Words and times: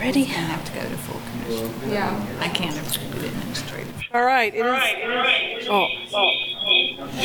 Ready? 0.00 0.22
I 0.22 0.24
have 0.28 0.64
to 0.64 0.72
go 0.72 0.80
to 0.80 0.96
full 0.96 1.20
commission. 1.30 1.90
Yeah. 1.92 2.26
I 2.40 2.48
can't 2.48 2.74
approve 2.74 3.22
it 3.22 3.28
administrative. 3.28 4.02
All 4.14 4.24
right, 4.24 4.52
it 4.54 4.64
is, 4.64 5.68
oh, 5.70 5.86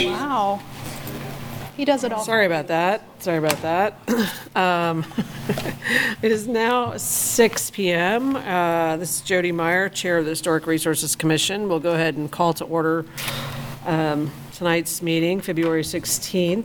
Wow. 0.06 0.62
He 1.78 1.84
does 1.86 2.04
it 2.04 2.12
all. 2.14 2.24
sorry 2.24 2.46
about 2.46 2.68
that, 2.68 3.02
sorry 3.24 3.38
about 3.38 3.62
that. 3.62 3.96
Um, 4.56 5.06
It 6.22 6.32
is 6.32 6.48
now 6.48 6.96
6 6.98 7.72
PM. 7.72 8.36
Uh, 8.38 8.96
This 8.98 9.18
is 9.18 9.22
Jody 9.22 9.52
Meyer, 9.52 9.90
Chair 9.90 10.18
of 10.18 10.24
the 10.26 10.30
Historic 10.32 10.66
Resources 10.66 11.14
Commission. 11.16 11.68
We'll 11.68 11.82
go 11.82 11.94
ahead 11.94 12.16
and 12.16 12.32
call 12.32 12.54
to 12.54 12.64
order 12.66 13.06
um, 13.86 14.32
tonight's 14.54 15.02
meeting, 15.02 15.42
February 15.42 15.84
16th. 15.84 16.64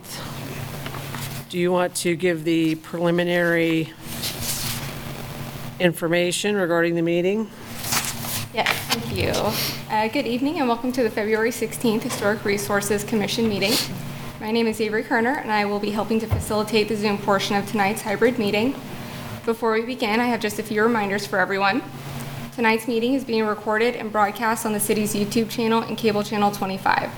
Do 1.50 1.58
you 1.58 1.72
want 1.72 1.94
to 1.96 2.14
give 2.14 2.44
the 2.44 2.76
preliminary 2.76 3.92
information 5.80 6.56
regarding 6.56 6.94
the 6.94 7.02
meeting? 7.02 7.50
Yes, 8.52 8.68
thank 8.92 9.16
you. 9.16 9.30
Uh, 9.90 10.08
Good 10.08 10.26
evening 10.26 10.58
and 10.58 10.68
welcome 10.68 10.92
to 10.92 11.02
the 11.02 11.10
February 11.10 11.50
16th 11.50 12.02
Historic 12.02 12.44
Resources 12.44 13.02
Commission 13.02 13.48
meeting. 13.48 13.72
My 14.40 14.50
name 14.50 14.66
is 14.66 14.80
Avery 14.80 15.02
Kerner 15.02 15.34
and 15.36 15.50
I 15.50 15.64
will 15.64 15.80
be 15.80 15.90
helping 15.90 16.20
to 16.20 16.26
facilitate 16.26 16.88
the 16.88 16.96
Zoom 16.96 17.18
portion 17.18 17.56
of 17.56 17.68
tonight's 17.68 18.02
hybrid 18.02 18.38
meeting. 18.38 18.74
Before 19.44 19.72
we 19.72 19.82
begin, 19.82 20.20
I 20.20 20.26
have 20.26 20.40
just 20.40 20.58
a 20.58 20.62
few 20.62 20.82
reminders 20.82 21.26
for 21.26 21.38
everyone. 21.38 21.82
Tonight's 22.54 22.86
meeting 22.86 23.14
is 23.14 23.24
being 23.24 23.46
recorded 23.46 23.96
and 23.96 24.12
broadcast 24.12 24.66
on 24.66 24.72
the 24.72 24.80
city's 24.80 25.14
YouTube 25.14 25.48
channel 25.48 25.82
and 25.82 25.96
cable 25.96 26.22
channel 26.22 26.50
25. 26.50 27.10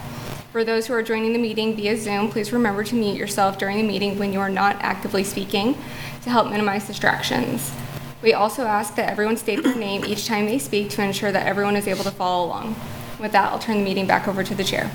For 0.53 0.65
those 0.65 0.87
who 0.87 0.92
are 0.92 1.03
joining 1.03 1.33
the 1.33 1.39
meeting 1.39 1.75
via 1.75 1.97
Zoom, 1.97 2.31
please 2.31 2.53
remember 2.53 2.84
to 2.84 2.94
mute 2.94 3.17
yourself 3.17 3.56
during 3.56 3.78
the 3.78 3.83
meeting 3.83 4.19
when 4.19 4.33
you 4.33 4.41
are 4.41 4.50
not 4.50 4.77
actively 4.81 5.25
speaking 5.25 5.75
to 6.22 6.31
help 6.31 6.50
minimize 6.50 6.87
distractions. 6.87 7.72
We 8.23 8.34
also 8.34 8.62
ask 8.62 8.95
that 8.95 9.11
everyone 9.11 9.37
state 9.37 9.65
their 9.65 9.75
name 9.75 10.05
each 10.05 10.27
time 10.27 10.47
they 10.47 10.59
speak 10.59 10.91
to 10.91 11.03
ensure 11.03 11.33
that 11.33 11.45
everyone 11.45 11.75
is 11.75 11.89
able 11.89 12.05
to 12.05 12.11
follow 12.12 12.47
along. 12.47 12.77
With 13.19 13.33
that, 13.33 13.53
I'll 13.53 13.59
turn 13.59 13.78
the 13.78 13.84
meeting 13.84 14.06
back 14.06 14.28
over 14.28 14.45
to 14.45 14.55
the 14.55 14.62
chair. 14.62 14.91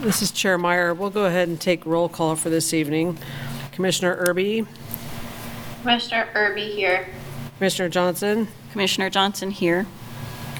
This 0.00 0.20
is 0.20 0.30
Chair 0.30 0.58
Meyer. 0.58 0.92
We'll 0.92 1.08
go 1.08 1.24
ahead 1.24 1.48
and 1.48 1.58
take 1.58 1.86
roll 1.86 2.10
call 2.10 2.36
for 2.36 2.50
this 2.50 2.74
evening. 2.74 3.16
Commissioner 3.72 4.14
Irby, 4.16 4.66
Commissioner 5.80 6.28
Irby 6.34 6.70
here. 6.72 7.08
Commissioner 7.56 7.88
Johnson, 7.88 8.48
Commissioner 8.70 9.08
Johnson 9.08 9.50
here. 9.50 9.86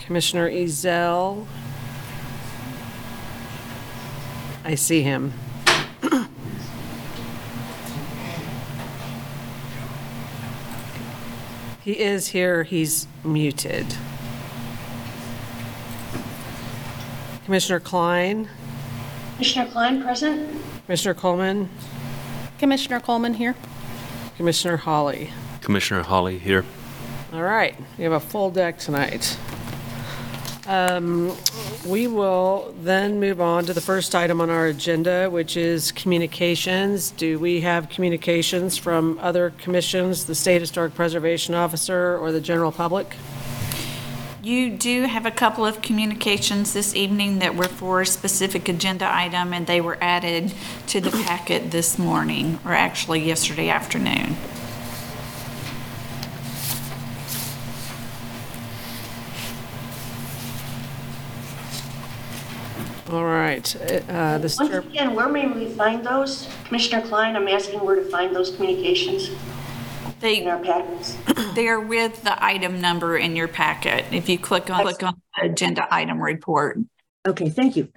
Commissioner 0.07 0.51
Ezell. 0.51 1.47
I 4.65 4.75
see 4.75 5.03
him. 5.03 5.35
He 11.85 12.01
is 12.01 12.29
here, 12.29 12.63
he's 12.63 13.07
muted. 13.23 13.85
Commissioner 17.45 17.79
Klein, 17.79 18.49
Commissioner 19.35 19.71
Klein 19.71 20.03
present? 20.03 20.63
Commissioner 20.87 21.13
Coleman, 21.13 21.69
Commissioner 22.59 23.01
Coleman 23.01 23.35
here. 23.35 23.55
Commissioner 24.39 24.79
Holly. 24.79 25.31
Commissioner 25.61 26.05
Holly 26.05 26.39
here. 26.39 26.65
All 27.35 27.43
right, 27.43 27.77
we 27.98 28.05
have 28.05 28.15
a 28.15 28.21
full 28.21 28.51
deck 28.51 28.79
tonight. 28.79 29.37
Um, 30.67 31.37
We 31.87 32.07
will 32.07 32.75
then 32.83 33.20
move 33.20 33.43
on 33.43 33.67
to 33.67 33.75
the 33.75 33.81
first 33.81 34.15
item 34.15 34.41
on 34.41 34.48
our 34.48 34.67
agenda, 34.67 35.29
which 35.29 35.55
is 35.55 35.93
communications. 35.93 37.11
Do 37.11 37.39
we 37.39 37.61
have 37.61 37.91
communications 37.91 38.79
from 38.79 39.19
other 39.20 39.52
commissions, 39.58 40.25
the 40.25 40.35
State 40.35 40.63
Historic 40.63 40.95
Preservation 40.95 41.55
Officer, 41.55 42.17
or 42.17 42.33
the 42.33 42.41
general 42.41 42.73
public? 42.73 43.17
You 44.42 44.70
do 44.70 45.02
have 45.02 45.27
a 45.27 45.30
couple 45.30 45.67
of 45.67 45.83
communications 45.83 46.73
this 46.73 46.95
evening 46.95 47.39
that 47.41 47.55
were 47.55 47.64
for 47.64 48.01
a 48.01 48.07
specific 48.07 48.67
agenda 48.67 49.14
item, 49.14 49.52
and 49.52 49.67
they 49.67 49.83
were 49.83 49.98
added 50.01 50.55
to 50.86 51.01
the 51.02 51.11
packet 51.11 51.70
this 51.70 51.98
morning, 51.98 52.58
or 52.64 52.73
actually 52.73 53.20
yesterday 53.20 53.69
afternoon. 53.69 54.36
All 63.11 63.25
right, 63.25 63.77
uh, 64.09 64.39
this, 64.39 64.59
Once 64.59 64.73
again, 64.73 65.15
where 65.15 65.29
may 65.29 65.47
we 65.47 65.69
find 65.69 66.05
those? 66.05 66.48
Commissioner 66.65 67.07
Klein, 67.07 67.37
I'm 67.37 67.48
asking 67.48 67.85
where 67.85 67.97
to 67.97 68.05
find 68.05 68.35
those 68.35 68.57
communications 68.57 69.29
in 69.29 69.37
They, 70.20 70.47
our 70.47 70.59
packets. 70.59 71.19
they 71.55 71.69
are 71.69 71.81
with 71.81 72.23
the 72.23 72.43
item 72.43 72.81
number 72.81 73.19
in 73.19 73.37
your 73.37 73.48
packet. 73.48 74.07
If 74.11 74.31
you 74.31 74.39
click 74.39 74.70
on, 74.70 74.83
click 74.83 75.03
on 75.03 75.20
the 75.37 75.51
agenda 75.51 75.87
item 75.91 76.19
report. 76.19 76.79
Okay, 77.27 77.51
thank 77.51 77.77
you. 77.77 77.89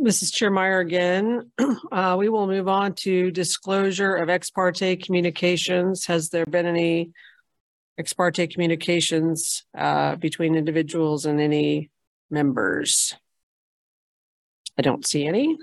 this 0.00 0.22
is 0.22 0.30
Chair 0.30 0.50
Meyer 0.50 0.80
again. 0.80 1.50
Uh, 1.92 2.16
We 2.18 2.28
will 2.28 2.46
move 2.46 2.68
on 2.68 2.94
to 2.94 3.30
disclosure 3.30 4.14
of 4.16 4.28
ex 4.28 4.50
parte 4.50 4.96
communications. 4.96 6.04
Has 6.06 6.28
there 6.28 6.46
been 6.46 6.66
any 6.66 7.12
ex 7.98 8.12
parte 8.12 8.46
communications 8.46 9.64
uh, 9.76 10.16
between 10.16 10.54
individuals 10.54 11.26
and 11.26 11.40
any 11.40 11.90
members? 12.30 13.14
I 14.78 14.82
don't 14.82 15.06
see 15.06 15.26
any. 15.26 15.58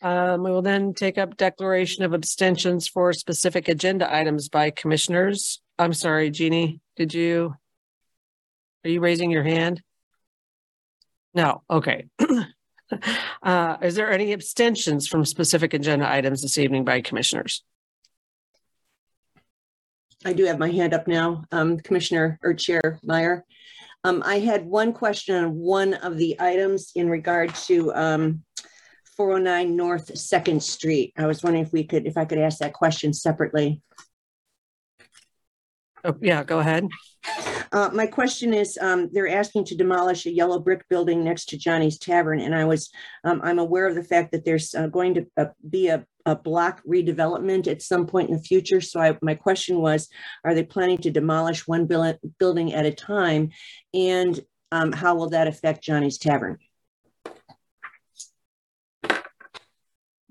Um, 0.00 0.44
We 0.44 0.50
will 0.50 0.62
then 0.62 0.94
take 0.94 1.18
up 1.18 1.36
declaration 1.36 2.04
of 2.04 2.14
abstentions 2.14 2.86
for 2.86 3.12
specific 3.12 3.68
agenda 3.68 4.14
items 4.14 4.48
by 4.48 4.70
commissioners. 4.70 5.60
I'm 5.78 5.92
sorry, 5.92 6.30
Jeannie, 6.30 6.80
did 6.96 7.12
you? 7.12 7.56
Are 8.84 8.90
you 8.90 9.00
raising 9.00 9.30
your 9.30 9.42
hand? 9.42 9.82
No, 11.34 11.62
okay. 11.68 12.06
Uh, 13.42 13.76
Is 13.82 13.96
there 13.96 14.12
any 14.12 14.32
abstentions 14.32 15.08
from 15.08 15.24
specific 15.24 15.74
agenda 15.74 16.08
items 16.08 16.42
this 16.42 16.58
evening 16.58 16.84
by 16.84 17.00
commissioners? 17.00 17.64
I 20.24 20.32
do 20.32 20.44
have 20.46 20.58
my 20.58 20.70
hand 20.70 20.94
up 20.94 21.06
now, 21.06 21.44
um, 21.52 21.78
Commissioner 21.78 22.38
or 22.42 22.54
Chair 22.54 22.98
Meyer. 23.02 23.44
Um, 24.04 24.22
I 24.24 24.38
had 24.38 24.64
one 24.64 24.92
question 24.92 25.34
on 25.36 25.54
one 25.54 25.94
of 25.94 26.16
the 26.16 26.36
items 26.40 26.92
in 26.94 27.08
regard 27.08 27.54
to, 27.66 27.94
um, 27.94 28.42
four 29.16 29.32
oh 29.32 29.38
nine 29.38 29.76
North 29.76 30.16
Second 30.18 30.62
Street. 30.62 31.12
I 31.16 31.26
was 31.26 31.42
wondering 31.42 31.64
if 31.64 31.72
we 31.72 31.84
could, 31.84 32.06
if 32.06 32.16
I 32.16 32.24
could 32.24 32.38
ask 32.38 32.58
that 32.58 32.72
question 32.72 33.12
separately. 33.12 33.80
Oh, 36.04 36.16
yeah, 36.20 36.42
go 36.42 36.58
ahead. 36.58 36.88
Uh, 37.72 37.90
my 37.92 38.06
question 38.06 38.52
is, 38.52 38.78
um, 38.80 39.08
they're 39.12 39.28
asking 39.28 39.64
to 39.64 39.76
demolish 39.76 40.26
a 40.26 40.30
yellow 40.30 40.58
brick 40.58 40.84
building 40.90 41.24
next 41.24 41.48
to 41.50 41.56
Johnny's 41.56 41.98
Tavern, 41.98 42.40
and 42.40 42.54
I 42.54 42.64
was, 42.64 42.90
um, 43.24 43.40
I'm 43.42 43.58
aware 43.58 43.86
of 43.86 43.94
the 43.94 44.04
fact 44.04 44.32
that 44.32 44.44
there's 44.44 44.74
uh, 44.74 44.86
going 44.88 45.14
to 45.14 45.26
uh, 45.36 45.46
be 45.68 45.88
a, 45.88 46.04
a 46.26 46.34
block 46.34 46.82
redevelopment 46.86 47.66
at 47.66 47.82
some 47.82 48.06
point 48.06 48.30
in 48.30 48.36
the 48.36 48.42
future. 48.42 48.80
So 48.80 49.00
I, 49.00 49.18
my 49.22 49.34
question 49.34 49.78
was, 49.78 50.08
are 50.44 50.54
they 50.54 50.62
planning 50.62 50.98
to 50.98 51.10
demolish 51.10 51.66
one 51.66 51.86
buil- 51.86 52.18
building 52.38 52.72
at 52.72 52.86
a 52.86 52.92
time? 52.92 53.50
And, 53.92 54.40
um, 54.72 54.92
how 54.92 55.14
will 55.14 55.30
that 55.30 55.46
affect 55.46 55.84
Johnny's 55.84 56.18
Tavern? 56.18 56.58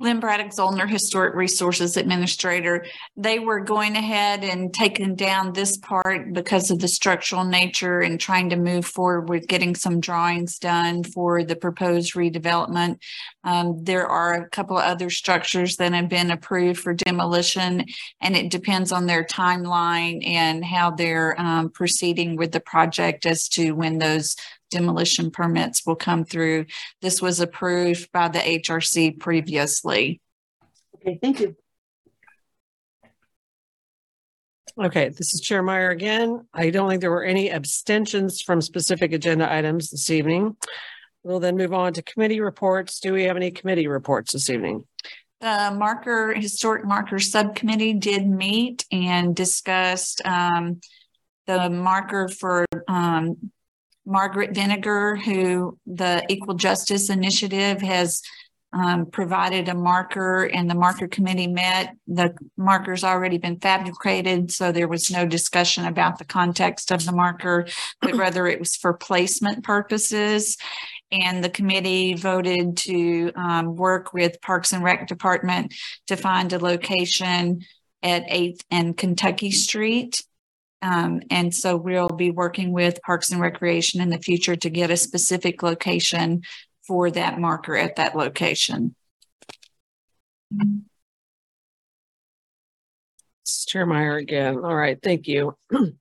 Lynn 0.03 0.19
Braddock 0.19 0.51
Zollner, 0.51 0.87
Historic 0.87 1.33
Resources 1.33 1.95
Administrator. 1.95 2.85
They 3.15 3.39
were 3.39 3.61
going 3.61 3.95
ahead 3.95 4.43
and 4.43 4.73
taking 4.73 5.15
down 5.15 5.53
this 5.53 5.77
part 5.77 6.33
because 6.33 6.69
of 6.69 6.79
the 6.79 6.89
structural 6.89 7.45
nature 7.45 8.01
and 8.01 8.19
trying 8.19 8.49
to 8.49 8.57
move 8.57 8.85
forward 8.85 9.29
with 9.29 9.47
getting 9.47 9.75
some 9.75 10.01
drawings 10.01 10.59
done 10.59 11.05
for 11.05 11.45
the 11.45 11.55
proposed 11.55 12.15
redevelopment. 12.15 12.97
Um, 13.45 13.81
there 13.81 14.05
are 14.05 14.33
a 14.33 14.49
couple 14.49 14.77
of 14.77 14.83
other 14.83 15.09
structures 15.09 15.77
that 15.77 15.93
have 15.93 16.09
been 16.09 16.31
approved 16.31 16.81
for 16.81 16.93
demolition, 16.93 17.85
and 18.19 18.35
it 18.35 18.51
depends 18.51 18.91
on 18.91 19.05
their 19.05 19.23
timeline 19.23 20.27
and 20.27 20.65
how 20.65 20.91
they're 20.91 21.39
um, 21.39 21.69
proceeding 21.69 22.35
with 22.35 22.51
the 22.51 22.59
project 22.59 23.25
as 23.25 23.47
to 23.49 23.71
when 23.71 23.99
those 23.99 24.35
demolition 24.73 25.29
permits 25.29 25.85
will 25.85 25.95
come 25.95 26.25
through. 26.25 26.65
This 27.01 27.21
was 27.21 27.39
approved 27.39 28.11
by 28.11 28.27
the 28.27 28.39
HRC 28.39 29.19
previously. 29.19 30.19
Okay, 30.95 31.19
thank 31.21 31.39
you. 31.39 31.55
Okay, 34.81 35.09
this 35.09 35.35
is 35.35 35.41
Chair 35.41 35.61
Meyer 35.61 35.91
again. 35.91 36.47
I 36.51 36.71
don't 36.71 36.89
think 36.89 37.01
there 37.01 37.11
were 37.11 37.23
any 37.23 37.51
abstentions 37.51 38.41
from 38.41 38.59
specific 38.59 39.13
agenda 39.13 39.51
items 39.51 39.91
this 39.91 40.09
evening. 40.09 40.57
We'll 41.21 41.39
then 41.39 41.55
move 41.55 41.73
on 41.73 41.93
to 41.93 42.01
committee 42.01 42.41
reports. 42.41 42.99
Do 42.99 43.13
we 43.13 43.25
have 43.25 43.37
any 43.37 43.51
committee 43.51 43.87
reports 43.87 44.33
this 44.33 44.49
evening? 44.49 44.85
The 45.41 45.75
marker, 45.77 46.33
Historic 46.33 46.85
Marker 46.85 47.19
Subcommittee 47.19 47.93
did 47.93 48.25
meet 48.25 48.85
and 48.91 49.35
discussed 49.35 50.21
um, 50.25 50.81
the 51.45 51.69
marker 51.69 52.27
for 52.27 52.65
um, 52.87 53.51
Margaret 54.05 54.53
Vinegar, 54.53 55.15
who 55.15 55.77
the 55.85 56.25
Equal 56.29 56.55
Justice 56.55 57.09
Initiative 57.09 57.81
has 57.81 58.21
um, 58.73 59.05
provided 59.05 59.69
a 59.69 59.75
marker 59.75 60.45
and 60.45 60.69
the 60.69 60.75
marker 60.75 61.07
committee 61.07 61.47
met. 61.47 61.95
The 62.07 62.35
marker's 62.57 63.03
already 63.03 63.37
been 63.37 63.59
fabricated, 63.59 64.51
so 64.51 64.71
there 64.71 64.87
was 64.87 65.11
no 65.11 65.25
discussion 65.27 65.85
about 65.85 66.17
the 66.17 66.25
context 66.25 66.91
of 66.91 67.05
the 67.05 67.11
marker, 67.11 67.67
but 68.01 68.15
rather 68.17 68.47
it 68.47 68.59
was 68.59 68.75
for 68.75 68.93
placement 68.93 69.63
purposes. 69.63 70.57
And 71.11 71.43
the 71.43 71.49
committee 71.49 72.15
voted 72.15 72.77
to 72.77 73.31
um, 73.35 73.75
work 73.75 74.13
with 74.13 74.41
Parks 74.41 74.73
and 74.73 74.83
Rec 74.83 75.07
Department 75.07 75.75
to 76.07 76.15
find 76.15 76.51
a 76.51 76.57
location 76.57 77.61
at 78.01 78.23
Eighth 78.27 78.65
and 78.71 78.97
Kentucky 78.97 79.51
Street. 79.51 80.23
Um, 80.83 81.21
and 81.29 81.55
so 81.55 81.77
we'll 81.77 82.09
be 82.09 82.29
working 82.29 82.73
with 82.73 83.01
Parks 83.03 83.31
and 83.31 83.39
Recreation 83.39 84.01
in 84.01 84.09
the 84.09 84.17
future 84.17 84.57
to 84.57 84.69
get 84.69 84.91
a 84.91 84.97
specific 84.97 85.63
location 85.63 86.41
for 86.85 87.09
that 87.11 87.39
marker 87.39 87.77
at 87.77 87.95
that 87.95 88.17
location. 88.17 88.93
Is 93.45 93.65
Chair 93.65 93.85
Meyer 93.85 94.17
again. 94.17 94.57
All 94.57 94.75
right, 94.75 94.99
thank 95.01 95.27
you. 95.27 95.55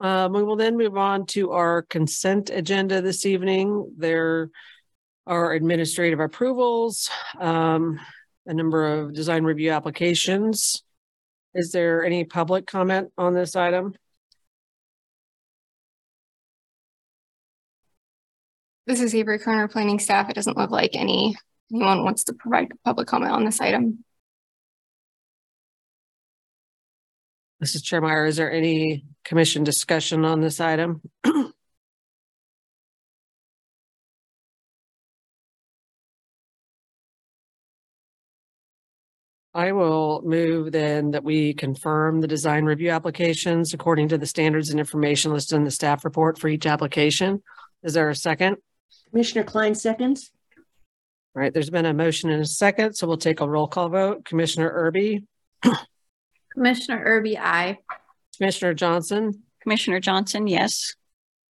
Um, 0.00 0.34
we 0.34 0.42
will 0.42 0.56
then 0.56 0.76
move 0.76 0.98
on 0.98 1.24
to 1.28 1.52
our 1.52 1.80
consent 1.82 2.50
agenda 2.50 3.00
this 3.00 3.24
evening. 3.24 3.94
There 3.96 4.50
are 5.26 5.52
administrative 5.52 6.20
approvals, 6.20 7.08
um, 7.40 7.98
a 8.44 8.52
number 8.52 9.00
of 9.00 9.14
design 9.14 9.44
review 9.44 9.70
applications. 9.70 10.82
Is 11.54 11.70
there 11.70 12.04
any 12.04 12.24
public 12.24 12.66
comment 12.66 13.12
on 13.16 13.34
this 13.34 13.54
item? 13.54 13.94
This 18.86 19.00
is 19.00 19.14
Avery 19.14 19.38
Kerner, 19.38 19.68
planning 19.68 19.98
staff. 19.98 20.28
It 20.28 20.34
doesn't 20.34 20.56
look 20.56 20.70
like 20.70 20.94
any, 20.94 21.36
anyone 21.72 22.04
wants 22.04 22.24
to 22.24 22.34
provide 22.34 22.72
public 22.84 23.06
comment 23.06 23.32
on 23.32 23.44
this 23.44 23.60
item. 23.60 24.04
This 27.60 27.74
is 27.74 27.82
Chair 27.82 28.00
Meyer. 28.00 28.26
Is 28.26 28.36
there 28.36 28.52
any 28.52 29.04
commission 29.24 29.64
discussion 29.64 30.24
on 30.24 30.40
this 30.40 30.60
item? 30.60 31.00
I 39.54 39.70
will 39.70 40.20
move 40.24 40.72
then 40.72 41.12
that 41.12 41.22
we 41.22 41.54
confirm 41.54 42.20
the 42.20 42.26
design 42.26 42.64
review 42.64 42.90
applications 42.90 43.72
according 43.72 44.08
to 44.08 44.18
the 44.18 44.26
standards 44.26 44.70
and 44.70 44.80
information 44.80 45.32
listed 45.32 45.56
in 45.56 45.64
the 45.64 45.70
staff 45.70 46.04
report 46.04 46.38
for 46.40 46.48
each 46.48 46.66
application. 46.66 47.40
Is 47.84 47.94
there 47.94 48.10
a 48.10 48.16
second? 48.16 48.56
Commissioner 49.10 49.44
Klein 49.44 49.76
seconds. 49.76 50.32
All 51.36 51.42
right, 51.42 51.54
there's 51.54 51.70
been 51.70 51.86
a 51.86 51.94
motion 51.94 52.30
and 52.30 52.42
a 52.42 52.46
second, 52.46 52.94
so 52.94 53.06
we'll 53.06 53.16
take 53.16 53.40
a 53.40 53.48
roll 53.48 53.68
call 53.68 53.88
vote. 53.88 54.24
Commissioner 54.24 54.70
Irby, 54.70 55.24
Commissioner 56.52 57.00
Irby, 57.04 57.38
aye. 57.38 57.78
Commissioner 58.36 58.74
Johnson, 58.74 59.42
Commissioner 59.60 60.00
Johnson, 60.00 60.48
yes. 60.48 60.94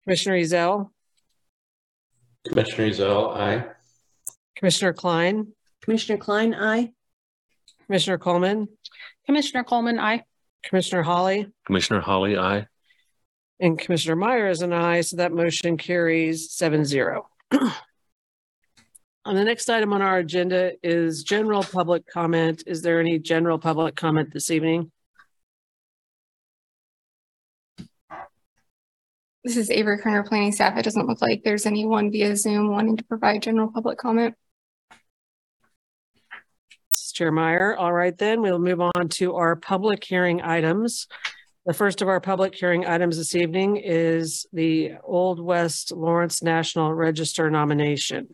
Commissioner 0.04 0.36
Ezell, 0.36 0.90
Commissioner 2.48 2.88
Ezell, 2.90 3.36
aye. 3.36 3.64
Commissioner 4.56 4.94
Klein, 4.94 5.52
Commissioner 5.82 6.18
Klein, 6.18 6.54
aye. 6.54 6.92
Commissioner 7.90 8.18
Coleman, 8.18 8.68
Commissioner 9.26 9.64
Coleman, 9.64 9.98
aye. 9.98 10.22
Commissioner 10.62 11.02
Holly, 11.02 11.48
Commissioner 11.66 11.98
Holly, 11.98 12.38
aye. 12.38 12.68
and 13.58 13.76
Commissioner 13.76 14.14
Meyer 14.14 14.48
is 14.48 14.62
an 14.62 14.72
aye, 14.72 15.00
so 15.00 15.16
that 15.16 15.32
motion 15.32 15.76
carries 15.76 16.52
seven 16.52 16.84
zero. 16.84 17.26
On 17.50 19.34
the 19.34 19.42
next 19.42 19.68
item 19.68 19.92
on 19.92 20.02
our 20.02 20.18
agenda 20.18 20.74
is 20.84 21.24
general 21.24 21.64
public 21.64 22.06
comment. 22.06 22.62
Is 22.64 22.80
there 22.80 23.00
any 23.00 23.18
general 23.18 23.58
public 23.58 23.96
comment 23.96 24.32
this 24.32 24.52
evening? 24.52 24.92
This 29.42 29.56
is 29.56 29.68
Avery 29.68 29.98
Kerner, 29.98 30.22
planning 30.22 30.52
staff. 30.52 30.78
It 30.78 30.84
doesn't 30.84 31.08
look 31.08 31.20
like 31.20 31.42
there's 31.44 31.66
anyone 31.66 32.12
via 32.12 32.36
Zoom 32.36 32.70
wanting 32.70 32.96
to 32.98 33.04
provide 33.04 33.42
general 33.42 33.72
public 33.72 33.98
comment. 33.98 34.36
Chair 37.20 37.30
Meyer. 37.30 37.76
All 37.76 37.92
right, 37.92 38.16
then 38.16 38.40
we'll 38.40 38.58
move 38.58 38.80
on 38.80 39.08
to 39.10 39.34
our 39.34 39.54
public 39.54 40.02
hearing 40.02 40.40
items. 40.40 41.06
The 41.66 41.74
first 41.74 42.00
of 42.00 42.08
our 42.08 42.18
public 42.18 42.54
hearing 42.54 42.86
items 42.86 43.18
this 43.18 43.34
evening 43.34 43.76
is 43.76 44.46
the 44.54 44.92
Old 45.04 45.38
West 45.38 45.92
Lawrence 45.92 46.42
National 46.42 46.94
Register 46.94 47.50
nomination. 47.50 48.28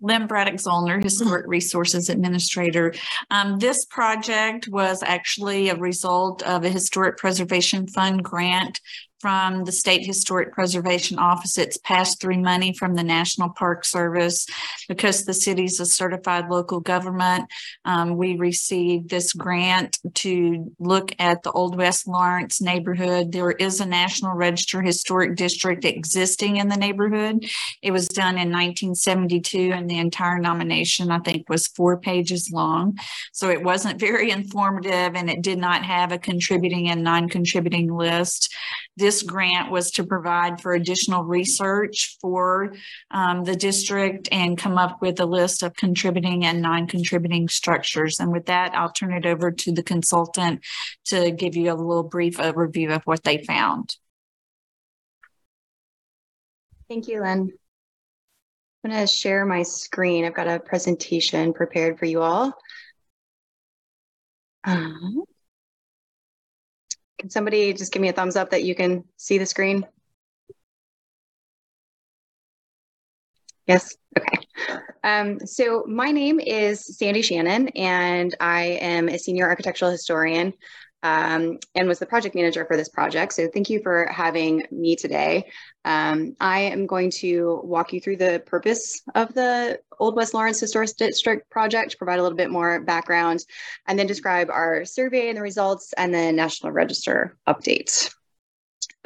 Lynn 0.00 0.26
Braddock 0.26 0.54
Zollner, 0.54 1.02
Historic 1.02 1.44
Resources 1.46 2.08
Administrator. 2.08 2.94
Um, 3.30 3.58
this 3.58 3.84
project 3.84 4.68
was 4.68 5.02
actually 5.02 5.68
a 5.68 5.76
result 5.76 6.42
of 6.44 6.64
a 6.64 6.70
Historic 6.70 7.18
Preservation 7.18 7.86
Fund 7.86 8.24
grant 8.24 8.80
from 9.20 9.64
the 9.64 9.72
State 9.72 10.06
Historic 10.06 10.52
Preservation 10.52 11.18
Office. 11.18 11.58
It's 11.58 11.78
passed 11.78 12.20
through 12.20 12.38
money 12.38 12.72
from 12.72 12.94
the 12.94 13.02
National 13.02 13.48
Park 13.50 13.84
Service. 13.84 14.46
Because 14.88 15.24
the 15.24 15.34
city's 15.34 15.80
a 15.80 15.86
certified 15.86 16.48
local 16.48 16.80
government, 16.80 17.46
um, 17.84 18.16
we 18.16 18.36
received 18.36 19.10
this 19.10 19.32
grant 19.32 19.98
to 20.14 20.72
look 20.78 21.12
at 21.18 21.42
the 21.42 21.52
Old 21.52 21.76
West 21.76 22.06
Lawrence 22.06 22.60
neighborhood. 22.60 23.32
There 23.32 23.50
is 23.50 23.80
a 23.80 23.86
National 23.86 24.34
Register 24.34 24.82
Historic 24.82 25.36
District 25.36 25.84
existing 25.84 26.56
in 26.56 26.68
the 26.68 26.76
neighborhood. 26.76 27.44
It 27.82 27.90
was 27.90 28.08
done 28.08 28.38
in 28.38 28.50
1972 28.50 29.72
and 29.74 29.90
the 29.90 29.98
entire 29.98 30.38
nomination, 30.38 31.10
I 31.10 31.18
think, 31.18 31.48
was 31.48 31.66
four 31.66 31.98
pages 31.98 32.50
long. 32.52 32.98
So 33.32 33.50
it 33.50 33.62
wasn't 33.62 34.00
very 34.00 34.30
informative 34.38 35.14
and 35.14 35.28
it 35.28 35.42
did 35.42 35.58
not 35.58 35.84
have 35.84 36.12
a 36.12 36.18
contributing 36.18 36.88
and 36.88 37.02
non-contributing 37.02 37.92
list. 37.92 38.54
This 38.98 39.22
grant 39.22 39.70
was 39.70 39.92
to 39.92 40.02
provide 40.04 40.60
for 40.60 40.72
additional 40.72 41.22
research 41.22 42.16
for 42.20 42.74
um, 43.12 43.44
the 43.44 43.54
district 43.54 44.28
and 44.32 44.58
come 44.58 44.76
up 44.76 45.00
with 45.00 45.20
a 45.20 45.24
list 45.24 45.62
of 45.62 45.76
contributing 45.76 46.44
and 46.44 46.60
non-contributing 46.60 47.48
structures. 47.48 48.18
And 48.18 48.32
with 48.32 48.46
that, 48.46 48.74
I'll 48.74 48.90
turn 48.90 49.12
it 49.12 49.24
over 49.24 49.52
to 49.52 49.70
the 49.70 49.84
consultant 49.84 50.64
to 51.06 51.30
give 51.30 51.54
you 51.54 51.72
a 51.72 51.74
little 51.74 52.02
brief 52.02 52.38
overview 52.38 52.92
of 52.92 53.02
what 53.04 53.22
they 53.22 53.38
found. 53.44 53.94
Thank 56.88 57.06
you, 57.06 57.20
Lynn. 57.20 57.52
I'm 58.82 58.90
going 58.90 59.00
to 59.00 59.06
share 59.06 59.46
my 59.46 59.62
screen. 59.62 60.24
I've 60.24 60.34
got 60.34 60.48
a 60.48 60.58
presentation 60.58 61.52
prepared 61.52 62.00
for 62.00 62.06
you 62.06 62.20
all. 62.22 62.52
Um, 64.64 65.22
can 67.18 67.30
somebody 67.30 67.72
just 67.72 67.92
give 67.92 68.00
me 68.00 68.08
a 68.08 68.12
thumbs 68.12 68.36
up 68.36 68.50
that 68.50 68.64
you 68.64 68.74
can 68.74 69.04
see 69.16 69.38
the 69.38 69.46
screen? 69.46 69.86
Yes, 73.66 73.96
okay. 74.16 74.46
Um, 75.04 75.40
so 75.46 75.84
my 75.86 76.10
name 76.10 76.40
is 76.40 76.96
Sandy 76.96 77.22
Shannon, 77.22 77.68
and 77.68 78.34
I 78.40 78.78
am 78.80 79.08
a 79.08 79.18
senior 79.18 79.46
architectural 79.46 79.90
historian 79.90 80.54
um, 81.02 81.58
and 81.74 81.88
was 81.88 81.98
the 81.98 82.06
project 82.06 82.34
manager 82.34 82.64
for 82.64 82.76
this 82.76 82.88
project. 82.88 83.32
So 83.32 83.48
thank 83.52 83.70
you 83.70 83.80
for 83.82 84.06
having 84.10 84.64
me 84.70 84.96
today. 84.96 85.50
Um, 85.84 86.34
I 86.40 86.60
am 86.60 86.86
going 86.86 87.10
to 87.22 87.60
walk 87.64 87.92
you 87.92 88.00
through 88.00 88.16
the 88.16 88.42
purpose 88.46 89.02
of 89.14 89.32
the 89.34 89.80
Old 89.98 90.16
West 90.16 90.34
Lawrence 90.34 90.60
Historic 90.60 90.96
District 90.96 91.48
project, 91.50 91.98
provide 91.98 92.18
a 92.18 92.22
little 92.22 92.36
bit 92.36 92.50
more 92.50 92.80
background, 92.80 93.44
and 93.86 93.98
then 93.98 94.06
describe 94.06 94.50
our 94.50 94.84
survey 94.84 95.28
and 95.28 95.38
the 95.38 95.42
results 95.42 95.92
and 95.96 96.12
the 96.12 96.32
National 96.32 96.72
Register 96.72 97.36
update. 97.46 98.12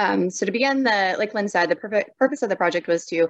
Um, 0.03 0.31
so 0.31 0.45
to 0.47 0.53
begin, 0.53 0.83
the 0.83 1.15
like 1.19 1.35
Lynn 1.35 1.49
said, 1.49 1.69
the 1.69 2.05
purpose 2.19 2.43
of 2.43 2.49
the 2.49 2.57
project 2.57 2.89
was 2.89 3.07
to 3.07 3.29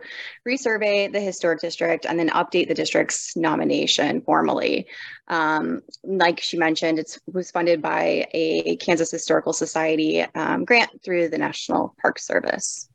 resurvey 0.48 1.12
the 1.12 1.20
historic 1.20 1.60
district 1.60 2.06
and 2.06 2.18
then 2.18 2.30
update 2.30 2.68
the 2.68 2.74
district's 2.74 3.36
nomination 3.36 4.22
formally. 4.22 4.86
Um, 5.28 5.82
like 6.02 6.40
she 6.40 6.56
mentioned, 6.56 6.98
it 6.98 7.18
was 7.32 7.50
funded 7.50 7.82
by 7.82 8.26
a 8.32 8.76
Kansas 8.76 9.10
Historical 9.10 9.52
Society 9.52 10.22
um, 10.34 10.64
grant 10.64 10.90
through 11.04 11.28
the 11.28 11.38
National 11.38 11.94
Park 12.00 12.18
Service. 12.18 12.88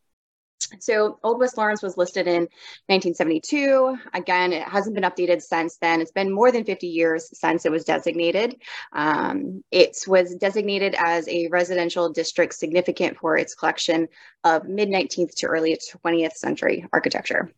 So 0.80 1.20
Old 1.24 1.40
West 1.40 1.58
Lawrence 1.58 1.82
was 1.82 1.98
listed 1.98 2.28
in 2.28 2.42
1972. 2.88 3.98
Again, 4.14 4.54
it 4.54 4.64
hasn't 4.64 4.96
been 4.96 5.04
updated 5.04 5.42
since 5.42 5.78
then. 5.78 6.02
It's 6.02 6.12
been 6.12 6.32
more 6.32 6.52
than 6.52 6.64
50 6.64 6.88
years 6.88 7.30
since 7.38 7.66
it 7.66 7.72
was 7.72 7.84
designated. 7.84 8.62
Um, 8.94 9.64
it 9.72 9.98
was 10.08 10.36
designated 10.36 10.96
as 10.98 11.28
a 11.28 11.48
residential 11.48 12.10
district 12.12 12.54
significant 12.54 13.18
for 13.18 13.38
its 13.38 13.56
collection 13.56 14.08
of 14.44 14.68
mid 14.68 14.90
19th 14.90 15.36
to 15.36 15.48
early 15.48 15.78
20th 15.78 16.34
century 16.34 16.86
architecture. 16.92 17.52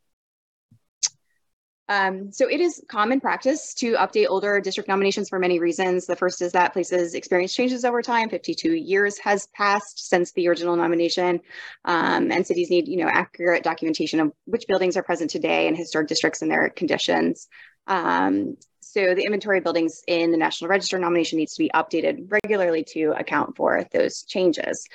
Um, 1.89 2.31
so 2.31 2.47
it 2.47 2.61
is 2.61 2.83
common 2.87 3.19
practice 3.19 3.73
to 3.73 3.93
update 3.93 4.27
older 4.29 4.61
district 4.61 4.87
nominations 4.87 5.27
for 5.27 5.39
many 5.39 5.59
reasons. 5.59 6.05
The 6.05 6.15
first 6.15 6.39
is 6.39 6.51
that 6.51 6.71
places 6.71 7.15
experience 7.15 7.55
changes 7.55 7.83
over 7.83 8.03
time. 8.03 8.29
52 8.29 8.73
years 8.73 9.17
has 9.17 9.47
passed 9.55 10.07
since 10.07 10.31
the 10.33 10.47
original 10.47 10.75
nomination, 10.75 11.41
um, 11.85 12.31
and 12.31 12.45
cities 12.45 12.69
need, 12.69 12.87
you 12.87 12.97
know, 12.97 13.09
accurate 13.11 13.63
documentation 13.63 14.19
of 14.19 14.31
which 14.45 14.67
buildings 14.67 14.97
are 14.97 15.03
present 15.03 15.31
today 15.31 15.67
and 15.67 15.75
historic 15.75 16.07
districts 16.07 16.43
and 16.43 16.51
their 16.51 16.69
conditions. 16.69 17.47
Um, 17.87 18.55
so 18.81 19.15
the 19.15 19.23
inventory 19.23 19.57
of 19.57 19.63
buildings 19.63 20.03
in 20.07 20.29
the 20.29 20.37
National 20.37 20.69
Register 20.69 20.99
nomination 20.99 21.37
needs 21.37 21.55
to 21.55 21.63
be 21.63 21.71
updated 21.73 22.31
regularly 22.43 22.83
to 22.89 23.13
account 23.17 23.55
for 23.55 23.83
those 23.91 24.23
changes. 24.23 24.87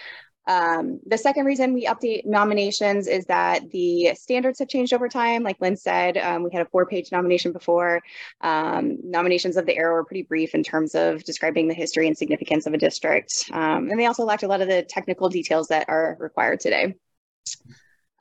Um, 0.46 1.00
the 1.06 1.18
second 1.18 1.46
reason 1.46 1.72
we 1.72 1.86
update 1.86 2.26
nominations 2.26 3.06
is 3.06 3.24
that 3.26 3.70
the 3.70 4.14
standards 4.14 4.58
have 4.58 4.68
changed 4.68 4.92
over 4.92 5.08
time. 5.08 5.42
Like 5.42 5.60
Lynn 5.60 5.76
said, 5.76 6.16
um, 6.18 6.42
we 6.42 6.50
had 6.52 6.66
a 6.66 6.68
four 6.68 6.86
page 6.86 7.10
nomination 7.12 7.52
before. 7.52 8.02
Um, 8.40 8.98
nominations 9.02 9.56
of 9.56 9.66
the 9.66 9.76
era 9.76 9.92
were 9.92 10.04
pretty 10.04 10.22
brief 10.22 10.54
in 10.54 10.62
terms 10.62 10.94
of 10.94 11.24
describing 11.24 11.68
the 11.68 11.74
history 11.74 12.06
and 12.06 12.16
significance 12.16 12.66
of 12.66 12.74
a 12.74 12.78
district. 12.78 13.50
Um, 13.52 13.90
and 13.90 13.98
they 13.98 14.06
also 14.06 14.24
lacked 14.24 14.42
a 14.42 14.48
lot 14.48 14.60
of 14.60 14.68
the 14.68 14.82
technical 14.82 15.28
details 15.28 15.68
that 15.68 15.88
are 15.88 16.16
required 16.20 16.60
today. 16.60 16.94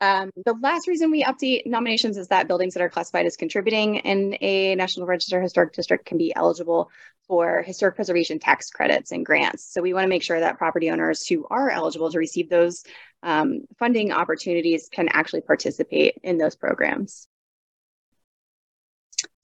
Um, 0.00 0.30
the 0.44 0.54
last 0.60 0.88
reason 0.88 1.10
we 1.10 1.24
update 1.24 1.66
nominations 1.66 2.18
is 2.18 2.28
that 2.28 2.48
buildings 2.48 2.74
that 2.74 2.82
are 2.82 2.90
classified 2.90 3.26
as 3.26 3.36
contributing 3.36 3.96
in 3.96 4.36
a 4.40 4.74
National 4.74 5.06
Register 5.06 5.40
Historic 5.40 5.72
District 5.72 6.04
can 6.04 6.18
be 6.18 6.34
eligible 6.34 6.90
for 7.26 7.62
historic 7.62 7.96
preservation 7.96 8.38
tax 8.38 8.70
credits 8.70 9.12
and 9.12 9.24
grants. 9.24 9.72
So 9.72 9.82
we 9.82 9.94
want 9.94 10.04
to 10.04 10.08
make 10.08 10.22
sure 10.22 10.40
that 10.40 10.58
property 10.58 10.90
owners 10.90 11.26
who 11.26 11.46
are 11.50 11.70
eligible 11.70 12.10
to 12.10 12.18
receive 12.18 12.48
those 12.48 12.84
um, 13.22 13.62
funding 13.78 14.12
opportunities 14.12 14.88
can 14.90 15.08
actually 15.08 15.40
participate 15.40 16.18
in 16.22 16.38
those 16.38 16.54
programs. 16.54 17.28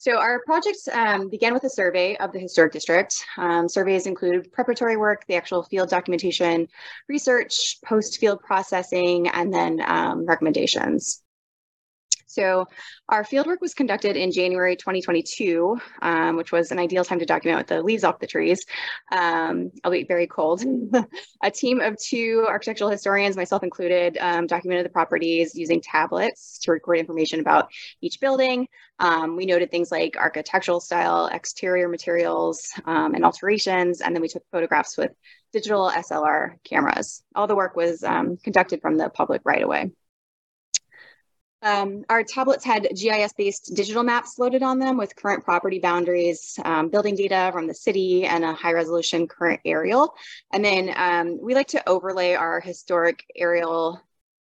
So 0.01 0.19
our 0.19 0.41
project 0.47 0.79
um, 0.93 1.29
began 1.29 1.53
with 1.53 1.65
a 1.65 1.69
survey 1.69 2.17
of 2.17 2.33
the 2.33 2.39
historic 2.39 2.73
district. 2.73 3.23
Um, 3.37 3.69
surveys 3.69 4.07
include 4.07 4.51
preparatory 4.51 4.97
work, 4.97 5.27
the 5.27 5.35
actual 5.35 5.63
field 5.63 5.91
documentation, 5.91 6.69
research, 7.07 7.77
post-field 7.85 8.41
processing, 8.41 9.29
and 9.29 9.53
then 9.53 9.83
um, 9.85 10.25
recommendations. 10.25 11.23
So 12.31 12.67
our 13.09 13.25
fieldwork 13.25 13.61
was 13.61 13.75
conducted 13.75 14.17
in 14.17 14.31
January 14.31 14.77
2022, 14.77 15.81
um, 16.01 16.37
which 16.37 16.53
was 16.53 16.71
an 16.71 16.79
ideal 16.79 17.05
time 17.05 17.19
to 17.19 17.27
document 17.27 17.59
with 17.59 17.67
the 17.67 17.83
leaves 17.83 18.05
off 18.05 18.21
the 18.21 18.29
trees, 18.29 18.65
um, 19.11 19.73
albeit 19.85 20.07
very 20.07 20.29
cold. 20.29 20.63
a 21.43 21.51
team 21.51 21.81
of 21.81 21.97
two 21.99 22.47
architectural 22.49 22.89
historians, 22.89 23.37
myself 23.37 23.65
included, 23.65 24.17
um, 24.21 24.47
documented 24.47 24.85
the 24.85 24.91
properties 24.91 25.57
using 25.57 25.81
tablets 25.81 26.59
to 26.63 26.71
record 26.71 26.99
information 26.99 27.41
about 27.41 27.69
each 28.01 28.21
building. 28.21 28.69
Um, 29.01 29.37
we 29.37 29.47
noted 29.47 29.73
things 29.73 29.91
like 29.91 30.17
architectural 30.17 30.79
style, 30.79 31.27
exterior 31.27 31.89
materials, 31.89 32.69
um, 32.85 33.15
and 33.15 33.25
alterations, 33.25 34.03
and 34.03 34.15
then 34.15 34.23
we 34.23 34.29
took 34.29 34.45
photographs 34.53 34.97
with 34.97 35.11
digital 35.53 35.91
SLR 35.91 36.63
cameras. 36.63 37.25
All 37.35 37.49
the 37.49 37.57
work 37.57 37.75
was 37.75 38.05
um, 38.05 38.37
conducted 38.37 38.81
from 38.81 38.97
the 38.97 39.09
public 39.09 39.43
right 39.45 39.63
away. 39.63 39.91
Um, 41.63 42.05
our 42.09 42.23
tablets 42.23 42.65
had 42.65 42.89
GIS-based 42.95 43.75
digital 43.75 44.03
maps 44.03 44.39
loaded 44.39 44.63
on 44.63 44.79
them 44.79 44.97
with 44.97 45.15
current 45.15 45.45
property 45.45 45.79
boundaries, 45.79 46.59
um, 46.65 46.89
building 46.89 47.15
data 47.15 47.51
from 47.53 47.67
the 47.67 47.75
city, 47.75 48.25
and 48.25 48.45
a 48.45 48.55
high-resolution 48.55 49.29
current 49.29 49.61
aerial. 49.65 50.15
And 50.53 50.65
then 50.65 50.93
um, 50.97 51.39
we 51.41 51.55
like 51.55 51.69
to 51.69 51.89
overlay 51.89 52.35
our 52.35 52.61
historic 52.61 53.25
aerial 53.37 54.01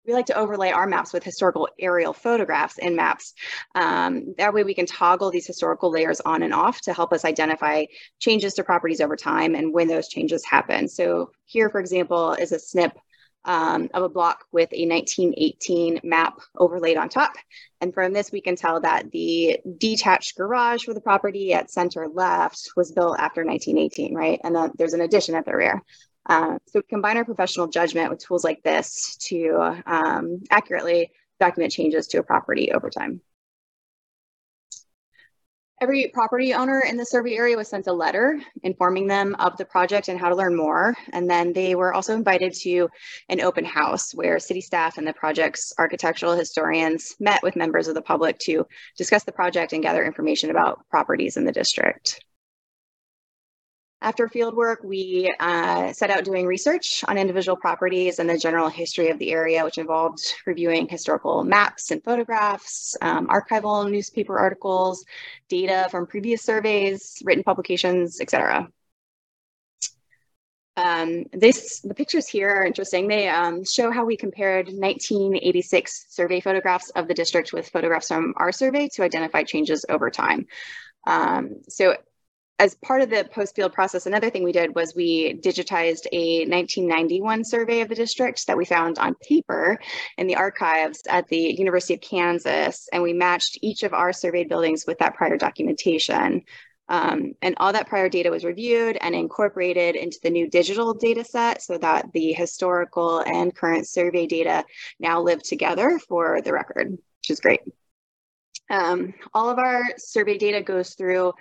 we 0.09 0.15
like 0.15 0.27
to 0.27 0.39
overlay 0.39 0.71
our 0.71 0.87
maps 0.87 1.13
with 1.13 1.23
historical 1.23 1.69
aerial 1.79 2.15
photographs 2.15 2.79
in 2.79 2.97
maps. 2.97 3.35
Um, 3.75 4.35
that 4.39 4.55
way 4.55 4.65
we 4.65 4.73
can 4.73 4.87
toggle 4.87 5.31
these 5.31 5.47
historical 5.47 5.91
layers 5.91 6.21
on 6.21 6.43
and 6.43 6.55
off 6.55 6.81
to 6.83 6.95
help 6.95 7.13
us 7.13 7.27
identify 7.27 7.85
changes 8.19 8.55
to 8.55 8.65
properties 8.65 9.03
over 9.03 9.17
time 9.17 9.55
and 9.55 9.71
when 9.71 9.87
those 9.87 10.09
changes 10.09 10.47
happen. 10.47 10.89
So 10.89 11.33
here, 11.45 11.69
for 11.69 11.79
example, 11.79 12.33
is 12.33 12.53
a 12.53 12.59
snip 12.59 12.99
um, 13.45 13.89
of 13.95 14.03
a 14.03 14.09
block 14.09 14.45
with 14.53 14.69
a 14.73 14.87
1918 14.87 16.01
map 16.05 16.39
overlaid 16.57 16.97
on 16.97 17.09
top. 17.09 17.35
And 17.81 17.95
from 17.95 18.13
this, 18.13 18.33
we 18.33 18.41
can 18.41 18.57
tell 18.57 18.81
that 18.81 19.11
the 19.11 19.59
detached 19.79 20.37
garage 20.37 20.85
for 20.85 20.95
the 20.95 21.01
property 21.01 21.55
at 21.55 21.71
center 21.71 22.09
left 22.09 22.71
was 22.77 22.93
built 22.93 23.19
after 23.19 23.45
1918, 23.45 24.15
right? 24.15 24.41
And 24.43 24.55
then 24.55 24.73
there's 24.77 24.95
an 24.95 25.01
addition 25.01 25.35
at 25.35 25.45
the 25.45 25.57
rear. 25.57 25.83
Uh, 26.29 26.59
so 26.67 26.83
combine 26.83 27.17
our 27.17 27.25
professional 27.25 27.69
judgment 27.69 28.11
with 28.11 28.19
tools 28.19 28.45
like 28.45 28.63
this 28.63 29.17
to 29.17 29.81
um, 29.87 30.41
accurately 30.51 31.11
document 31.41 31.73
changes 31.73 32.09
to 32.09 32.19
a 32.19 32.23
property 32.23 32.73
over 32.73 32.91
time. 32.91 33.21
Every 35.81 36.11
property 36.13 36.55
owner 36.55 36.81
in 36.81 36.97
the 36.97 37.07
survey 37.07 37.37
area 37.37 37.57
was 37.57 37.69
sent 37.69 37.87
a 37.87 37.93
letter 37.93 38.41
informing 38.65 39.07
them 39.07 39.37
of 39.39 39.57
the 39.57 39.65
project 39.65 40.09
and 40.09 40.19
how 40.19 40.29
to 40.29 40.35
learn 40.35 40.57
more. 40.57 40.97
And 41.13 41.31
then 41.31 41.53
they 41.53 41.77
were 41.77 41.95
also 41.95 42.17
invited 42.17 42.53
to 42.63 42.89
an 43.29 43.41
open 43.41 43.65
house 43.65 44.13
where 44.13 44.41
city 44.41 44.61
staff 44.61 44.99
and 44.99 45.07
the 45.07 45.13
project's 45.13 45.73
architectural 45.79 46.35
historians 46.35 47.15
met 47.21 47.45
with 47.45 47.55
members 47.55 47.87
of 47.87 47.95
the 47.95 48.03
public 48.03 48.39
to 48.41 48.67
discuss 48.97 49.23
the 49.23 49.31
project 49.31 49.73
and 49.73 49.83
gather 49.83 50.05
information 50.05 50.51
about 50.51 50.81
properties 50.91 51.37
in 51.37 51.45
the 51.45 51.53
district. 51.53 52.25
After 54.01 54.29
fieldwork, 54.29 54.85
we 54.85 55.35
uh, 55.41 55.93
set 55.93 56.11
out 56.11 56.25
doing 56.25 56.47
research 56.47 57.05
on 57.09 57.19
individual 57.19 57.57
properties 57.57 58.21
and 58.21 58.31
the 58.31 58.39
general 58.39 58.69
history 58.69 59.09
of 59.09 59.19
the 59.19 59.33
area, 59.33 59.65
which 59.65 59.77
involved 59.77 60.35
reviewing 60.47 60.87
historical 60.87 61.43
maps 61.43 61.91
and 61.91 62.03
photographs, 62.05 62.97
um, 63.03 63.27
archival 63.27 63.91
newspaper 63.91 64.39
articles, 64.39 65.05
data 65.49 65.89
from 65.91 66.07
previous 66.07 66.43
surveys, 66.43 67.21
written 67.25 67.43
publications, 67.43 68.21
etc. 68.21 68.69
Um, 70.77 71.25
this, 71.33 71.81
the 71.81 71.95
pictures 71.95 72.29
here 72.29 72.51
are 72.51 72.65
interesting. 72.65 73.09
They 73.09 73.29
um, 73.29 73.65
show 73.65 73.91
how 73.91 74.05
we 74.05 74.17
compared 74.17 74.69
1986 74.69 76.07
survey 76.09 76.39
photographs 76.39 76.91
of 76.91 77.09
the 77.09 77.15
district 77.15 77.53
with 77.53 77.69
photographs 77.69 78.07
from 78.07 78.33
our 78.37 78.53
survey 78.53 78.89
to 78.95 79.03
identify 79.03 79.43
changes 79.43 79.85
over 79.89 80.09
time. 80.09 80.47
Um, 81.05 81.63
so 81.69 81.97
as 82.59 82.75
part 82.77 83.03
of 83.03 83.11
the 83.11 83.29
post-field 83.33 83.73
process, 83.73 84.07
another 84.07 84.31
thing 84.31 84.43
we 84.43 84.53
did 84.53 84.75
was 84.75 84.95
we 84.95 85.35
digitized 85.35 86.07
a 86.13 86.41
1991 86.41 87.45
survey 87.45 87.81
of 87.81 87.89
the 87.89 87.95
district 87.95 88.47
that 88.47 88.57
we 88.57 88.65
found 88.65 88.99
on 88.99 89.15
paper 89.17 89.79
in 90.17 90.27
the 90.27 90.35
archives 90.35 91.03
at 91.09 91.29
the 91.29 91.55
University 91.57 91.95
of 91.95 92.01
Kansas, 92.01 92.89
and 92.93 93.03
we 93.03 93.13
matched 93.13 93.59
each 93.63 93.85
of 93.85 93.95
our 93.95 94.13
surveyed 94.13 94.49
buildings 94.49 94.85
with 94.87 94.99
that 94.99 95.15
prior 95.15 95.37
documentation. 95.37 96.43
Um, 96.89 97.35
and 97.43 97.55
all 97.59 97.73
that 97.73 97.87
prior 97.87 98.09
data 98.09 98.31
was 98.31 98.45
reviewed 98.45 98.97
and 99.01 99.15
incorporated 99.15 99.95
into 99.95 100.19
the 100.23 100.31
new 100.31 100.49
digital 100.49 100.95
data 100.95 101.23
set 101.23 101.63
so 101.63 101.77
that 101.79 102.11
the 102.13 102.33
historical 102.33 103.21
and 103.21 103.55
current 103.55 103.87
survey 103.87 104.27
data 104.27 104.65
now 104.99 105.21
live 105.21 105.43
together 105.43 106.01
for 106.09 106.41
the 106.41 106.53
record, 106.53 106.91
which 106.91 107.31
is 107.31 107.41
great. 107.41 107.61
Um, 108.71 109.15
all 109.35 109.49
of 109.49 109.59
our 109.59 109.83
survey 109.97 110.39
data 110.39 110.63
goes 110.63 110.95
through 110.95 111.33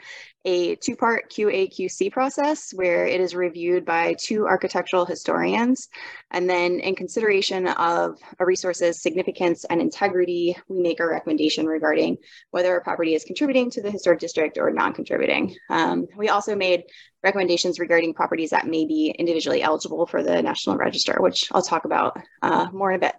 a 0.46 0.76
two-part 0.76 1.30
QA/QC 1.30 2.10
process 2.12 2.72
where 2.74 3.06
it 3.06 3.20
is 3.20 3.36
reviewed 3.36 3.84
by 3.84 4.16
two 4.18 4.48
architectural 4.48 5.06
historians. 5.06 5.90
And 6.32 6.50
then 6.50 6.80
in 6.80 6.96
consideration 6.96 7.68
of 7.68 8.18
a 8.40 8.46
resource's 8.46 9.02
significance 9.02 9.66
and 9.66 9.82
integrity, 9.82 10.56
we 10.70 10.80
make 10.82 11.02
a 11.02 11.08
recommendation 11.08 11.66
regarding 11.66 12.18
whether 12.52 12.78
a 12.78 12.84
property 12.84 13.14
is 13.14 13.26
contributing 13.26 13.70
to 13.72 13.82
the 13.82 13.92
historic 13.92 14.20
district 14.20 14.58
or 14.58 14.72
non-contributing. 14.72 15.56
Um, 15.70 16.08
we 16.16 16.30
also 16.30 16.56
made 16.56 16.84
recommendations 17.24 17.78
regarding 17.78 18.14
properties 18.14 18.52
that 18.52 18.68
may 18.68 18.86
be 18.86 19.14
individually 19.20 19.62
eligible 19.62 20.06
for 20.06 20.24
the 20.24 20.42
National 20.42 20.78
Register, 20.78 21.18
which 21.20 21.50
I'll 21.52 21.62
talk 21.62 21.84
about 21.84 22.18
uh, 22.42 22.68
more 22.72 22.92
in 22.92 22.96
a 22.96 23.00
bit. 23.00 23.16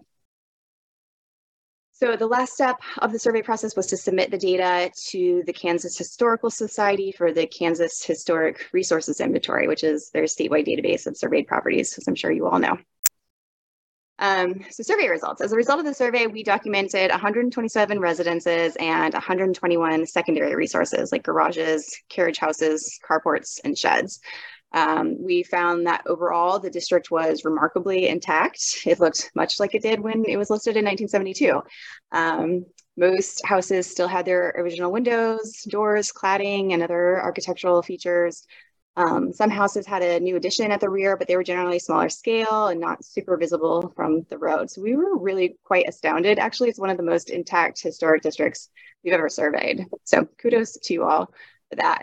So 2.00 2.14
the 2.14 2.28
last 2.28 2.52
step 2.52 2.76
of 2.98 3.10
the 3.10 3.18
survey 3.18 3.42
process 3.42 3.74
was 3.74 3.88
to 3.88 3.96
submit 3.96 4.30
the 4.30 4.38
data 4.38 4.88
to 5.08 5.42
the 5.44 5.52
Kansas 5.52 5.98
Historical 5.98 6.48
Society 6.48 7.10
for 7.10 7.32
the 7.32 7.44
Kansas 7.48 8.04
Historic 8.04 8.68
Resources 8.72 9.20
Inventory, 9.20 9.66
which 9.66 9.82
is 9.82 10.10
their 10.10 10.22
statewide 10.22 10.68
database 10.68 11.08
of 11.08 11.16
surveyed 11.16 11.48
properties, 11.48 11.98
as 11.98 12.06
I'm 12.06 12.14
sure 12.14 12.30
you 12.30 12.46
all 12.46 12.60
know. 12.60 12.78
Um, 14.20 14.64
so 14.70 14.84
survey 14.84 15.08
results. 15.08 15.40
As 15.40 15.50
a 15.50 15.56
result 15.56 15.80
of 15.80 15.86
the 15.86 15.94
survey, 15.94 16.28
we 16.28 16.44
documented 16.44 17.10
127 17.10 17.98
residences 17.98 18.76
and 18.78 19.12
121 19.12 20.06
secondary 20.06 20.54
resources 20.54 21.10
like 21.10 21.24
garages, 21.24 22.00
carriage 22.08 22.38
houses, 22.38 22.96
carports, 23.04 23.58
and 23.64 23.76
sheds. 23.76 24.20
Um, 24.72 25.16
we 25.22 25.42
found 25.42 25.86
that 25.86 26.02
overall 26.06 26.58
the 26.58 26.70
district 26.70 27.10
was 27.10 27.44
remarkably 27.44 28.08
intact. 28.08 28.60
It 28.86 29.00
looked 29.00 29.30
much 29.34 29.58
like 29.60 29.74
it 29.74 29.82
did 29.82 30.00
when 30.00 30.24
it 30.26 30.36
was 30.36 30.50
listed 30.50 30.76
in 30.76 30.84
1972. 30.84 31.62
Um, 32.12 32.66
most 32.96 33.46
houses 33.46 33.88
still 33.90 34.08
had 34.08 34.26
their 34.26 34.50
original 34.58 34.90
windows, 34.90 35.62
doors, 35.68 36.12
cladding, 36.12 36.72
and 36.72 36.82
other 36.82 37.22
architectural 37.22 37.82
features. 37.82 38.44
Um, 38.96 39.32
some 39.32 39.50
houses 39.50 39.86
had 39.86 40.02
a 40.02 40.18
new 40.18 40.34
addition 40.34 40.72
at 40.72 40.80
the 40.80 40.90
rear, 40.90 41.16
but 41.16 41.28
they 41.28 41.36
were 41.36 41.44
generally 41.44 41.78
smaller 41.78 42.08
scale 42.08 42.66
and 42.66 42.80
not 42.80 43.04
super 43.04 43.36
visible 43.36 43.92
from 43.94 44.26
the 44.28 44.38
road. 44.38 44.70
So 44.70 44.82
we 44.82 44.96
were 44.96 45.16
really 45.16 45.56
quite 45.62 45.88
astounded. 45.88 46.40
Actually, 46.40 46.70
it's 46.70 46.80
one 46.80 46.90
of 46.90 46.96
the 46.96 47.04
most 47.04 47.30
intact 47.30 47.80
historic 47.80 48.22
districts 48.22 48.70
we've 49.04 49.14
ever 49.14 49.28
surveyed. 49.28 49.86
So 50.02 50.26
kudos 50.42 50.72
to 50.72 50.92
you 50.92 51.04
all 51.04 51.32
for 51.70 51.76
that. 51.76 52.02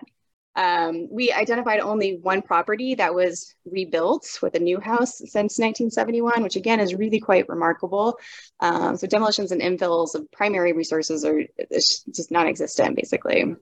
Um, 0.55 1.07
we 1.11 1.31
identified 1.31 1.79
only 1.79 2.17
one 2.17 2.41
property 2.41 2.95
that 2.95 3.13
was 3.13 3.53
rebuilt 3.65 4.39
with 4.41 4.55
a 4.55 4.59
new 4.59 4.79
house 4.79 5.17
since 5.17 5.59
1971, 5.59 6.43
which 6.43 6.55
again 6.55 6.79
is 6.79 6.95
really 6.95 7.19
quite 7.19 7.49
remarkable. 7.49 8.17
Um, 8.61 8.95
so 8.95 9.07
demolitions 9.07 9.51
and 9.51 9.61
infills 9.61 10.15
of 10.15 10.31
primary 10.31 10.73
resources 10.73 11.25
are 11.25 11.41
just 11.71 12.31
non-existent, 12.31 12.95
basically. 12.95 13.55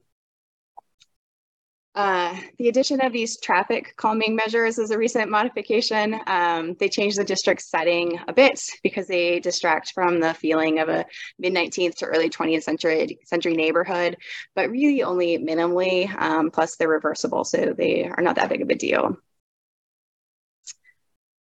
Uh, 1.94 2.36
the 2.58 2.68
addition 2.68 3.00
of 3.00 3.12
these 3.12 3.38
traffic 3.38 3.94
calming 3.96 4.34
measures 4.34 4.78
is 4.78 4.90
a 4.90 4.98
recent 4.98 5.30
modification. 5.30 6.18
Um, 6.26 6.74
they 6.80 6.88
changed 6.88 7.16
the 7.16 7.24
district 7.24 7.62
setting 7.62 8.18
a 8.26 8.32
bit 8.32 8.60
because 8.82 9.06
they 9.06 9.38
distract 9.38 9.92
from 9.92 10.18
the 10.18 10.34
feeling 10.34 10.80
of 10.80 10.88
a 10.88 11.06
mid 11.38 11.52
19th 11.52 11.94
to 11.96 12.06
early 12.06 12.28
20th 12.30 12.64
century, 12.64 13.20
century 13.24 13.54
neighborhood, 13.54 14.16
but 14.56 14.70
really 14.70 15.04
only 15.04 15.38
minimally, 15.38 16.12
um, 16.20 16.50
plus 16.50 16.74
they're 16.76 16.88
reversible, 16.88 17.44
so 17.44 17.72
they 17.76 18.04
are 18.04 18.22
not 18.22 18.36
that 18.36 18.48
big 18.48 18.62
of 18.62 18.70
a 18.70 18.74
deal. 18.74 19.16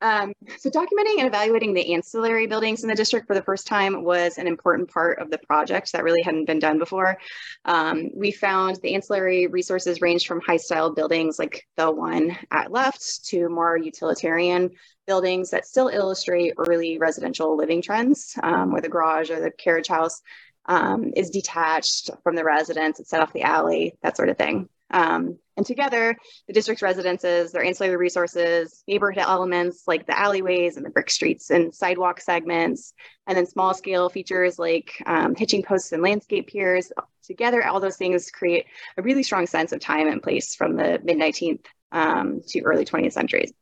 Um, 0.04 0.34
so 0.58 0.68
documenting 0.68 1.16
and 1.18 1.26
evaluating 1.26 1.72
the 1.72 1.94
ancillary 1.94 2.46
buildings 2.46 2.82
in 2.82 2.90
the 2.90 2.94
district 2.94 3.26
for 3.26 3.32
the 3.32 3.42
first 3.42 3.66
time 3.66 4.04
was 4.04 4.36
an 4.36 4.46
important 4.46 4.90
part 4.90 5.18
of 5.18 5.30
the 5.30 5.38
project 5.38 5.92
that 5.92 6.04
really 6.04 6.20
hadn't 6.20 6.44
been 6.44 6.58
done 6.58 6.78
before. 6.78 7.16
Um, 7.64 8.10
we 8.14 8.30
found 8.30 8.76
the 8.82 8.94
ancillary 8.94 9.46
resources 9.46 10.02
ranged 10.02 10.26
from 10.26 10.42
high 10.42 10.58
style 10.58 10.92
buildings 10.92 11.38
like 11.38 11.66
the 11.78 11.90
one 11.90 12.36
at 12.50 12.70
left 12.70 13.24
to 13.28 13.48
more 13.48 13.78
utilitarian 13.78 14.72
buildings 15.06 15.48
that 15.50 15.64
still 15.64 15.88
illustrate 15.88 16.52
early 16.58 16.98
residential 16.98 17.56
living 17.56 17.80
trends 17.80 18.34
um, 18.42 18.72
where 18.72 18.82
the 18.82 18.90
garage 18.90 19.30
or 19.30 19.40
the 19.40 19.52
carriage 19.52 19.88
house 19.88 20.20
um, 20.66 21.12
is 21.16 21.30
detached 21.30 22.10
from 22.22 22.36
the 22.36 22.44
residence, 22.44 23.00
it's 23.00 23.08
set 23.08 23.22
off 23.22 23.32
the 23.32 23.42
alley, 23.42 23.96
that 24.02 24.18
sort 24.18 24.28
of 24.28 24.36
thing. 24.36 24.68
Um, 24.94 25.38
and 25.56 25.66
together, 25.66 26.16
the 26.46 26.52
district's 26.52 26.82
residences, 26.82 27.50
their 27.50 27.64
ancillary 27.64 27.96
resources, 27.96 28.84
neighborhood 28.86 29.24
elements 29.26 29.82
like 29.88 30.06
the 30.06 30.16
alleyways 30.18 30.76
and 30.76 30.86
the 30.86 30.90
brick 30.90 31.10
streets 31.10 31.50
and 31.50 31.74
sidewalk 31.74 32.20
segments, 32.20 32.94
and 33.26 33.36
then 33.36 33.44
small 33.44 33.74
scale 33.74 34.08
features 34.08 34.56
like 34.56 34.92
um, 35.06 35.34
hitching 35.34 35.64
posts 35.64 35.90
and 35.90 36.02
landscape 36.02 36.46
piers. 36.46 36.92
Together, 37.24 37.66
all 37.66 37.80
those 37.80 37.96
things 37.96 38.30
create 38.30 38.66
a 38.96 39.02
really 39.02 39.24
strong 39.24 39.46
sense 39.46 39.72
of 39.72 39.80
time 39.80 40.06
and 40.06 40.22
place 40.22 40.54
from 40.54 40.76
the 40.76 41.00
mid 41.02 41.18
19th 41.18 41.64
um, 41.90 42.40
to 42.48 42.60
early 42.60 42.84
20th 42.84 43.12
centuries. 43.12 43.52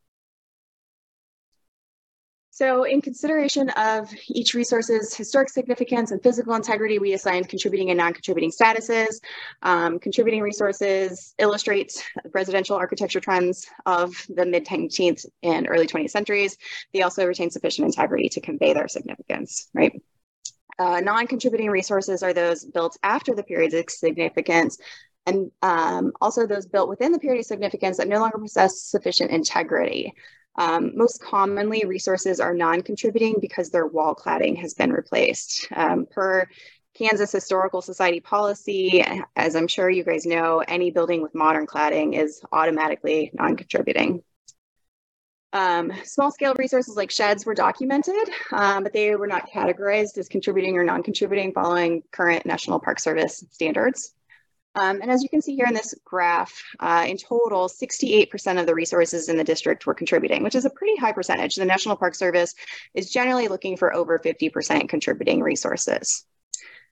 So 2.54 2.84
in 2.84 3.00
consideration 3.00 3.70
of 3.70 4.12
each 4.28 4.52
resource's 4.52 5.14
historic 5.14 5.48
significance 5.48 6.10
and 6.10 6.22
physical 6.22 6.54
integrity, 6.54 6.98
we 6.98 7.14
assigned 7.14 7.48
contributing 7.48 7.88
and 7.88 7.96
non-contributing 7.96 8.52
statuses. 8.52 9.22
Um, 9.62 9.98
contributing 9.98 10.42
resources 10.42 11.34
illustrate 11.38 12.04
residential 12.34 12.76
architecture 12.76 13.20
trends 13.20 13.66
of 13.86 14.26
the 14.28 14.44
mid-19th 14.44 15.24
and 15.42 15.66
early 15.66 15.86
20th 15.86 16.10
centuries. 16.10 16.58
They 16.92 17.00
also 17.00 17.24
retain 17.26 17.50
sufficient 17.50 17.86
integrity 17.86 18.28
to 18.28 18.42
convey 18.42 18.74
their 18.74 18.86
significance, 18.86 19.70
right? 19.72 20.02
Uh, 20.78 21.00
non-contributing 21.00 21.70
resources 21.70 22.22
are 22.22 22.34
those 22.34 22.66
built 22.66 22.98
after 23.02 23.34
the 23.34 23.42
period 23.42 23.72
of 23.72 23.88
significance 23.88 24.76
and 25.26 25.50
um, 25.62 26.12
also 26.20 26.46
those 26.46 26.66
built 26.66 26.88
within 26.88 27.12
the 27.12 27.18
period 27.18 27.40
of 27.40 27.46
significance 27.46 27.96
that 27.98 28.08
no 28.08 28.18
longer 28.18 28.38
possess 28.38 28.82
sufficient 28.82 29.30
integrity. 29.30 30.14
Um, 30.56 30.96
most 30.96 31.22
commonly, 31.22 31.84
resources 31.86 32.40
are 32.40 32.52
non-contributing 32.54 33.36
because 33.40 33.70
their 33.70 33.86
wall 33.86 34.14
cladding 34.14 34.58
has 34.58 34.74
been 34.74 34.92
replaced. 34.92 35.68
Um, 35.74 36.06
per 36.06 36.46
Kansas 36.94 37.32
Historical 37.32 37.80
Society 37.80 38.20
policy, 38.20 39.02
as 39.34 39.56
I'm 39.56 39.68
sure 39.68 39.88
you 39.88 40.04
guys 40.04 40.26
know, 40.26 40.62
any 40.68 40.90
building 40.90 41.22
with 41.22 41.34
modern 41.34 41.66
cladding 41.66 42.20
is 42.20 42.42
automatically 42.52 43.30
non-contributing. 43.32 44.22
Um, 45.54 45.92
small 46.04 46.30
scale 46.30 46.54
resources 46.58 46.96
like 46.96 47.10
sheds 47.10 47.44
were 47.44 47.54
documented, 47.54 48.28
um, 48.52 48.82
but 48.82 48.92
they 48.92 49.14
were 49.16 49.26
not 49.26 49.50
categorized 49.50 50.16
as 50.18 50.28
contributing 50.28 50.76
or 50.76 50.84
non-contributing 50.84 51.52
following 51.52 52.02
current 52.10 52.44
National 52.46 52.80
Park 52.80 52.98
Service 52.98 53.44
standards. 53.50 54.14
Um, 54.74 55.02
and 55.02 55.10
as 55.10 55.22
you 55.22 55.28
can 55.28 55.42
see 55.42 55.54
here 55.54 55.66
in 55.66 55.74
this 55.74 55.94
graph, 56.04 56.62
uh, 56.80 57.04
in 57.06 57.18
total, 57.18 57.68
68% 57.68 58.58
of 58.58 58.66
the 58.66 58.74
resources 58.74 59.28
in 59.28 59.36
the 59.36 59.44
district 59.44 59.86
were 59.86 59.94
contributing, 59.94 60.42
which 60.42 60.54
is 60.54 60.64
a 60.64 60.70
pretty 60.70 60.96
high 60.96 61.12
percentage. 61.12 61.56
The 61.56 61.64
National 61.64 61.96
Park 61.96 62.14
Service 62.14 62.54
is 62.94 63.10
generally 63.10 63.48
looking 63.48 63.76
for 63.76 63.94
over 63.94 64.18
50% 64.18 64.88
contributing 64.88 65.42
resources. 65.42 66.24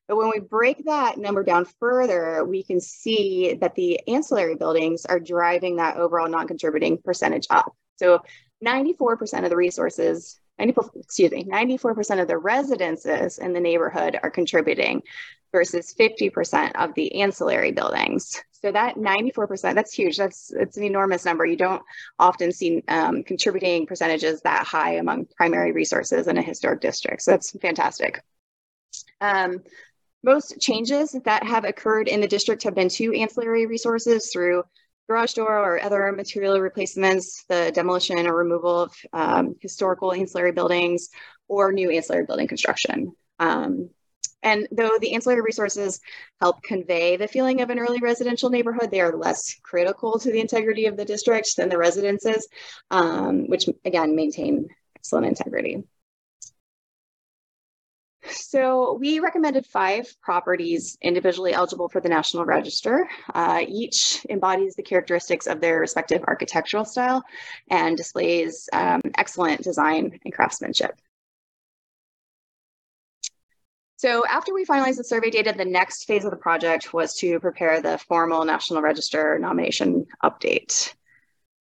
But 0.09 0.17
when 0.17 0.31
we 0.35 0.41
break 0.41 0.85
that 0.87 1.19
number 1.19 1.43
down 1.43 1.67
further, 1.79 2.45
we 2.45 2.65
can 2.65 2.81
see 2.81 3.55
that 3.61 3.77
the 3.77 4.07
ancillary 4.09 4.57
buildings 4.57 5.07
are 5.07 5.21
driving 5.21 5.77
that 5.77 5.97
overall 5.97 6.29
non-contributing 6.29 6.99
percentage 6.99 7.47
up. 7.49 7.73
So 7.97 8.21
94% 8.63 9.45
of 9.45 9.51
the 9.51 9.57
resources 9.57 10.39
94, 10.59 10.91
excuse 10.97 11.31
me, 11.31 11.45
94% 11.45 12.21
of 12.21 12.29
the 12.29 12.37
residences 12.37 13.39
in 13.39 13.55
the 13.55 13.61
neighborhood 13.61 14.19
are 14.23 14.31
contributing 14.31 15.03
versus 15.53 15.95
50% 15.99 16.73
of 16.77 16.95
the 16.95 17.21
ancillary 17.21 17.73
buildings. 17.73 18.41
So 18.53 18.71
that 18.73 18.97
94%, 18.97 19.75
that's 19.75 19.93
huge. 19.93 20.17
That's 20.19 20.53
it's 20.53 20.77
an 20.77 20.85
enormous 20.85 21.25
number. 21.25 21.47
You 21.47 21.57
don't 21.57 21.83
often 22.19 22.53
see 22.53 22.85
um, 22.89 23.23
contributing 23.23 23.87
percentages 23.87 24.43
that 24.43 24.67
high 24.67 24.97
among 24.97 25.27
primary 25.37 25.73
resources 25.73 26.27
in 26.27 26.37
a 26.37 26.43
historic 26.43 26.81
district. 26.81 27.23
So 27.23 27.31
that's 27.31 27.59
fantastic. 27.59 28.23
Um, 29.21 29.61
most 30.23 30.61
changes 30.61 31.17
that 31.25 31.45
have 31.45 31.65
occurred 31.65 32.09
in 32.09 32.21
the 32.21 32.29
district 32.29 32.63
have 32.65 32.75
been 32.75 32.91
to 32.91 33.15
ancillary 33.15 33.67
resources 33.67 34.31
through 34.31 34.65
garage 35.09 35.33
door 35.33 35.59
or 35.59 35.83
other 35.83 36.13
material 36.13 36.61
replacements, 36.61 37.45
the 37.49 37.73
demolition 37.75 38.27
or 38.27 38.37
removal 38.37 38.83
of 38.83 38.95
um, 39.13 39.57
historical 39.61 40.13
ancillary 40.13 40.53
buildings, 40.53 41.09
or 41.49 41.73
new 41.73 41.91
ancillary 41.91 42.27
building 42.27 42.47
construction. 42.47 43.13
Um, 43.39 43.91
and 44.43 44.69
though 44.71 44.99
the 45.01 45.15
ancillary 45.15 45.43
resources 45.43 46.01
help 46.41 46.63
convey 46.63 47.17
the 47.17 47.29
feeling 47.29 47.61
of 47.61 47.71
an 47.71 47.79
early 47.79 48.01
residential 48.01 48.51
neighborhood, 48.51 48.91
they 48.91 49.01
are 49.01 49.17
less 49.17 49.55
critical 49.63 50.19
to 50.19 50.31
the 50.31 50.41
integrity 50.41 50.87
of 50.87 50.97
the 50.97 51.05
district 51.05 51.57
than 51.57 51.69
the 51.69 51.79
residences, 51.79 52.49
um, 52.91 53.49
which 53.49 53.69
again 53.85 54.17
maintain 54.17 54.69
excellent 54.97 55.27
integrity. 55.27 55.85
So 58.29 58.99
we 59.01 59.19
recommended 59.19 59.67
five 59.67 60.15
properties 60.21 60.99
individually 61.01 61.55
eligible 61.55 61.89
for 61.89 62.01
the 62.01 62.09
National 62.09 62.45
Register. 62.45 63.09
Uh, 63.33 63.63
each 63.67 64.25
embodies 64.29 64.75
the 64.75 64.83
characteristics 64.83 65.47
of 65.47 65.61
their 65.61 65.81
respective 65.81 66.23
architectural 66.29 66.85
style 66.85 67.25
and 67.71 67.97
displays 67.97 68.69
um, 68.73 69.01
excellent 69.17 69.63
design 69.63 70.21
and 70.25 70.35
craftsmanship. 70.35 71.01
So 74.01 74.25
after 74.27 74.55
we 74.55 74.65
finalized 74.65 74.97
the 74.97 75.05
survey 75.05 75.29
data, 75.29 75.53
the 75.55 75.67
next 75.67 76.07
phase 76.07 76.25
of 76.25 76.31
the 76.31 76.37
project 76.39 76.95
was 76.95 77.15
to 77.17 77.39
prepare 77.39 77.83
the 77.83 77.99
formal 77.99 78.47
National 78.47 78.81
Register 78.81 79.39
nomination 79.39 80.07
update. 80.25 80.95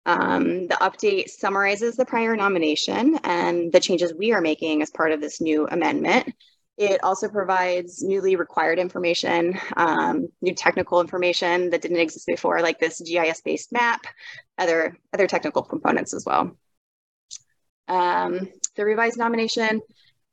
Um, 0.05 0.67
the 0.67 0.77
update 0.81 1.29
summarizes 1.29 1.95
the 1.95 2.05
prior 2.05 2.35
nomination 2.35 3.21
and 3.23 3.73
the 3.73 3.79
changes 3.79 4.13
we 4.13 4.33
are 4.33 4.41
making 4.41 4.83
as 4.83 4.91
part 4.91 5.13
of 5.13 5.21
this 5.21 5.41
new 5.41 5.69
amendment. 5.69 6.35
It 6.77 7.05
also 7.05 7.29
provides 7.29 8.03
newly 8.03 8.35
required 8.35 8.81
information, 8.81 9.57
um, 9.77 10.27
new 10.43 10.57
technical 10.57 11.01
information 11.01 11.71
that 11.71 11.83
didn't 11.83 12.01
exist 12.01 12.27
before, 12.27 12.63
like 12.63 12.81
this 12.81 13.01
GIS-based 13.01 13.71
map, 13.71 14.09
other, 14.59 14.99
other 15.13 15.29
technical 15.29 15.63
components 15.63 16.13
as 16.13 16.25
well. 16.27 16.51
Um, 17.87 18.49
the 18.75 18.85
revised 18.85 19.19
nomination 19.19 19.83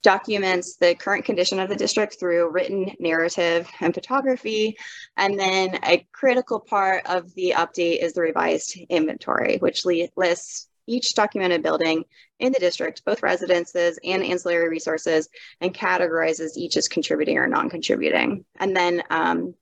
documents 0.03 0.77
the 0.77 0.95
current 0.95 1.25
condition 1.25 1.59
of 1.59 1.69
the 1.69 1.75
district 1.75 2.19
through 2.19 2.49
written 2.49 2.91
narrative 2.99 3.69
and 3.79 3.93
photography. 3.93 4.77
And 5.17 5.39
then 5.39 5.79
a 5.83 6.07
critical 6.11 6.59
part 6.59 7.05
of 7.05 7.33
the 7.35 7.53
update 7.55 8.03
is 8.03 8.13
the 8.13 8.21
revised 8.21 8.77
inventory, 8.89 9.57
which 9.57 9.85
lists 9.85 10.67
each 10.87 11.13
documented 11.13 11.63
building 11.63 12.03
in 12.39 12.51
the 12.51 12.59
district, 12.59 13.05
both 13.05 13.23
residences 13.23 13.99
and 14.03 14.23
ancillary 14.23 14.67
resources, 14.67 15.29
and 15.61 15.73
categorizes 15.73 16.57
each 16.57 16.75
as 16.75 16.87
contributing 16.87 17.37
or 17.37 17.47
non-contributing. 17.47 18.45
And 18.59 18.75
then 18.75 19.03
um, 19.09 19.53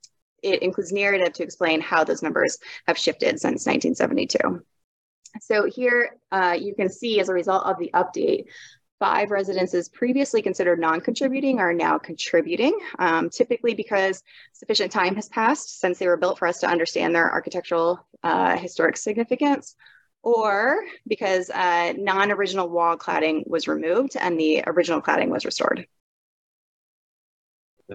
it 0.41 0.63
includes 0.63 0.91
narrative 0.91 1.33
to 1.33 1.43
explain 1.43 1.81
how 1.81 2.03
those 2.03 2.23
numbers 2.23 2.57
have 2.87 2.97
shifted 2.97 3.39
since 3.39 3.65
1972. 3.65 4.63
So 5.41 5.65
here 5.65 6.17
uh, 6.31 6.57
you 6.59 6.73
can 6.73 6.89
see 6.89 7.19
as 7.19 7.29
a 7.29 7.33
result 7.33 7.65
of 7.65 7.77
the 7.77 7.91
update, 7.93 8.45
five 8.99 9.31
residences 9.31 9.89
previously 9.89 10.41
considered 10.41 10.79
non-contributing 10.79 11.59
are 11.59 11.73
now 11.73 11.97
contributing, 11.97 12.77
um, 12.99 13.29
typically 13.29 13.73
because 13.73 14.21
sufficient 14.53 14.91
time 14.91 15.15
has 15.15 15.29
passed 15.29 15.79
since 15.79 15.97
they 15.97 16.07
were 16.07 16.17
built 16.17 16.37
for 16.37 16.47
us 16.47 16.59
to 16.59 16.67
understand 16.67 17.15
their 17.15 17.31
architectural 17.31 18.05
uh, 18.23 18.57
historic 18.57 18.97
significance, 18.97 19.75
or 20.21 20.83
because 21.07 21.49
uh, 21.49 21.93
non-original 21.97 22.69
wall 22.69 22.97
cladding 22.97 23.47
was 23.47 23.67
removed 23.67 24.17
and 24.19 24.37
the 24.37 24.63
original 24.67 25.01
cladding 25.01 25.29
was 25.29 25.45
restored. 25.45 25.87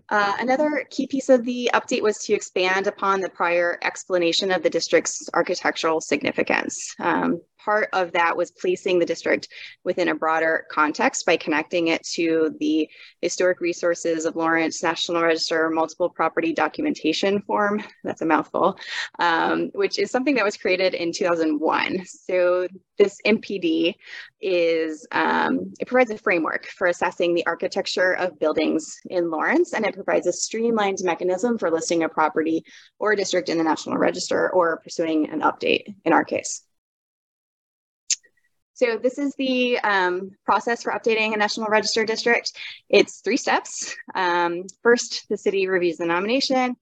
Uh, 0.09 0.35
another 0.39 0.87
key 0.91 1.07
piece 1.07 1.29
of 1.29 1.45
the 1.45 1.71
update 1.75 2.03
was 2.03 2.19
to 2.19 2.33
expand 2.33 2.87
upon 2.87 3.21
the 3.21 3.29
prior 3.29 3.79
explanation 3.83 4.51
of 4.51 4.63
the 4.63 4.71
district's 4.71 5.29
architectural 5.35 6.01
significance. 6.01 6.95
Um, 6.99 7.41
part 7.65 7.89
of 7.93 8.13
that 8.13 8.37
was 8.37 8.51
placing 8.51 8.99
the 8.99 9.07
district 9.07 9.49
within 9.85 10.09
a 10.09 10.15
broader 10.15 10.67
context 10.71 11.25
by 11.25 11.37
connecting 11.37 11.89
it 11.89 12.03
to 12.05 12.55
the 12.61 12.89
historic 13.23 13.61
resources 13.61 14.27
of 14.27 14.37
Lawrence 14.37 14.83
National 14.83 15.23
Register 15.23 15.71
multiple 15.71 16.11
property 16.11 16.53
documentation 16.53 17.41
form. 17.43 17.83
That's 18.05 18.21
a 18.21 18.27
mouthful, 18.27 18.79
um, 19.19 19.71
which 19.75 19.99
is 19.99 20.11
something 20.11 20.35
that 20.35 20.45
was 20.45 20.57
created 20.57 20.95
in 20.95 21.13
2001. 21.13 22.05
So 22.07 22.67
this 22.99 23.19
MPD 23.25 23.95
is, 24.41 25.07
um, 25.13 25.73
it 25.81 25.89
provides 25.89 26.11
a 26.11 26.19
framework 26.19 26.67
for 26.67 26.89
assessing 26.89 27.35
the 27.35 27.47
architecture 27.47 28.13
of 28.13 28.39
buildings 28.39 28.95
in 29.07 29.31
Lawrence, 29.31 29.73
and 29.73 29.84
it 29.85 29.95
provides 29.95 30.27
a 30.27 30.33
streamlined 30.33 30.99
mechanism 31.03 31.59
for 31.59 31.71
listing 31.71 32.03
a 32.03 32.09
property 32.09 32.65
or 32.99 33.13
a 33.13 33.17
district 33.17 33.49
in 33.49 33.59
the 33.59 33.65
National 33.65 33.97
Register 33.97 34.51
or 34.51 34.79
pursuing 34.79 35.31
an 35.31 35.41
update 35.41 35.95
in 36.05 36.13
our 36.13 36.25
case. 36.25 36.63
So 38.75 38.99
this 39.01 39.19
is 39.19 39.35
the 39.37 39.79
um, 39.79 40.33
process 40.45 40.83
for 40.83 40.93
updating 40.93 41.33
a 41.33 41.37
National 41.37 41.69
Register 41.69 42.05
district. 42.05 42.53
It's 42.89 43.21
three 43.21 43.37
steps. 43.37 43.95
Um, 44.17 44.65
first, 44.83 45.27
the 45.29 45.37
city 45.37 45.69
reviews 45.69 45.99
the 45.99 46.07
nomination. 46.07 46.75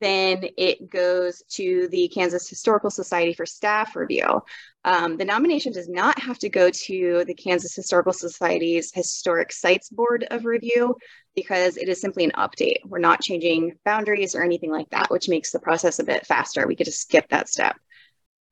Then 0.00 0.44
it 0.56 0.90
goes 0.90 1.42
to 1.52 1.88
the 1.90 2.08
Kansas 2.08 2.48
Historical 2.48 2.90
Society 2.90 3.34
for 3.34 3.44
staff 3.46 3.94
review. 3.94 4.42
Um, 4.84 5.16
the 5.16 5.24
nomination 5.24 5.72
does 5.72 5.88
not 5.88 6.18
have 6.18 6.38
to 6.40 6.50
go 6.50 6.68
to 6.68 7.24
the 7.26 7.34
Kansas 7.34 7.74
Historical 7.74 8.12
Society's 8.12 8.92
Historic 8.92 9.50
Sites 9.50 9.88
Board 9.88 10.26
of 10.30 10.44
Review 10.44 10.96
because 11.34 11.78
it 11.78 11.88
is 11.88 12.00
simply 12.00 12.24
an 12.24 12.32
update. 12.32 12.84
We're 12.84 12.98
not 12.98 13.22
changing 13.22 13.78
boundaries 13.84 14.34
or 14.34 14.42
anything 14.42 14.70
like 14.70 14.90
that, 14.90 15.10
which 15.10 15.28
makes 15.28 15.52
the 15.52 15.58
process 15.58 15.98
a 15.98 16.04
bit 16.04 16.26
faster. 16.26 16.66
We 16.66 16.76
could 16.76 16.86
just 16.86 17.00
skip 17.00 17.28
that 17.30 17.48
step. 17.48 17.76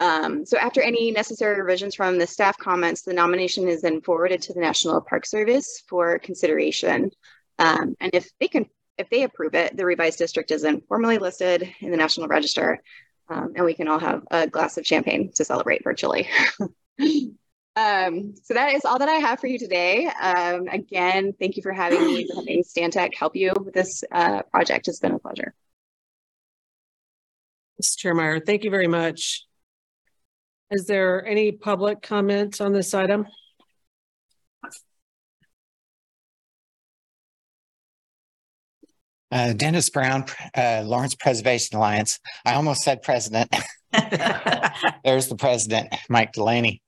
Um, 0.00 0.44
so 0.46 0.56
after 0.58 0.80
any 0.80 1.10
necessary 1.10 1.60
revisions 1.60 1.94
from 1.94 2.18
the 2.18 2.26
staff 2.26 2.56
comments, 2.58 3.02
the 3.02 3.12
nomination 3.12 3.68
is 3.68 3.82
then 3.82 4.00
forwarded 4.00 4.42
to 4.42 4.54
the 4.54 4.60
National 4.60 5.00
Park 5.00 5.26
Service 5.26 5.84
for 5.86 6.18
consideration. 6.18 7.10
Um, 7.58 7.94
and 8.00 8.10
if 8.14 8.28
they 8.40 8.48
can, 8.48 8.66
if 8.98 9.08
they 9.10 9.22
approve 9.22 9.54
it, 9.54 9.76
the 9.76 9.86
revised 9.86 10.18
district 10.18 10.50
is 10.50 10.62
then 10.62 10.80
formally 10.88 11.18
listed 11.18 11.72
in 11.80 11.90
the 11.90 11.96
National 11.96 12.26
Register, 12.26 12.82
um, 13.28 13.52
and 13.56 13.64
we 13.64 13.74
can 13.74 13.88
all 13.88 13.98
have 13.98 14.22
a 14.30 14.46
glass 14.46 14.78
of 14.78 14.87
champagne 14.87 15.30
to 15.35 15.44
celebrate 15.44 15.85
virtually. 15.85 16.28
Um, 17.74 18.35
so 18.42 18.52
that 18.54 18.74
is 18.74 18.85
all 18.85 18.98
that 18.98 19.08
I 19.08 19.14
have 19.14 19.40
for 19.40 19.46
you 19.46 19.58
today. 19.58 20.06
Um, 20.06 20.68
again, 20.68 21.32
thank 21.38 21.56
you 21.56 21.62
for 21.62 21.72
having 21.72 22.04
me, 22.04 22.26
for 22.28 22.37
having 22.37 22.62
Stantec 22.62 23.14
help 23.14 23.35
you 23.35 23.52
with 23.64 23.72
this 23.72 24.04
uh, 24.12 24.42
project. 24.42 24.88
It's 24.88 24.98
been 24.98 25.12
a 25.12 25.18
pleasure. 25.18 25.54
Mr. 27.80 27.96
Chair 27.96 28.14
Meyer, 28.14 28.40
thank 28.40 28.64
you 28.64 28.70
very 28.70 28.88
much. 28.88 29.46
Is 30.70 30.85
there 30.87 31.24
any 31.26 31.52
public 31.52 32.02
comments 32.02 32.61
on 32.61 32.72
this 32.72 32.92
item? 32.92 33.26
Uh, 39.32 39.54
Dennis 39.54 39.88
Brown, 39.88 40.26
uh, 40.56 40.82
Lawrence 40.84 41.14
Preservation 41.14 41.78
Alliance. 41.78 42.20
I 42.44 42.54
almost 42.54 42.82
said 42.82 43.02
president. 43.02 43.54
There's 45.04 45.28
the 45.28 45.36
president, 45.38 45.94
Mike 46.10 46.32
Delaney. 46.32 46.82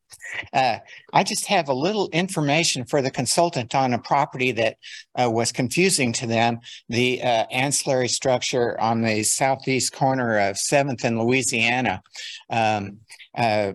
Uh, 0.52 0.78
I 1.12 1.22
just 1.22 1.46
have 1.46 1.68
a 1.68 1.74
little 1.74 2.08
information 2.10 2.84
for 2.84 3.02
the 3.02 3.10
consultant 3.10 3.74
on 3.74 3.94
a 3.94 3.98
property 3.98 4.52
that 4.52 4.76
uh, 5.14 5.30
was 5.30 5.52
confusing 5.52 6.12
to 6.14 6.26
them. 6.26 6.58
The 6.88 7.22
uh, 7.22 7.46
ancillary 7.50 8.08
structure 8.08 8.78
on 8.80 9.02
the 9.02 9.22
southeast 9.22 9.92
corner 9.92 10.38
of 10.38 10.56
7th 10.56 11.04
and 11.04 11.18
Louisiana, 11.18 12.02
um, 12.50 12.98
uh, 13.36 13.72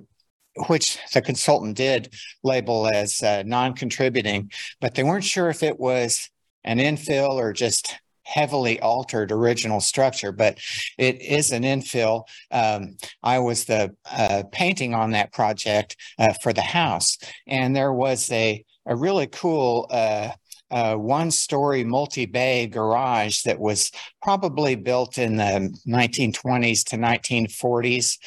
which 0.67 0.97
the 1.13 1.21
consultant 1.21 1.77
did 1.77 2.13
label 2.43 2.87
as 2.87 3.21
uh, 3.21 3.43
non-contributing, 3.45 4.51
but 4.81 4.95
they 4.95 5.03
weren't 5.03 5.23
sure 5.23 5.49
if 5.49 5.63
it 5.63 5.79
was 5.79 6.29
an 6.63 6.79
infill 6.79 7.31
or 7.31 7.53
just 7.53 7.95
heavily 8.29 8.79
altered 8.81 9.31
original 9.31 9.81
structure, 9.81 10.31
but 10.31 10.57
it 10.97 11.21
is 11.21 11.51
an 11.51 11.63
infill. 11.63 12.23
Um, 12.51 12.97
I 13.23 13.39
was 13.39 13.65
the 13.65 13.95
uh, 14.11 14.43
painting 14.51 14.93
on 14.93 15.11
that 15.11 15.33
project 15.33 15.95
uh, 16.19 16.33
for 16.41 16.53
the 16.53 16.61
house, 16.61 17.17
and 17.47 17.75
there 17.75 17.93
was 17.93 18.31
a 18.31 18.63
a 18.85 18.95
really 18.95 19.27
cool 19.27 19.87
uh, 19.91 20.29
uh, 20.71 20.95
one 20.95 21.31
story 21.31 21.83
multi 21.83 22.25
bay 22.25 22.67
garage 22.67 23.41
that 23.43 23.59
was 23.59 23.91
probably 24.21 24.75
built 24.75 25.17
in 25.17 25.35
the 25.35 25.75
1920s 25.87 26.83
to 26.83 26.95
1940s 26.97 28.17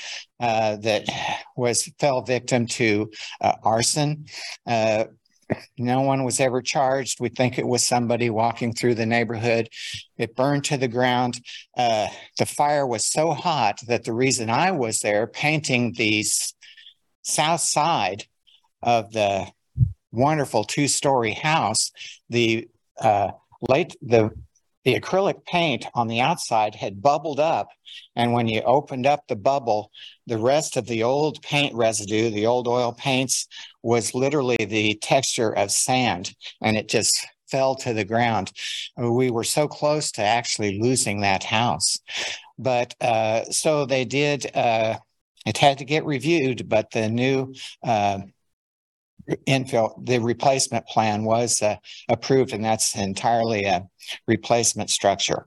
uh, 0.40 0.76
that 0.76 1.04
was 1.56 1.88
fell 2.00 2.22
victim 2.22 2.66
to 2.66 3.08
uh, 3.40 3.52
arson. 3.62 4.24
No 5.78 6.02
one 6.02 6.24
was 6.24 6.40
ever 6.40 6.62
charged. 6.62 7.20
We 7.20 7.28
think 7.28 7.58
it 7.58 7.66
was 7.66 7.84
somebody 7.84 8.30
walking 8.30 8.72
through 8.72 8.94
the 8.94 9.06
neighborhood. 9.06 9.68
It 10.16 10.36
burned 10.36 10.64
to 10.64 10.76
the 10.76 10.88
ground. 10.88 11.40
Uh, 11.76 12.08
the 12.38 12.46
fire 12.46 12.86
was 12.86 13.04
so 13.04 13.32
hot 13.32 13.80
that 13.86 14.04
the 14.04 14.12
reason 14.12 14.50
I 14.50 14.70
was 14.70 15.00
there 15.00 15.26
painting 15.26 15.92
the 15.92 16.24
south 17.22 17.60
side 17.60 18.24
of 18.82 19.12
the 19.12 19.46
wonderful 20.10 20.64
two-story 20.64 21.32
house, 21.32 21.90
the 22.28 22.68
uh, 23.00 23.32
late 23.68 23.96
the 24.02 24.30
the 24.84 24.98
acrylic 24.98 25.44
paint 25.44 25.86
on 25.94 26.08
the 26.08 26.20
outside 26.20 26.74
had 26.74 27.02
bubbled 27.02 27.40
up. 27.40 27.68
And 28.16 28.32
when 28.32 28.48
you 28.48 28.62
opened 28.62 29.06
up 29.06 29.26
the 29.28 29.36
bubble, 29.36 29.90
the 30.26 30.38
rest 30.38 30.76
of 30.76 30.86
the 30.86 31.02
old 31.02 31.42
paint 31.42 31.74
residue, 31.74 32.30
the 32.30 32.46
old 32.46 32.66
oil 32.66 32.92
paints, 32.92 33.46
was 33.82 34.14
literally 34.14 34.56
the 34.58 34.94
texture 34.94 35.52
of 35.52 35.70
sand. 35.70 36.34
And 36.60 36.76
it 36.76 36.88
just 36.88 37.26
fell 37.48 37.74
to 37.76 37.92
the 37.92 38.04
ground. 38.04 38.52
We 38.96 39.30
were 39.30 39.44
so 39.44 39.68
close 39.68 40.10
to 40.12 40.22
actually 40.22 40.80
losing 40.80 41.20
that 41.20 41.44
house. 41.44 41.98
But 42.58 42.94
uh, 43.00 43.44
so 43.44 43.86
they 43.86 44.04
did, 44.04 44.50
uh, 44.56 44.98
it 45.44 45.58
had 45.58 45.78
to 45.78 45.84
get 45.84 46.04
reviewed, 46.04 46.68
but 46.68 46.90
the 46.92 47.08
new 47.08 47.54
uh, 47.82 48.20
infill, 49.46 49.94
the 50.04 50.18
replacement 50.18 50.86
plan 50.86 51.24
was 51.24 51.62
uh, 51.62 51.76
approved, 52.08 52.52
and 52.52 52.64
that's 52.64 52.96
entirely 52.96 53.64
a 53.64 53.86
replacement 54.26 54.90
structure. 54.90 55.46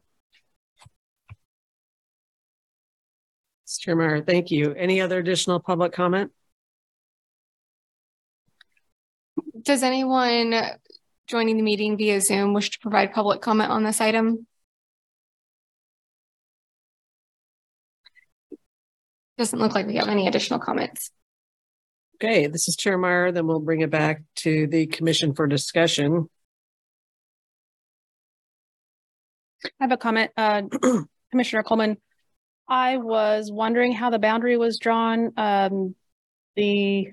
Mr. 3.67 3.97
Meyer, 3.97 4.21
thank 4.21 4.51
you. 4.51 4.73
Any 4.73 5.01
other 5.01 5.19
additional 5.19 5.59
public 5.59 5.91
comment? 5.91 6.31
Does 9.61 9.83
anyone 9.83 10.53
joining 11.27 11.57
the 11.57 11.63
meeting 11.63 11.97
via 11.97 12.21
Zoom 12.21 12.53
wish 12.53 12.69
to 12.71 12.79
provide 12.79 13.13
public 13.13 13.41
comment 13.41 13.71
on 13.71 13.83
this 13.83 13.99
item? 13.99 14.45
Doesn't 19.37 19.59
look 19.59 19.75
like 19.75 19.87
we 19.87 19.95
have 19.95 20.07
any 20.07 20.27
additional 20.27 20.59
comments. 20.59 21.11
Okay, 22.15 22.47
this 22.47 22.69
is 22.69 22.77
Chair 22.77 22.97
Meyer. 22.97 23.33
Then 23.33 23.45
we'll 23.45 23.59
bring 23.59 23.81
it 23.81 23.89
back 23.89 24.21
to 24.37 24.67
the 24.67 24.85
commission 24.85 25.33
for 25.33 25.47
discussion. 25.47 26.29
I 29.65 29.69
have 29.81 29.91
a 29.91 29.97
comment, 29.97 30.31
uh, 30.37 30.61
Commissioner 31.31 31.63
Coleman. 31.63 31.97
I 32.69 32.97
was 32.97 33.51
wondering 33.51 33.91
how 33.91 34.11
the 34.11 34.19
boundary 34.19 34.55
was 34.55 34.79
drawn. 34.79 35.33
Um, 35.35 35.95
the 36.55 37.09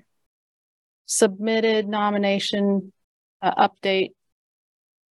submitted 1.05 1.85
nomination 1.87 2.93
uh, 3.41 3.67
update 3.67 4.11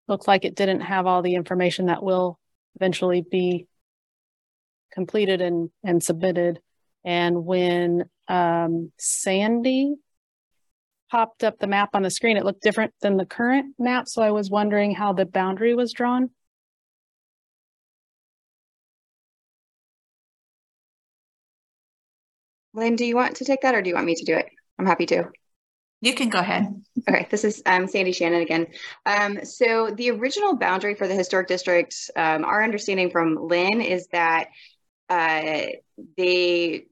looked 0.09 0.26
like 0.26 0.46
it 0.46 0.55
didn't 0.55 0.81
have 0.81 1.07
all 1.07 1.20
the 1.20 1.35
information 1.35 1.87
that 1.87 2.02
will 2.02 2.38
eventually 2.76 3.20
be 3.20 3.66
completed 4.90 5.42
and, 5.42 5.68
and 5.85 6.02
submitted. 6.02 6.61
And 7.05 7.44
when 7.44 8.05
um, 8.28 8.92
Sandy 8.98 9.94
popped 11.11 11.44
up 11.44 11.58
the 11.58 11.66
map 11.66 11.90
on 11.92 12.02
the 12.02 12.11
screen, 12.11 12.37
it 12.37 12.44
looked 12.44 12.62
different 12.62 12.94
than 13.02 13.18
the 13.18 13.26
current 13.26 13.74
map. 13.78 14.08
So 14.08 14.22
I 14.22 14.30
was 14.30 14.50
wondering 14.50 14.94
how 14.94 15.12
the 15.12 15.26
boundary 15.26 15.74
was 15.74 15.92
drawn. 15.92 16.30
Lynn, 22.74 22.96
do 22.96 23.04
you 23.04 23.14
want 23.14 23.37
to 23.37 23.44
take 23.44 23.61
that 23.61 23.74
or 23.74 23.82
do 23.82 23.90
you 23.90 23.94
want 23.94 24.06
me 24.06 24.14
to 24.14 24.24
do 24.24 24.35
it? 24.35 24.46
I'm 24.78 24.87
happy 24.87 25.04
to. 25.06 25.28
You 26.00 26.14
can 26.14 26.30
go 26.30 26.38
ahead. 26.38 26.82
Okay, 27.08 27.28
this 27.30 27.44
is 27.44 27.62
um, 27.66 27.87
Sandy 27.87 28.12
Shannon 28.12 28.42
again. 28.42 28.66
Um, 29.06 29.44
so 29.44 29.90
the 29.94 30.11
original 30.11 30.56
boundary 30.56 30.94
for 30.94 31.06
the 31.06 31.14
historic 31.14 31.46
district, 31.46 32.11
um, 32.16 32.44
our 32.44 32.64
understanding 32.64 33.11
from 33.11 33.37
Lynn 33.37 33.80
is 33.80 34.08
that 34.08 34.48
uh, 35.08 35.66
they 36.16 36.87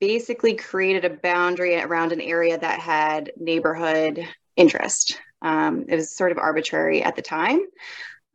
basically 0.00 0.54
created 0.54 1.04
a 1.04 1.10
boundary 1.10 1.80
around 1.80 2.12
an 2.12 2.20
area 2.20 2.58
that 2.58 2.80
had 2.80 3.32
neighborhood 3.36 4.26
interest. 4.56 5.20
Um, 5.42 5.84
it 5.88 5.96
was 5.96 6.16
sort 6.16 6.32
of 6.32 6.38
arbitrary 6.38 7.02
at 7.02 7.16
the 7.16 7.22
time. 7.22 7.60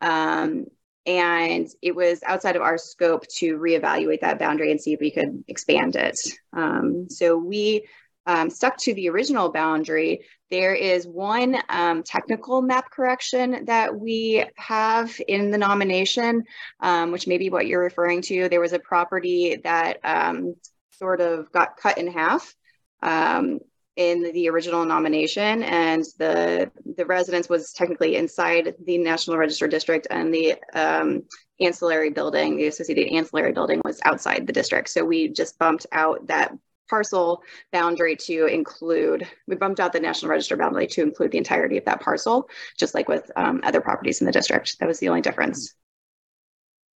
Um, 0.02 0.66
and 1.06 1.68
it 1.82 1.96
was 1.96 2.22
outside 2.24 2.56
of 2.56 2.62
our 2.62 2.78
scope 2.78 3.26
to 3.38 3.58
reevaluate 3.58 4.22
that 4.22 4.38
boundary 4.40 4.72
and 4.72 4.80
see 4.80 4.94
if 4.94 5.00
we 5.00 5.12
could 5.12 5.44
expand 5.48 5.96
it. 5.96 6.20
Um, 6.54 7.10
so 7.10 7.38
we 7.38 7.88
um, 8.26 8.50
stuck 8.50 8.78
to 8.78 8.94
the 8.94 9.10
original 9.10 9.52
boundary. 9.52 10.22
There 10.52 10.76
is 10.76 11.08
one 11.08 11.58
um, 11.70 12.04
technical 12.04 12.62
map 12.62 12.92
correction 12.92 13.66
that 13.66 13.98
we 13.98 14.46
have 14.56 15.20
in 15.28 15.50
the 15.50 15.58
nomination, 15.58 16.44
um, 16.80 17.12
which 17.12 17.26
may 17.26 17.40
be 17.40 17.50
what 17.50 17.66
you're 17.66 17.82
referring 17.82 18.22
to. 18.24 18.48
There 18.48 18.62
was 18.62 18.74
a 18.74 18.80
property 18.80 19.60
that 19.64 19.98
um, 20.04 20.54
sort 21.00 21.22
of 21.22 21.52
got 21.52 21.78
cut 21.78 21.98
in 21.98 22.12
half 22.12 22.54
um, 23.02 23.60
in 23.96 24.32
the 24.34 24.50
original 24.50 24.86
nomination 24.86 25.64
and 25.64 26.04
the 26.20 26.72
the 26.96 27.06
residence 27.06 27.50
was 27.50 27.74
technically 27.74 28.16
inside 28.16 28.76
the 28.86 28.98
National 28.98 29.38
Register 29.38 29.68
District 29.68 30.08
and 30.10 30.34
the 30.34 30.56
um, 30.74 31.24
ancillary 31.60 32.10
building, 32.10 32.58
the 32.58 32.68
associated 32.68 33.12
ancillary 33.14 33.52
building 33.52 33.82
was 33.84 34.00
outside 34.06 34.46
the 34.46 34.54
district. 34.54 34.90
So 34.90 35.04
we 35.04 35.30
just 35.30 35.60
bumped 35.60 35.86
out 35.92 36.28
that 36.28 36.54
parcel 36.90 37.44
boundary 37.72 38.16
to 38.16 38.46
include, 38.46 39.28
we 39.48 39.56
bumped 39.56 39.80
out 39.80 39.94
the 39.94 40.00
National 40.00 40.32
Register 40.32 40.56
boundary 40.56 40.88
to 40.88 41.04
include 41.04 41.32
the 41.32 41.38
entirety 41.38 41.78
of 41.78 41.86
that 41.86 42.02
parcel, 42.02 42.50
just 42.78 42.96
like 42.96 43.08
with 43.10 43.30
um, 43.36 43.60
other 43.64 43.82
properties 43.82 44.22
in 44.22 44.26
the 44.26 44.32
district. 44.32 44.80
That 44.80 44.88
was 44.88 45.00
the 45.00 45.10
only 45.10 45.22
difference. 45.22 45.76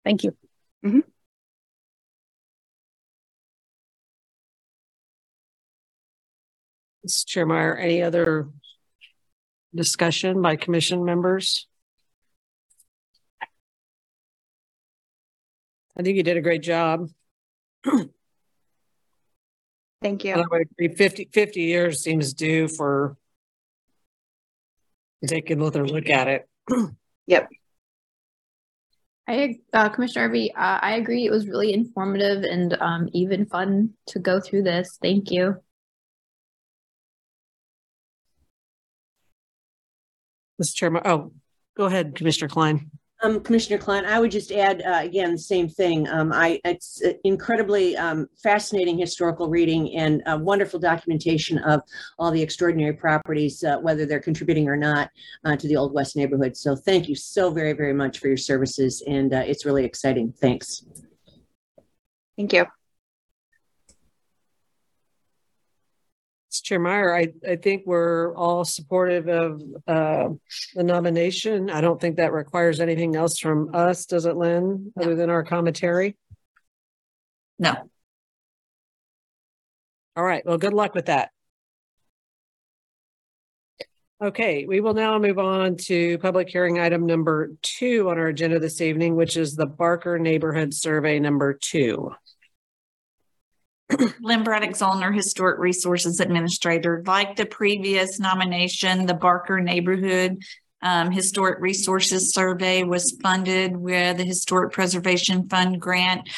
Thank 0.05 0.25
you. 0.25 0.37
Mm 0.85 1.03
Mr. 7.11 7.27
Chair 7.27 7.47
Meyer, 7.47 7.77
any 7.77 8.03
other 8.03 8.49
discussion 9.75 10.41
by 10.41 10.55
commission 10.55 11.05
members? 11.05 11.67
I 15.97 16.03
think 16.03 16.17
you 16.17 16.23
did 16.23 16.37
a 16.37 16.41
great 16.41 16.63
job. 16.63 17.09
Thank 20.03 20.25
you. 20.25 20.35
I 20.35 20.45
would 20.51 20.63
agree 20.63 20.95
50, 20.95 21.31
50 21.33 21.61
years 21.61 22.03
seems 22.03 22.33
due 22.33 22.69
for 22.69 23.17
taking 25.27 25.61
another 25.61 25.85
look 25.87 26.09
at 26.09 26.29
it. 26.29 26.49
yep. 27.27 27.49
I, 29.29 29.59
uh, 29.73 29.89
Commissioner 29.91 30.27
Irby, 30.27 30.53
uh, 30.55 30.79
I 30.81 30.93
agree. 30.95 31.27
It 31.27 31.31
was 31.31 31.47
really 31.47 31.75
informative 31.75 32.45
and 32.45 32.77
um, 32.81 33.09
even 33.13 33.47
fun 33.47 33.95
to 34.07 34.19
go 34.19 34.41
through 34.41 34.63
this. 34.63 34.99
Thank 35.03 35.31
you. 35.31 35.57
Mr. 40.61 40.75
Chairman, 40.75 41.03
oh, 41.05 41.33
go 41.77 41.87
ahead, 41.87 42.15
Commissioner 42.15 42.49
Klein. 42.49 42.91
Um, 43.23 43.41
Commissioner 43.41 43.77
Klein, 43.77 44.07
I 44.07 44.19
would 44.19 44.31
just 44.31 44.51
add 44.51 44.83
uh, 44.83 45.01
again 45.03 45.33
the 45.33 45.39
same 45.39 45.69
thing. 45.69 46.09
Um, 46.09 46.33
I 46.33 46.59
it's 46.65 47.03
incredibly 47.25 47.95
um, 47.97 48.27
fascinating 48.43 48.97
historical 48.97 49.51
reading 49.51 49.95
and 49.95 50.23
uh, 50.27 50.39
wonderful 50.41 50.81
documentation 50.81 51.59
of 51.59 51.83
all 52.19 52.31
the 52.31 52.41
extraordinary 52.41 52.95
properties, 52.95 53.63
uh, 53.63 53.77
whether 53.79 54.07
they're 54.07 54.21
contributing 54.21 54.69
or 54.69 54.77
not, 54.77 55.11
uh, 55.45 55.55
to 55.55 55.69
the 55.69 55.77
Old 55.77 55.93
West 55.93 56.17
neighborhood. 56.17 56.57
So 56.57 56.75
thank 56.75 57.11
you 57.11 57.15
so 57.15 57.51
very 57.51 57.75
very 57.75 57.93
much 57.93 58.21
for 58.21 58.29
your 58.29 58.39
services, 58.39 59.03
and 59.07 59.35
uh, 59.35 59.43
it's 59.47 59.67
really 59.67 59.85
exciting. 59.85 60.33
Thanks. 60.41 60.83
Thank 62.39 62.55
you. 62.55 62.80
Chair 66.51 66.81
Meyer, 66.81 67.15
I, 67.15 67.29
I 67.49 67.57
think 67.57 67.85
we're 67.87 68.35
all 68.35 68.65
supportive 68.65 69.29
of 69.29 69.63
uh, 69.87 70.31
the 70.75 70.83
nomination. 70.83 71.71
I 71.71 71.81
don't 71.81 72.01
think 72.01 72.17
that 72.17 72.33
requires 72.33 72.81
anything 72.81 73.15
else 73.15 73.39
from 73.39 73.75
us, 73.75 74.07
does 74.07 74.27
it, 74.27 74.37
Lynn, 74.37 74.93
other 75.01 75.15
than 75.15 75.31
our 75.31 75.45
commentary? 75.45 76.17
No. 77.59 77.75
All 80.17 80.25
right. 80.25 80.45
Well, 80.45 80.59
good 80.59 80.75
luck 80.75 80.95
with 80.95 81.07
that. 81.07 81.31
Okay, 84.23 84.67
we 84.67 84.81
will 84.81 84.93
now 84.93 85.19
move 85.19 85.39
on 85.39 85.77
to 85.77 86.19
public 86.19 86.51
hearing 86.51 86.79
item 86.79 87.07
number 87.07 87.53
two 87.63 88.11
on 88.11 88.19
our 88.19 88.27
agenda 88.27 88.59
this 88.59 88.83
evening, 88.83 89.17
which 89.17 89.37
is 89.39 89.57
the 89.57 89.65
Barker 89.65 90.19
Neighborhood 90.19 90.75
Survey 90.75 91.19
number 91.19 91.55
two. 91.55 92.11
Lynn 94.21 94.45
Braddock 94.45 94.71
Zollner, 94.71 95.15
Historic 95.15 95.59
Resources 95.59 96.21
Administrator. 96.21 97.03
Like 97.07 97.37
the 97.37 97.47
previous 97.47 98.19
nomination, 98.19 99.07
the 99.07 99.15
Barker 99.15 99.61
Neighborhood 99.61 100.39
um, 100.83 101.11
Historic 101.11 101.61
Resources 101.61 102.33
Survey 102.33 102.85
was 102.85 103.19
funded 103.23 103.77
with 103.77 104.17
the 104.17 104.25
Historic 104.25 104.73
Preservation 104.73 105.49
Fund 105.49 105.81
grant 105.81 106.29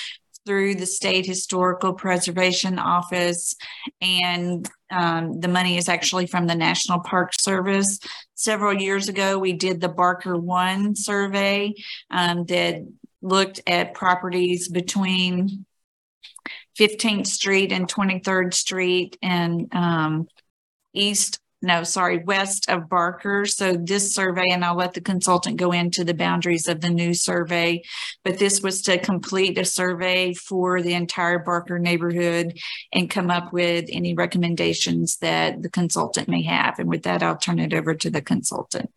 through 0.45 0.75
the 0.75 0.87
State 0.87 1.25
Historical 1.25 1.93
Preservation 1.93 2.79
Office, 2.79 3.55
and 4.01 4.69
um, 4.91 5.39
the 5.41 5.49
money 5.49 5.77
is 5.77 5.89
actually 5.89 6.27
from 6.27 6.47
the 6.47 6.55
National 6.55 7.01
Park 7.01 7.33
Service. 7.39 8.01
Several 8.35 8.75
years 8.75 9.09
ago, 9.09 9.39
we 9.39 9.53
did 9.53 9.81
the 9.81 9.89
Barker 9.89 10.37
One 10.37 10.97
survey 10.97 11.75
um, 12.11 12.45
that 12.47 12.83
looked 13.21 13.61
at 13.69 13.95
properties 13.95 14.69
between 14.69 15.65
15th 16.79 17.27
Street 17.27 17.73
and 17.73 17.89
23rd 17.89 18.55
Street 18.55 19.19
and 19.23 19.69
um, 19.75 20.27
east, 20.93 21.39
no, 21.61 21.85
sorry, 21.85 22.19
west 22.19 22.69
of 22.69 22.89
Barker. 22.89 23.47
So 23.47 23.77
this 23.77 24.15
survey, 24.15 24.47
and 24.51 24.65
I'll 24.65 24.77
let 24.77 24.95
the 24.95 25.01
consultant 25.01 25.59
go 25.59 25.71
into 25.71 26.03
the 26.03 26.15
boundaries 26.15 26.67
of 26.67 26.81
the 26.81 26.91
new 26.91 27.15
survey, 27.15 27.83
but 28.25 28.39
this 28.39 28.63
was 28.63 28.83
to 28.83 28.99
complete 28.99 29.59
a 29.59 29.65
survey 29.65 30.35
for 30.35 30.83
the 30.83 30.95
entire 30.95 31.39
Barker 31.39 31.79
neighborhood 31.79 32.59
and 32.93 33.09
come 33.09 33.31
up 33.31 33.53
with 33.53 33.85
any 33.91 34.15
recommendations 34.15 35.19
that 35.19 35.63
the 35.63 35.71
consultant 35.71 36.29
may 36.29 36.43
have. 36.43 36.79
And 36.79 36.89
with 36.89 37.05
that, 37.05 37.23
I'll 37.23 37.37
turn 37.37 37.61
it 37.61 37.73
over 37.73 37.95
to 37.95 38.11
the 38.11 38.23
consultant. 38.23 38.91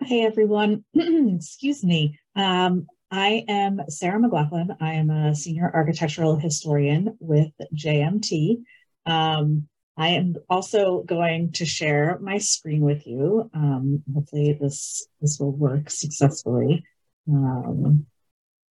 Hey, 0.00 0.26
everyone. 0.26 0.84
Excuse 0.94 1.84
me. 1.84 2.18
Um, 2.34 2.88
I 3.12 3.44
am 3.46 3.82
Sarah 3.90 4.18
McLaughlin. 4.18 4.74
I 4.80 4.94
am 4.94 5.10
a 5.10 5.34
senior 5.34 5.70
architectural 5.72 6.36
historian 6.36 7.14
with 7.20 7.52
JMT. 7.74 8.62
Um, 9.04 9.68
I 9.98 10.08
am 10.08 10.36
also 10.48 11.02
going 11.02 11.52
to 11.52 11.66
share 11.66 12.18
my 12.22 12.38
screen 12.38 12.80
with 12.80 13.06
you. 13.06 13.50
Um, 13.52 14.02
hopefully 14.14 14.56
this, 14.58 15.06
this 15.20 15.38
will 15.38 15.52
work 15.52 15.90
successfully. 15.90 16.84
Um, 17.28 18.06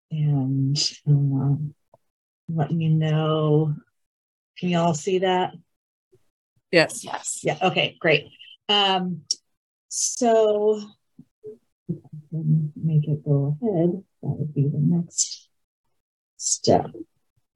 and 0.09 0.91
um, 1.05 1.75
let 2.49 2.71
me 2.71 2.89
know. 2.89 3.75
Can 4.57 4.69
you 4.69 4.79
all 4.79 4.95
see 4.95 5.19
that? 5.19 5.53
Yes. 6.71 7.03
Yes. 7.03 7.41
Yeah. 7.43 7.59
Okay, 7.61 7.95
great. 7.99 8.25
Um, 8.67 9.21
so 9.89 10.81
make 12.31 13.07
it 13.07 13.23
go 13.23 13.55
ahead. 13.61 14.03
That 14.21 14.29
would 14.29 14.53
be 14.53 14.67
the 14.67 14.79
next 14.79 15.49
step. 16.37 16.91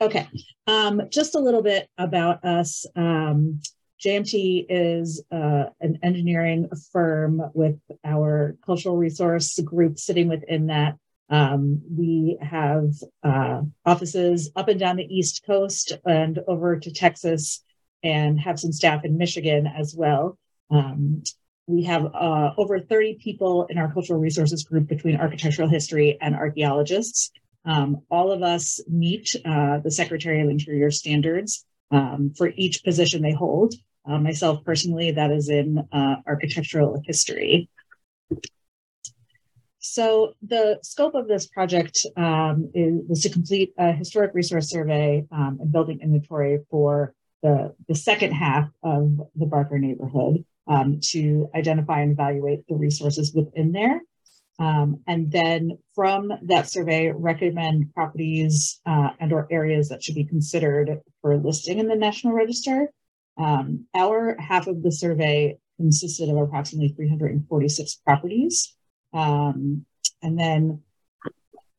Okay, 0.02 0.28
um, 0.68 1.04
just 1.10 1.36
a 1.36 1.40
little 1.40 1.62
bit 1.62 1.88
about 1.98 2.44
us. 2.44 2.86
Um, 2.96 3.62
JMT 4.04 4.66
is 4.70 5.24
uh, 5.32 5.66
an 5.80 6.00
engineering 6.04 6.70
firm 6.92 7.42
with 7.54 7.80
our 8.04 8.58
cultural 8.66 8.98
resource 8.98 9.58
group 9.60 9.98
sitting 9.98 10.28
within 10.28 10.68
that. 10.68 10.98
Um, 11.30 11.82
we 11.90 12.38
have 12.42 12.90
uh, 13.24 13.62
offices 13.86 14.52
up 14.56 14.68
and 14.68 14.80
down 14.80 14.98
the 14.98 15.16
East 15.16 15.44
Coast 15.46 15.94
and 16.06 16.40
over 16.48 16.78
to 16.78 16.92
Texas, 16.92 17.64
and 18.04 18.40
have 18.40 18.60
some 18.60 18.72
staff 18.72 19.06
in 19.06 19.18
Michigan 19.18 19.66
as 19.66 19.96
well. 19.96 20.38
Um, 20.70 21.24
we 21.68 21.84
have 21.84 22.06
uh, 22.14 22.52
over 22.58 22.80
30 22.80 23.16
people 23.16 23.66
in 23.70 23.78
our 23.78 23.92
cultural 23.92 24.20
resources 24.20 24.64
group 24.64 24.88
between 24.88 25.16
architectural 25.16 25.68
history 25.68 26.18
and 26.22 26.36
archaeologists. 26.36 27.32
Um, 27.66 28.02
all 28.12 28.32
of 28.32 28.44
us 28.44 28.80
meet 28.88 29.36
uh, 29.46 29.80
the 29.80 29.90
Secretary 29.90 30.42
of 30.42 30.50
Interior 30.50 30.92
standards 30.92 31.66
um, 31.90 32.34
for 32.38 32.52
each 32.56 32.84
position 32.84 33.22
they 33.22 33.34
hold. 33.34 33.74
Uh, 34.08 34.20
myself 34.20 34.64
personally, 34.64 35.12
that 35.12 35.32
is 35.32 35.50
in 35.50 35.80
uh, 35.92 36.16
architectural 36.28 37.02
history. 37.06 37.68
So 39.80 40.34
the 40.44 40.80
scope 40.84 41.16
of 41.16 41.28
this 41.28 41.48
project 41.48 42.06
um, 42.16 42.70
is, 42.76 43.02
was 43.08 43.22
to 43.24 43.30
complete 43.30 43.74
a 43.78 43.92
historic 43.92 44.32
resource 44.36 44.70
survey 44.70 45.26
um, 45.32 45.58
and 45.60 45.72
building 45.72 46.02
inventory 46.02 46.60
for 46.70 47.14
the, 47.42 47.74
the 47.88 47.96
second 47.96 48.34
half 48.34 48.70
of 48.84 49.20
the 49.36 49.46
Barker 49.46 49.80
neighborhood 49.80 50.44
um, 50.68 51.00
to 51.12 51.50
identify 51.56 52.02
and 52.02 52.12
evaluate 52.12 52.68
the 52.68 52.76
resources 52.76 53.34
within 53.34 53.72
there. 53.72 54.02
Um, 54.58 55.02
and 55.06 55.32
then 55.32 55.78
from 55.94 56.32
that 56.44 56.70
survey, 56.70 57.12
recommend 57.12 57.94
properties 57.94 58.80
uh, 58.86 59.10
and 59.20 59.34
or 59.34 59.48
areas 59.52 59.90
that 59.90 60.02
should 60.02 60.16
be 60.16 60.24
considered 60.24 61.02
for 61.22 61.38
listing 61.38 61.80
in 61.80 61.88
the 61.88 61.96
National 61.96 62.34
Register. 62.34 62.90
Um, 63.38 63.86
our 63.94 64.38
half 64.40 64.68
of 64.68 64.82
the 64.82 64.94
survey 64.94 65.58
consisted 65.78 66.30
of 66.30 66.38
approximately 66.38 66.90
346 66.90 67.96
properties. 68.06 68.74
Um, 69.14 69.86
and 70.22 70.40
then 70.40 70.82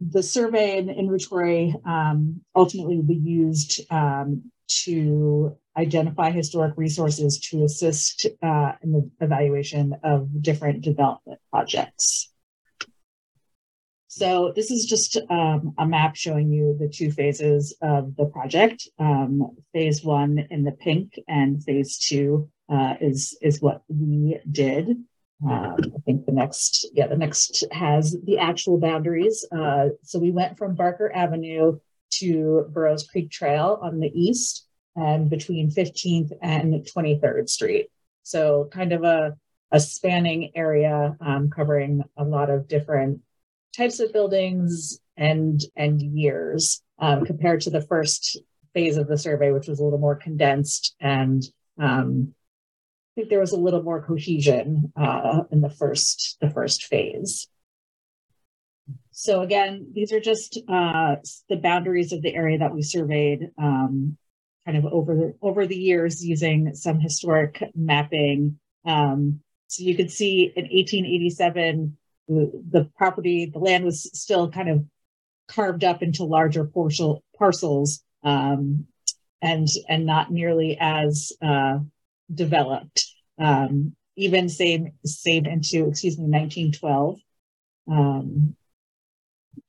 the 0.01 0.23
survey 0.23 0.79
and 0.79 0.91
inventory 0.91 1.75
um, 1.87 2.43
ultimately 2.55 2.97
will 2.97 3.05
be 3.05 3.15
used 3.15 3.81
um, 3.91 4.51
to 4.85 5.57
identify 5.77 6.31
historic 6.31 6.75
resources 6.77 7.39
to 7.39 7.65
assist 7.65 8.27
uh, 8.43 8.73
in 8.83 8.93
the 8.93 9.11
evaluation 9.21 9.95
of 10.03 10.43
different 10.43 10.83
development 10.83 11.41
projects. 11.51 12.33
So 14.09 14.53
this 14.57 14.71
is 14.71 14.87
just 14.87 15.19
um, 15.29 15.75
a 15.79 15.87
map 15.87 16.17
showing 16.17 16.51
you 16.51 16.75
the 16.81 16.89
two 16.89 17.11
phases 17.11 17.77
of 17.83 18.17
the 18.17 18.25
project. 18.25 18.89
Um, 18.99 19.55
phase 19.75 20.03
one 20.03 20.47
in 20.51 20.65
the 20.65 20.73
pink 20.73 21.21
and 21.29 21.63
phase 21.63 21.99
two 21.99 22.49
uh, 22.73 22.95
is, 22.99 23.37
is 23.43 23.61
what 23.61 23.83
we 23.89 24.41
did. 24.51 24.89
Um, 25.47 25.77
I 25.95 26.01
think 26.07 26.25
the 26.25 26.33
next, 26.33 26.87
yeah, 26.95 27.09
the 27.09 27.17
next 27.19 27.65
has 27.71 28.17
the 28.25 28.39
actual 28.39 28.79
boundaries. 28.79 29.45
Uh, 29.55 29.89
so 30.03 30.19
we 30.19 30.31
went 30.31 30.57
from 30.57 30.75
Barker 30.75 31.15
Avenue 31.15 31.79
to 32.13 32.65
Burroughs 32.71 33.07
Creek 33.07 33.31
Trail 33.31 33.79
on 33.83 34.01
the 34.01 34.11
east 34.15 34.66
and 34.97 35.31
between 35.31 35.71
15th 35.71 36.33
and 36.43 36.75
23rd 36.75 37.49
Street. 37.49 37.89
So 38.23 38.69
kind 38.73 38.93
of 38.93 39.05
a, 39.05 39.37
a 39.71 39.81
spanning 39.81 40.53
area 40.55 41.17
um, 41.21 41.51
covering 41.51 42.03
a 42.17 42.25
lot 42.25 42.51
of 42.51 42.69
different 42.69 43.21
types 43.77 44.01
of 44.01 44.13
buildings 44.13 44.99
and 45.17 45.63
and 45.77 46.01
years 46.01 46.83
um, 46.99 47.25
compared 47.25 47.61
to 47.63 47.71
the 47.71 47.81
first 47.83 48.39
phase 48.75 48.97
of 48.97 49.09
the 49.09 49.19
survey, 49.19 49.53
which 49.53 49.69
was 49.69 49.81
a 49.81 49.85
little 49.85 49.99
more 49.99 50.17
condensed 50.17 50.95
and 51.01 51.45
um, 51.79 52.35
I 53.17 53.21
think 53.21 53.31
there 53.31 53.41
was 53.41 53.53
a 53.53 53.59
little 53.59 53.83
more 53.83 54.03
cohesion 54.03 54.93
uh, 54.95 55.45
in 55.51 55.63
the 55.63 55.71
first 55.71 56.37
the 56.41 56.51
first 56.51 56.85
phase. 56.85 57.49
So 59.11 59.41
again, 59.41 59.93
these 59.95 60.13
are 60.13 60.21
just 60.21 60.61
uh, 60.69 61.17
the 61.49 61.57
boundaries 61.57 62.13
of 62.13 62.21
the 62.21 62.35
area 62.35 62.59
that 62.59 62.75
we 62.75 62.83
surveyed, 62.83 63.51
um, 63.57 64.19
kind 64.67 64.77
of 64.77 64.85
over 64.93 65.15
the 65.15 65.35
over 65.41 65.67
the 65.67 65.77
years 65.77 66.25
using 66.25 66.75
some 66.75 67.01
historic 67.01 67.63
mapping. 67.75 68.59
Um, 68.85 69.41
so 69.69 69.83
you 69.83 69.97
could 69.97 70.11
see 70.11 70.53
in 70.55 70.65
1887 70.65 71.97
the, 72.29 72.91
property, 72.97 73.47
the 73.47 73.59
land 73.59 73.85
was 73.85 74.11
still 74.19 74.51
kind 74.51 74.69
of 74.69 74.85
carved 75.49 75.85
up 75.85 76.03
into 76.03 76.25
larger 76.25 76.65
parcel, 76.65 77.23
parcels 77.39 78.03
um, 78.25 78.87
and 79.41 79.69
and 79.89 80.07
not 80.07 80.31
nearly 80.31 80.77
as 80.81 81.33
uh, 81.43 81.79
developed. 82.33 83.07
Um, 83.39 83.95
even 84.17 84.49
same 84.49 84.93
same 85.05 85.47
into 85.47 85.89
excuse 85.89 86.19
me 86.19 86.25
1912. 86.25 87.19
Um, 87.89 88.57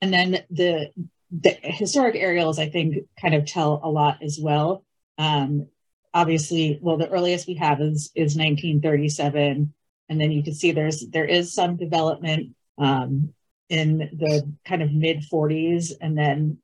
and 0.00 0.12
then 0.12 0.42
the 0.50 0.90
the 1.30 1.56
historic 1.62 2.16
aerials 2.16 2.58
I 2.58 2.70
think 2.70 3.06
kind 3.20 3.34
of 3.34 3.46
tell 3.46 3.80
a 3.82 3.90
lot 3.90 4.22
as 4.22 4.38
well. 4.40 4.84
Um, 5.18 5.66
obviously, 6.14 6.78
well, 6.80 6.96
the 6.96 7.10
earliest 7.10 7.46
we 7.46 7.54
have 7.54 7.80
is 7.80 8.10
is 8.14 8.36
1937 8.36 9.74
and 10.08 10.20
then 10.20 10.32
you 10.32 10.42
can 10.42 10.54
see 10.54 10.72
there's 10.72 11.06
there 11.08 11.24
is 11.24 11.52
some 11.52 11.76
development 11.76 12.54
um, 12.78 13.32
in 13.68 13.98
the 13.98 14.50
kind 14.64 14.82
of 14.82 14.92
mid 14.92 15.22
40s 15.30 15.92
and 16.00 16.16
then 16.16 16.58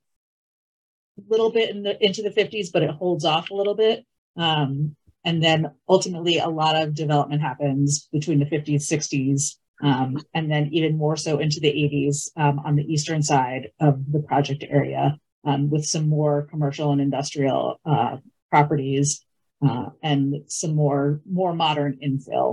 a 1.17 1.21
little 1.29 1.51
bit 1.51 1.69
in 1.69 1.83
the 1.83 2.03
into 2.03 2.21
the 2.21 2.29
50s 2.29 2.71
but 2.73 2.83
it 2.83 2.89
holds 2.89 3.25
off 3.25 3.49
a 3.49 3.55
little 3.55 3.75
bit. 3.75 4.05
Um, 4.35 4.95
and 5.23 5.41
then 5.41 5.71
ultimately 5.89 6.37
a 6.37 6.47
lot 6.47 6.75
of 6.75 6.93
development 6.93 7.41
happens 7.41 8.07
between 8.11 8.39
the 8.39 8.45
50s 8.45 8.81
60s 8.81 9.55
um, 9.81 10.17
and 10.33 10.51
then 10.51 10.69
even 10.71 10.97
more 10.97 11.15
so 11.15 11.39
into 11.39 11.59
the 11.59 11.71
80s 11.71 12.29
um, 12.37 12.59
on 12.59 12.75
the 12.75 12.83
eastern 12.83 13.21
side 13.21 13.69
of 13.79 14.11
the 14.11 14.19
project 14.19 14.63
area 14.69 15.17
um, 15.45 15.69
with 15.69 15.85
some 15.85 16.07
more 16.07 16.43
commercial 16.43 16.91
and 16.91 17.01
industrial 17.01 17.79
uh, 17.85 18.17
properties 18.55 19.25
uh, 19.67 19.87
and 20.01 20.35
some 20.47 20.73
more 20.75 21.21
more 21.29 21.53
modern 21.53 21.97
infill 22.01 22.49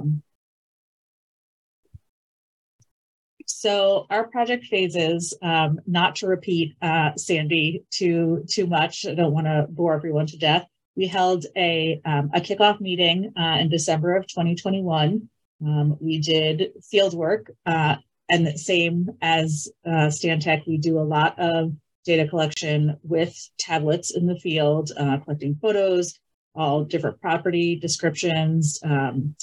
So 3.46 4.06
our 4.10 4.24
project 4.26 4.64
phases, 4.66 5.36
um, 5.40 5.80
not 5.86 6.16
to 6.16 6.26
repeat 6.26 6.74
uh, 6.82 7.10
Sandy 7.16 7.84
too 7.90 8.44
too 8.54 8.66
much. 8.66 9.06
I 9.06 9.14
don't 9.14 9.34
want 9.38 9.46
to 9.46 9.66
bore 9.68 9.94
everyone 9.94 10.26
to 10.32 10.38
death. 10.48 10.64
We 10.96 11.06
held 11.06 11.46
a 11.56 12.00
um, 12.04 12.30
a 12.34 12.40
kickoff 12.40 12.80
meeting 12.80 13.32
uh, 13.42 13.56
in 13.60 13.68
December 13.68 14.16
of 14.16 14.26
2021. 14.26 15.28
Um, 15.64 15.96
we 16.00 16.14
did 16.18 16.72
field 16.90 17.14
work, 17.14 17.42
uh, 17.64 17.96
and 18.28 18.44
the 18.44 18.58
same 18.58 19.10
as 19.20 19.68
uh, 19.86 20.08
Stantec, 20.16 20.66
we 20.66 20.78
do 20.78 20.98
a 20.98 21.10
lot 21.16 21.38
of 21.38 21.72
data 22.04 22.26
collection 22.28 22.96
with 23.02 23.36
tablets 23.58 24.14
in 24.14 24.26
the 24.26 24.38
field, 24.38 24.90
uh, 24.96 25.18
collecting 25.18 25.56
photos, 25.60 26.18
all 26.54 26.84
different 26.84 27.20
property 27.20 27.76
descriptions, 27.76 28.80
um, 28.84 29.34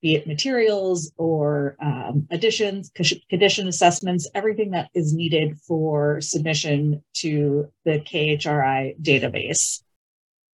be 0.00 0.14
it 0.14 0.26
materials 0.26 1.12
or 1.16 1.76
um, 1.82 2.26
additions, 2.30 2.90
condition 3.28 3.66
assessments, 3.66 4.30
everything 4.34 4.70
that 4.70 4.90
is 4.94 5.12
needed 5.12 5.58
for 5.66 6.20
submission 6.20 7.02
to 7.14 7.72
the 7.84 7.98
KHRI 7.98 9.00
database. 9.00 9.82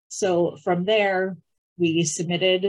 So 0.09 0.57
from 0.63 0.85
there, 0.85 1.37
we 1.77 2.05
submitted 2.05 2.67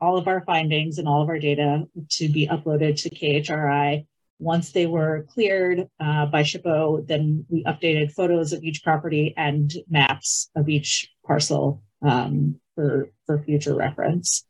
all 0.00 0.16
of 0.16 0.26
our 0.26 0.42
findings 0.44 0.98
and 0.98 1.06
all 1.06 1.22
of 1.22 1.28
our 1.28 1.38
data 1.38 1.84
to 2.10 2.28
be 2.28 2.48
uploaded 2.48 3.00
to 3.02 3.10
KHRI. 3.10 4.06
Once 4.38 4.72
they 4.72 4.86
were 4.86 5.26
cleared 5.30 5.88
uh, 5.98 6.26
by 6.26 6.42
SHPO, 6.42 7.06
then 7.06 7.46
we 7.48 7.64
updated 7.64 8.12
photos 8.12 8.52
of 8.52 8.62
each 8.62 8.82
property 8.84 9.32
and 9.36 9.72
maps 9.88 10.50
of 10.54 10.68
each 10.68 11.10
parcel 11.24 11.82
um, 12.02 12.60
for, 12.74 13.10
for 13.24 13.42
future 13.42 13.74
reference. 13.74 14.44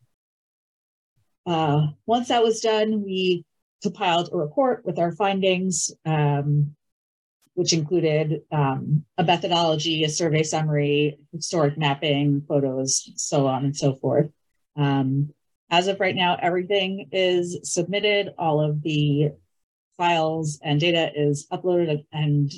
Uh, 1.46 1.86
once 2.06 2.28
that 2.28 2.42
was 2.42 2.60
done, 2.60 3.04
we 3.04 3.44
compiled 3.82 4.28
a 4.32 4.36
report 4.36 4.84
with 4.84 4.98
our 4.98 5.12
findings, 5.12 5.92
um, 6.04 6.74
which 7.54 7.72
included 7.72 8.42
um, 8.50 9.04
a 9.16 9.22
methodology, 9.22 10.02
a 10.02 10.08
survey 10.08 10.42
summary, 10.42 11.18
historic 11.32 11.78
mapping, 11.78 12.42
photos, 12.48 13.08
so 13.14 13.46
on 13.46 13.64
and 13.64 13.76
so 13.76 13.94
forth. 13.94 14.28
Um, 14.74 15.32
as 15.70 15.86
of 15.86 16.00
right 16.00 16.14
now, 16.14 16.36
everything 16.40 17.08
is 17.12 17.58
submitted. 17.62 18.34
All 18.38 18.60
of 18.60 18.82
the 18.82 19.30
files 19.96 20.58
and 20.62 20.80
data 20.80 21.10
is 21.14 21.46
uploaded 21.52 22.04
and 22.12 22.52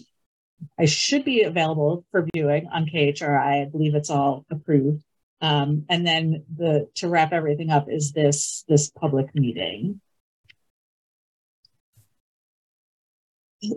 I 0.79 0.87
should 0.87 1.25
be 1.25 1.43
available 1.43 2.05
for 2.11 2.27
viewing 2.35 2.69
on 2.73 2.87
KHRI. 2.87 3.63
I 3.63 3.69
believe 3.71 3.95
it's 3.95 4.11
all 4.11 4.45
approved. 4.51 5.05
Um, 5.41 5.85
and 5.89 6.07
then 6.07 6.45
the 6.57 6.89
to 6.97 7.09
wrap 7.09 7.33
everything 7.33 7.71
up 7.71 7.87
is 7.89 8.13
this 8.13 8.65
this 8.69 8.91
public 8.91 9.35
meeting. 9.35 10.01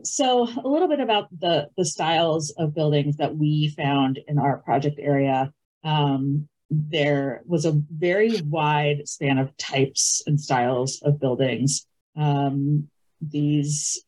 So 0.04 0.48
a 0.48 0.68
little 0.68 0.88
bit 0.88 1.00
about 1.00 1.28
the 1.40 1.70
the 1.78 1.86
styles 1.86 2.52
of 2.58 2.74
buildings 2.74 3.18
that 3.18 3.36
we 3.36 3.70
found 3.70 4.20
in 4.28 4.40
our 4.40 4.58
project 4.58 5.00
area. 5.00 5.54
Um, 5.84 6.48
there 6.70 7.44
was 7.46 7.66
a 7.66 7.74
very 7.92 8.42
wide 8.42 9.08
span 9.08 9.38
of 9.38 9.56
types 9.58 10.24
and 10.26 10.40
styles 10.40 11.02
of 11.04 11.20
buildings. 11.20 11.86
Um, 12.16 12.90
these 13.22 14.04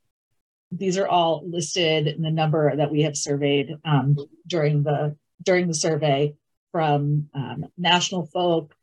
these 0.72 0.98
are 0.98 1.08
all 1.08 1.44
listed 1.48 2.08
in 2.08 2.22
the 2.22 2.32
number 2.32 2.76
that 2.76 2.92
we 2.92 3.04
have 3.04 3.16
surveyed 3.16 3.76
um, 3.86 4.18
during 4.48 4.84
the 4.84 5.16
during 5.44 5.68
the 5.68 5.74
survey 5.74 6.36
from 6.72 7.30
um, 7.36 7.66
national 7.78 8.26
folk, 8.26 8.74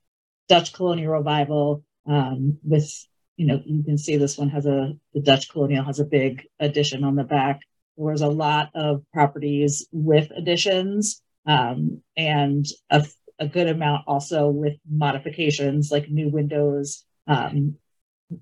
Dutch 0.49 0.73
colonial 0.73 1.12
revival, 1.12 1.85
um, 2.07 2.59
with 2.62 2.88
you 3.37 3.47
know 3.47 3.61
you 3.64 3.83
can 3.83 3.99
see 3.99 4.16
this 4.16 4.38
one 4.38 4.51
has 4.51 4.66
a 4.66 4.93
the 5.14 5.21
Dutch 5.21 5.51
colonial 5.51 5.85
has 5.85 6.01
a 6.01 6.05
big 6.05 6.47
addition 6.59 7.05
on 7.05 7.16
the 7.16 7.25
back. 7.25 7.61
There 7.97 8.07
was 8.07 8.23
a 8.23 8.29
lot 8.29 8.71
of 8.75 9.03
properties 9.12 9.87
with 9.93 10.31
additions 10.31 11.23
um, 11.46 12.02
and 12.17 12.67
a, 12.90 13.07
a, 13.38 13.46
good 13.46 13.67
amount 13.67 14.04
also 14.07 14.48
with 14.48 14.75
modifications 14.88 15.90
like 15.90 16.09
new 16.09 16.29
windows, 16.29 17.04
um, 17.27 17.77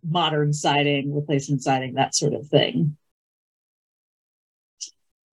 modern 0.05 0.53
siding, 0.53 1.15
replacement 1.15 1.63
siding, 1.63 1.95
that 1.95 2.15
sort 2.15 2.35
of 2.35 2.47
thing. 2.49 2.97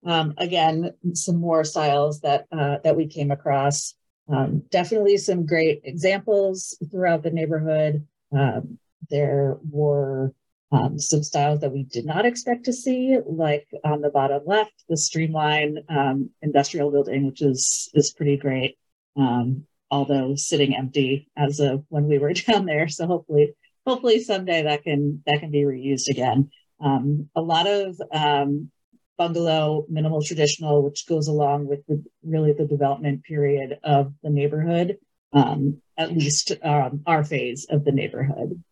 Um, 0.04 0.34
again, 0.38 0.92
some 1.14 1.36
more 1.36 1.64
styles 1.64 2.20
that 2.20 2.46
uh, 2.52 2.78
that 2.84 2.96
we 2.96 3.08
came 3.08 3.30
across 3.30 3.94
um, 4.28 4.62
definitely 4.70 5.18
some 5.18 5.46
great 5.46 5.82
examples 5.84 6.76
throughout 6.90 7.22
the 7.22 7.30
neighborhood. 7.30 8.06
Um, 8.32 8.78
there 9.08 9.56
were 9.70 10.32
um, 10.72 10.98
some 10.98 11.22
styles 11.22 11.60
that 11.60 11.72
we 11.72 11.84
did 11.84 12.04
not 12.04 12.26
expect 12.26 12.64
to 12.64 12.72
see, 12.72 13.18
like 13.24 13.68
on 13.84 14.00
the 14.00 14.10
bottom 14.10 14.42
left, 14.46 14.84
the 14.88 14.96
streamline 14.96 15.78
um, 15.88 16.30
industrial 16.42 16.90
building, 16.90 17.26
which 17.26 17.40
is 17.40 17.88
is 17.94 18.12
pretty 18.12 18.36
great. 18.36 18.76
Um, 19.16 19.64
although 19.90 20.34
sitting 20.34 20.76
empty 20.76 21.30
as 21.36 21.60
of 21.60 21.84
when 21.88 22.06
we 22.08 22.18
were 22.18 22.32
down 22.48 22.66
there, 22.66 22.88
so 22.88 23.06
hopefully, 23.06 23.54
hopefully 23.86 24.22
someday 24.22 24.62
that 24.62 24.82
can 24.82 25.22
that 25.26 25.40
can 25.40 25.50
be 25.50 25.62
reused 25.62 26.08
again. 26.08 26.50
Um, 26.80 27.28
a 27.34 27.40
lot 27.40 27.66
of 27.66 28.00
um, 28.12 28.70
bungalow, 29.16 29.86
minimal 29.88 30.22
traditional, 30.22 30.82
which 30.82 31.06
goes 31.06 31.28
along 31.28 31.66
with 31.66 31.86
the 31.86 32.04
really 32.22 32.52
the 32.52 32.66
development 32.66 33.24
period 33.24 33.78
of 33.82 34.12
the 34.22 34.30
neighborhood, 34.30 34.98
um, 35.32 35.80
at 35.96 36.12
least 36.12 36.52
our 36.62 37.24
phase 37.24 37.66
of 37.70 37.84
the 37.84 37.92
neighborhood. 37.92 38.62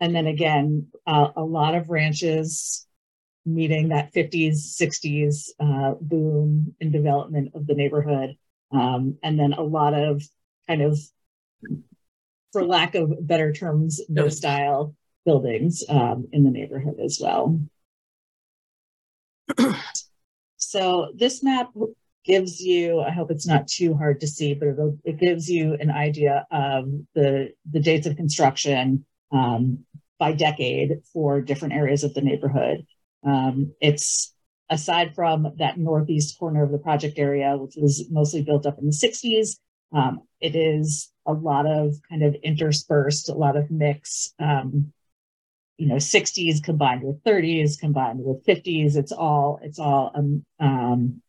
And 0.00 0.14
then 0.14 0.26
again, 0.26 0.88
uh, 1.06 1.28
a 1.36 1.42
lot 1.42 1.74
of 1.74 1.88
ranches 1.88 2.86
meeting 3.46 3.88
that 3.88 4.12
50s, 4.12 4.76
60s 4.80 5.48
uh, 5.60 5.94
boom 6.00 6.74
in 6.80 6.90
development 6.90 7.52
of 7.54 7.66
the 7.66 7.74
neighborhood. 7.74 8.36
Um, 8.72 9.18
and 9.22 9.38
then 9.38 9.52
a 9.52 9.62
lot 9.62 9.94
of 9.94 10.22
kind 10.66 10.82
of, 10.82 10.98
for 12.54 12.64
lack 12.64 12.94
of 12.94 13.12
better 13.26 13.52
terms, 13.52 14.00
no 14.08 14.28
style 14.28 14.94
buildings 15.24 15.82
um, 15.88 16.28
in 16.30 16.44
the 16.44 16.50
neighborhood 16.52 17.00
as 17.04 17.18
well. 17.20 17.60
so 20.56 21.10
this 21.16 21.42
map 21.42 21.72
gives 22.24 22.60
you, 22.60 23.00
I 23.00 23.10
hope 23.10 23.32
it's 23.32 23.46
not 23.46 23.66
too 23.66 23.94
hard 23.94 24.20
to 24.20 24.28
see, 24.28 24.54
but 24.54 24.68
it 25.02 25.18
gives 25.18 25.48
you 25.48 25.76
an 25.80 25.90
idea 25.90 26.46
of 26.52 26.84
the, 27.16 27.52
the 27.68 27.80
dates 27.80 28.06
of 28.06 28.14
construction 28.16 29.04
um, 29.32 29.80
by 30.20 30.30
decade 30.30 31.00
for 31.12 31.40
different 31.40 31.74
areas 31.74 32.04
of 32.04 32.14
the 32.14 32.22
neighborhood. 32.22 32.86
Um, 33.26 33.72
it's 33.80 34.32
aside 34.70 35.16
from 35.16 35.48
that 35.58 35.76
northeast 35.76 36.38
corner 36.38 36.62
of 36.62 36.70
the 36.70 36.78
project 36.78 37.18
area, 37.18 37.56
which 37.56 37.74
was 37.76 38.08
mostly 38.12 38.42
built 38.42 38.64
up 38.64 38.78
in 38.78 38.86
the 38.86 38.92
60s, 38.92 39.56
um, 39.92 40.22
it 40.40 40.54
is 40.54 41.10
a 41.26 41.32
lot 41.32 41.66
of 41.66 41.94
kind 42.08 42.22
of 42.22 42.34
interspersed, 42.42 43.28
a 43.28 43.34
lot 43.34 43.56
of 43.56 43.70
mix, 43.70 44.34
um, 44.38 44.92
you 45.78 45.86
know, 45.86 45.96
60s 45.96 46.62
combined 46.62 47.02
with 47.02 47.22
30s, 47.24 47.78
combined 47.78 48.20
with 48.22 48.44
50s. 48.44 48.96
It's 48.96 49.12
all, 49.12 49.58
it's 49.62 49.78
all 49.78 50.12
um, 50.14 50.44
um, 50.60 51.22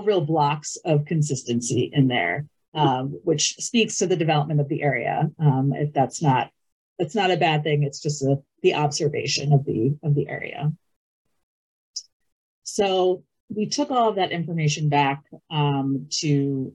real 0.00 0.20
blocks 0.20 0.76
of 0.84 1.04
consistency 1.04 1.90
in 1.92 2.08
there 2.08 2.46
um, 2.74 3.20
which 3.24 3.56
speaks 3.56 3.98
to 3.98 4.06
the 4.06 4.16
development 4.16 4.60
of 4.60 4.68
the 4.68 4.82
area. 4.82 5.30
Um, 5.38 5.72
if 5.74 5.92
that's 5.92 6.22
not 6.22 6.50
that's 6.98 7.14
not 7.14 7.30
a 7.30 7.36
bad 7.36 7.64
thing, 7.64 7.82
it's 7.82 8.00
just 8.00 8.22
a, 8.22 8.36
the 8.62 8.74
observation 8.74 9.52
of 9.52 9.64
the 9.64 9.96
of 10.02 10.14
the 10.14 10.28
area. 10.28 10.72
So 12.62 13.24
we 13.48 13.66
took 13.66 13.90
all 13.90 14.08
of 14.08 14.16
that 14.16 14.32
information 14.32 14.88
back 14.88 15.24
um, 15.50 16.06
to 16.20 16.74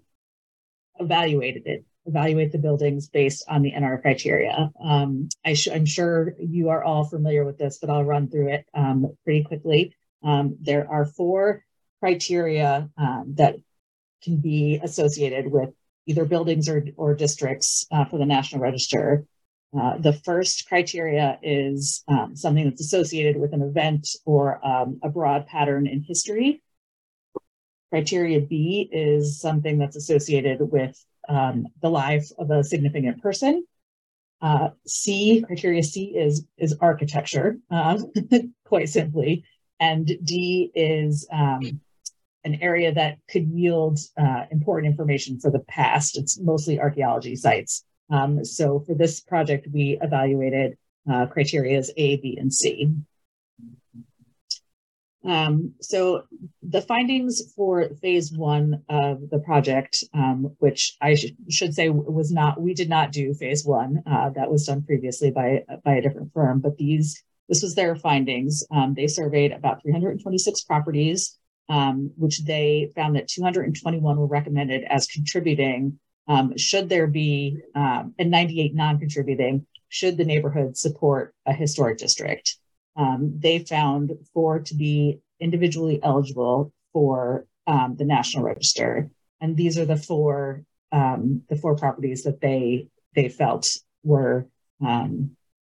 evaluate 0.99 1.63
it, 1.65 1.85
evaluate 2.05 2.51
the 2.51 2.57
buildings 2.57 3.09
based 3.09 3.45
on 3.47 3.61
the 3.61 3.71
NR 3.71 4.01
criteria. 4.01 4.71
Um, 4.81 5.29
I 5.45 5.55
am 5.71 5.85
sure 5.85 6.33
you 6.39 6.69
are 6.69 6.83
all 6.83 7.05
familiar 7.05 7.45
with 7.45 7.57
this, 7.57 7.79
but 7.79 7.89
I'll 7.89 8.03
run 8.03 8.29
through 8.29 8.49
it 8.49 8.65
um, 8.73 9.15
pretty 9.23 9.43
quickly. 9.43 9.95
Um, 10.23 10.57
there 10.61 10.89
are 10.89 11.05
four 11.05 11.63
criteria 11.99 12.89
um, 12.97 13.33
that 13.37 13.55
can 14.23 14.37
be 14.37 14.79
associated 14.81 15.51
with 15.51 15.69
either 16.05 16.25
buildings 16.25 16.69
or, 16.69 16.85
or 16.95 17.13
districts 17.13 17.85
uh, 17.91 18.05
for 18.05 18.17
the 18.17 18.25
National 18.25 18.61
Register. 18.61 19.25
Uh, 19.77 19.97
the 19.97 20.13
first 20.13 20.67
criteria 20.67 21.37
is 21.43 22.03
um, 22.07 22.35
something 22.35 22.63
that's 22.63 22.81
associated 22.81 23.37
with 23.37 23.53
an 23.53 23.61
event 23.61 24.07
or 24.25 24.65
um, 24.65 24.99
a 25.03 25.09
broad 25.09 25.45
pattern 25.47 25.85
in 25.85 26.01
history. 26.01 26.61
Criteria 27.89 28.41
B 28.41 28.89
is 28.91 29.39
something 29.39 29.77
that's 29.77 29.95
associated 29.95 30.59
with 30.59 31.03
um, 31.29 31.67
the 31.81 31.89
life 31.89 32.29
of 32.37 32.51
a 32.51 32.63
significant 32.63 33.21
person. 33.21 33.65
Uh, 34.41 34.69
C, 34.85 35.43
criteria 35.45 35.81
C 35.83 36.15
is, 36.15 36.45
is 36.57 36.75
architecture, 36.79 37.57
uh, 37.71 37.99
quite 38.65 38.89
simply. 38.89 39.43
And 39.79 40.11
D 40.23 40.71
is 40.75 41.27
um, 41.31 41.81
an 42.43 42.59
area 42.61 42.93
that 42.93 43.17
could 43.29 43.47
yield 43.47 43.99
uh, 44.17 44.45
important 44.51 44.91
information 44.91 45.39
for 45.39 45.51
the 45.51 45.59
past. 45.59 46.17
It's 46.17 46.39
mostly 46.39 46.79
archaeology 46.79 47.35
sites. 47.35 47.83
Um, 48.09 48.45
so 48.45 48.79
for 48.79 48.95
this 48.95 49.19
project, 49.19 49.67
we 49.73 49.97
evaluated 50.01 50.77
uh, 51.11 51.25
criteria 51.27 51.81
A, 51.97 52.17
B, 52.17 52.37
and 52.39 52.53
C. 52.53 52.89
Um, 55.27 55.73
so 55.81 56.23
the 56.63 56.81
findings 56.81 57.53
for 57.53 57.89
phase 58.01 58.31
one 58.31 58.81
of 58.89 59.29
the 59.29 59.39
project, 59.39 60.03
um, 60.13 60.55
which 60.59 60.95
I 61.01 61.15
sh 61.15 61.25
should 61.49 61.73
say 61.73 61.89
was 61.89 62.31
not, 62.31 62.61
we 62.61 62.73
did 62.73 62.89
not 62.89 63.11
do 63.11 63.33
phase 63.33 63.65
one. 63.65 64.01
Uh, 64.09 64.29
that 64.31 64.49
was 64.49 64.65
done 64.65 64.83
previously 64.83 65.31
by, 65.31 65.63
by 65.83 65.95
a 65.95 66.01
different 66.01 66.31
firm, 66.33 66.61
but 66.61 66.77
these, 66.77 67.23
this 67.49 67.61
was 67.61 67.75
their 67.75 67.95
findings. 67.95 68.65
Um, 68.71 68.93
they 68.93 69.07
surveyed 69.07 69.51
about 69.51 69.81
326 69.83 70.61
properties 70.61 71.37
um, 71.69 72.11
which 72.17 72.43
they 72.45 72.91
found 72.95 73.15
that 73.15 73.27
221 73.27 74.17
were 74.17 74.27
recommended 74.27 74.83
as 74.83 75.07
contributing. 75.07 75.99
Um, 76.27 76.57
should 76.57 76.89
there 76.89 77.07
be, 77.07 77.57
um, 77.75 78.13
and 78.19 78.31
98 78.31 78.75
non 78.75 78.99
contributing, 78.99 79.65
should 79.89 80.17
the 80.17 80.25
neighborhood 80.25 80.77
support 80.77 81.33
a 81.45 81.53
historic 81.53 81.97
district? 81.97 82.57
Um, 82.97 83.33
they 83.37 83.59
found 83.59 84.13
four 84.33 84.59
to 84.59 84.73
be 84.75 85.19
individually 85.39 85.99
eligible 86.03 86.73
for 86.93 87.45
um, 87.67 87.95
the 87.97 88.05
National 88.05 88.43
Register. 88.43 89.09
And 89.39 89.55
these 89.55 89.77
are 89.77 89.85
the 89.85 89.97
four 89.97 90.63
um, 90.91 91.43
the 91.49 91.57
four 91.57 91.75
properties 91.75 92.23
that 92.23 92.41
they 92.41 92.87
they 93.13 93.29
felt 93.29 93.77
were 94.03 94.47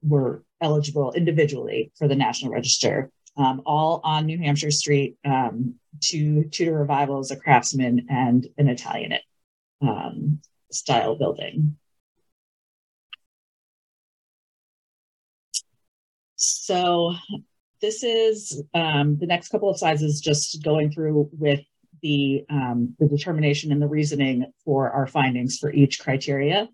were 0.01 0.43
eligible 0.61 1.13
individually 1.13 1.91
for 1.97 2.07
the 2.07 2.15
National 2.15 2.51
Register 2.51 3.09
um, 3.35 3.61
all 3.65 4.01
on 4.03 4.25
New 4.25 4.37
Hampshire 4.37 4.71
Street, 4.71 5.17
um, 5.25 5.75
two 5.99 6.45
Tudor 6.45 6.77
revivals, 6.77 7.31
a 7.31 7.35
craftsman, 7.35 8.07
and 8.09 8.47
an 8.57 8.67
Italianate 8.67 9.23
um, 9.81 10.39
style 10.71 11.15
building. 11.15 11.77
So 16.63 17.13
this 17.81 18.05
is 18.05 18.63
um, 18.73 19.17
the 19.17 19.25
next 19.25 19.49
couple 19.49 19.69
of 19.69 19.77
slides 19.77 20.01
is 20.01 20.21
just 20.21 20.63
going 20.63 20.93
through 20.93 21.29
with 21.33 21.59
the, 22.01 22.45
um, 22.49 22.95
the 22.99 23.09
determination 23.09 23.73
and 23.73 23.81
the 23.81 23.87
reasoning 23.89 24.45
for 24.63 24.89
our 24.89 25.05
findings 25.05 25.57
for 25.57 25.73
each 25.73 25.99
criteria. 25.99 26.69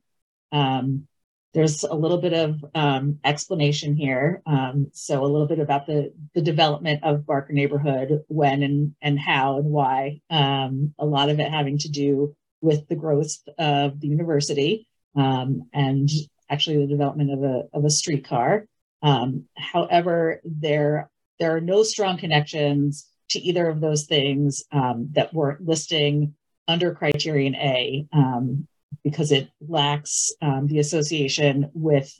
Um, 0.51 1.07
there's 1.55 1.83
a 1.83 1.95
little 1.95 2.19
bit 2.19 2.33
of 2.33 2.63
um, 2.75 3.17
explanation 3.23 3.95
here. 3.95 4.43
Um, 4.45 4.91
so 4.93 5.23
a 5.23 5.25
little 5.25 5.47
bit 5.47 5.57
about 5.57 5.87
the, 5.87 6.13
the 6.35 6.43
development 6.43 7.03
of 7.03 7.25
Barker 7.25 7.53
neighborhood, 7.53 8.23
when 8.27 8.61
and, 8.61 8.93
and 9.01 9.19
how 9.19 9.57
and 9.57 9.71
why. 9.71 10.21
Um, 10.29 10.93
a 10.99 11.05
lot 11.07 11.31
of 11.31 11.39
it 11.39 11.49
having 11.49 11.79
to 11.79 11.89
do 11.89 12.35
with 12.61 12.87
the 12.89 12.95
growth 12.95 13.35
of 13.57 13.99
the 13.99 14.07
university 14.07 14.87
um, 15.15 15.67
and 15.73 16.07
actually 16.47 16.77
the 16.77 16.85
development 16.85 17.31
of 17.31 17.41
a, 17.41 17.63
of 17.73 17.85
a 17.85 17.89
streetcar. 17.89 18.67
Um, 19.01 19.45
however, 19.57 20.41
there, 20.43 21.09
there 21.39 21.55
are 21.55 21.61
no 21.61 21.83
strong 21.83 22.17
connections 22.17 23.07
to 23.29 23.39
either 23.39 23.67
of 23.67 23.79
those 23.79 24.05
things 24.05 24.63
um, 24.71 25.09
that 25.13 25.33
we're 25.33 25.57
listing 25.59 26.35
under 26.67 26.93
criterion 26.93 27.55
A. 27.55 28.07
Um, 28.11 28.67
because 29.03 29.31
it 29.31 29.49
lacks 29.65 30.31
um, 30.41 30.67
the 30.67 30.79
association 30.79 31.69
with 31.73 32.13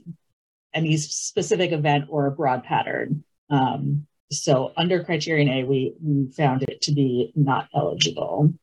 any 0.74 0.98
specific 0.98 1.72
event 1.72 2.06
or 2.10 2.28
a 2.28 2.32
broad 2.32 2.64
pattern. 2.64 3.24
Um, 3.50 4.08
so 4.32 4.72
under 4.78 5.04
criterion 5.04 5.50
A, 5.50 5.64
we, 5.64 5.94
we 6.02 6.32
found 6.32 6.64
it 6.64 6.82
to 6.84 6.94
be 6.94 7.32
not 7.36 7.68
eligible. 7.76 8.54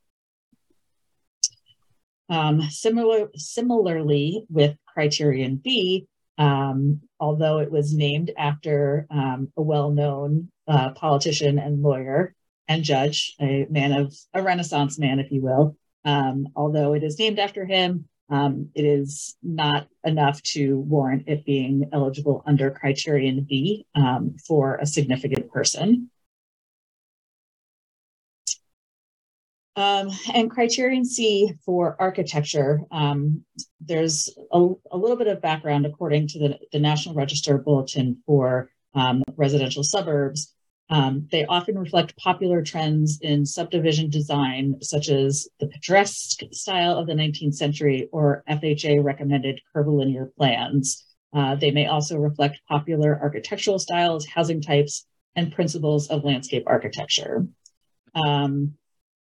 Um, 2.28 2.62
similar, 2.70 3.28
similarly 3.34 4.44
with 4.48 4.76
criterion 4.86 5.60
B, 5.62 6.06
um, 6.38 7.00
although 7.18 7.58
it 7.58 7.70
was 7.70 7.94
named 7.94 8.30
after 8.36 9.06
um, 9.10 9.48
a 9.56 9.62
well-known 9.62 10.50
uh, 10.68 10.90
politician 10.90 11.58
and 11.58 11.82
lawyer 11.82 12.34
and 12.68 12.82
judge, 12.82 13.34
a 13.40 13.66
man 13.70 13.92
of 13.92 14.14
a 14.34 14.42
Renaissance 14.42 14.98
man, 14.98 15.20
if 15.20 15.30
you 15.30 15.40
will, 15.40 15.76
um, 16.04 16.48
although 16.54 16.94
it 16.94 17.02
is 17.02 17.18
named 17.18 17.38
after 17.38 17.64
him, 17.64 18.08
um, 18.28 18.70
it 18.74 18.84
is 18.84 19.36
not 19.42 19.86
enough 20.04 20.42
to 20.42 20.78
warrant 20.80 21.24
it 21.26 21.44
being 21.44 21.88
eligible 21.92 22.42
under 22.46 22.70
criterion 22.70 23.46
B 23.48 23.86
um, 23.94 24.36
for 24.46 24.76
a 24.76 24.86
significant 24.86 25.50
person. 25.50 26.10
Um, 29.76 30.10
and 30.32 30.50
criterion 30.50 31.04
C 31.04 31.52
for 31.64 31.96
architecture, 32.00 32.80
um, 32.90 33.44
there's 33.78 34.30
a, 34.50 34.68
a, 34.90 34.96
little 34.96 35.18
bit 35.18 35.26
of 35.26 35.42
background 35.42 35.84
according 35.84 36.28
to 36.28 36.38
the, 36.38 36.58
the 36.72 36.78
National 36.78 37.14
Register 37.14 37.58
Bulletin 37.58 38.22
for 38.24 38.70
um, 38.94 39.22
residential 39.36 39.84
suburbs. 39.84 40.54
Um, 40.88 41.28
they 41.30 41.44
often 41.44 41.78
reflect 41.78 42.16
popular 42.16 42.62
trends 42.62 43.18
in 43.20 43.44
subdivision 43.44 44.08
design, 44.08 44.76
such 44.80 45.10
as 45.10 45.46
the 45.60 45.66
picturesque 45.66 46.40
style 46.52 46.96
of 46.96 47.06
the 47.06 47.12
19th 47.12 47.54
century 47.54 48.08
or 48.12 48.44
FHA 48.48 49.04
recommended 49.04 49.60
curvilinear 49.74 50.32
plans. 50.38 51.04
Uh, 51.34 51.54
they 51.54 51.70
may 51.70 51.86
also 51.86 52.16
reflect 52.16 52.60
popular 52.66 53.18
architectural 53.20 53.78
styles, 53.78 54.24
housing 54.24 54.62
types, 54.62 55.06
and 55.34 55.52
principles 55.52 56.08
of 56.08 56.24
landscape 56.24 56.64
architecture. 56.66 57.46
Um, 58.14 58.72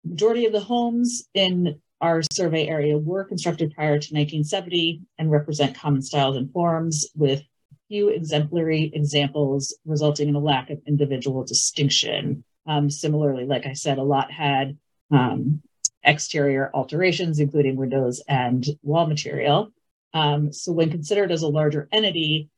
majority 0.04 0.46
of 0.46 0.52
the 0.52 0.60
homes 0.60 1.28
in 1.34 1.80
our 2.00 2.22
survey 2.32 2.68
area 2.68 2.98
were 2.98 3.24
constructed 3.24 3.72
prior 3.74 3.98
to 3.98 4.14
1970 4.14 5.02
and 5.18 5.30
represent 5.30 5.76
common 5.76 6.02
styles 6.02 6.36
and 6.36 6.52
forms 6.52 7.06
with 7.16 7.42
few 7.88 8.08
exemplary 8.08 8.90
examples 8.94 9.76
resulting 9.84 10.28
in 10.28 10.34
a 10.34 10.40
lack 10.40 10.70
of 10.70 10.80
individual 10.86 11.44
distinction. 11.44 12.44
Um, 12.66 12.90
similarly, 12.90 13.44
like 13.46 13.66
I 13.66 13.74
said, 13.74 13.98
a 13.98 14.02
lot 14.02 14.30
had 14.30 14.76
um, 15.10 15.62
exterior 16.02 16.70
alterations, 16.74 17.40
including 17.40 17.76
windows 17.76 18.22
and 18.26 18.66
wall 18.82 19.06
material. 19.06 19.70
Um, 20.12 20.52
so 20.52 20.72
when 20.72 20.90
considered 20.90 21.32
as 21.32 21.42
a 21.42 21.48
larger 21.48 21.88
entity, 21.92 22.48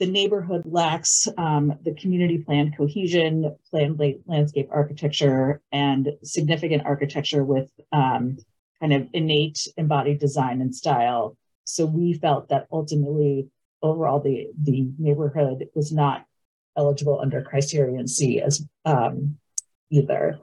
the 0.00 0.06
neighborhood 0.06 0.62
lacks 0.64 1.28
um, 1.36 1.74
the 1.84 1.94
community 1.94 2.38
plan 2.38 2.72
cohesion, 2.76 3.54
planned 3.70 4.00
landscape 4.26 4.68
architecture, 4.72 5.60
and 5.72 6.08
significant 6.24 6.82
architecture 6.86 7.44
with 7.44 7.70
um, 7.92 8.38
kind 8.80 8.94
of 8.94 9.06
innate 9.12 9.68
embodied 9.76 10.18
design 10.18 10.62
and 10.62 10.74
style. 10.74 11.36
So 11.64 11.84
we 11.84 12.14
felt 12.14 12.48
that 12.48 12.66
ultimately, 12.72 13.48
overall, 13.82 14.20
the, 14.20 14.48
the 14.60 14.88
neighborhood 14.98 15.68
was 15.74 15.92
not 15.92 16.24
eligible 16.76 17.20
under 17.20 17.42
criterion 17.42 18.08
C 18.08 18.40
as 18.40 18.66
um, 18.86 19.36
either. 19.90 20.38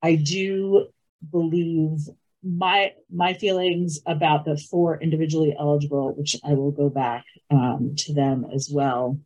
I 0.00 0.14
do 0.14 0.86
believe 1.28 2.08
my 2.42 2.92
my 3.12 3.34
feelings 3.34 4.00
about 4.06 4.44
the 4.44 4.56
four 4.56 5.00
individually 5.00 5.54
eligible, 5.58 6.14
which 6.14 6.36
I 6.44 6.54
will 6.54 6.70
go 6.70 6.88
back 6.88 7.24
um, 7.50 7.94
to 7.98 8.14
them 8.14 8.46
as 8.54 8.70
well. 8.72 9.18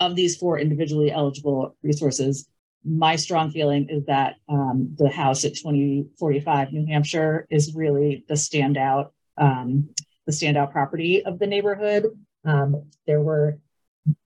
Of 0.00 0.16
these 0.16 0.36
four 0.36 0.58
individually 0.58 1.12
eligible 1.12 1.76
resources, 1.82 2.48
my 2.84 3.16
strong 3.16 3.52
feeling 3.52 3.88
is 3.88 4.04
that 4.06 4.34
um, 4.48 4.94
the 4.98 5.08
house 5.08 5.44
at 5.44 5.54
2045 5.54 6.72
New 6.72 6.86
Hampshire 6.86 7.46
is 7.50 7.74
really 7.74 8.24
the 8.28 8.34
standout 8.34 9.10
um, 9.38 9.90
the 10.26 10.32
standout 10.32 10.72
property 10.72 11.24
of 11.24 11.38
the 11.38 11.46
neighborhood. 11.46 12.06
Um, 12.44 12.90
there 13.06 13.20
were 13.20 13.58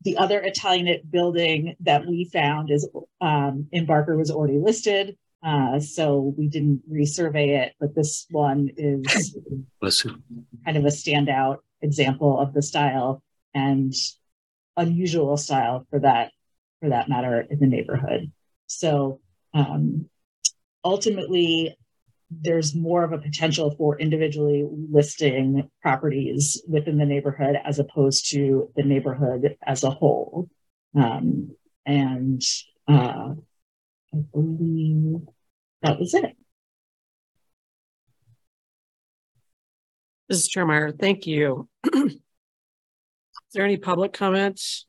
the 0.03 0.16
other 0.16 0.41
Italianate 0.41 1.11
building 1.11 1.77
that 1.81 2.07
we 2.07 2.31
found 2.33 2.70
is 2.70 2.89
um, 3.20 3.68
in 3.72 3.85
Barker 3.87 4.16
was 4.16 4.31
already 4.31 4.59
listed. 4.59 5.16
Uh, 5.43 5.78
so 5.78 6.34
we 6.37 6.49
didn't 6.49 6.82
resurvey 6.91 7.59
it, 7.61 7.74
but 7.78 7.95
this 7.95 8.26
one 8.30 8.70
is 8.76 9.37
kind 10.64 10.76
of 10.76 10.84
a 10.84 10.89
standout 10.89 11.59
example 11.82 12.39
of 12.41 12.53
the 12.53 12.62
style 12.62 13.22
and 13.55 13.95
unusual 14.76 15.37
style 15.37 15.87
for 15.91 16.01
that 16.01 16.32
for 16.80 16.89
that 16.91 17.09
matter 17.09 17.47
in 17.49 17.59
the 17.59 17.66
neighborhood. 17.66 18.32
So 18.66 19.20
um, 19.55 20.09
ultimately, 20.84 21.76
there's 22.30 22.74
more 22.74 23.05
of 23.05 23.12
a 23.12 23.18
potential 23.18 23.74
for 23.76 23.99
individually 23.99 24.66
listing 24.91 25.70
properties 25.80 26.62
within 26.68 26.99
the 26.99 27.07
neighborhood 27.07 27.57
as 27.64 27.78
opposed 27.78 28.30
to 28.32 28.70
the 28.76 28.82
neighborhood 28.82 29.57
as 29.64 29.84
a 29.84 29.91
whole. 29.91 30.49
Um, 30.95 31.55
and 31.84 32.43
uh, 32.89 33.34
I 34.17 34.23
believe 34.33 35.21
that 35.83 35.99
was 35.99 36.14
it. 36.14 36.37
Mrs. 40.33 40.49
Chairmeyer, 40.55 40.99
thank 40.99 41.27
you. 41.27 41.69
Is 41.95 42.17
there 43.53 43.64
any 43.64 43.77
public 43.77 44.12
comments? 44.12 44.87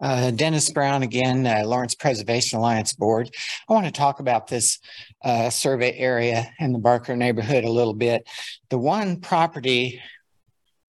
Uh, 0.00 0.30
Dennis 0.32 0.70
Brown 0.70 1.02
again, 1.02 1.46
uh, 1.46 1.62
Lawrence 1.64 1.94
Preservation 1.94 2.58
Alliance 2.58 2.92
Board. 2.92 3.30
I 3.68 3.72
want 3.72 3.86
to 3.86 3.92
talk 3.92 4.20
about 4.20 4.48
this 4.48 4.78
uh, 5.24 5.48
survey 5.48 5.96
area 5.96 6.52
in 6.58 6.72
the 6.72 6.78
Barker 6.78 7.16
neighborhood 7.16 7.64
a 7.64 7.70
little 7.70 7.94
bit. 7.94 8.28
The 8.68 8.76
one 8.76 9.20
property 9.20 10.02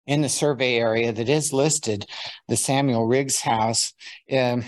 in 0.05 0.21
the 0.21 0.29
survey 0.29 0.75
area 0.75 1.11
that 1.11 1.29
is 1.29 1.53
listed, 1.53 2.05
the 2.47 2.57
Samuel 2.57 3.05
Riggs 3.05 3.39
house, 3.39 3.93
um, 4.31 4.63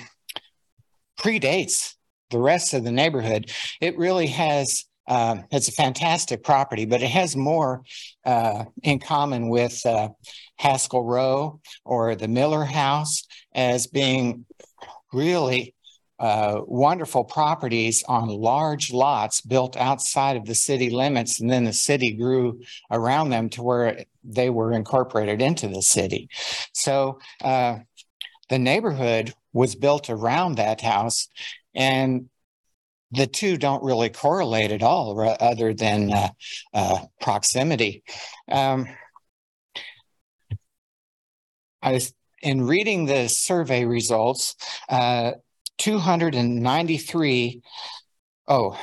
predates 1.19 1.95
the 2.29 2.39
rest 2.39 2.73
of 2.73 2.83
the 2.83 2.91
neighborhood. 2.91 3.51
It 3.81 3.97
really 3.97 4.27
has, 4.27 4.85
uh, 5.07 5.37
it's 5.51 5.67
a 5.67 5.73
fantastic 5.73 6.43
property, 6.43 6.85
but 6.85 7.01
it 7.01 7.09
has 7.09 7.35
more 7.35 7.83
uh, 8.25 8.65
in 8.83 8.99
common 8.99 9.49
with 9.49 9.85
uh, 9.85 10.09
Haskell 10.57 11.03
Row 11.03 11.59
or 11.83 12.15
the 12.15 12.27
Miller 12.27 12.63
house 12.63 13.27
as 13.53 13.87
being 13.87 14.45
really 15.13 15.75
uh, 16.17 16.61
wonderful 16.65 17.25
properties 17.25 18.03
on 18.07 18.29
large 18.29 18.93
lots 18.93 19.41
built 19.41 19.75
outside 19.75 20.37
of 20.37 20.45
the 20.45 20.55
city 20.55 20.89
limits, 20.89 21.41
and 21.41 21.49
then 21.49 21.65
the 21.65 21.73
city 21.73 22.13
grew 22.13 22.61
around 22.89 23.29
them 23.29 23.49
to 23.49 23.61
where 23.61 24.05
they 24.25 24.49
were 24.49 24.73
incorporated 24.73 25.41
into 25.41 25.67
the 25.67 25.81
city. 25.81 26.29
So 26.73 27.19
uh, 27.43 27.77
the 28.49 28.59
neighborhood 28.59 29.33
was 29.53 29.75
built 29.75 30.09
around 30.09 30.55
that 30.55 30.81
house, 30.81 31.29
and 31.73 32.29
the 33.11 33.27
two 33.27 33.57
don't 33.57 33.83
really 33.83 34.09
correlate 34.09 34.71
at 34.71 34.83
all, 34.83 35.19
other 35.39 35.73
than 35.73 36.11
uh, 36.11 36.29
uh, 36.73 36.99
proximity. 37.21 38.03
Um, 38.51 38.87
I 41.81 41.91
was 41.93 42.13
in 42.41 42.65
reading 42.65 43.05
the 43.05 43.27
survey 43.27 43.85
results, 43.85 44.55
uh, 44.89 45.31
293. 45.77 47.61
Oh, 48.47 48.77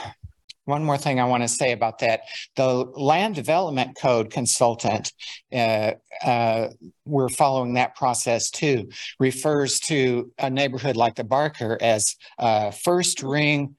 one 0.64 0.84
more 0.84 0.98
thing 0.98 1.18
I 1.18 1.24
want 1.24 1.42
to 1.42 1.48
say 1.48 1.72
about 1.72 1.98
that. 2.00 2.20
The 2.56 2.68
land 2.68 3.34
development 3.34 3.96
code 4.00 4.30
consultant, 4.30 5.12
uh, 5.52 5.92
uh, 6.24 6.68
we're 7.04 7.28
following 7.28 7.74
that 7.74 7.96
process 7.96 8.50
too, 8.50 8.88
refers 9.18 9.80
to 9.80 10.30
a 10.38 10.50
neighborhood 10.50 10.96
like 10.96 11.16
the 11.16 11.24
Barker 11.24 11.78
as 11.80 12.16
uh, 12.38 12.70
first 12.70 13.22
ring, 13.22 13.76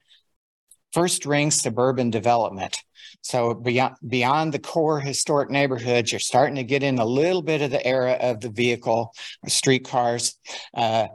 first 0.92 1.24
ring 1.24 1.50
suburban 1.50 2.10
development. 2.10 2.76
So 3.22 3.54
beyond, 3.54 3.94
beyond 4.06 4.52
the 4.52 4.58
core 4.58 5.00
historic 5.00 5.48
neighborhoods, 5.48 6.12
you're 6.12 6.18
starting 6.18 6.56
to 6.56 6.64
get 6.64 6.82
in 6.82 6.98
a 6.98 7.06
little 7.06 7.40
bit 7.40 7.62
of 7.62 7.70
the 7.70 7.84
era 7.86 8.18
of 8.20 8.40
the 8.40 8.50
vehicle, 8.50 9.14
streetcars. 9.46 10.36
Uh, 10.74 11.06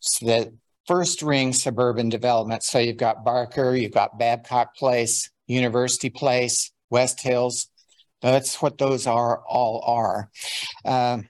so 0.00 0.26
that 0.26 0.48
first 0.86 1.22
ring 1.22 1.52
suburban 1.52 2.08
development. 2.08 2.62
So 2.62 2.78
you've 2.78 2.96
got 2.96 3.24
Barker, 3.24 3.74
you've 3.74 3.92
got 3.92 4.18
Babcock 4.18 4.74
Place, 4.76 5.30
University 5.46 6.10
Place, 6.10 6.72
West 6.90 7.20
Hills. 7.20 7.68
That's 8.20 8.62
what 8.62 8.78
those 8.78 9.06
are 9.06 9.42
all 9.48 9.82
are. 9.86 10.30
Um, 10.84 11.28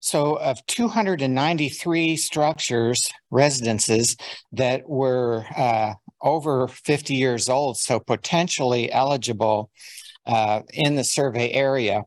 so 0.00 0.36
of 0.36 0.64
293 0.66 2.16
structures, 2.16 3.10
residences 3.30 4.16
that 4.52 4.88
were 4.88 5.44
uh, 5.56 5.94
over 6.22 6.68
50 6.68 7.14
years 7.14 7.48
old, 7.48 7.76
so 7.76 8.00
potentially 8.00 8.90
eligible 8.90 9.70
uh, 10.24 10.62
in 10.72 10.94
the 10.94 11.04
survey 11.04 11.50
area, 11.52 12.04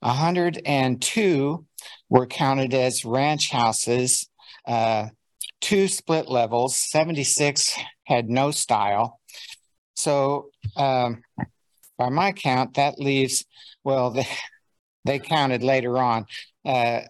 102 0.00 1.66
were 2.08 2.26
counted 2.26 2.74
as 2.74 3.04
ranch 3.04 3.50
houses 3.50 4.28
uh, 4.66 5.08
two 5.60 5.88
split 5.88 6.28
levels, 6.28 6.76
76 6.76 7.76
had 8.04 8.28
no 8.28 8.50
style. 8.50 9.20
So 9.94 10.50
um, 10.76 11.22
by 11.96 12.08
my 12.10 12.32
count, 12.32 12.74
that 12.74 12.98
leaves, 12.98 13.44
well, 13.82 14.10
they, 14.10 14.26
they 15.04 15.18
counted 15.18 15.62
later 15.62 15.98
on, 15.98 16.26
uh, 16.64 17.00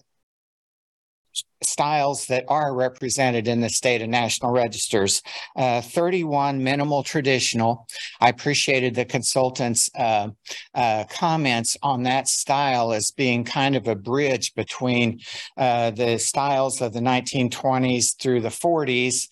styles 1.65 2.27
that 2.27 2.45
are 2.49 2.75
represented 2.75 3.49
in 3.49 3.61
the 3.61 3.69
state 3.69 4.03
and 4.03 4.11
national 4.11 4.53
registers. 4.53 5.23
Uh, 5.57 5.81
31 5.81 6.63
minimal 6.63 7.03
traditional. 7.03 7.87
I 8.21 8.29
appreciated 8.29 8.95
the 8.95 9.05
consultant's 9.05 9.91
uh, 9.99 10.29
uh, 10.75 11.05
comments 11.11 11.77
on 11.83 12.03
that 12.05 12.29
style 12.29 12.93
as 12.93 13.11
being 13.11 13.45
kind 13.45 13.77
of 13.77 13.89
a 13.89 13.95
bridge 13.95 14.55
between 14.55 15.21
uh, 15.57 15.91
the 15.91 16.19
styles 16.19 16.81
of 16.81 16.93
the 16.93 17.01
1920s 17.01 18.19
through 18.21 18.41
the 18.41 18.49
40s 18.49 19.29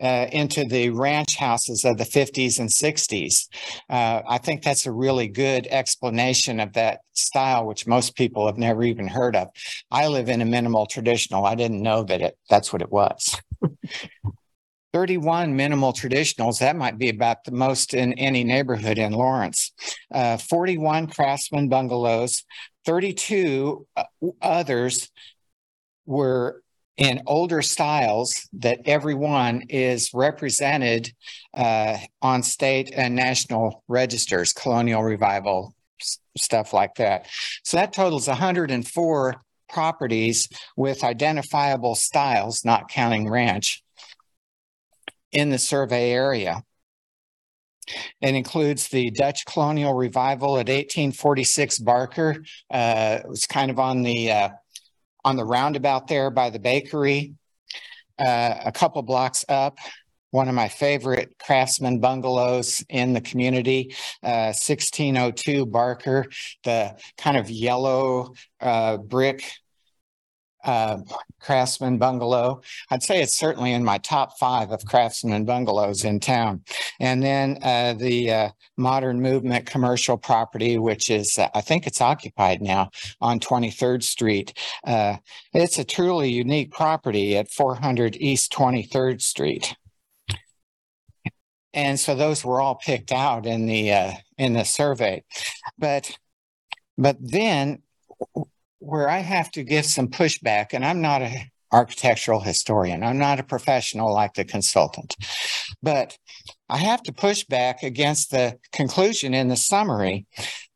uh, 0.00 0.26
into 0.32 0.64
the 0.64 0.90
ranch 0.90 1.36
houses 1.36 1.84
of 1.84 1.98
the 1.98 2.04
50s 2.04 2.58
and 2.58 2.68
60s. 2.68 3.48
Uh, 3.88 4.22
I 4.28 4.38
think 4.38 4.62
that's 4.62 4.86
a 4.86 4.92
really 4.92 5.28
good 5.28 5.66
explanation 5.68 6.60
of 6.60 6.72
that 6.74 7.00
style, 7.12 7.66
which 7.66 7.86
most 7.86 8.16
people 8.16 8.46
have 8.46 8.58
never 8.58 8.82
even 8.82 9.08
heard 9.08 9.36
of. 9.36 9.48
I 9.90 10.08
live 10.08 10.28
in 10.28 10.40
a 10.40 10.46
minimal 10.46 10.86
traditional. 10.86 11.44
I 11.44 11.54
didn't 11.54 11.82
know 11.82 12.02
that 12.04 12.20
it 12.20 12.38
that's 12.48 12.72
what 12.72 12.82
it 12.82 12.90
was. 12.90 13.40
31 14.92 15.56
minimal 15.56 15.92
traditionals, 15.92 16.58
that 16.58 16.76
might 16.76 16.98
be 16.98 17.08
about 17.08 17.44
the 17.44 17.50
most 17.50 17.94
in 17.94 18.12
any 18.14 18.44
neighborhood 18.44 18.98
in 18.98 19.12
Lawrence. 19.12 19.72
Uh, 20.12 20.36
41 20.36 21.06
craftsman 21.06 21.68
bungalows, 21.68 22.44
32 22.84 23.86
uh, 23.96 24.04
others 24.42 25.10
were 26.04 26.62
in 26.96 27.22
older 27.26 27.62
styles 27.62 28.48
that 28.52 28.80
everyone 28.84 29.62
is 29.68 30.10
represented 30.12 31.12
uh, 31.54 31.96
on 32.20 32.42
state 32.42 32.92
and 32.94 33.14
national 33.14 33.82
registers, 33.88 34.52
colonial 34.52 35.02
revival, 35.02 35.74
stuff 36.36 36.72
like 36.72 36.94
that. 36.96 37.26
So 37.64 37.76
that 37.78 37.92
totals 37.92 38.28
104 38.28 39.42
properties 39.68 40.48
with 40.76 41.02
identifiable 41.02 41.94
styles, 41.94 42.64
not 42.64 42.88
counting 42.88 43.28
ranch, 43.28 43.82
in 45.32 45.48
the 45.48 45.58
survey 45.58 46.10
area. 46.10 46.62
It 48.20 48.34
includes 48.34 48.88
the 48.88 49.10
Dutch 49.10 49.44
colonial 49.46 49.94
revival 49.94 50.54
at 50.56 50.68
1846 50.68 51.78
Barker. 51.78 52.44
Uh, 52.70 53.18
it 53.24 53.28
was 53.28 53.46
kind 53.46 53.70
of 53.70 53.78
on 53.78 54.02
the 54.02 54.30
uh, 54.30 54.48
on 55.24 55.36
the 55.36 55.44
roundabout 55.44 56.08
there 56.08 56.30
by 56.30 56.50
the 56.50 56.58
bakery, 56.58 57.34
uh, 58.18 58.54
a 58.64 58.72
couple 58.72 59.02
blocks 59.02 59.44
up. 59.48 59.78
One 60.30 60.48
of 60.48 60.54
my 60.54 60.68
favorite 60.68 61.36
craftsman 61.38 62.00
bungalows 62.00 62.82
in 62.88 63.12
the 63.12 63.20
community, 63.20 63.94
uh, 64.22 64.54
1602 64.54 65.66
Barker, 65.66 66.26
the 66.64 66.96
kind 67.18 67.36
of 67.36 67.50
yellow 67.50 68.32
uh, 68.60 68.96
brick 68.96 69.44
uh, 70.64 70.98
Craftsman 71.40 71.98
bungalow. 71.98 72.60
I'd 72.90 73.02
say 73.02 73.22
it's 73.22 73.36
certainly 73.36 73.72
in 73.72 73.84
my 73.84 73.98
top 73.98 74.38
five 74.38 74.70
of 74.70 74.84
Craftsman 74.84 75.44
bungalows 75.44 76.04
in 76.04 76.20
town. 76.20 76.62
And 77.00 77.22
then 77.22 77.58
uh, 77.62 77.94
the 77.94 78.30
uh, 78.30 78.48
modern 78.76 79.20
movement 79.20 79.66
commercial 79.66 80.16
property, 80.16 80.78
which 80.78 81.10
is, 81.10 81.38
uh, 81.38 81.48
I 81.54 81.60
think 81.60 81.86
it's 81.86 82.00
occupied 82.00 82.62
now 82.62 82.90
on 83.20 83.40
23rd 83.40 84.02
Street. 84.02 84.56
Uh, 84.86 85.16
it's 85.52 85.78
a 85.78 85.84
truly 85.84 86.30
unique 86.30 86.70
property 86.72 87.36
at 87.36 87.50
400 87.50 88.16
East 88.16 88.52
23rd 88.52 89.20
Street. 89.20 89.74
And 91.74 91.98
so 91.98 92.14
those 92.14 92.44
were 92.44 92.60
all 92.60 92.74
picked 92.74 93.12
out 93.12 93.46
in 93.46 93.66
the 93.66 93.92
uh, 93.92 94.12
in 94.36 94.52
the 94.52 94.64
survey, 94.64 95.24
but 95.78 96.18
but 96.98 97.16
then 97.18 97.82
where 98.82 99.08
I 99.08 99.18
have 99.18 99.50
to 99.52 99.62
give 99.62 99.86
some 99.86 100.08
pushback, 100.08 100.68
and 100.72 100.84
I'm 100.84 101.00
not 101.00 101.22
an 101.22 101.50
architectural 101.70 102.40
historian, 102.40 103.02
I'm 103.02 103.18
not 103.18 103.40
a 103.40 103.44
professional 103.44 104.12
like 104.12 104.34
the 104.34 104.44
consultant, 104.44 105.14
but 105.82 106.18
I 106.68 106.78
have 106.78 107.02
to 107.04 107.12
push 107.12 107.44
back 107.44 107.82
against 107.82 108.30
the 108.30 108.58
conclusion 108.72 109.34
in 109.34 109.48
the 109.48 109.56
summary 109.56 110.26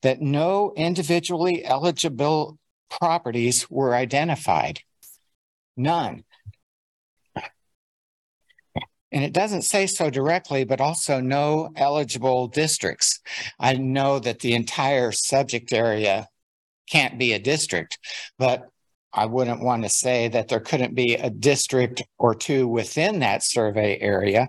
that 0.03 0.21
no 0.21 0.73
individually 0.77 1.65
eligible 1.65 2.59
properties 2.89 3.69
were 3.69 3.95
identified. 3.95 4.81
None. 5.77 6.25
And 9.13 9.25
it 9.25 9.33
doesn't 9.33 9.63
say 9.63 9.87
so 9.87 10.11
directly, 10.11 10.65
but 10.65 10.81
also 10.81 11.21
no 11.21 11.71
eligible 11.77 12.49
districts. 12.49 13.21
I 13.59 13.75
know 13.75 14.19
that 14.19 14.41
the 14.41 14.55
entire 14.55 15.13
subject 15.13 15.73
area 15.73 16.29
can't 16.91 17.19
be 17.19 17.33
a 17.33 17.39
district. 17.39 17.99
But 18.39 18.69
I 19.13 19.27
wouldn't 19.27 19.63
want 19.63 19.83
to 19.83 19.89
say 19.89 20.29
that 20.29 20.49
there 20.49 20.61
couldn't 20.61 20.95
be 20.95 21.15
a 21.15 21.31
district 21.31 22.03
or 22.19 22.35
two 22.35 22.69
within 22.69 23.21
that 23.21 23.43
survey 23.43 23.99
area. 23.99 24.49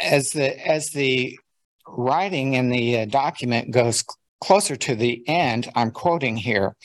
As 0.00 0.30
the 0.30 0.66
as 0.66 0.90
the 0.90 1.38
writing 1.86 2.54
in 2.54 2.68
the 2.68 3.00
uh, 3.00 3.04
document 3.06 3.70
goes 3.70 4.04
closer 4.40 4.76
to 4.76 4.94
the 4.94 5.22
end, 5.28 5.70
I'm 5.74 5.90
quoting 5.90 6.36
here, 6.36 6.76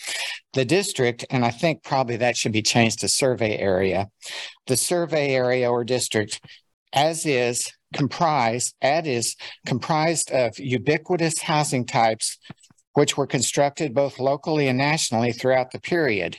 the 0.53 0.65
district, 0.65 1.25
and 1.29 1.43
I 1.43 1.51
think 1.51 1.83
probably 1.83 2.17
that 2.17 2.37
should 2.37 2.51
be 2.51 2.61
changed 2.61 2.99
to 2.99 3.07
survey 3.07 3.57
area. 3.57 4.09
The 4.67 4.77
survey 4.77 5.33
area 5.33 5.69
or 5.69 5.83
district, 5.83 6.39
as 6.93 7.25
is 7.25 7.71
comprised, 7.93 8.75
as 8.81 9.05
is 9.05 9.35
comprised 9.65 10.31
of 10.31 10.57
ubiquitous 10.57 11.41
housing 11.41 11.85
types 11.85 12.37
which 12.93 13.17
were 13.17 13.27
constructed 13.27 13.93
both 13.93 14.19
locally 14.19 14.67
and 14.67 14.77
nationally 14.77 15.31
throughout 15.31 15.71
the 15.71 15.79
period. 15.79 16.37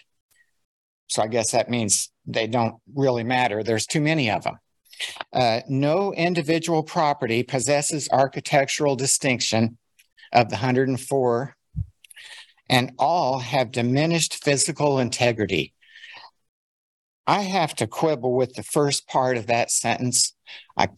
So 1.08 1.22
I 1.22 1.26
guess 1.26 1.50
that 1.50 1.70
means 1.70 2.10
they 2.26 2.46
don't 2.46 2.76
really 2.94 3.24
matter. 3.24 3.62
There's 3.62 3.86
too 3.86 4.00
many 4.00 4.30
of 4.30 4.44
them. 4.44 4.58
Uh, 5.32 5.60
no 5.68 6.12
individual 6.14 6.82
property 6.82 7.42
possesses 7.42 8.08
architectural 8.10 8.96
distinction 8.96 9.78
of 10.32 10.48
the 10.48 10.56
104, 10.56 11.56
and 12.68 12.92
all 12.98 13.38
have 13.40 13.70
diminished 13.70 14.42
physical 14.42 14.98
integrity. 14.98 15.74
I 17.26 17.42
have 17.42 17.74
to 17.76 17.86
quibble 17.86 18.34
with 18.34 18.54
the 18.54 18.62
first 18.62 19.06
part 19.06 19.36
of 19.36 19.46
that 19.46 19.70
sentence. 19.70 20.34
I 20.76 20.88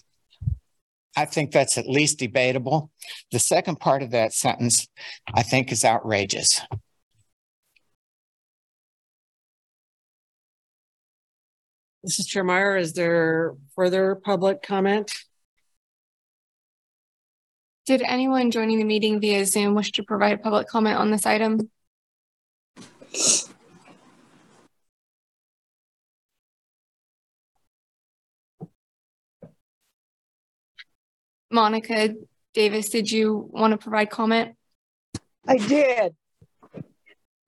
I 1.17 1.25
think 1.25 1.51
that's 1.51 1.79
at 1.79 1.89
least 1.89 2.19
debatable. 2.19 2.91
The 3.33 3.39
second 3.39 3.81
part 3.81 4.03
of 4.03 4.11
that 4.11 4.35
sentence, 4.35 4.87
I 5.35 5.43
think, 5.43 5.73
is 5.73 5.85
outrageous. 5.85 6.61
Mrs. 12.07 12.27
Chair 12.29 12.45
Meyer, 12.45 12.77
is 12.77 12.93
there 12.93 13.55
further 13.75 14.15
public 14.15 14.63
comment? 14.63 15.11
Did 17.87 18.03
anyone 18.03 18.51
joining 18.51 18.79
the 18.79 18.85
meeting 18.85 19.21
via 19.21 19.47
Zoom 19.47 19.75
wish 19.75 19.93
to 19.93 20.03
provide 20.03 20.43
public 20.43 20.69
comment 20.69 20.99
on 20.99 21.11
this 21.11 21.25
item? 21.25 21.71
Monica 31.51 32.15
Davis, 32.55 32.89
did 32.89 33.11
you 33.11 33.49
want 33.53 33.73
to 33.73 33.79
provide 33.79 34.11
comment? 34.11 34.57
I 35.47 35.57
did. 35.59 36.15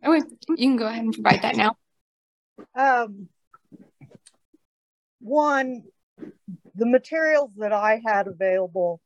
Okay, 0.05 0.27
you 0.57 0.69
can 0.69 0.77
go 0.77 0.87
ahead 0.87 1.05
and 1.05 1.15
provide 1.15 1.43
that 1.43 1.57
now. 1.57 1.77
Um, 2.75 3.29
one, 5.21 5.83
the 6.75 6.87
materials 6.87 7.51
that 7.57 7.73
I 7.73 8.01
had 8.07 8.29
available 8.29 9.01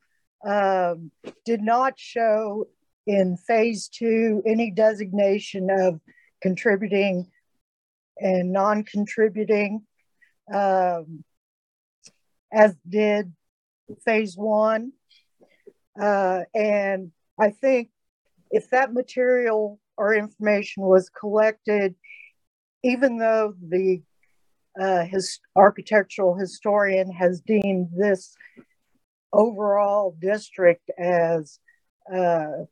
um, 0.45 1.11
did 1.45 1.61
not 1.61 1.99
show 1.99 2.67
in 3.07 3.37
phase 3.37 3.87
two 3.87 4.43
any 4.45 4.71
designation 4.71 5.69
of 5.69 5.99
contributing 6.41 7.31
and 8.17 8.51
non 8.51 8.83
contributing, 8.83 9.85
um, 10.53 11.23
as 12.51 12.75
did 12.87 13.33
phase 14.05 14.35
one. 14.35 14.91
Uh, 15.99 16.41
and 16.53 17.11
I 17.39 17.49
think 17.49 17.89
if 18.51 18.69
that 18.69 18.93
material 18.93 19.79
or 19.97 20.15
information 20.15 20.83
was 20.83 21.09
collected, 21.09 21.95
even 22.83 23.17
though 23.17 23.53
the 23.61 24.01
uh, 24.79 25.05
his 25.05 25.39
architectural 25.55 26.35
historian 26.35 27.11
has 27.11 27.41
deemed 27.41 27.89
this 27.95 28.35
overall 29.31 30.15
district 30.19 30.89
as 30.97 31.59
uh, 32.11 32.65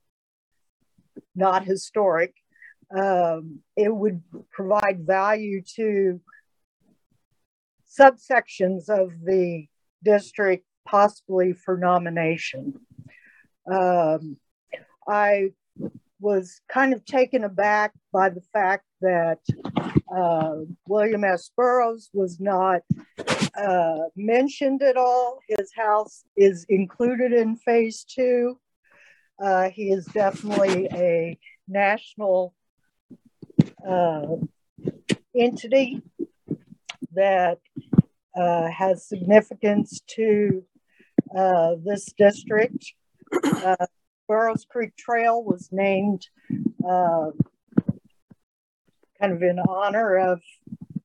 not 1.35 1.63
historic, 1.63 2.33
um, 2.95 3.59
it 3.75 3.93
would 3.93 4.21
provide 4.51 5.05
value 5.05 5.61
to 5.75 6.19
subsections 7.99 8.89
of 8.89 9.11
the 9.23 9.67
district 10.03 10.65
possibly 10.85 11.53
for 11.53 11.77
nomination. 11.77 12.73
Um, 13.71 14.37
I 15.07 15.51
was 16.19 16.61
kind 16.71 16.93
of 16.93 17.03
taken 17.05 17.43
aback 17.43 17.93
by 18.13 18.29
the 18.29 18.41
fact 18.53 18.85
that 19.01 19.39
uh, 20.15 20.57
William 20.87 21.23
S. 21.23 21.51
Burroughs 21.55 22.09
was 22.13 22.39
not 22.39 22.81
uh, 23.57 23.97
mentioned 24.15 24.83
at 24.83 24.97
all. 24.97 25.39
His 25.47 25.71
house 25.75 26.23
is 26.37 26.65
included 26.69 27.33
in 27.33 27.57
phase 27.57 28.03
two. 28.03 28.59
Uh, 29.43 29.69
he 29.69 29.91
is 29.91 30.05
definitely 30.05 30.87
a 30.93 31.37
national 31.67 32.53
uh, 33.87 34.35
entity 35.35 36.01
that 37.13 37.57
uh, 38.35 38.69
has 38.69 39.07
significance 39.07 40.01
to 40.07 40.63
uh, 41.35 41.75
this 41.83 42.11
district. 42.17 42.93
Uh, 43.43 43.85
Burroughs 44.27 44.65
Creek 44.69 44.95
Trail 44.95 45.43
was 45.43 45.69
named 45.71 46.27
uh, 46.87 47.31
kind 49.19 49.33
of 49.33 49.41
in 49.41 49.59
honor 49.59 50.17
of 50.17 50.41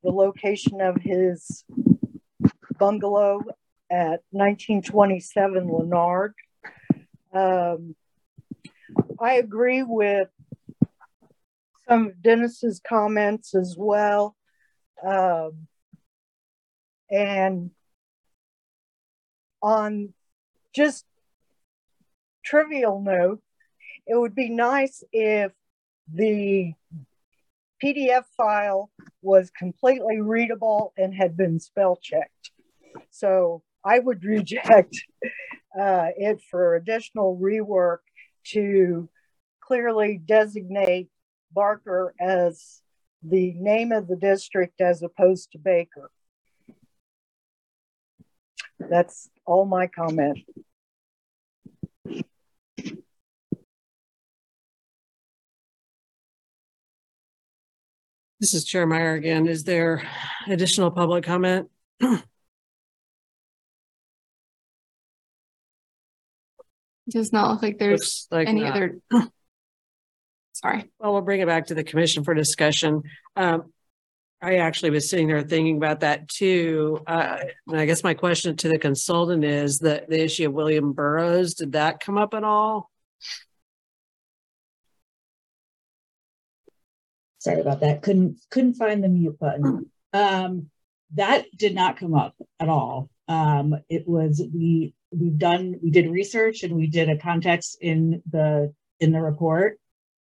the 0.03 0.11
location 0.11 0.81
of 0.81 0.97
his 1.01 1.64
bungalow 2.79 3.41
at 3.91 4.20
1927 4.31 5.68
Leonard. 5.68 6.35
Um, 7.33 7.95
I 9.20 9.35
agree 9.35 9.83
with 9.83 10.29
some 11.89 12.07
of 12.07 12.22
Dennis's 12.22 12.81
comments 12.87 13.55
as 13.55 13.74
well. 13.79 14.37
Um, 15.05 15.66
and 17.11 17.70
on 19.62 20.12
just 20.77 21.07
trivial 22.45 23.01
note, 23.01 23.41
it 24.07 24.14
would 24.14 24.35
be 24.35 24.51
nice 24.51 25.03
if 25.11 25.53
the 26.12 26.74
PDF 27.83 28.24
file 28.37 28.91
was 29.22 29.51
completely 29.51 30.20
readable 30.20 30.93
and 30.97 31.14
had 31.14 31.37
been 31.37 31.59
spell 31.59 31.99
checked. 32.01 32.51
So 33.11 33.62
I 33.85 33.99
would 33.99 34.24
reject 34.24 34.97
uh, 35.79 36.09
it 36.16 36.43
for 36.51 36.77
additional 36.77 37.39
rework 37.41 37.99
to 38.53 39.09
clearly 39.61 40.20
designate 40.24 41.09
Barker 41.53 42.14
as 42.20 42.83
the 43.22 43.55
name 43.57 43.93
of 43.93 44.09
the 44.09 44.16
district 44.16 44.81
as 44.81 45.03
opposed 45.03 45.53
to 45.53 45.59
Baker. 45.59 46.11
That's 48.79 49.29
all 49.47 49.64
my 49.64 49.87
comment. 49.87 50.39
This 58.47 58.55
is 58.55 58.64
Chair 58.64 58.86
Meyer 58.86 59.14
again. 59.14 59.49
Is 59.49 59.64
there 59.64 60.09
additional 60.47 60.92
public 60.92 61.24
comment? 61.24 61.68
Does 67.11 67.32
not 67.32 67.51
look 67.51 67.62
like 67.62 67.80
there's 67.80 68.28
like 68.30 68.47
any 68.47 68.61
not. 68.61 68.76
other. 68.76 69.01
Sorry. 70.53 70.88
Well, 71.01 71.12
we'll 71.12 71.22
bring 71.22 71.40
it 71.40 71.49
back 71.49 71.66
to 71.66 71.74
the 71.74 71.82
commission 71.82 72.22
for 72.22 72.34
discussion. 72.34 73.03
Um, 73.34 73.72
I 74.40 74.59
actually 74.59 74.90
was 74.90 75.11
sitting 75.11 75.26
there 75.26 75.42
thinking 75.42 75.78
about 75.78 75.99
that 76.01 76.28
too. 76.28 77.01
Uh, 77.05 77.38
and 77.66 77.80
I 77.80 77.84
guess 77.84 78.05
my 78.05 78.14
question 78.14 78.55
to 78.59 78.68
the 78.68 78.78
consultant 78.78 79.42
is 79.42 79.80
that 79.80 80.09
the 80.09 80.22
issue 80.22 80.47
of 80.47 80.53
William 80.53 80.92
Burroughs, 80.92 81.55
did 81.55 81.72
that 81.72 81.99
come 81.99 82.16
up 82.16 82.32
at 82.32 82.44
all? 82.44 82.92
Sorry 87.47 87.61
about 87.61 87.78
that. 87.78 88.03
Couldn't 88.03 88.40
couldn't 88.51 88.74
find 88.74 89.05
the 89.05 89.09
mute 89.09 89.38
button. 89.38 89.88
Um, 90.12 90.68
that 91.14 91.44
did 91.57 91.76
not 91.76 91.97
come 91.97 92.12
up 92.12 92.34
at 92.59 92.68
all. 92.68 93.09
Um, 93.28 93.76
it 93.88 94.03
was 94.09 94.42
we 94.53 94.94
we've 95.12 95.38
done 95.38 95.76
we 95.80 95.92
did 95.92 96.11
research 96.11 96.64
and 96.64 96.74
we 96.74 96.88
did 96.88 97.09
a 97.09 97.16
context 97.16 97.78
in 97.80 98.20
the 98.28 98.74
in 98.99 99.12
the 99.12 99.20
report, 99.20 99.78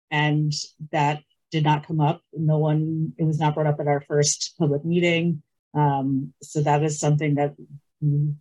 and 0.08 0.52
that 0.92 1.20
did 1.50 1.64
not 1.64 1.84
come 1.84 2.00
up. 2.00 2.22
No 2.32 2.58
one 2.58 3.12
it 3.18 3.24
was 3.24 3.40
not 3.40 3.54
brought 3.54 3.66
up 3.66 3.80
at 3.80 3.88
our 3.88 4.02
first 4.02 4.54
public 4.56 4.84
meeting. 4.84 5.42
Um, 5.74 6.32
so 6.42 6.62
that 6.62 6.84
is 6.84 7.00
something 7.00 7.34
that 7.34 7.56
we 8.00 8.34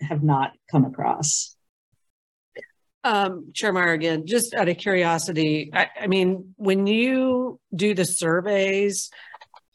have 0.00 0.24
not 0.24 0.50
come 0.68 0.84
across. 0.84 1.54
Um, 3.04 3.50
Chair 3.52 3.72
Meyer 3.72 3.92
again, 3.92 4.26
just 4.26 4.54
out 4.54 4.68
of 4.68 4.78
curiosity, 4.78 5.70
I, 5.72 5.88
I 6.02 6.06
mean, 6.06 6.54
when 6.56 6.86
you 6.86 7.58
do 7.74 7.94
the 7.94 8.04
surveys, 8.04 9.10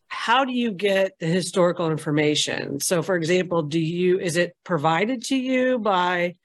how 0.07 0.45
do 0.45 0.53
you 0.53 0.71
get 0.71 1.19
the 1.19 1.25
historical 1.25 1.91
information? 1.91 2.79
So 2.79 3.01
for 3.01 3.15
example, 3.15 3.63
do 3.63 3.79
you, 3.79 4.19
is 4.19 4.37
it 4.37 4.55
provided 4.63 5.23
to 5.25 5.35
you 5.35 5.77
by, 5.77 6.35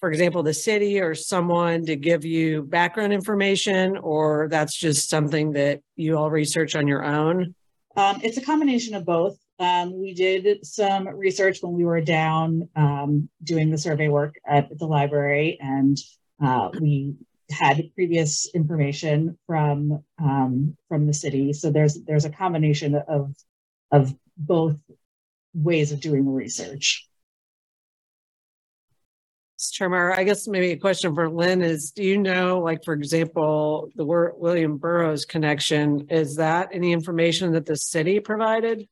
for 0.00 0.10
example, 0.10 0.42
the 0.42 0.54
city 0.54 1.00
or 1.00 1.14
someone 1.14 1.86
to 1.86 1.94
give 1.94 2.24
you 2.24 2.62
background 2.62 3.12
information, 3.12 3.96
or 3.96 4.48
that's 4.50 4.76
just 4.76 5.08
something 5.08 5.52
that 5.52 5.80
you 5.94 6.16
all 6.18 6.30
research 6.30 6.74
on 6.74 6.88
your 6.88 7.04
own? 7.04 7.54
Um, 7.96 8.20
it's 8.22 8.38
a 8.38 8.42
combination 8.42 8.94
of 8.94 9.04
both. 9.04 9.36
Um, 9.58 9.98
we 9.98 10.14
did 10.14 10.64
some 10.64 11.08
research 11.08 11.58
when 11.62 11.72
we 11.72 11.84
were 11.84 12.00
down 12.00 12.68
um, 12.76 13.28
doing 13.42 13.70
the 13.70 13.78
survey 13.78 14.08
work 14.08 14.36
at 14.46 14.76
the 14.78 14.86
library, 14.86 15.58
and 15.60 15.96
uh, 16.40 16.70
we 16.80 17.16
had 17.50 17.90
previous 17.94 18.48
information 18.54 19.36
from 19.46 20.04
um, 20.22 20.76
from 20.88 21.06
the 21.06 21.14
city. 21.14 21.52
So 21.52 21.70
there's 21.70 21.98
there's 22.06 22.24
a 22.24 22.30
combination 22.30 22.94
of 22.94 23.34
of 23.90 24.14
both 24.36 24.76
ways 25.54 25.90
of 25.92 26.00
doing 26.00 26.32
research. 26.32 27.08
Meyer, 29.80 30.12
I 30.12 30.22
guess 30.22 30.46
maybe 30.46 30.70
a 30.70 30.76
question 30.76 31.14
for 31.14 31.28
Lynn 31.28 31.62
is, 31.62 31.90
do 31.90 32.04
you 32.04 32.16
know, 32.18 32.60
like, 32.60 32.84
for 32.84 32.94
example, 32.94 33.90
the 33.96 34.04
William 34.04 34.76
Burroughs 34.76 35.24
connection, 35.24 36.06
is 36.10 36.36
that 36.36 36.68
any 36.72 36.92
information 36.92 37.52
that 37.52 37.66
the 37.66 37.76
city 37.76 38.20
provided? 38.20 38.88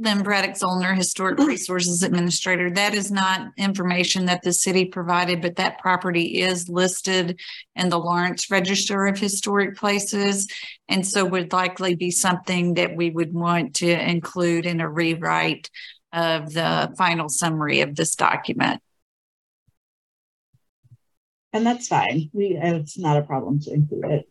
Lynn 0.00 0.22
Braddock 0.22 0.52
Zollner, 0.52 0.96
Historic 0.96 1.38
mm. 1.38 1.46
Resources 1.46 2.02
Administrator. 2.02 2.70
That 2.70 2.94
is 2.94 3.10
not 3.10 3.48
information 3.56 4.26
that 4.26 4.42
the 4.42 4.52
city 4.52 4.84
provided, 4.84 5.42
but 5.42 5.56
that 5.56 5.78
property 5.78 6.40
is 6.40 6.68
listed 6.68 7.40
in 7.74 7.88
the 7.88 7.98
Lawrence 7.98 8.50
Register 8.50 9.06
of 9.06 9.18
Historic 9.18 9.76
Places. 9.76 10.46
And 10.88 11.06
so 11.06 11.24
would 11.24 11.52
likely 11.52 11.94
be 11.94 12.10
something 12.10 12.74
that 12.74 12.96
we 12.96 13.10
would 13.10 13.34
want 13.34 13.74
to 13.76 13.90
include 13.90 14.66
in 14.66 14.80
a 14.80 14.88
rewrite 14.88 15.70
of 16.12 16.52
the 16.52 16.94
final 16.96 17.28
summary 17.28 17.80
of 17.80 17.94
this 17.96 18.14
document. 18.14 18.80
And 21.52 21.66
that's 21.66 21.88
fine. 21.88 22.30
We 22.32 22.56
uh, 22.56 22.74
it's 22.76 22.98
not 22.98 23.16
a 23.16 23.22
problem 23.22 23.60
to 23.60 23.72
include 23.72 24.04
it. 24.04 24.28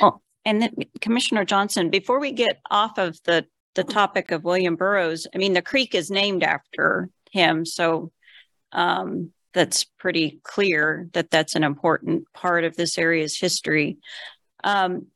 Oh, 0.00 0.20
and 0.44 0.62
then 0.62 0.74
Commissioner 1.00 1.44
Johnson, 1.44 1.90
before 1.90 2.20
we 2.20 2.32
get 2.32 2.60
off 2.70 2.98
of 2.98 3.18
the, 3.24 3.46
the 3.74 3.84
topic 3.84 4.30
of 4.30 4.44
William 4.44 4.76
Burroughs, 4.76 5.26
I 5.34 5.38
mean, 5.38 5.52
the 5.52 5.62
creek 5.62 5.94
is 5.94 6.10
named 6.10 6.42
after 6.42 7.10
him. 7.30 7.64
So 7.66 8.12
um, 8.72 9.32
that's 9.52 9.84
pretty 9.84 10.40
clear 10.42 11.08
that 11.12 11.30
that's 11.30 11.54
an 11.54 11.64
important 11.64 12.24
part 12.32 12.64
of 12.64 12.76
this 12.76 12.96
area's 12.98 13.38
history. 13.38 13.98
Um, 14.64 15.06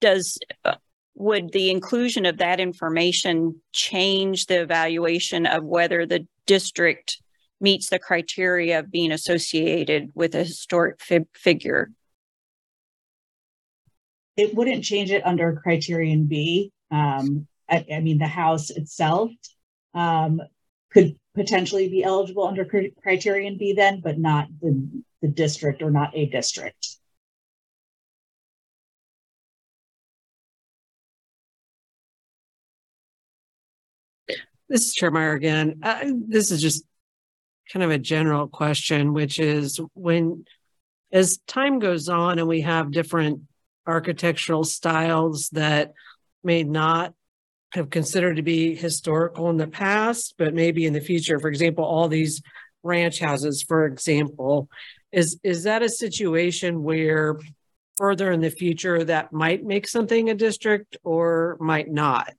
does, 0.00 0.38
uh, 0.64 0.74
would 1.14 1.52
the 1.52 1.70
inclusion 1.70 2.26
of 2.26 2.38
that 2.38 2.60
information 2.60 3.60
change 3.72 4.46
the 4.46 4.60
evaluation 4.60 5.46
of 5.46 5.64
whether 5.64 6.04
the 6.04 6.26
district 6.46 7.22
meets 7.60 7.88
the 7.88 7.98
criteria 7.98 8.80
of 8.80 8.90
being 8.90 9.12
associated 9.12 10.10
with 10.14 10.34
a 10.34 10.44
historic 10.44 11.00
figure? 11.34 11.90
It 14.36 14.54
wouldn't 14.54 14.84
change 14.84 15.12
it 15.12 15.24
under 15.24 15.60
criterion 15.62 16.26
B. 16.26 16.72
Um, 16.90 17.46
I, 17.68 17.86
I 17.92 18.00
mean, 18.00 18.18
the 18.18 18.26
house 18.26 18.70
itself 18.70 19.30
um, 19.94 20.40
could 20.90 21.16
potentially 21.34 21.88
be 21.88 22.02
eligible 22.02 22.46
under 22.46 22.64
cri- 22.64 22.94
criterion 23.02 23.56
B 23.58 23.74
then, 23.74 24.00
but 24.00 24.18
not 24.18 24.48
the, 24.60 24.88
the 25.22 25.28
district 25.28 25.82
or 25.82 25.90
not 25.90 26.10
a 26.14 26.26
district. 26.26 26.96
This 34.68 34.86
is 34.86 34.94
Chair 34.94 35.10
Meyer 35.10 35.34
again. 35.34 35.80
Uh, 35.82 36.10
this 36.26 36.50
is 36.50 36.60
just 36.60 36.84
kind 37.72 37.84
of 37.84 37.90
a 37.90 37.98
general 37.98 38.48
question, 38.48 39.12
which 39.12 39.38
is 39.38 39.78
when, 39.94 40.44
as 41.12 41.38
time 41.46 41.78
goes 41.78 42.08
on 42.08 42.38
and 42.38 42.48
we 42.48 42.62
have 42.62 42.90
different 42.90 43.42
architectural 43.86 44.64
styles 44.64 45.48
that 45.50 45.92
may 46.42 46.62
not 46.62 47.14
have 47.72 47.90
considered 47.90 48.36
to 48.36 48.42
be 48.42 48.74
historical 48.74 49.50
in 49.50 49.56
the 49.56 49.66
past, 49.66 50.34
but 50.38 50.54
maybe 50.54 50.86
in 50.86 50.92
the 50.92 51.00
future, 51.00 51.40
for 51.40 51.48
example, 51.48 51.84
all 51.84 52.08
these 52.08 52.40
ranch 52.82 53.18
houses, 53.18 53.62
for 53.62 53.86
example. 53.86 54.68
Is, 55.10 55.38
is 55.42 55.64
that 55.64 55.82
a 55.82 55.88
situation 55.88 56.82
where 56.82 57.38
further 57.96 58.32
in 58.32 58.40
the 58.40 58.50
future 58.50 59.04
that 59.04 59.32
might 59.32 59.64
make 59.64 59.88
something 59.88 60.30
a 60.30 60.34
district 60.34 60.96
or 61.02 61.56
might 61.60 61.90
not? 61.90 62.32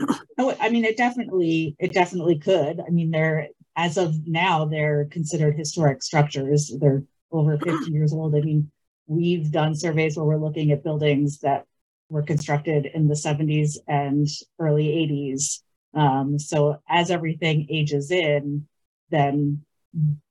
Oh, 0.36 0.52
I 0.58 0.70
mean, 0.70 0.84
it 0.84 0.96
definitely, 0.96 1.76
it 1.78 1.92
definitely 1.92 2.40
could. 2.40 2.80
I 2.84 2.90
mean, 2.90 3.12
they're, 3.12 3.46
as 3.76 3.96
of 3.96 4.26
now, 4.26 4.64
they're 4.64 5.04
considered 5.04 5.56
historic 5.56 6.02
structures. 6.02 6.72
They're 6.80 7.04
over 7.30 7.56
50 7.56 7.92
years 7.92 8.12
old. 8.12 8.34
I 8.34 8.40
mean, 8.40 8.72
we've 9.06 9.50
done 9.50 9.74
surveys 9.74 10.16
where 10.16 10.26
we're 10.26 10.36
looking 10.36 10.72
at 10.72 10.84
buildings 10.84 11.40
that 11.40 11.66
were 12.08 12.22
constructed 12.22 12.86
in 12.86 13.08
the 13.08 13.14
70s 13.14 13.78
and 13.88 14.26
early 14.58 14.86
80s. 14.86 15.60
Um, 15.98 16.38
so 16.38 16.80
as 16.88 17.10
everything 17.10 17.66
ages 17.70 18.10
in, 18.10 18.66
then 19.10 19.64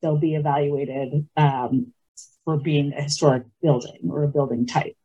they'll 0.01 0.17
be 0.17 0.36
evaluated 0.36 1.28
um, 1.38 1.93
for 2.45 2.57
being 2.57 2.93
a 2.93 3.03
historic 3.03 3.43
building 3.61 4.09
or 4.09 4.24
a 4.24 4.28
building 4.28 4.65
type. 4.65 4.95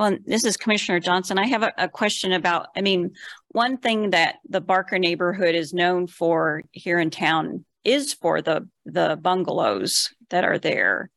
Well, 0.00 0.16
this 0.24 0.46
is 0.46 0.56
Commissioner 0.56 0.98
Johnson. 0.98 1.38
I 1.38 1.44
have 1.44 1.62
a, 1.62 1.74
a, 1.76 1.86
question 1.86 2.32
about, 2.32 2.68
I 2.74 2.80
mean, 2.80 3.10
one 3.48 3.76
thing 3.76 4.08
that 4.10 4.36
the 4.48 4.62
Barker 4.62 4.98
neighborhood 4.98 5.54
is 5.54 5.74
known 5.74 6.06
for 6.06 6.62
here 6.72 6.98
in 6.98 7.10
town 7.10 7.66
is 7.84 8.14
for 8.14 8.40
the 8.40 8.66
the 8.86 9.18
bungalows 9.20 10.08
that 10.30 10.42
are 10.42 10.58
there. 10.58 11.10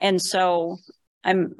And 0.00 0.22
so 0.22 0.76
I'm 1.24 1.56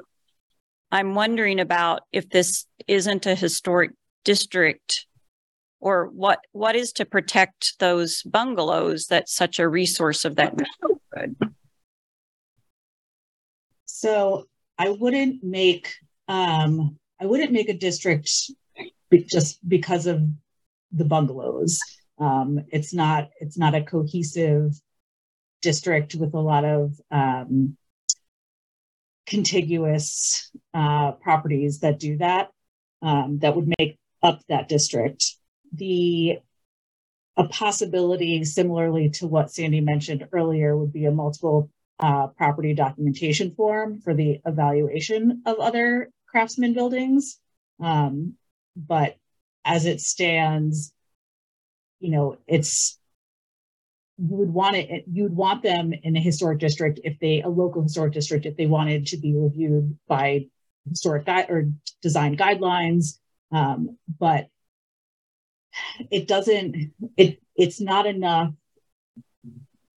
I'm 0.89 1.15
wondering 1.15 1.59
about 1.59 2.03
if 2.13 2.29
this 2.29 2.65
isn't 2.87 3.25
a 3.25 3.35
historic 3.35 3.91
district 4.23 5.05
or 5.81 6.05
what 6.13 6.39
what 6.53 6.77
is 6.77 6.93
to 6.93 7.03
protect 7.03 7.77
those 7.79 8.23
bungalows 8.23 9.07
that's 9.07 9.35
such 9.35 9.59
a 9.59 9.67
resource 9.67 10.23
of 10.23 10.37
that 10.37 10.55
neighborhood. 10.55 11.35
So 13.83 14.45
I 14.77 14.91
wouldn't 14.91 15.43
make 15.43 15.93
um, 16.27 16.97
I 17.19 17.25
wouldn't 17.25 17.51
make 17.51 17.69
a 17.69 17.73
district 17.77 18.29
be- 19.09 19.25
just 19.29 19.67
because 19.67 20.07
of 20.07 20.21
the 20.91 21.05
bungalows. 21.05 21.79
Um, 22.19 22.65
it's 22.69 22.93
not 22.93 23.29
it's 23.39 23.57
not 23.57 23.75
a 23.75 23.83
cohesive 23.83 24.79
district 25.61 26.15
with 26.15 26.33
a 26.33 26.39
lot 26.39 26.65
of 26.65 26.99
um, 27.11 27.77
contiguous 29.25 30.51
uh, 30.73 31.13
properties 31.13 31.79
that 31.79 31.99
do 31.99 32.17
that. 32.17 32.49
Um, 33.01 33.39
that 33.39 33.55
would 33.55 33.73
make 33.79 33.97
up 34.21 34.41
that 34.47 34.69
district. 34.69 35.35
The 35.73 36.39
a 37.35 37.47
possibility 37.47 38.45
similarly 38.45 39.09
to 39.09 39.27
what 39.27 39.51
Sandy 39.51 39.81
mentioned 39.81 40.27
earlier 40.31 40.77
would 40.77 40.93
be 40.93 41.05
a 41.05 41.11
multiple 41.11 41.69
uh, 41.99 42.27
property 42.27 42.73
documentation 42.73 43.55
form 43.55 43.99
for 44.01 44.13
the 44.13 44.39
evaluation 44.45 45.41
of 45.45 45.57
other 45.59 46.09
craftsman 46.33 46.73
buildings. 46.73 47.39
Um, 47.79 48.33
but 48.75 49.17
as 49.63 49.85
it 49.85 50.01
stands, 50.01 50.91
you 51.99 52.11
know, 52.11 52.37
it's 52.47 52.99
you 54.17 54.35
would 54.35 54.53
want 54.53 54.75
it 54.75 55.05
you'd 55.11 55.35
want 55.35 55.63
them 55.63 55.91
in 55.91 56.15
a 56.15 56.19
historic 56.19 56.59
district 56.59 56.99
if 57.03 57.17
they 57.19 57.41
a 57.41 57.49
local 57.49 57.81
historic 57.81 58.13
district 58.13 58.45
if 58.45 58.55
they 58.55 58.67
wanted 58.67 59.07
to 59.07 59.17
be 59.17 59.33
reviewed 59.35 59.97
by 60.07 60.45
historic 60.87 61.25
guide 61.25 61.49
or 61.49 61.71
design 62.01 62.37
guidelines 62.37 63.17
um, 63.51 63.97
but 64.19 64.49
it 66.11 66.27
doesn't 66.27 66.93
it 67.17 67.41
it's 67.55 67.81
not 67.81 68.05
enough 68.05 68.53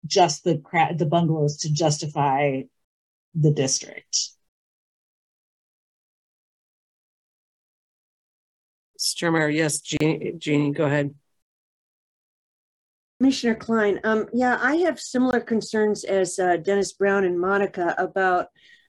just 0.06 0.46
the 0.46 0.62
the 0.98 1.06
bungalows 1.06 1.58
to 1.58 1.74
justify 1.74 2.62
the 3.34 3.52
district 3.52 4.35
Chair 9.14 9.50
yes, 9.50 9.80
Jeannie, 9.80 10.34
Jeannie, 10.38 10.72
go 10.72 10.86
ahead. 10.86 11.14
Commissioner 13.20 13.56
Klein, 13.56 14.00
um, 14.04 14.28
yeah, 14.34 14.60
I 14.62 14.76
have 14.78 15.00
similar 15.00 15.40
concerns 15.40 16.04
as 16.04 16.38
uh, 16.38 16.58
Dennis 16.58 16.92
Brown 16.92 17.24
and 17.24 17.40
Monica 17.40 17.96
about 17.98 18.48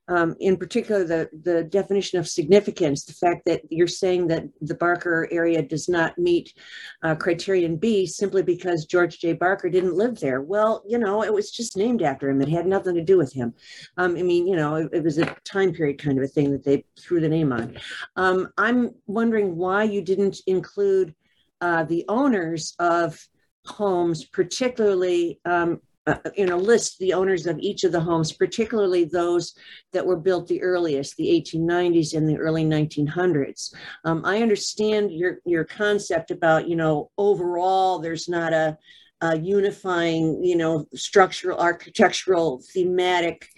um, 0.09 0.37
in 0.41 0.57
particular 0.57 1.05
the, 1.05 1.29
the 1.43 1.65
definition 1.65 2.19
of 2.19 2.29
significance, 2.29 3.05
the 3.05 3.13
fact 3.13 3.45
that 3.47 3.63
you're 3.71 3.87
saying 3.87 4.29
that 4.29 4.45
the 4.61 4.75
Barker 4.75 5.29
area 5.31 5.63
does 5.63 5.89
not 5.89 6.17
meet 6.19 6.55
uh, 7.03 7.15
criterion 7.15 7.77
B 7.77 8.07
simply 8.07 8.43
because 8.43 8.87
George 8.87 9.19
J. 9.19 9.33
Barker 9.33 9.69
didn't 9.69 9.95
live 9.97 10.21
there. 10.21 10.43
Well, 10.43 10.83
you 10.87 10.99
know, 10.99 11.23
it 11.23 11.33
was 11.33 11.51
just 11.51 11.77
named 11.77 12.03
after 12.03 12.29
him. 12.29 12.41
It 12.41 12.49
had 12.49 12.67
nothing 12.67 12.95
to 12.95 13.03
do 13.03 13.19
with 13.19 13.33
him. 13.33 13.55
Um, 13.97 14.17
I 14.17 14.23
mean, 14.23 14.47
you 14.47 14.57
know, 14.57 14.77
it, 14.77 14.91
it, 14.93 15.05
was 15.05 15.19
a 15.19 15.37
time 15.45 15.73
period 15.73 15.99
kind 15.99 16.19
of 16.19 16.25
a 16.25 16.29
thing 16.29 16.53
that 16.53 16.65
they 16.65 16.85
threw 16.99 17.21
the 17.21 17.29
name 17.29 17.53
on. 17.53 17.77
Um, 18.17 18.51
I'm 18.59 18.91
wondering 19.07 19.57
why 19.57 19.85
you 19.85 20.03
didn't 20.03 20.41
include 20.47 21.15
uh, 21.61 21.85
the 21.85 22.05
owners 22.09 22.75
of 22.79 23.19
homes, 23.65 24.25
particularly 24.25 25.41
um, 25.45 25.81
uh, 26.07 26.17
you 26.37 26.47
know, 26.47 26.57
list 26.57 26.99
the 26.99 27.13
owners 27.13 27.47
of 27.47 27.59
each 27.59 27.83
of 27.83 27.93
the 27.93 28.01
homes, 28.01 28.33
particularly 28.33 29.05
those 29.05 29.55
that 29.93 30.07
were 30.07 30.17
built 30.17 30.47
the 30.47 30.63
earliest, 30.63 31.17
the 31.17 31.29
1890s 31.29 32.15
and 32.15 32.29
the 32.29 32.39
early 32.39 32.65
1900s. 32.65 33.75
Um, 34.05 34.25
I 34.25 34.41
understand 34.41 35.11
your 35.11 35.39
your 35.45 35.65
concept 35.65 36.31
about, 36.31 36.69
you 36.69 36.77
know, 36.77 37.11
overall 37.19 37.99
there's 37.99 38.29
not 38.29 38.53
a, 38.53 38.79
a 39.21 39.37
unifying, 39.39 40.45
you 40.45 40.57
know, 40.57 40.87
structural, 40.95 41.59
architectural, 41.59 42.63
thematic 42.73 43.49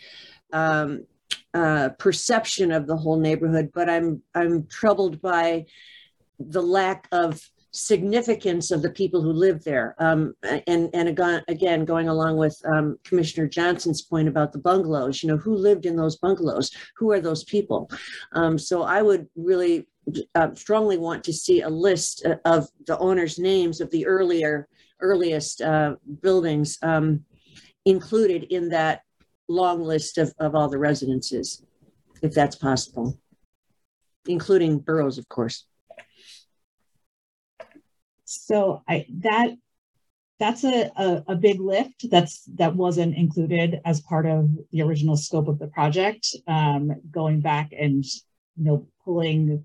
um, 0.53 1.05
uh, 1.53 1.91
perception 1.99 2.73
of 2.73 2.87
the 2.87 2.97
whole 2.97 3.19
neighborhood, 3.19 3.71
but 3.75 3.91
I'm 3.91 4.23
I'm 4.35 4.67
troubled 4.69 5.21
by 5.21 5.67
the 6.39 6.63
lack 6.63 7.09
of 7.13 7.43
significance 7.73 8.71
of 8.71 8.83
the 8.83 8.91
people 8.91 9.23
who 9.23 9.33
live 9.33 9.63
there. 9.65 9.95
Um, 9.99 10.35
and 10.43 10.91
and 10.95 11.09
again, 11.09 11.43
again, 11.49 11.85
going 11.85 12.09
along 12.09 12.37
with 12.37 12.61
um, 12.65 12.99
Commissioner 13.05 13.47
Johnson's 13.47 14.03
point 14.03 14.29
about 14.29 14.53
the 14.53 14.59
bungalows, 14.59 15.23
you 15.23 15.29
know, 15.29 15.37
who 15.37 15.55
lived 15.55 15.87
in 15.87 15.97
those 15.97 16.17
bungalows? 16.17 16.71
Who 16.97 17.13
are 17.13 17.21
those 17.21 17.45
people? 17.45 17.91
Um, 18.33 18.59
so 18.59 18.83
I 18.83 19.03
would 19.03 19.29
really 19.37 19.87
uh, 20.35 20.55
strongly 20.55 20.97
want 20.97 21.23
to 21.25 21.33
see 21.33 21.61
a 21.61 21.69
list 21.69 22.27
of 22.45 22.69
the 22.87 22.99
owners' 22.99 23.39
names 23.39 23.81
of 23.81 23.91
the 23.91 24.07
earlier 24.07 24.69
earliest 25.01 25.61
uh, 25.61 25.95
buildings 26.23 26.79
um, 26.83 27.25
included 27.85 28.45
in 28.45 28.69
that 28.71 29.03
long 29.49 29.83
list 29.83 30.19
of, 30.19 30.33
of 30.39 30.55
all 30.55 30.69
the 30.69 30.79
residences, 30.79 31.65
if 32.23 32.35
that's 32.35 32.57
possible, 32.57 33.19
including 34.27 34.79
Burroughs, 34.79 35.19
of 35.19 35.29
course. 35.29 35.67
So 38.29 38.83
I 38.87 39.07
that 39.21 39.57
that's 40.39 40.63
a, 40.63 40.93
a, 40.97 41.25
a, 41.29 41.35
big 41.35 41.61
lift 41.61 42.11
that's 42.11 42.45
that 42.57 42.77
wasn't 42.77 43.17
included 43.17 43.81
as 43.87 44.03
part 44.03 44.27
of 44.27 44.51
the 44.71 44.83
original 44.83 45.17
scope 45.17 45.49
of 45.49 45.59
the 45.59 45.67
project. 45.67 46.37
Um, 46.47 46.93
going 47.11 47.41
back 47.41 47.71
and 47.73 48.05
you 48.05 48.65
know 48.65 48.87
pulling 49.03 49.65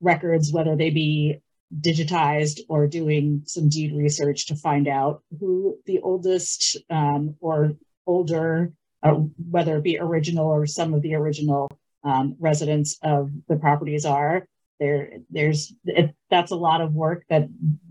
records 0.00 0.52
whether 0.52 0.76
they 0.76 0.90
be 0.90 1.40
digitized 1.80 2.60
or 2.68 2.86
doing 2.86 3.42
some 3.46 3.68
deed 3.68 3.92
research 3.94 4.46
to 4.46 4.54
find 4.54 4.86
out 4.86 5.22
who 5.40 5.76
the 5.86 5.98
oldest 5.98 6.76
um, 6.90 7.34
or 7.40 7.72
older 8.06 8.72
uh, 9.02 9.14
whether 9.50 9.76
it 9.76 9.82
be 9.82 9.98
original 9.98 10.46
or 10.46 10.66
some 10.66 10.94
of 10.94 11.02
the 11.02 11.14
original 11.14 11.68
um, 12.04 12.36
residents 12.38 12.96
of 13.02 13.30
the 13.48 13.56
properties 13.56 14.06
are 14.06 14.46
there 14.80 15.10
there's 15.30 15.72
it, 15.84 16.14
that's 16.30 16.52
a 16.52 16.56
lot 16.56 16.80
of 16.80 16.94
work 16.94 17.24
that 17.28 17.48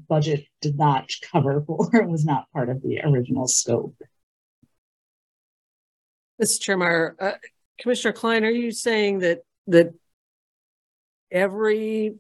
budget 0.08 0.46
did 0.62 0.78
not 0.78 1.10
cover 1.32 1.64
for 1.66 1.90
was 2.08 2.26
not 2.26 2.52
part 2.52 2.70
of 2.70 2.82
the 2.82 3.02
original 3.02 3.48
scope. 3.48 3.96
Mr. 6.42 6.62
Chairman, 6.62 7.16
uh, 7.20 7.32
Commissioner 7.80 8.14
Klein, 8.14 8.46
are 8.46 8.52
you 8.52 8.72
saying 8.72 9.20
that 9.20 9.42
that 9.68 9.94
every 11.32 12.16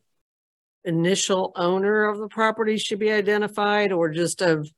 initial 0.84 1.52
owner 1.56 2.06
of 2.06 2.18
the 2.18 2.28
property 2.28 2.78
should 2.78 3.00
be 3.00 3.12
identified 3.12 3.92
or 3.92 4.10
just 4.10 4.42
of 4.42 4.70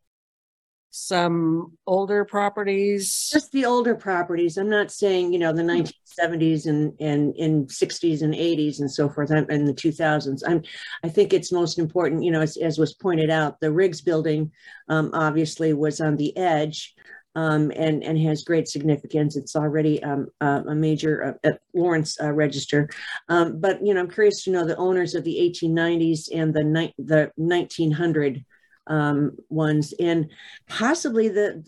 some 0.92 1.78
older 1.86 2.26
properties? 2.26 3.30
Just 3.32 3.52
the 3.52 3.66
older 3.66 3.96
properties. 3.96 4.58
I'm 4.58 4.70
not 4.70 4.92
saying, 4.92 5.34
you 5.34 5.40
know, 5.40 5.54
the 5.54 5.62
1970s 5.62 6.66
and 6.66 6.94
and 7.00 7.36
in 7.36 7.68
60s 7.68 8.22
and 8.22 8.34
80s 8.34 8.80
and 8.80 8.92
so 8.92 9.10
forth 9.10 9.32
and 9.32 9.68
the 9.68 9.74
2000s. 9.74 10.42
I'm 10.48 10.64
I 11.04 11.10
think 11.10 11.34
it's 11.34 11.52
most 11.52 11.80
important, 11.80 12.24
you 12.24 12.32
know, 12.32 12.42
as, 12.42 12.58
as 12.58 12.78
was 12.78 12.94
pointed 12.94 13.30
out, 13.30 13.60
the 13.60 13.72
Riggs 13.72 14.02
building 14.02 14.52
um, 14.88 15.12
obviously 15.14 15.74
was 15.74 16.02
on 16.02 16.18
the 16.18 16.36
edge 16.38 16.96
um, 17.36 17.72
and 17.76 18.04
and 18.04 18.20
has 18.20 18.44
great 18.44 18.68
significance. 18.68 19.36
It's 19.36 19.56
already 19.56 20.02
um, 20.04 20.28
uh, 20.42 20.64
a 20.68 20.76
major 20.76 21.40
uh, 21.44 21.52
Lawrence 21.74 22.20
uh, 22.20 22.32
register. 22.32 22.90
Um, 23.28 23.60
but 23.60 23.86
you 23.86 23.94
know, 23.94 24.02
I'm 24.02 24.10
curious 24.10 24.44
to 24.44 24.52
know 24.52 24.66
the 24.66 24.78
owners 24.78 25.16
of 25.16 25.24
the 25.24 25.38
1890s 25.38 26.30
and 26.34 26.54
the 26.54 26.64
ni- 26.64 26.96
the 26.98 27.32
1900 27.36 28.44
um, 28.90 29.38
ones, 29.50 29.94
and 30.00 30.30
possibly 30.68 31.30
the 31.30 31.64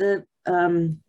the 0.46 0.52
um, 0.52 1.00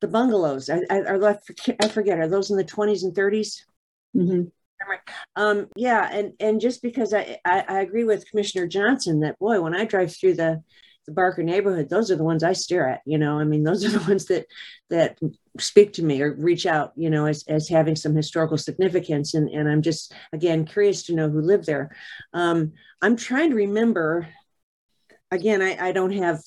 the 0.00 0.08
bungalows. 0.08 0.68
I, 0.68 0.80
I, 0.90 1.00
I, 1.00 1.36
I 1.80 1.88
forget. 1.88 2.18
Are 2.18 2.28
those 2.28 2.50
in 2.50 2.56
the 2.56 2.64
20s 2.64 3.02
and 3.02 3.14
30s? 3.14 3.60
Mm-hmm. 4.16 4.42
Um, 5.36 5.68
yeah, 5.74 6.08
and 6.12 6.34
and 6.38 6.60
just 6.60 6.82
because 6.82 7.14
I, 7.14 7.38
I, 7.44 7.64
I 7.68 7.80
agree 7.80 8.04
with 8.04 8.28
Commissioner 8.30 8.66
Johnson 8.66 9.20
that 9.20 9.38
boy, 9.38 9.60
when 9.60 9.74
I 9.74 9.84
drive 9.84 10.14
through 10.14 10.34
the 10.34 10.62
the 11.06 11.12
Barker 11.12 11.42
neighborhood, 11.42 11.88
those 11.88 12.10
are 12.10 12.16
the 12.16 12.24
ones 12.24 12.42
I 12.42 12.52
stare 12.52 12.88
at. 12.88 13.00
You 13.06 13.16
know, 13.16 13.38
I 13.38 13.44
mean, 13.44 13.62
those 13.62 13.84
are 13.84 13.98
the 13.98 14.06
ones 14.08 14.26
that 14.26 14.46
that 14.90 15.18
speak 15.58 15.94
to 15.94 16.02
me 16.02 16.20
or 16.20 16.34
reach 16.34 16.66
out. 16.66 16.92
You 16.96 17.08
know, 17.10 17.26
as 17.26 17.44
as 17.48 17.68
having 17.68 17.96
some 17.96 18.14
historical 18.14 18.58
significance, 18.58 19.34
and 19.34 19.48
and 19.48 19.68
I'm 19.68 19.82
just 19.82 20.12
again 20.32 20.66
curious 20.66 21.04
to 21.04 21.14
know 21.14 21.30
who 21.30 21.40
lived 21.40 21.66
there. 21.66 21.96
Um, 22.32 22.72
I'm 23.00 23.16
trying 23.16 23.50
to 23.50 23.56
remember. 23.56 24.28
Again, 25.30 25.62
I, 25.62 25.88
I 25.88 25.92
don't 25.92 26.12
have 26.12 26.40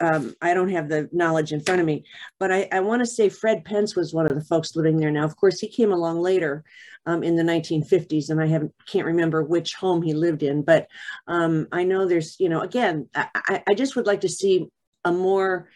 um, 0.00 0.34
I 0.40 0.54
don't 0.54 0.70
have 0.70 0.88
the 0.88 1.08
knowledge 1.12 1.52
in 1.52 1.60
front 1.60 1.80
of 1.80 1.86
me, 1.86 2.04
but 2.38 2.52
I, 2.52 2.68
I 2.72 2.80
want 2.80 3.00
to 3.00 3.06
say 3.06 3.28
Fred 3.28 3.64
Pence 3.64 3.96
was 3.96 4.14
one 4.14 4.26
of 4.26 4.34
the 4.34 4.44
folks 4.44 4.76
living 4.76 4.96
there. 4.96 5.10
Now, 5.10 5.24
of 5.24 5.36
course, 5.36 5.60
he 5.60 5.68
came 5.68 5.92
along 5.92 6.20
later 6.20 6.64
um, 7.04 7.22
in 7.22 7.36
the 7.36 7.42
1950s, 7.42 8.30
and 8.30 8.40
I 8.40 8.46
haven't 8.46 8.72
can't 8.86 9.06
remember 9.06 9.42
which 9.42 9.74
home 9.74 10.02
he 10.02 10.14
lived 10.14 10.42
in, 10.42 10.62
but 10.62 10.88
um, 11.26 11.68
I 11.72 11.84
know 11.84 12.06
there's, 12.06 12.38
you 12.38 12.48
know, 12.48 12.60
again, 12.60 13.08
I, 13.14 13.62
I 13.68 13.74
just 13.74 13.96
would 13.96 14.06
like 14.06 14.22
to 14.22 14.28
see 14.28 14.66
a 15.04 15.12
more, 15.12 15.68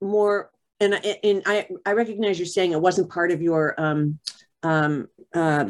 more, 0.00 0.50
and 0.80 0.94
and 0.94 1.42
I 1.44 1.68
I 1.84 1.92
recognize 1.92 2.38
you're 2.38 2.46
saying 2.46 2.72
it 2.72 2.80
wasn't 2.80 3.10
part 3.10 3.30
of 3.32 3.42
your 3.42 3.74
um 3.78 4.18
um 4.62 5.08
uh, 5.34 5.66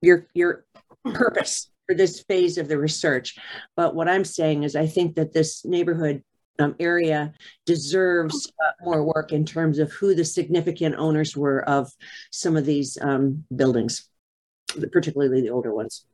your 0.00 0.28
your 0.34 0.64
purpose 1.04 1.71
for 1.86 1.94
this 1.94 2.22
phase 2.22 2.58
of 2.58 2.68
the 2.68 2.78
research. 2.78 3.38
But 3.76 3.94
what 3.94 4.08
I'm 4.08 4.24
saying 4.24 4.62
is, 4.62 4.76
I 4.76 4.86
think 4.86 5.16
that 5.16 5.32
this 5.32 5.64
neighborhood 5.64 6.22
um, 6.58 6.76
area 6.78 7.32
deserves 7.66 8.52
uh, 8.64 8.72
more 8.84 9.02
work 9.04 9.32
in 9.32 9.44
terms 9.44 9.78
of 9.78 9.90
who 9.92 10.14
the 10.14 10.24
significant 10.24 10.96
owners 10.96 11.36
were 11.36 11.66
of 11.68 11.90
some 12.30 12.56
of 12.56 12.66
these 12.66 12.98
um, 13.00 13.44
buildings, 13.54 14.08
particularly 14.92 15.40
the 15.40 15.50
older 15.50 15.74
ones. 15.74 16.04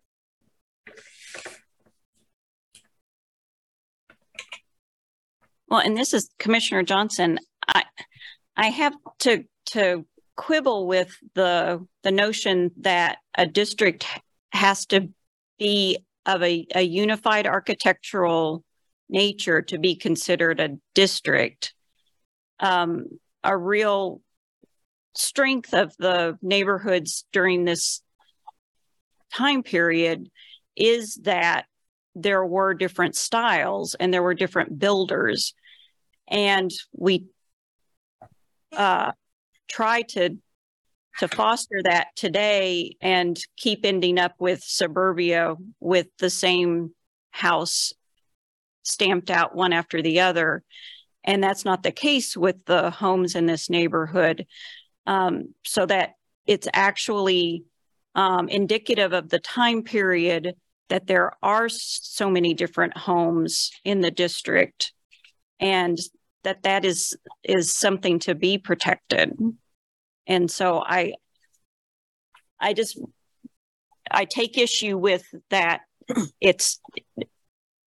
Well, 5.68 5.80
and 5.80 5.96
this 5.96 6.14
is 6.14 6.30
Commissioner 6.38 6.82
Johnson. 6.82 7.38
I 7.66 7.84
I 8.56 8.68
have 8.68 8.94
to 9.20 9.44
to 9.66 10.06
quibble 10.36 10.86
with 10.86 11.14
the 11.34 11.86
the 12.02 12.10
notion 12.10 12.70
that 12.80 13.18
a 13.36 13.46
district 13.46 14.06
has 14.50 14.86
to 14.86 15.10
be 15.58 15.98
of 16.26 16.42
a, 16.42 16.66
a 16.74 16.82
unified 16.82 17.46
architectural 17.46 18.64
nature 19.08 19.62
to 19.62 19.78
be 19.78 19.96
considered 19.96 20.60
a 20.60 20.76
district. 20.94 21.74
Um, 22.60 23.06
a 23.42 23.56
real 23.56 24.20
strength 25.14 25.72
of 25.74 25.96
the 25.98 26.38
neighborhoods 26.42 27.24
during 27.32 27.64
this 27.64 28.02
time 29.32 29.62
period 29.62 30.30
is 30.76 31.16
that 31.22 31.66
there 32.14 32.44
were 32.44 32.74
different 32.74 33.16
styles 33.16 33.94
and 33.94 34.12
there 34.12 34.22
were 34.22 34.34
different 34.34 34.78
builders. 34.78 35.54
And 36.28 36.70
we 36.92 37.26
uh, 38.76 39.12
try 39.68 40.02
to 40.02 40.38
to 41.18 41.28
foster 41.28 41.80
that 41.84 42.08
today 42.16 42.96
and 43.00 43.38
keep 43.56 43.84
ending 43.84 44.18
up 44.18 44.34
with 44.38 44.62
suburbia 44.62 45.56
with 45.80 46.06
the 46.18 46.30
same 46.30 46.94
house 47.30 47.92
stamped 48.84 49.30
out 49.30 49.54
one 49.54 49.72
after 49.72 50.00
the 50.00 50.20
other. 50.20 50.62
And 51.24 51.42
that's 51.42 51.64
not 51.64 51.82
the 51.82 51.92
case 51.92 52.36
with 52.36 52.64
the 52.64 52.90
homes 52.90 53.34
in 53.34 53.46
this 53.46 53.68
neighborhood. 53.68 54.46
Um, 55.06 55.54
so 55.64 55.86
that 55.86 56.14
it's 56.46 56.68
actually 56.72 57.64
um, 58.14 58.48
indicative 58.48 59.12
of 59.12 59.28
the 59.28 59.38
time 59.38 59.82
period 59.82 60.54
that 60.88 61.06
there 61.06 61.32
are 61.42 61.68
so 61.68 62.30
many 62.30 62.54
different 62.54 62.96
homes 62.96 63.70
in 63.84 64.00
the 64.00 64.10
district 64.10 64.92
and 65.60 65.98
that 66.44 66.62
that 66.62 66.84
is 66.84 67.16
is 67.42 67.74
something 67.74 68.18
to 68.20 68.34
be 68.34 68.58
protected 68.58 69.36
and 70.28 70.50
so 70.50 70.82
I 70.84 71.14
I 72.60 72.74
just 72.74 73.00
I 74.10 74.24
take 74.26 74.56
issue 74.58 74.96
with 74.96 75.24
that 75.50 75.80
it's 76.40 76.80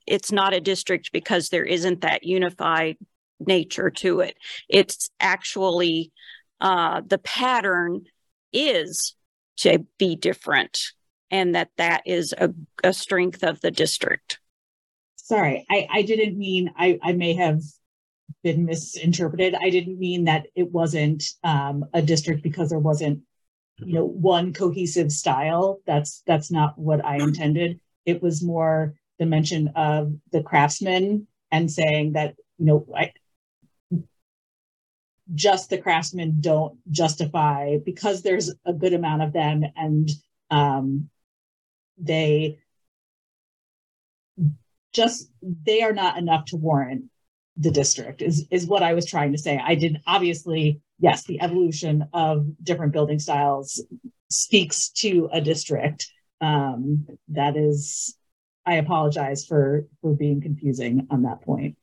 it's 0.06 0.32
not 0.32 0.54
a 0.54 0.60
district 0.60 1.12
because 1.14 1.50
there 1.50 1.64
isn't 1.64 2.02
that 2.02 2.24
unified 2.24 2.98
nature 3.39 3.89
to 3.89 4.20
it. 4.20 4.36
It's 4.68 5.10
actually 5.20 6.12
uh, 6.60 7.02
the 7.06 7.18
pattern 7.20 8.02
is 8.52 9.16
to 9.58 9.86
be 9.98 10.16
different, 10.16 10.80
and 11.30 11.56
that 11.56 11.70
that 11.78 12.02
is 12.06 12.34
a, 12.38 12.54
a 12.84 12.94
strength 12.94 13.44
of 13.44 13.62
the 13.62 13.72
district. 13.72 14.39
Sorry, 15.16 15.66
I, 15.70 15.88
I 15.89 16.02
didn't 16.02 16.38
mean 16.38 16.72
I, 16.76 17.00
I 17.02 17.14
may 17.14 17.34
have 17.34 17.62
been 18.44 18.66
misinterpreted. 18.66 19.56
I 19.56 19.70
didn't 19.70 20.00
mean 20.00 20.26
that 20.26 20.48
it 20.56 20.72
wasn't 20.72 21.24
um, 21.44 21.86
a 21.94 22.02
district 22.02 22.44
because 22.44 22.70
there 22.70 22.80
wasn't, 22.80 23.22
you 23.78 23.94
know, 23.94 24.06
one 24.06 24.54
cohesive 24.54 25.12
style. 25.12 25.80
That's 25.86 26.24
that's 26.26 26.52
not 26.52 26.78
what 26.78 27.04
I 27.06 27.18
intended. 27.18 27.80
It 28.06 28.22
was 28.22 28.44
more 28.44 28.96
the 29.20 29.26
mention 29.26 29.70
of 29.76 30.16
the 30.32 30.42
craftsmen 30.42 31.28
and 31.52 31.72
saying 31.72 32.14
that 32.14 32.36
you 32.58 32.66
know 32.66 32.88
I, 32.96 33.14
just 35.34 35.70
the 35.70 35.78
craftsmen 35.78 36.38
don't 36.42 36.80
justify 36.92 37.78
because 37.86 38.22
there's 38.22 38.52
a 38.66 38.74
good 38.74 38.94
amount 38.94 39.22
of 39.22 39.34
them 39.34 39.64
and 39.76 40.10
um, 40.50 41.10
they 41.98 42.58
just 44.92 45.30
they 45.42 45.84
are 45.84 45.94
not 45.94 46.18
enough 46.18 46.46
to 46.46 46.58
warrant 46.58 47.06
the 47.62 47.72
district 47.72 48.22
is 48.22 48.47
is 48.51 48.66
what 48.66 48.84
I 48.84 48.93
was 48.93 49.05
trying 49.05 49.32
to 49.32 49.38
say. 49.38 49.62
I 49.64 49.76
did 49.76 50.01
obviously 50.05 50.82
yes, 51.01 51.24
the 51.24 51.41
evolution 51.41 52.05
of 52.14 52.45
different 52.64 52.93
building 52.93 53.20
styles 53.20 53.84
speaks 54.30 54.89
to 54.89 55.30
a 55.34 55.41
district. 55.41 56.07
Um, 56.39 57.07
that 57.30 57.57
is, 57.57 58.16
I 58.66 58.76
apologize 58.76 59.45
for 59.45 59.88
for 60.01 60.14
being 60.14 60.41
confusing 60.41 61.07
on 61.09 61.24
that 61.24 61.41
point. 61.41 61.78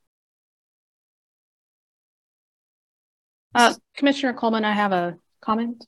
Uh, 3.54 3.74
Commissioner 3.96 4.34
Coleman, 4.34 4.64
I 4.64 4.72
have 4.72 4.92
a 4.92 5.16
comment. 5.40 5.84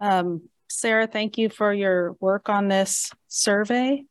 Um, 0.00 0.48
Sarah, 0.68 1.06
thank 1.06 1.38
you 1.38 1.48
for 1.48 1.72
your 1.72 2.12
work 2.20 2.48
on 2.48 2.68
this 2.68 3.10
survey. 3.28 4.04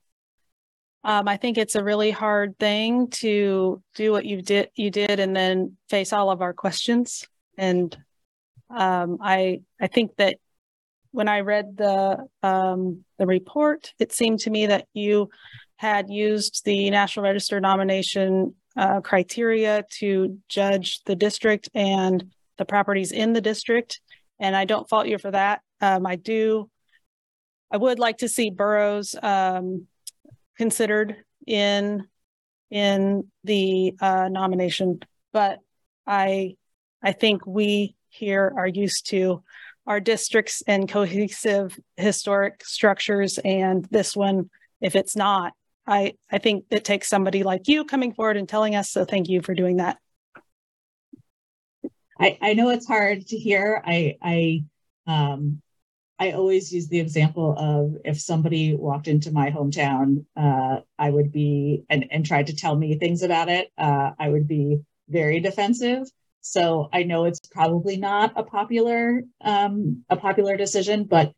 Um, 1.04 1.28
I 1.28 1.38
think 1.38 1.58
it's 1.58 1.76
a 1.76 1.84
really 1.84 2.12
hard 2.12 2.58
thing 2.60 3.10
to 3.10 3.82
do 3.96 4.12
what 4.12 4.26
you 4.26 4.42
did 4.42 4.70
you 4.76 4.92
did 4.92 5.20
and 5.20 5.36
then 5.36 5.78
face 5.90 6.12
all 6.12 6.30
of 6.30 6.42
our 6.42 6.54
questions. 6.54 7.26
And 7.58 7.96
um, 8.70 9.18
I 9.22 9.62
I 9.80 9.88
think 9.88 10.16
that 10.18 10.38
when 11.12 11.28
I 11.28 11.40
read 11.40 11.78
the 11.78 12.28
um, 12.44 13.06
the 13.18 13.26
report, 13.26 13.94
it 14.00 14.12
seemed 14.12 14.40
to 14.42 14.50
me 14.50 14.68
that 14.68 14.88
you 14.94 15.30
had 15.78 16.10
used 16.10 16.66
the 16.66 16.90
National 16.90 17.24
Register 17.24 17.60
nomination 17.60 18.56
uh, 18.76 19.02
criteria 19.02 19.86
to 19.90 20.38
judge 20.50 21.02
the 21.06 21.16
district 21.16 21.70
and 21.74 22.32
the 22.58 22.66
properties 22.66 23.12
in 23.12 23.34
the 23.34 23.42
district. 23.42 24.02
And 24.40 24.56
I 24.56 24.66
don't 24.66 24.88
fault 24.90 25.08
you 25.08 25.18
for 25.18 25.32
that. 25.32 25.62
Um, 25.82 26.06
I 26.06 26.18
do. 26.18 26.70
I 27.72 27.78
would 27.78 28.00
like 28.00 28.18
to 28.18 28.30
see 28.30 28.50
Burroughs 28.50 29.16
um, 29.22 29.88
considered 30.60 31.16
in 31.48 32.06
in 32.70 33.32
the 33.46 33.96
uh, 34.00 34.28
nomination, 34.30 35.00
but 35.34 35.60
I 36.06 36.58
I 37.02 37.14
think 37.14 37.48
we 37.48 37.96
here 38.10 38.54
are 38.56 38.68
used 38.68 39.10
to 39.10 39.42
our 39.88 40.00
districts 40.00 40.62
and 40.68 40.88
cohesive 40.88 41.80
historic 41.98 42.64
structures, 42.64 43.40
and 43.40 43.88
this 43.90 44.16
one, 44.16 44.52
if 44.82 44.96
it's 44.96 45.16
not, 45.16 45.54
I 45.88 46.14
I 46.30 46.38
think 46.38 46.66
it 46.70 46.84
takes 46.86 47.08
somebody 47.08 47.42
like 47.42 47.68
you 47.68 47.86
coming 47.86 48.14
forward 48.14 48.38
and 48.38 48.48
telling 48.48 48.76
us. 48.76 48.92
So 48.92 49.06
thank 49.06 49.30
you 49.30 49.42
for 49.42 49.56
doing 49.56 49.78
that. 49.78 49.98
I 52.20 52.38
I 52.42 52.54
know 52.54 52.70
it's 52.70 52.88
hard 52.88 53.26
to 53.28 53.38
hear. 53.38 53.82
I 53.84 54.18
I 54.22 54.64
um 55.08 55.62
I 56.20 56.32
always 56.32 56.72
use 56.74 56.90
the 56.90 57.00
example 57.00 57.56
of 57.58 57.96
if 58.04 58.20
somebody 58.20 58.76
walked 58.76 59.08
into 59.08 59.32
my 59.32 59.52
hometown, 59.52 60.26
uh, 60.36 60.82
I 60.98 61.10
would 61.10 61.32
be 61.32 61.86
and, 61.90 62.06
and 62.12 62.26
tried 62.26 62.48
to 62.48 62.56
tell 62.56 62.76
me 62.76 62.98
things 62.98 63.24
about 63.24 63.48
it. 63.48 63.72
Uh, 63.78 64.12
I 64.20 64.28
would 64.28 64.46
be 64.48 64.82
very 65.08 65.40
defensive. 65.40 66.08
So 66.42 66.90
I 66.92 67.04
know 67.04 67.24
it's 67.24 67.40
probably 67.52 67.96
not 67.98 68.34
a 68.36 68.44
popular 68.44 69.22
um, 69.42 70.04
a 70.10 70.18
popular 70.18 70.58
decision, 70.58 71.06
but 71.06 71.34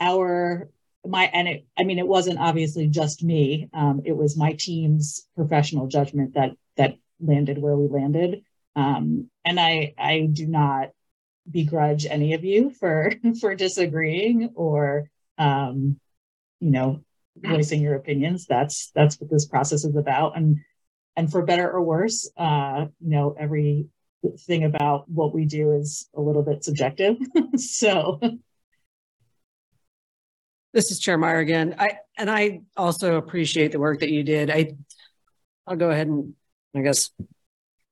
our 0.00 0.68
my 1.06 1.24
and 1.32 1.48
it 1.48 1.66
I 1.76 1.84
mean 1.84 1.98
it 1.98 2.06
wasn't 2.06 2.38
obviously 2.38 2.86
just 2.86 3.24
me. 3.24 3.68
Um, 3.72 4.02
it 4.04 4.16
was 4.16 4.36
my 4.36 4.56
team's 4.58 5.26
professional 5.34 5.88
judgment 5.88 6.34
that 6.34 6.52
that 6.76 6.96
landed 7.20 7.58
where 7.58 7.76
we 7.76 7.88
landed. 7.88 8.42
Um, 8.76 9.30
and 9.44 9.58
I 9.58 9.94
I 9.98 10.28
do 10.32 10.46
not 10.46 10.90
begrudge 11.50 12.06
any 12.06 12.34
of 12.34 12.44
you 12.44 12.70
for 12.70 13.12
for 13.40 13.54
disagreeing 13.54 14.50
or 14.54 15.10
um, 15.38 15.98
you 16.60 16.70
know 16.70 17.00
voicing 17.36 17.80
your 17.80 17.94
opinions. 17.94 18.46
That's 18.46 18.90
that's 18.94 19.20
what 19.20 19.30
this 19.30 19.46
process 19.46 19.84
is 19.84 19.96
about. 19.96 20.36
And 20.36 20.58
and 21.16 21.30
for 21.30 21.42
better 21.42 21.70
or 21.70 21.82
worse, 21.82 22.30
uh, 22.36 22.86
you 23.00 23.10
know, 23.10 23.34
every 23.38 23.86
thing 24.46 24.64
about 24.64 25.08
what 25.08 25.34
we 25.34 25.44
do 25.44 25.72
is 25.72 26.08
a 26.14 26.20
little 26.20 26.42
bit 26.42 26.64
subjective. 26.64 27.16
so 27.56 28.20
this 30.72 30.90
is 30.90 30.98
Chair 30.98 31.18
Meyer 31.18 31.38
again. 31.38 31.76
I 31.78 31.98
and 32.18 32.30
I 32.30 32.62
also 32.76 33.16
appreciate 33.16 33.72
the 33.72 33.78
work 33.78 34.00
that 34.00 34.10
you 34.10 34.22
did. 34.22 34.50
I 34.50 34.74
I'll 35.66 35.76
go 35.76 35.90
ahead 35.90 36.08
and 36.08 36.34
I 36.74 36.80
guess 36.80 37.10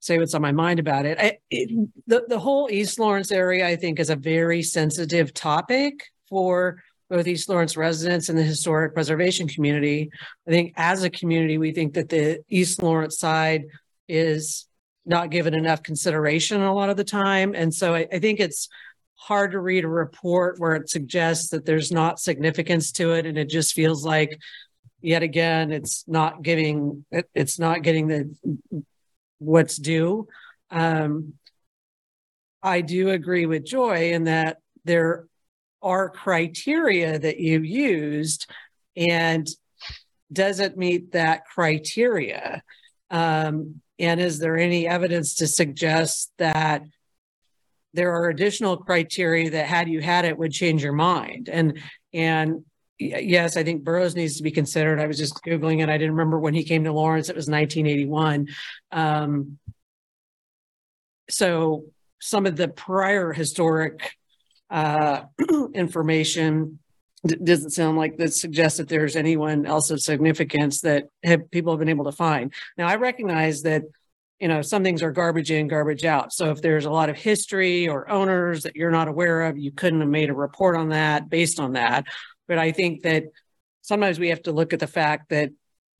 say 0.03 0.18
what's 0.18 0.34
on 0.34 0.42
my 0.42 0.50
mind 0.50 0.80
about 0.80 1.07
it. 1.07 1.16
I, 1.18 1.38
it 1.48 1.70
the, 2.09 2.24
the 2.26 2.38
whole 2.38 2.68
East 2.70 2.98
Lawrence 2.98 3.30
area, 3.30 3.66
I 3.66 3.76
think, 3.76 4.00
is 4.00 4.11
a 4.11 4.16
very 4.16 4.61
sensitive 4.61 5.32
topic 5.32 6.03
for 6.28 6.82
both 7.09 7.28
East 7.28 7.48
Lawrence 7.48 7.76
residents 7.76 8.28
and 8.28 8.36
the 8.36 8.42
historic 8.42 8.94
preservation 8.94 9.46
community. 9.46 10.11
I 10.48 10.50
think 10.50 10.72
as 10.76 11.05
a 11.05 11.11
community, 11.11 11.57
we 11.57 11.72
think 11.72 11.94
that 11.94 12.09
the 12.09 12.40
East 12.48 12.82
Lawrence 12.82 13.18
side 13.18 13.64
is 14.09 14.66
not 15.07 15.30
given 15.30 15.55
enough 15.55 15.84
consideration 15.84 16.62
a 16.62 16.74
lot 16.74 16.90
of 16.90 16.96
the 16.96 17.05
time. 17.05 17.55
And 17.55 17.72
so 17.72 17.94
I, 17.94 18.09
I 18.12 18.18
think 18.18 18.40
it's 18.40 18.68
hard 19.14 19.53
to 19.53 19.61
read 19.61 19.84
a 19.84 19.88
report 19.88 20.59
where 20.59 20.74
it 20.74 20.90
suggests 20.90 21.50
that 21.50 21.64
there's 21.64 21.92
not 21.92 22.18
significance 22.18 22.90
to 22.92 23.12
it. 23.12 23.24
And 23.24 23.38
it 23.38 23.48
just 23.48 23.72
feels 23.72 24.05
like 24.05 24.36
yet 25.00 25.22
again, 25.22 25.70
it's 25.70 26.03
not 26.09 26.42
giving, 26.42 27.05
it, 27.12 27.28
it's 27.34 27.59
not 27.59 27.82
getting 27.82 28.09
the 28.09 28.84
what's 29.43 29.76
due. 29.76 30.28
Um, 30.70 31.34
I 32.62 32.80
do 32.80 33.11
agree 33.11 33.47
with 33.47 33.64
Joy 33.64 34.12
in 34.12 34.24
that 34.24 34.59
there 34.84 35.26
are 35.82 36.09
criteria 36.09 37.18
that 37.18 37.38
you 37.40 37.61
used 37.61 38.49
and 38.97 39.49
does 40.32 40.61
it 40.61 40.78
meet 40.78 41.12
that 41.12 41.45
criteria? 41.45 42.62
Um, 43.11 43.80
and 43.99 44.20
is 44.20 44.38
there 44.38 44.57
any 44.57 44.88
evidence 44.88 45.34
to 45.36 45.47
suggest 45.47 46.32
that 46.38 46.82
there 47.95 48.12
are 48.12 48.30
additional 48.30 48.78
criteria 48.78 49.51
that 49.51 49.66
had 49.66 49.88
you 49.88 50.01
had 50.01 50.24
it 50.24 50.38
would 50.38 50.53
change 50.53 50.82
your 50.82 50.95
mind? 50.95 51.49
And 51.51 51.78
and 52.14 52.64
yes, 52.99 53.57
I 53.57 53.64
think 53.64 53.84
Burroughs 53.84 54.14
needs 54.14 54.36
to 54.36 54.43
be 54.43 54.51
considered. 54.51 55.01
I 55.01 55.07
was 55.07 55.18
just 55.18 55.43
Googling 55.45 55.82
it. 55.82 55.88
I 55.88 55.99
didn't 55.99 56.12
remember 56.12 56.38
when 56.38 56.55
he 56.55 56.64
came 56.64 56.84
to 56.84 56.93
Lawrence. 56.93 57.28
It 57.28 57.36
was 57.36 57.49
1981. 57.49 58.49
Um, 58.90 59.59
so 61.28 61.84
some 62.20 62.47
of 62.47 62.57
the 62.57 62.68
prior 62.68 63.32
historic 63.32 64.12
uh, 64.70 65.22
information 65.74 66.78
doesn't 67.24 67.70
sound 67.70 67.97
like 67.97 68.16
that 68.16 68.34
suggests 68.34 68.78
that 68.78 68.88
there's 68.88 69.16
anyone 69.16 69.64
else 69.64 69.90
of 69.90 70.01
significance 70.01 70.80
that 70.80 71.05
have 71.22 71.51
people 71.51 71.72
have 71.72 71.78
been 71.78 71.88
able 71.88 72.05
to 72.05 72.12
find. 72.12 72.53
Now 72.76 72.88
I 72.88 72.97
recognize 72.97 73.62
that 73.62 73.82
you 74.40 74.49
know 74.49 74.61
some 74.61 74.82
things 74.82 75.05
are 75.05 75.12
garbage 75.12 75.53
in, 75.53 75.68
garbage 75.68 76.05
out. 76.05 76.32
So 76.32 76.51
if 76.51 76.61
there's 76.61 76.84
a 76.84 76.90
lot 76.90 77.11
of 77.11 77.16
history 77.16 77.88
or 77.88 78.11
owners 78.11 78.64
that 78.64 78.74
you're 78.74 78.90
not 78.90 79.07
aware 79.07 79.43
of, 79.43 79.57
you 79.57 79.70
couldn't 79.70 80.01
have 80.01 80.09
made 80.09 80.30
a 80.30 80.34
report 80.34 80.76
on 80.76 80.88
that 80.88 81.28
based 81.28 81.61
on 81.61 81.74
that. 81.74 82.07
But 82.49 82.59
I 82.59 82.72
think 82.72 83.03
that 83.03 83.24
sometimes 83.82 84.18
we 84.18 84.28
have 84.28 84.43
to 84.43 84.53
look 84.53 84.72
at 84.72 84.80
the 84.80 84.86
fact 84.86 85.30
that 85.30 85.51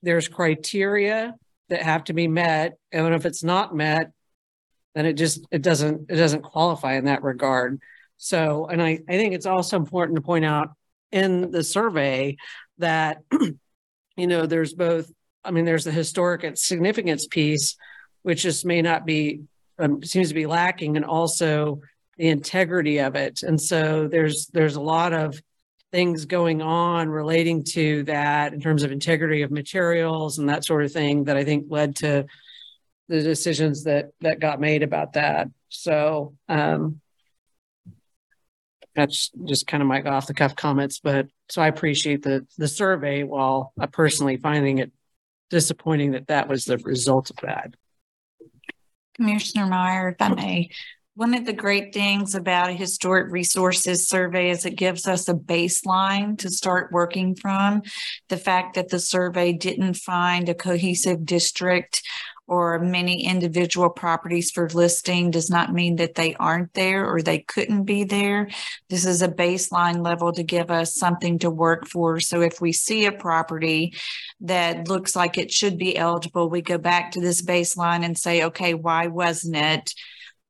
there's 0.03 0.29
criteria 0.29 1.35
that 1.69 1.83
have 1.83 2.05
to 2.05 2.13
be 2.13 2.29
met, 2.29 2.77
and 2.91 3.15
if 3.15 3.25
it's 3.25 3.45
not 3.45 3.75
met, 3.75 4.13
then 4.95 5.07
it 5.07 5.15
just 5.15 5.47
it 5.51 5.63
doesn't 5.63 6.11
it 6.11 6.17
doesn't 6.17 6.43
qualify 6.43 6.95
in 6.95 7.07
that 7.07 7.23
regard. 7.23 7.81
So, 8.19 8.67
and 8.67 8.81
I, 8.81 9.01
I 9.09 9.13
think 9.13 9.35
it's 9.35 9.47
also 9.47 9.77
important 9.77 10.17
to 10.17 10.23
point 10.23 10.45
out 10.45 10.71
in 11.11 11.51
the 11.51 11.65
survey 11.65 12.37
that, 12.79 13.19
you 14.17 14.27
know, 14.29 14.47
there's 14.47 14.75
both, 14.75 15.11
I 15.45 15.51
mean, 15.51 15.65
there's 15.65 15.85
the 15.85 15.91
historic 15.91 16.57
significance 16.57 17.27
piece, 17.27 17.77
which 18.23 18.43
just 18.43 18.65
may 18.65 18.81
not 18.81 19.07
be, 19.07 19.41
um, 19.79 20.05
seems 20.05 20.29
to 20.29 20.35
be 20.35 20.47
lacking, 20.47 20.97
and 20.97 21.05
also 21.05 21.81
the 22.17 22.29
integrity 22.29 22.99
of 22.99 23.17
it. 23.17 23.43
And 23.43 23.61
so 23.61 24.07
there's, 24.07 24.47
there's 24.53 24.77
a 24.77 24.81
lot 24.81 25.13
of 25.13 25.43
things 25.93 26.25
going 26.25 26.63
on 26.63 27.11
relating 27.11 27.63
to 27.63 28.03
that 28.05 28.55
in 28.55 28.61
terms 28.61 28.83
of 28.83 28.91
integrity 28.91 29.43
of 29.43 29.51
materials 29.51 30.39
and 30.39 30.49
that 30.49 30.65
sort 30.65 30.85
of 30.85 30.91
thing 30.91 31.25
that 31.25 31.37
I 31.37 31.45
think 31.45 31.67
led 31.69 31.97
to 31.97 32.27
the 33.09 33.23
decisions 33.23 33.85
that 33.85 34.11
that 34.23 34.41
got 34.41 34.59
made 34.59 34.83
about 34.83 35.13
that. 35.13 35.49
So 35.69 36.35
um, 36.49 37.01
that's 38.95 39.31
just 39.45 39.67
kind 39.67 39.83
of 39.83 39.87
my 39.87 40.03
off 40.03 40.27
the 40.27 40.35
cuff 40.35 40.57
comments, 40.57 40.99
but 40.99 41.29
so 41.49 41.61
I 41.61 41.69
appreciate 41.69 42.23
the 42.23 42.47
the 42.57 42.69
survey 42.69 43.23
while 43.23 43.73
I 43.79 43.87
personally 43.87 44.39
finding 44.39 44.79
it 44.79 44.93
disappointing 45.51 46.13
that 46.13 46.29
that 46.29 46.49
was 46.49 46.65
the 46.65 46.79
result 46.79 47.29
of 47.29 47.37
that. 47.43 47.75
Commissioner 49.15 49.67
Meyer, 49.67 50.09
if 50.09 50.17
I 50.21 50.35
may, 50.35 50.71
one 51.15 51.35
of 51.35 51.45
the 51.45 51.53
great 51.53 51.93
things 51.93 52.35
about 52.35 52.71
a 52.71 52.75
historic 52.75 53.31
resources 53.31 54.09
survey 54.09 54.51
is 54.51 54.65
it 54.65 54.77
gives 54.77 55.07
us 55.07 55.29
a 55.29 55.35
baseline 55.35 56.39
to 56.39 56.49
start 56.49 56.91
working 56.91 57.35
from. 57.35 57.83
The 58.29 58.39
fact 58.39 58.77
that 58.77 58.89
the 58.89 58.99
survey 58.99 59.53
didn't 59.53 59.95
find 59.95 60.49
a 60.49 60.55
cohesive 60.55 61.27
district 61.27 62.03
or 62.49 62.79
many 62.79 63.25
individual 63.25 63.91
properties 63.91 64.51
for 64.51 64.69
listing 64.71 65.31
does 65.31 65.49
not 65.49 65.73
mean 65.73 65.97
that 65.97 66.15
they 66.15 66.35
aren't 66.35 66.73
there 66.75 67.07
or 67.07 67.21
they 67.21 67.39
couldn't 67.39 67.85
be 67.85 68.05
there. 68.05 68.49
This 68.89 69.05
is 69.05 69.23
a 69.23 69.29
baseline 69.29 70.03
level 70.03 70.33
to 70.33 70.43
give 70.43 70.71
us 70.71 70.95
something 70.95 71.39
to 71.41 71.51
work 71.51 71.87
for. 71.87 72.21
So 72.21 72.41
if 72.41 72.61
we 72.61 72.73
see 72.73 73.05
a 73.05 73.13
property 73.13 73.95
that 74.41 74.89
looks 74.89 75.15
like 75.15 75.39
it 75.39 75.53
should 75.53 75.79
be 75.79 75.97
eligible, 75.97 76.49
we 76.49 76.63
go 76.63 76.79
back 76.79 77.13
to 77.13 77.21
this 77.21 77.43
baseline 77.43 78.05
and 78.05 78.19
say, 78.19 78.45
okay, 78.45 78.75
why 78.75 79.07
wasn't 79.07 79.57
it? 79.57 79.95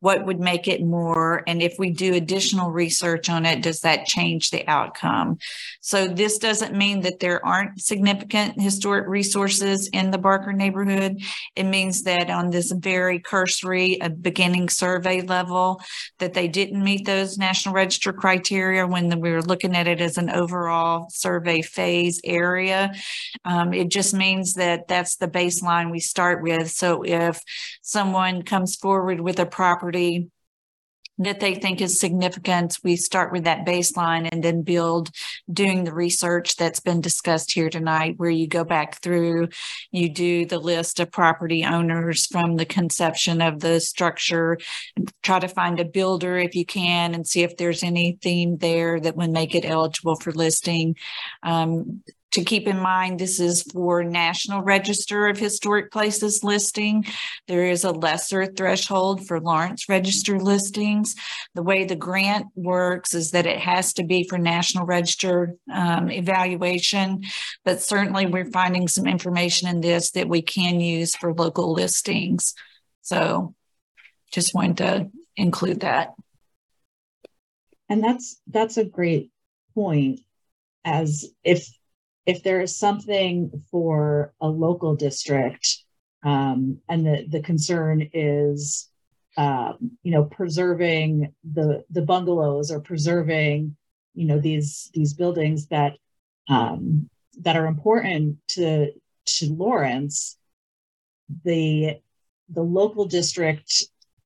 What 0.03 0.27
would 0.27 0.41
make 0.41 0.67
it 0.67 0.83
more 0.83 1.45
and 1.47 1.63
if 1.63 1.77
we 1.79 1.93
do 1.93 2.13
additional 2.13 2.73
research 2.73 3.31
on 3.31 3.47
it 3.47 3.63
does 3.63 3.81
that 3.81 4.05
change 4.05 4.51
the 4.51 4.67
outcome? 4.67 5.39
So 5.81 6.09
this 6.09 6.39
doesn't 6.39 6.77
mean 6.77 7.03
that 7.03 7.21
there 7.21 7.45
aren't 7.47 7.81
significant 7.81 8.61
historic 8.61 9.07
resources 9.07 9.87
in 9.93 10.11
the 10.11 10.19
barker 10.19 10.53
neighborhood. 10.53 11.21
It 11.55 11.63
means 11.63 12.03
that 12.03 12.31
on 12.31 12.51
this 12.51 12.73
very 12.73 13.21
cursory 13.21 13.99
a 14.01 14.11
beginning 14.11 14.71
survey 14.71 15.21
level 15.21 15.81
that 16.19 16.35
they 16.35 16.49
didn't 16.49 16.83
meet 16.83 17.07
those 17.07 17.39
national 17.39 17.73
register 17.73 18.13
criteria 18.13 18.85
when 18.85 19.21
we 19.21 19.31
were 19.31 19.43
looking 19.43 19.77
at 19.77 19.87
it 19.87 20.01
as 20.01 20.19
an 20.19 20.31
overall 20.31 21.07
survey 21.11 21.63
phase 21.63 22.21
area. 22.25 22.93
Um, 23.45 23.73
it 23.73 23.89
just 23.89 24.15
means 24.15 24.55
that 24.55 24.89
that's 24.89 25.15
the 25.15 25.29
baseline 25.29 25.93
we 25.93 26.01
start 26.01 26.43
with. 26.43 26.73
So 26.73 27.05
if 27.05 27.41
someone 27.83 28.43
comes 28.43 28.75
forward 28.75 29.21
with 29.21 29.39
a 29.39 29.47
property 29.47 29.92
property 29.93 30.31
that 31.19 31.41
they 31.41 31.55
think 31.55 31.83
is 31.83 32.01
significant. 32.01 32.79
We 32.83 32.97
start 32.97 33.33
with 33.33 33.45
that 33.45 33.67
baseline 33.67 34.29
and 34.33 34.43
then 34.43 34.63
build 34.63 35.11
doing 35.53 35.85
the 35.85 35.93
research 35.93 36.57
that's 36.57 36.81
been 36.81 37.03
discussed 37.03 37.53
here 37.53 37.69
tonight, 37.69 38.15
where 38.17 38.31
you 38.31 38.49
go 38.49 38.65
back 38.65 39.01
through, 39.03 39.51
you 39.91 40.09
do 40.09 40.47
the 40.47 40.59
list 40.59 41.01
of 41.01 41.13
property 41.13 41.65
owners 41.65 42.27
from 42.27 42.57
the 42.57 42.65
conception 42.65 43.43
of 43.43 43.61
the 43.61 43.79
structure, 43.79 44.59
try 45.23 45.39
to 45.39 45.49
find 45.49 45.79
a 45.79 45.85
builder 45.85 46.39
if 46.39 46.55
you 46.55 46.65
can 46.65 47.15
and 47.15 47.27
see 47.27 47.43
if 47.43 47.57
there's 47.59 47.83
anything 47.83 48.57
there 48.57 48.99
that 48.99 49.15
would 49.15 49.31
make 49.31 49.55
it 49.55 49.67
eligible 49.67 50.17
for 50.17 50.33
listing. 50.33 50.97
Um, 51.43 52.03
to 52.33 52.43
keep 52.43 52.67
in 52.67 52.79
mind, 52.79 53.19
this 53.19 53.39
is 53.39 53.63
for 53.63 54.03
National 54.03 54.63
Register 54.63 55.27
of 55.27 55.39
Historic 55.39 55.91
Places 55.93 56.43
listing. 56.43 57.05
There 57.47 57.67
is 57.67 57.85
a 57.85 57.91
lesser 57.91 58.47
threshold 58.47 59.27
for 59.27 59.39
Lawrence 59.39 59.89
Register 59.89 60.41
listings. 60.41 61.15
The 61.55 61.63
way 61.63 61.85
the 61.85 61.95
grant 61.95 62.47
works 62.55 63.13
is 63.15 63.33
that 63.33 63.47
it 63.47 63.59
has 63.59 63.93
to 63.95 64.05
be 64.05 64.27
for 64.27 64.39
National 64.39 64.87
Register 64.87 65.55
um, 65.71 66.11
evaluation, 66.11 67.23
but 67.65 67.83
certainly 67.83 68.27
we're 68.27 68.51
finding 68.51 68.89
some 68.89 69.07
information 69.07 69.69
in 69.69 69.83
this 69.83 70.13
that 70.13 70.29
we 70.29 70.41
can 70.41 70.81
use 70.81 71.15
for 71.15 71.35
local 71.35 71.73
listings. 71.73 72.55
So 73.03 73.55
just 74.33 74.55
wanted 74.55 74.79
to 74.79 75.11
include 75.37 75.81
that. 75.81 76.15
And 77.91 78.03
that's 78.03 78.41
that's 78.47 78.79
a 78.79 78.87
great 78.87 79.31
point 79.75 80.21
as 80.83 81.27
if 81.45 81.69
if 82.27 82.43
there 82.43 82.61
is 82.61 82.79
something 82.79 83.65
for 83.71 84.33
a 84.41 84.49
local 84.49 84.97
district 84.97 85.85
Um, 86.25 86.79
and 86.89 87.05
the, 87.05 87.27
the 87.29 87.43
concern 87.43 88.09
is, 88.13 88.89
um, 89.37 89.99
you 90.05 90.13
know, 90.13 90.25
preserving 90.25 91.35
the, 91.43 91.83
the 91.91 92.03
bungalows 92.03 92.71
or 92.71 92.81
preserving, 92.81 93.77
you 94.15 94.27
know, 94.27 94.39
these, 94.39 94.91
these 94.95 95.15
buildings 95.15 95.67
that, 95.69 95.99
um, 96.49 97.11
that 97.41 97.57
are 97.57 97.67
important 97.67 98.39
to, 98.55 98.93
to 99.25 99.47
Lawrence. 99.53 100.39
The, 101.45 101.99
the 102.49 102.63
local 102.63 103.07
district 103.07 103.83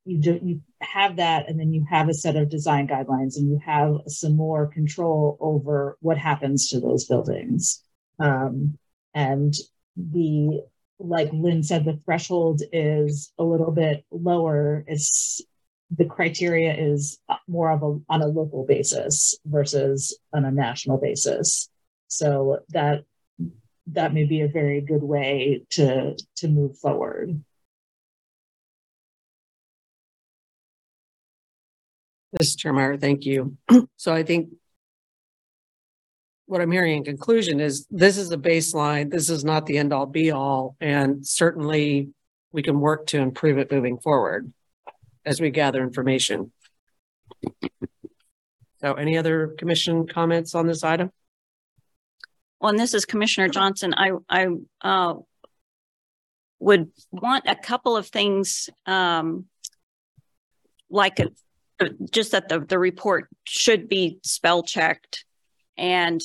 you 0.07 0.19
do 0.21 0.39
you 0.43 0.61
have 0.81 1.17
that 1.17 1.49
and 1.49 1.59
then 1.59 1.73
you 1.73 1.85
have 1.91 2.09
a 2.09 2.15
set 2.15 2.37
of 2.37 2.49
design 2.49 2.87
guidelines 2.87 3.37
and 3.37 3.49
you 3.51 3.59
have 3.65 3.97
some 4.07 4.37
more 4.37 4.67
control 4.67 5.37
over 5.41 5.97
what 6.01 6.19
happens 6.19 6.69
to 6.69 6.81
those 6.81 7.05
buildings 7.07 7.83
um, 8.19 8.79
and 9.15 9.55
the 9.97 10.63
like 10.99 11.31
lynn 11.33 11.63
said 11.63 11.85
the 11.85 11.99
threshold 12.05 12.63
is 12.73 13.33
a 13.39 13.45
little 13.45 13.71
bit 13.71 14.05
lower 14.11 14.85
it's 14.87 15.43
the 15.97 16.05
criteria 16.05 16.75
is 16.75 17.19
more 17.47 17.71
of 17.71 17.83
a 17.83 17.99
on 18.13 18.23
a 18.23 18.27
local 18.27 18.65
basis 18.67 19.39
versus 19.45 20.19
on 20.33 20.45
a 20.45 20.51
national 20.51 20.99
basis 20.99 21.69
so 22.09 22.59
that 22.71 23.05
that 23.87 24.13
may 24.13 24.25
be 24.25 24.41
a 24.41 24.49
very 24.49 24.81
good 24.81 25.03
way 25.03 25.63
to 25.71 26.17
to 26.37 26.49
move 26.49 26.77
forward 26.79 27.43
Mr. 32.43 32.59
Chair 32.59 32.97
thank 32.99 33.25
you. 33.25 33.57
So 33.97 34.13
I 34.13 34.23
think 34.23 34.51
what 36.47 36.61
I'm 36.61 36.71
hearing 36.71 36.99
in 36.99 37.05
conclusion 37.05 37.61
is 37.61 37.87
this 37.91 38.17
is 38.17 38.31
a 38.31 38.37
baseline. 38.37 39.11
This 39.11 39.29
is 39.29 39.45
not 39.45 39.67
the 39.67 39.79
end 39.79 39.93
all 39.93 40.07
be 40.07 40.31
all. 40.31 40.77
And 40.81 41.27
certainly 41.27 42.11
we 42.53 42.63
can 42.63 42.81
work 42.81 43.07
to 43.09 43.19
improve 43.19 43.59
it 43.59 43.71
moving 43.71 43.99
forward 43.99 44.53
as 45.25 45.41
we 45.41 45.51
gather 45.51 45.83
information. 45.83 46.53
So 48.81 48.95
any 48.95 49.19
other 49.19 49.49
commission 49.59 50.07
comments 50.07 50.55
on 50.55 50.67
this 50.67 50.85
item? 50.85 51.11
Well, 52.61 52.71
and 52.71 52.79
this 52.79 52.95
is 52.95 53.05
Commissioner 53.05 53.49
Johnson. 53.49 53.93
I, 53.95 54.13
I, 54.31 54.49
uh, 54.81 55.15
would 56.59 56.91
want 57.11 57.45
a 57.47 57.55
couple 57.55 57.99
of 57.99 58.07
things, 58.07 58.71
um, 58.87 59.45
like 60.89 61.19
a, 61.19 61.29
just 62.11 62.33
that 62.33 62.49
the, 62.49 62.61
the 62.61 62.79
report 62.79 63.29
should 63.45 63.89
be 63.89 64.19
spell 64.23 64.63
checked 64.63 65.26
and 65.77 66.21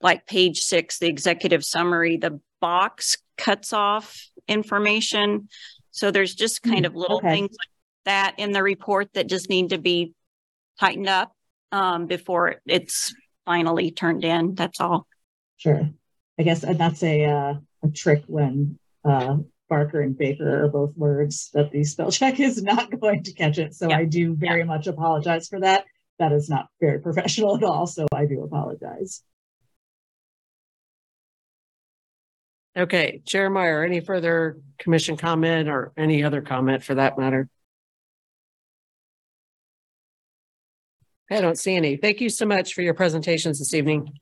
like 0.00 0.26
page 0.26 0.60
six, 0.60 0.98
the 0.98 1.06
executive 1.06 1.64
summary, 1.64 2.16
the 2.16 2.40
box 2.60 3.18
cuts 3.38 3.72
off 3.72 4.28
information. 4.48 5.48
So 5.90 6.10
there's 6.10 6.34
just 6.34 6.62
kind 6.62 6.86
of 6.86 6.96
little 6.96 7.18
okay. 7.18 7.30
things 7.30 7.50
like 7.50 7.68
that 8.04 8.34
in 8.38 8.52
the 8.52 8.62
report 8.62 9.12
that 9.14 9.28
just 9.28 9.48
need 9.48 9.70
to 9.70 9.78
be 9.78 10.14
tightened 10.80 11.08
up 11.08 11.32
um, 11.70 12.06
before 12.06 12.56
it's 12.66 13.14
finally 13.44 13.90
turned 13.90 14.24
in. 14.24 14.54
That's 14.54 14.80
all. 14.80 15.06
Sure. 15.56 15.88
I 16.38 16.42
guess 16.42 16.60
that's 16.60 17.02
a 17.02 17.24
uh, 17.24 17.54
a 17.84 17.88
trick 17.88 18.24
when 18.26 18.78
uh, 19.04 19.36
Barker 19.68 20.00
and 20.00 20.16
Baker 20.16 20.64
are 20.64 20.68
both 20.68 20.96
words 20.96 21.50
that 21.54 21.70
the 21.70 21.84
spell 21.84 22.10
check 22.12 22.40
is 22.40 22.62
not 22.62 22.98
going 23.00 23.22
to 23.24 23.32
catch 23.32 23.58
it. 23.58 23.74
So 23.74 23.88
yeah. 23.88 23.98
I 23.98 24.04
do 24.04 24.34
very 24.34 24.60
yeah. 24.60 24.66
much 24.66 24.86
apologize 24.86 25.48
for 25.48 25.60
that. 25.60 25.84
That 26.22 26.30
is 26.30 26.48
not 26.48 26.68
very 26.80 27.00
professional 27.00 27.56
at 27.56 27.64
all. 27.64 27.84
So 27.84 28.06
I 28.14 28.26
do 28.26 28.44
apologize. 28.44 29.24
Okay, 32.76 33.22
Chair 33.26 33.50
Meyer, 33.50 33.82
any 33.82 33.98
further 33.98 34.60
commission 34.78 35.16
comment 35.16 35.68
or 35.68 35.92
any 35.96 36.22
other 36.22 36.40
comment 36.40 36.84
for 36.84 36.94
that 36.94 37.18
matter? 37.18 37.48
I 41.28 41.40
don't 41.40 41.58
see 41.58 41.74
any. 41.74 41.96
Thank 41.96 42.20
you 42.20 42.28
so 42.28 42.46
much 42.46 42.72
for 42.72 42.82
your 42.82 42.94
presentations 42.94 43.58
this 43.58 43.74
evening. 43.74 44.12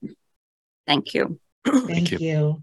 Thank 0.86 1.12
you. 1.12 1.38
Thank, 1.66 1.86
Thank 1.86 2.10
you. 2.12 2.18
you. 2.18 2.62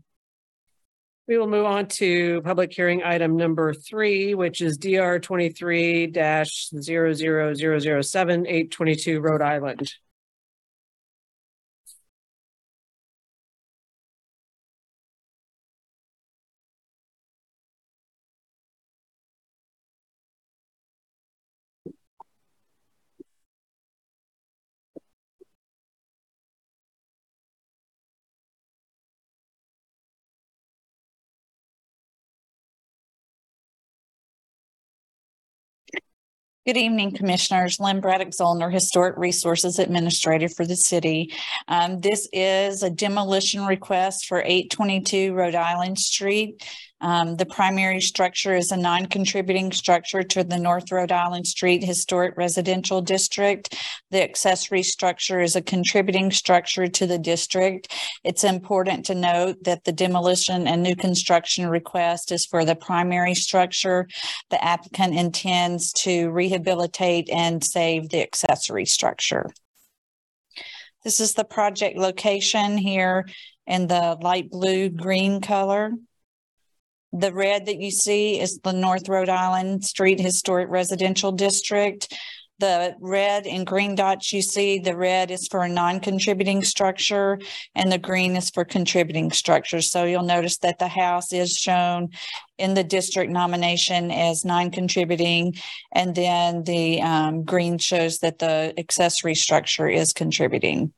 We 1.28 1.38
will 1.38 1.48
move 1.48 1.66
on 1.66 1.88
to 1.88 2.42
public 2.44 2.72
hearing 2.72 3.04
item 3.04 3.36
number 3.36 3.74
three, 3.74 4.34
which 4.34 4.62
is 4.62 4.78
DR 4.78 5.20
twenty-three 5.20 6.08
7 8.02 8.48
822 8.48 9.20
Rhode 9.20 9.42
Island. 9.42 9.94
Good 36.68 36.76
evening, 36.76 37.14
Commissioners. 37.14 37.80
Lynn 37.80 38.02
Braddock 38.02 38.32
Zollner, 38.32 38.70
Historic 38.70 39.16
Resources 39.16 39.80
Administrator 39.80 40.50
for 40.50 40.66
the 40.66 40.76
city. 40.76 41.32
Um, 41.70 42.02
this 42.02 42.28
is 42.34 42.84
a 42.84 42.90
demolition 42.90 43.66
request 43.66 44.26
for 44.26 44.42
822 44.42 45.34
Rhode 45.34 45.56
Island 45.56 45.98
Street. 45.98 46.62
Um, 47.00 47.36
the 47.36 47.46
primary 47.46 48.02
structure 48.02 48.56
is 48.56 48.72
a 48.72 48.78
non-contributing 48.78 49.72
structure 49.72 50.24
to 50.24 50.44
the 50.44 50.58
North 50.58 50.92
Rhode 50.92 51.12
Island 51.12 51.46
Street 51.46 51.84
Historic 51.84 52.36
Residential 52.38 53.02
District. 53.02 53.76
The 54.10 54.24
accessory 54.24 54.82
structure 54.82 55.40
is 55.40 55.56
a 55.56 55.62
contributing 55.62 56.32
structure 56.32 56.88
to 56.88 57.06
the 57.06 57.20
district. 57.20 57.94
It's 58.24 58.44
important 58.44 59.06
to 59.06 59.16
note 59.16 59.64
that 59.64 59.84
the 59.84 59.92
demolition 59.92 60.68
and 60.68 60.82
new 60.82 60.96
construction 60.96 61.68
request 61.68 62.32
is 62.32 62.48
for 62.48 62.66
the 62.66 62.76
primary 62.76 63.36
structure. 63.36 64.08
The 64.50 64.64
applicant 64.64 65.14
intends 65.14 65.94
to 65.94 66.32
rehabilitate 66.32 67.30
and 67.30 67.64
save 67.64 68.10
the 68.10 68.24
accessory 68.24 68.86
structure. 68.86 69.52
This 71.04 71.20
is 71.20 71.36
the 71.36 71.46
project 71.46 71.96
location 71.96 72.76
here 72.76 73.28
in 73.68 73.86
the 73.86 74.18
light 74.20 74.50
blue 74.50 74.90
green 74.90 75.42
color. 75.42 75.92
The 77.20 77.34
red 77.34 77.66
that 77.66 77.80
you 77.80 77.90
see 77.90 78.40
is 78.40 78.60
the 78.60 78.74
North 78.74 79.10
Rhode 79.10 79.30
Island 79.30 79.84
Street 79.84 80.20
Historic 80.20 80.70
Residential 80.70 81.32
District. 81.32 82.14
The 82.60 82.96
red 83.00 83.48
and 83.48 83.66
green 83.66 83.96
dots 83.96 84.32
you 84.32 84.44
see, 84.44 84.78
the 84.78 84.96
red 84.96 85.32
is 85.32 85.48
for 85.48 85.64
a 85.64 85.70
non-contributing 85.70 86.64
structure 86.64 87.40
and 87.74 87.92
the 87.92 87.98
green 87.98 88.36
is 88.36 88.52
for 88.52 88.64
contributing 88.66 89.32
structures. 89.32 89.90
So 89.90 90.04
you'll 90.04 90.24
notice 90.24 90.60
that 90.60 90.78
the 90.78 90.88
house 90.88 91.34
is 91.34 91.54
shown 91.54 92.10
in 92.60 92.76
the 92.76 92.84
district 92.84 93.32
nomination 93.32 94.12
as 94.12 94.46
non-contributing 94.46 95.56
and 95.94 96.14
then 96.14 96.66
the 96.66 97.02
um, 97.02 97.44
green 97.44 97.80
shows 97.80 98.20
that 98.20 98.38
the 98.38 98.76
accessory 98.78 99.34
structure 99.34 99.88
is 99.88 100.14
contributing. 100.14 100.94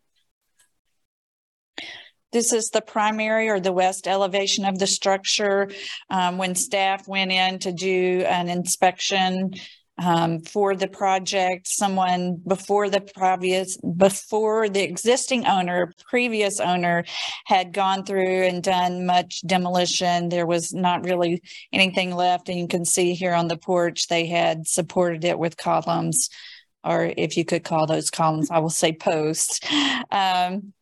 This 2.32 2.54
is 2.54 2.70
the 2.70 2.82
primary 2.82 3.50
or 3.50 3.60
the 3.60 3.72
west 3.72 4.08
elevation 4.08 4.66
of 4.66 4.78
the 4.78 4.88
structure. 4.88 5.70
Um, 6.10 6.38
when 6.38 6.56
staff 6.56 7.08
went 7.08 7.32
in 7.32 7.60
to 7.60 7.72
do 7.72 8.24
an 8.28 8.50
inspection 8.50 9.54
um, 9.98 10.40
for 10.40 10.76
the 10.76 10.88
project, 10.88 11.68
someone 11.68 12.42
before 12.48 12.90
the 12.90 13.02
previous, 13.02 13.78
before 13.78 14.70
the 14.70 14.84
existing 14.84 15.46
owner, 15.46 15.94
previous 16.08 16.60
owner 16.60 17.04
had 17.46 17.74
gone 17.74 18.06
through 18.06 18.44
and 18.44 18.64
done 18.64 19.06
much 19.06 19.42
demolition. 19.46 20.30
There 20.30 20.46
was 20.46 20.74
not 20.74 21.04
really 21.04 21.42
anything 21.74 22.16
left. 22.16 22.48
And 22.48 22.60
you 22.60 22.68
can 22.68 22.86
see 22.86 23.14
here 23.14 23.34
on 23.34 23.48
the 23.48 23.58
porch, 23.58 24.08
they 24.08 24.28
had 24.28 24.68
supported 24.68 25.26
it 25.26 25.38
with 25.38 25.58
columns 25.58 26.30
or 26.84 27.12
if 27.18 27.36
you 27.36 27.44
could 27.44 27.66
call 27.66 27.86
those 27.86 28.10
columns, 28.10 28.50
I 28.50 28.60
will 28.60 28.70
say 28.70 28.94
posts. 28.94 29.60
Um, 30.12 30.74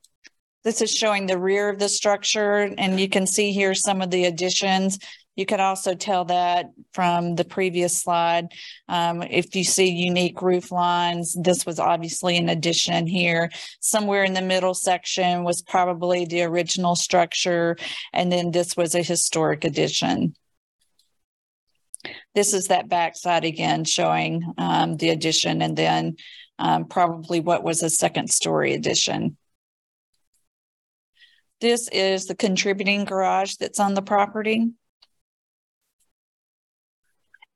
this 0.67 0.81
is 0.81 0.93
showing 0.93 1.27
the 1.27 1.39
rear 1.39 1.69
of 1.69 1.79
the 1.79 1.87
structure, 1.87 2.69
and 2.77 2.99
you 2.99 3.07
can 3.07 3.25
see 3.25 3.53
here 3.53 3.73
some 3.73 4.01
of 4.01 4.11
the 4.11 4.25
additions. 4.25 4.99
You 5.37 5.45
could 5.45 5.61
also 5.61 5.95
tell 5.95 6.25
that 6.25 6.73
from 6.91 7.35
the 7.35 7.45
previous 7.45 7.97
slide. 7.97 8.49
Um, 8.89 9.23
if 9.23 9.55
you 9.55 9.63
see 9.63 9.89
unique 9.89 10.41
roof 10.41 10.69
lines, 10.69 11.37
this 11.41 11.65
was 11.65 11.79
obviously 11.79 12.35
an 12.35 12.49
addition 12.49 13.07
here. 13.07 13.49
Somewhere 13.79 14.25
in 14.25 14.33
the 14.33 14.41
middle 14.41 14.73
section 14.73 15.45
was 15.45 15.61
probably 15.61 16.25
the 16.25 16.43
original 16.43 16.97
structure, 16.97 17.77
and 18.11 18.29
then 18.29 18.51
this 18.51 18.75
was 18.75 18.93
a 18.93 19.01
historic 19.01 19.63
addition. 19.63 20.35
This 22.35 22.53
is 22.53 22.67
that 22.67 22.89
backside 22.89 23.45
again 23.45 23.85
showing 23.85 24.43
um, 24.57 24.97
the 24.97 25.11
addition 25.11 25.61
and 25.61 25.77
then 25.77 26.17
um, 26.59 26.87
probably 26.89 27.39
what 27.39 27.63
was 27.63 27.83
a 27.83 27.89
second 27.89 28.29
story 28.29 28.73
addition. 28.73 29.37
This 31.59 31.89
is 31.91 32.25
the 32.25 32.35
contributing 32.35 33.05
garage 33.05 33.55
that's 33.55 33.79
on 33.79 33.93
the 33.93 34.01
property. 34.01 34.67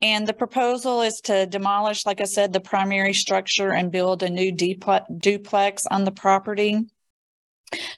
And 0.01 0.25
the 0.25 0.33
proposal 0.33 1.03
is 1.03 1.21
to 1.25 1.45
demolish, 1.45 2.07
like 2.07 2.21
I 2.21 2.25
said, 2.25 2.51
the 2.51 2.59
primary 2.59 3.13
structure 3.13 3.71
and 3.71 3.91
build 3.91 4.23
a 4.23 4.29
new 4.29 4.51
duplex, 4.51 5.85
on 5.85 6.03
the 6.03 6.11
property. 6.11 6.79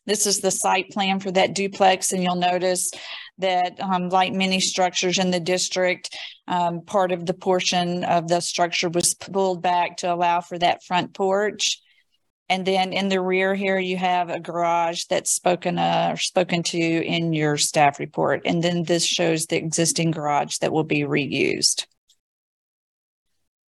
This 0.06 0.28
is 0.28 0.42
the 0.42 0.52
site 0.52 0.90
plan 0.90 1.22
for 1.22 1.32
that 1.32 1.56
duplex, 1.56 2.12
and 2.12 2.22
you'll 2.22 2.36
notice 2.36 2.92
that, 3.38 3.80
um, 3.80 4.10
like 4.10 4.34
many 4.34 4.60
structures 4.60 5.18
in 5.18 5.32
the 5.32 5.40
district, 5.40 6.16
um, 6.48 6.82
part 6.82 7.14
of 7.14 7.26
the 7.26 7.34
portion 7.34 8.04
of 8.04 8.28
the 8.28 8.42
structure 8.42 8.90
was 8.90 9.16
pulled 9.16 9.62
back 9.62 9.98
to 9.98 10.14
allow 10.14 10.42
for 10.42 10.60
that 10.60 10.84
front 10.84 11.14
porch. 11.14 11.82
And 12.50 12.66
then 12.66 12.94
in 12.94 13.10
the 13.10 13.22
rear 13.22 13.56
here, 13.56 13.80
you 13.80 13.98
have 13.98 14.30
a 14.30 14.40
garage 14.40 15.06
that's 15.06 15.32
spoken 15.32 15.80
uh, 15.80 16.16
spoken 16.18 16.62
to 16.64 16.78
in 16.78 17.34
your 17.34 17.58
staff 17.58 18.00
report. 18.00 18.42
And 18.46 18.62
then 18.62 18.84
this 18.84 19.06
shows 19.06 19.46
the 19.46 19.58
existing 19.58 20.12
garage 20.12 20.58
that 20.58 20.74
will 20.74 20.84
be 20.84 21.02
reused. 21.02 21.86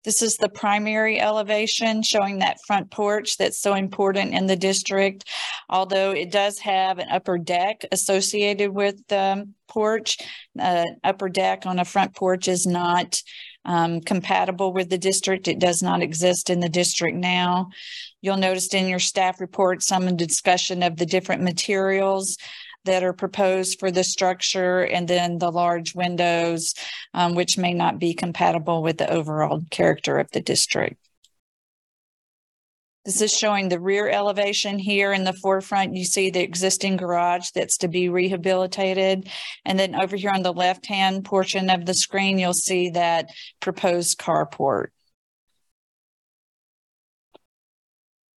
This 0.03 0.23
is 0.23 0.37
the 0.37 0.49
primary 0.49 1.19
elevation 1.19 2.01
showing 2.01 2.39
that 2.39 2.57
front 2.65 2.89
porch 2.89 3.37
that's 3.37 3.61
so 3.61 3.75
important 3.75 4.33
in 4.33 4.47
the 4.47 4.55
district. 4.55 5.25
Although 5.69 6.11
it 6.11 6.31
does 6.31 6.57
have 6.59 6.97
an 6.97 7.07
upper 7.11 7.37
deck 7.37 7.85
associated 7.91 8.71
with 8.71 8.95
the 9.09 9.47
porch, 9.67 10.17
uh, 10.59 10.85
upper 11.03 11.29
deck 11.29 11.67
on 11.67 11.77
a 11.77 11.85
front 11.85 12.15
porch 12.15 12.47
is 12.47 12.65
not 12.65 13.21
um, 13.63 14.01
compatible 14.01 14.73
with 14.73 14.89
the 14.89 14.97
district. 14.97 15.47
It 15.47 15.59
does 15.59 15.83
not 15.83 16.01
exist 16.01 16.49
in 16.49 16.61
the 16.61 16.69
district 16.69 17.15
now. 17.15 17.69
You'll 18.21 18.37
notice 18.37 18.73
in 18.73 18.87
your 18.87 18.99
staff 18.99 19.41
report 19.41 19.81
some 19.83 20.15
discussion 20.15 20.83
of 20.83 20.97
the 20.97 21.05
different 21.05 21.41
materials 21.41 22.37
that 22.85 23.03
are 23.03 23.13
proposed 23.13 23.79
for 23.79 23.91
the 23.91 24.03
structure 24.03 24.81
and 24.81 25.07
then 25.07 25.37
the 25.37 25.51
large 25.51 25.93
windows, 25.93 26.73
um, 27.13 27.35
which 27.35 27.57
may 27.57 27.73
not 27.73 27.99
be 27.99 28.13
compatible 28.13 28.81
with 28.81 28.97
the 28.97 29.11
overall 29.11 29.61
character 29.69 30.17
of 30.17 30.31
the 30.31 30.41
district. 30.41 30.97
This 33.05 33.21
is 33.21 33.35
showing 33.35 33.69
the 33.69 33.79
rear 33.79 34.07
elevation 34.07 34.77
here 34.77 35.11
in 35.11 35.23
the 35.23 35.33
forefront. 35.33 35.95
You 35.95 36.05
see 36.05 36.29
the 36.29 36.43
existing 36.43 36.97
garage 36.97 37.49
that's 37.49 37.77
to 37.77 37.87
be 37.87 38.09
rehabilitated. 38.09 39.27
And 39.65 39.79
then 39.79 39.99
over 39.99 40.15
here 40.15 40.29
on 40.29 40.43
the 40.43 40.53
left-hand 40.53 41.25
portion 41.25 41.71
of 41.71 41.87
the 41.87 41.95
screen, 41.95 42.37
you'll 42.37 42.53
see 42.53 42.91
that 42.91 43.31
proposed 43.59 44.19
carport. 44.19 44.89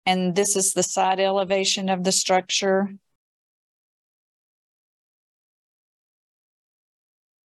And 0.06 0.36
this 0.36 0.56
is 0.56 0.74
the 0.74 0.84
side 0.84 1.20
elevation 1.20 1.90
of 1.90 2.04
the 2.04 2.12
structure. 2.12 2.90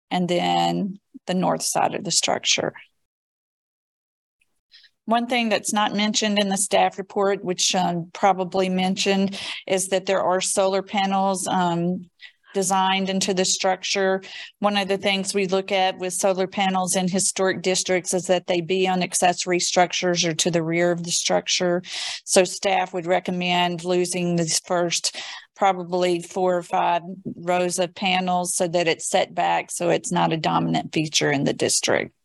And 0.09 0.29
then 0.29 0.99
the 1.27 1.33
north 1.33 1.63
side 1.63 1.95
of 1.95 2.03
the 2.03 2.11
structure. 2.11 2.73
One 5.05 5.27
thing 5.27 5.49
that's 5.49 5.73
not 5.73 5.93
mentioned 5.93 6.39
in 6.39 6.49
the 6.49 6.57
staff 6.57 6.97
report, 6.97 7.43
which 7.43 7.75
um, 7.75 8.09
probably 8.13 8.69
mentioned, 8.69 9.39
is 9.67 9.89
that 9.89 10.07
there 10.07 10.21
are 10.21 10.41
solar 10.41 10.81
panels 10.81 11.47
um, 11.47 12.09
designed 12.55 13.09
into 13.09 13.35
the 13.35 13.45
structure. 13.45 14.23
One 14.59 14.77
of 14.77 14.87
the 14.87 14.97
things 14.97 15.35
we 15.35 15.45
look 15.45 15.71
at 15.71 15.99
with 15.99 16.13
solar 16.13 16.47
panels 16.47 16.95
in 16.95 17.07
historic 17.07 17.61
districts 17.61 18.13
is 18.15 18.25
that 18.27 18.47
they 18.47 18.61
be 18.61 18.87
on 18.87 19.03
accessory 19.03 19.59
structures 19.59 20.25
or 20.25 20.33
to 20.33 20.49
the 20.49 20.63
rear 20.63 20.91
of 20.91 21.03
the 21.03 21.11
structure. 21.11 21.83
So 22.23 22.45
staff 22.45 22.93
would 22.93 23.05
recommend 23.05 23.83
losing 23.83 24.37
these 24.37 24.59
first 24.59 25.15
probably 25.55 26.21
four 26.21 26.57
or 26.57 26.63
five 26.63 27.01
rows 27.35 27.77
of 27.77 27.93
panels 27.93 28.55
so 28.55 28.67
that 28.67 28.87
it's 28.87 29.07
set 29.09 29.33
back 29.35 29.71
so 29.71 29.89
it's 29.89 30.11
not 30.11 30.33
a 30.33 30.37
dominant 30.37 30.93
feature 30.93 31.31
in 31.31 31.43
the 31.43 31.53
district. 31.53 32.15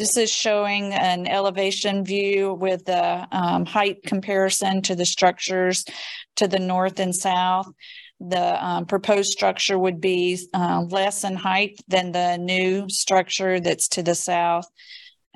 This 0.00 0.16
is 0.16 0.30
showing 0.32 0.94
an 0.94 1.26
elevation 1.26 2.06
view 2.06 2.54
with 2.54 2.86
the 2.86 3.28
um, 3.32 3.66
height 3.66 4.02
comparison 4.02 4.80
to 4.82 4.94
the 4.94 5.04
structures 5.04 5.84
to 6.36 6.48
the 6.48 6.58
north 6.58 6.98
and 7.00 7.14
south. 7.14 7.70
The 8.20 8.64
um, 8.64 8.86
proposed 8.86 9.32
structure 9.32 9.78
would 9.78 10.00
be 10.00 10.38
uh, 10.52 10.84
less 10.88 11.24
in 11.24 11.36
height 11.36 11.80
than 11.88 12.12
the 12.12 12.36
new 12.36 12.88
structure 12.90 13.60
that's 13.60 13.88
to 13.88 14.02
the 14.02 14.14
south. 14.14 14.66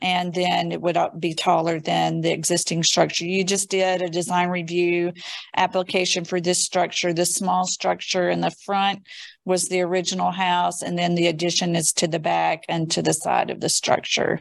And 0.02 0.34
then 0.34 0.70
it 0.70 0.82
would 0.82 0.98
be 1.18 1.32
taller 1.34 1.80
than 1.80 2.20
the 2.20 2.32
existing 2.32 2.82
structure. 2.82 3.24
You 3.24 3.42
just 3.42 3.70
did 3.70 4.02
a 4.02 4.10
design 4.10 4.50
review 4.50 5.12
application 5.56 6.24
for 6.24 6.40
this 6.40 6.62
structure. 6.62 7.14
The 7.14 7.24
small 7.24 7.66
structure 7.66 8.28
in 8.28 8.40
the 8.40 8.50
front 8.50 9.06
was 9.46 9.68
the 9.68 9.80
original 9.80 10.30
house, 10.30 10.82
and 10.82 10.98
then 10.98 11.14
the 11.14 11.28
addition 11.28 11.76
is 11.76 11.92
to 11.94 12.08
the 12.08 12.18
back 12.18 12.64
and 12.68 12.90
to 12.90 13.02
the 13.02 13.14
side 13.14 13.50
of 13.50 13.60
the 13.60 13.68
structure. 13.68 14.40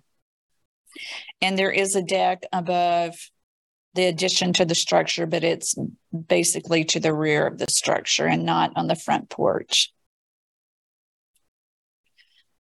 And 1.42 1.58
there 1.58 1.72
is 1.72 1.96
a 1.96 2.02
deck 2.02 2.44
above 2.52 3.16
the 3.96 4.06
addition 4.06 4.54
to 4.54 4.66
the 4.66 4.76
structure, 4.76 5.26
but 5.26 5.44
it's 5.44 5.76
basically 6.28 6.84
to 6.86 7.00
the 7.00 7.14
rear 7.14 7.46
of 7.48 7.58
the 7.58 7.70
structure 7.70 8.26
and 8.26 8.46
not 8.46 8.72
on 8.76 8.88
the 8.88 8.96
front 8.96 9.30
porch. 9.30 9.92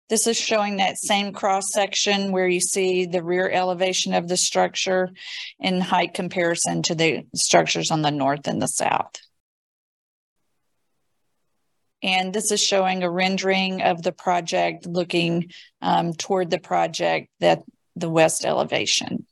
This 0.10 0.28
is 0.28 0.38
showing 0.38 0.78
that 0.78 0.98
same 0.98 1.34
cross 1.34 1.72
section 1.72 2.32
where 2.32 2.48
you 2.48 2.60
see 2.60 3.06
the 3.06 3.24
rear 3.24 3.50
elevation 3.50 4.14
of 4.14 4.28
the 4.28 4.38
structure 4.38 5.10
in 5.60 5.82
height 5.82 6.14
comparison 6.14 6.84
to 6.84 6.96
the 6.96 7.26
structures 7.34 7.90
on 7.90 8.04
the 8.04 8.12
north 8.12 8.48
and 8.48 8.62
the 8.62 8.68
south. 8.68 9.16
And 12.04 12.34
this 12.34 12.52
is 12.52 12.62
showing 12.62 13.02
a 13.02 13.10
rendering 13.10 13.82
of 13.82 14.04
the 14.04 14.12
project 14.12 14.86
looking 14.86 15.52
um, 15.82 16.14
toward 16.14 16.52
the 16.52 16.60
project 16.60 17.30
that 17.40 17.64
the 17.96 18.10
west 18.10 18.46
elevation. 18.46 19.26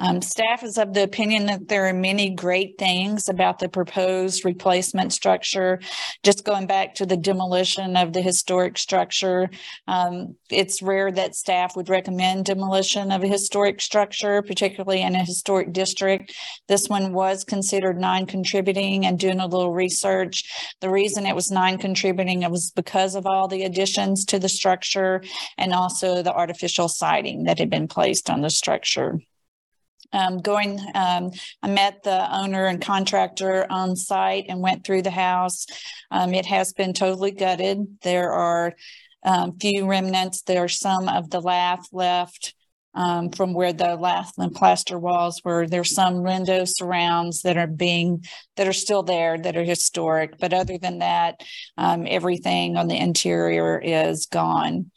Um, 0.00 0.22
staff 0.22 0.62
is 0.62 0.78
of 0.78 0.94
the 0.94 1.02
opinion 1.02 1.46
that 1.46 1.66
there 1.66 1.86
are 1.88 1.92
many 1.92 2.30
great 2.30 2.78
things 2.78 3.28
about 3.28 3.58
the 3.58 3.68
proposed 3.68 4.44
replacement 4.44 5.12
structure. 5.12 5.80
Just 6.22 6.44
going 6.44 6.68
back 6.68 6.94
to 6.96 7.06
the 7.06 7.16
demolition 7.16 7.96
of 7.96 8.12
the 8.12 8.22
historic 8.22 8.78
structure, 8.78 9.50
um, 9.88 10.36
it's 10.50 10.82
rare 10.82 11.10
that 11.10 11.34
staff 11.34 11.74
would 11.74 11.88
recommend 11.88 12.44
demolition 12.44 13.10
of 13.10 13.24
a 13.24 13.28
historic 13.28 13.80
structure, 13.80 14.40
particularly 14.42 15.02
in 15.02 15.16
a 15.16 15.24
historic 15.24 15.72
district. 15.72 16.32
This 16.68 16.88
one 16.88 17.12
was 17.12 17.42
considered 17.42 17.98
non-contributing 17.98 19.04
and 19.04 19.18
doing 19.18 19.40
a 19.40 19.46
little 19.46 19.72
research. 19.72 20.44
The 20.80 20.90
reason 20.90 21.26
it 21.26 21.34
was 21.34 21.50
non-contributing 21.50 22.42
it 22.42 22.50
was 22.52 22.70
because 22.70 23.16
of 23.16 23.26
all 23.26 23.48
the 23.48 23.64
additions 23.64 24.24
to 24.26 24.38
the 24.38 24.48
structure 24.48 25.22
and 25.56 25.72
also 25.72 26.22
the 26.22 26.32
artificial 26.32 26.88
siding 26.88 27.44
that 27.44 27.58
had 27.58 27.70
been 27.70 27.88
placed 27.88 28.30
on 28.30 28.42
the 28.42 28.50
structure 28.50 29.18
um, 30.12 30.38
going, 30.38 30.80
um, 30.94 31.30
I 31.62 31.68
met 31.68 32.02
the 32.02 32.34
owner 32.34 32.66
and 32.66 32.80
contractor 32.80 33.66
on 33.70 33.96
site 33.96 34.46
and 34.48 34.60
went 34.60 34.84
through 34.84 35.02
the 35.02 35.10
house. 35.10 35.66
Um, 36.10 36.34
it 36.34 36.46
has 36.46 36.72
been 36.72 36.92
totally 36.92 37.32
gutted. 37.32 37.98
There 38.02 38.32
are 38.32 38.74
um, 39.24 39.58
few 39.58 39.86
remnants. 39.86 40.42
There 40.42 40.64
are 40.64 40.68
some 40.68 41.08
of 41.08 41.30
the 41.30 41.40
lath 41.40 41.88
left 41.92 42.54
um, 42.94 43.30
from 43.30 43.52
where 43.52 43.72
the 43.72 43.96
lath 43.96 44.32
and 44.38 44.54
plaster 44.54 44.98
walls 44.98 45.40
were. 45.44 45.66
There's 45.66 45.94
some 45.94 46.22
window 46.22 46.64
surrounds 46.64 47.42
that 47.42 47.56
are 47.56 47.66
being 47.66 48.24
that 48.56 48.66
are 48.66 48.72
still 48.72 49.02
there 49.02 49.38
that 49.38 49.56
are 49.56 49.64
historic, 49.64 50.38
but 50.38 50.52
other 50.52 50.78
than 50.78 50.98
that, 50.98 51.42
um, 51.76 52.06
everything 52.08 52.76
on 52.76 52.88
the 52.88 52.96
interior 52.96 53.78
is 53.78 54.26
gone. 54.26 54.90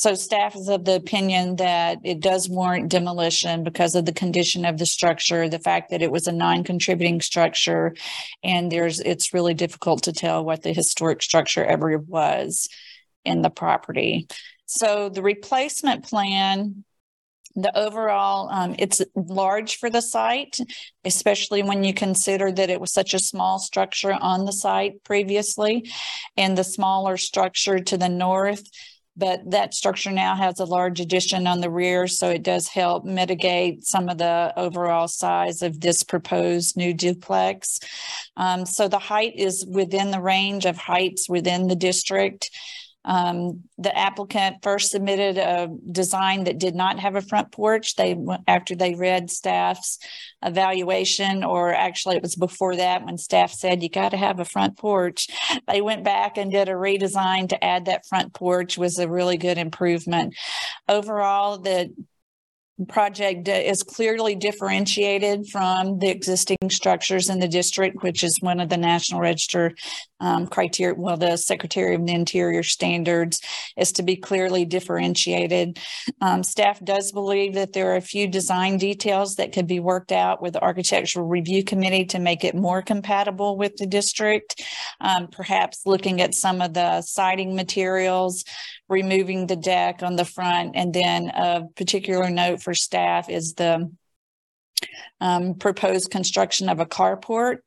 So 0.00 0.14
staff 0.14 0.56
is 0.56 0.70
of 0.70 0.86
the 0.86 0.94
opinion 0.94 1.56
that 1.56 1.98
it 2.04 2.20
does 2.20 2.48
warrant 2.48 2.88
demolition 2.88 3.64
because 3.64 3.94
of 3.94 4.06
the 4.06 4.14
condition 4.14 4.64
of 4.64 4.78
the 4.78 4.86
structure, 4.86 5.46
the 5.46 5.58
fact 5.58 5.90
that 5.90 6.00
it 6.00 6.10
was 6.10 6.26
a 6.26 6.32
non-contributing 6.32 7.20
structure, 7.20 7.94
and 8.42 8.72
there's 8.72 9.00
it's 9.00 9.34
really 9.34 9.52
difficult 9.52 10.04
to 10.04 10.14
tell 10.14 10.42
what 10.42 10.62
the 10.62 10.72
historic 10.72 11.22
structure 11.22 11.62
ever 11.62 11.98
was 11.98 12.70
in 13.26 13.42
the 13.42 13.50
property. 13.50 14.26
So 14.64 15.10
the 15.10 15.20
replacement 15.20 16.08
plan 16.08 16.86
the 17.56 17.76
overall 17.76 18.48
um, 18.48 18.76
it's 18.78 19.02
large 19.16 19.78
for 19.78 19.90
the 19.90 20.00
site 20.00 20.56
especially 21.04 21.64
when 21.64 21.82
you 21.82 21.92
consider 21.92 22.52
that 22.52 22.70
it 22.70 22.80
was 22.80 22.92
such 22.92 23.12
a 23.12 23.18
small 23.18 23.58
structure 23.58 24.12
on 24.12 24.44
the 24.44 24.52
site 24.52 25.02
previously 25.02 25.90
and 26.36 26.56
the 26.56 26.62
smaller 26.62 27.16
structure 27.16 27.80
to 27.80 27.98
the 27.98 28.08
north 28.08 28.62
but 29.16 29.50
that 29.50 29.74
structure 29.74 30.10
now 30.10 30.34
has 30.34 30.60
a 30.60 30.64
large 30.64 31.00
addition 31.00 31.46
on 31.46 31.60
the 31.60 31.70
rear, 31.70 32.06
so 32.06 32.30
it 32.30 32.42
does 32.42 32.68
help 32.68 33.04
mitigate 33.04 33.84
some 33.84 34.08
of 34.08 34.18
the 34.18 34.52
overall 34.56 35.08
size 35.08 35.62
of 35.62 35.80
this 35.80 36.02
proposed 36.02 36.76
new 36.76 36.94
duplex. 36.94 37.78
Um, 38.36 38.64
so 38.64 38.88
the 38.88 38.98
height 38.98 39.34
is 39.36 39.66
within 39.66 40.10
the 40.10 40.20
range 40.20 40.64
of 40.64 40.76
heights 40.76 41.28
within 41.28 41.66
the 41.66 41.76
district. 41.76 42.50
Um, 43.04 43.64
the 43.78 43.96
applicant 43.96 44.62
first 44.62 44.90
submitted 44.90 45.38
a 45.38 45.68
design 45.90 46.44
that 46.44 46.58
did 46.58 46.74
not 46.74 46.98
have 46.98 47.16
a 47.16 47.22
front 47.22 47.50
porch. 47.50 47.96
They, 47.96 48.16
after 48.46 48.74
they 48.74 48.94
read 48.94 49.30
staff's 49.30 49.98
evaluation, 50.42 51.42
or 51.42 51.72
actually 51.72 52.16
it 52.16 52.22
was 52.22 52.36
before 52.36 52.76
that 52.76 53.04
when 53.04 53.16
staff 53.16 53.52
said 53.52 53.82
you 53.82 53.88
got 53.88 54.10
to 54.10 54.16
have 54.16 54.38
a 54.38 54.44
front 54.44 54.76
porch. 54.76 55.28
They 55.66 55.80
went 55.80 56.04
back 56.04 56.36
and 56.36 56.52
did 56.52 56.68
a 56.68 56.72
redesign 56.72 57.48
to 57.50 57.64
add 57.64 57.86
that 57.86 58.06
front 58.06 58.34
porch 58.34 58.76
was 58.76 58.98
a 58.98 59.08
really 59.08 59.38
good 59.38 59.58
improvement. 59.58 60.34
Overall, 60.88 61.58
the 61.58 61.94
project 62.88 63.48
is 63.48 63.82
clearly 63.82 64.34
differentiated 64.34 65.48
from 65.48 65.98
the 65.98 66.08
existing 66.08 66.58
structures 66.70 67.28
in 67.28 67.38
the 67.38 67.48
district, 67.48 68.02
which 68.02 68.24
is 68.24 68.38
one 68.40 68.60
of 68.60 68.68
the 68.68 68.76
National 68.76 69.20
Register 69.20 69.74
um, 70.20 70.46
criteria, 70.46 70.94
well, 70.94 71.16
the 71.16 71.36
Secretary 71.36 71.94
of 71.94 72.06
the 72.06 72.12
Interior 72.12 72.62
standards 72.62 73.40
is 73.76 73.92
to 73.92 74.02
be 74.02 74.16
clearly 74.16 74.64
differentiated. 74.64 75.78
Um, 76.20 76.42
staff 76.42 76.82
does 76.84 77.12
believe 77.12 77.54
that 77.54 77.72
there 77.72 77.92
are 77.92 77.96
a 77.96 78.02
few 78.02 78.28
design 78.28 78.76
details 78.76 79.36
that 79.36 79.52
could 79.52 79.66
be 79.66 79.80
worked 79.80 80.12
out 80.12 80.42
with 80.42 80.54
the 80.54 80.62
Architectural 80.62 81.26
Review 81.26 81.64
Committee 81.64 82.04
to 82.06 82.18
make 82.18 82.44
it 82.44 82.54
more 82.54 82.82
compatible 82.82 83.56
with 83.56 83.76
the 83.76 83.86
district. 83.86 84.62
Um, 85.00 85.28
perhaps 85.28 85.82
looking 85.86 86.20
at 86.20 86.34
some 86.34 86.60
of 86.60 86.74
the 86.74 87.00
siding 87.02 87.56
materials, 87.56 88.44
removing 88.90 89.46
the 89.46 89.56
deck 89.56 90.02
on 90.02 90.16
the 90.16 90.24
front, 90.24 90.72
and 90.74 90.92
then 90.92 91.28
a 91.28 91.62
particular 91.76 92.28
note 92.28 92.60
for 92.60 92.74
staff 92.74 93.30
is 93.30 93.54
the 93.54 93.90
um, 95.20 95.54
proposed 95.54 96.10
construction 96.10 96.68
of 96.68 96.80
a 96.80 96.86
carport. 96.86 97.58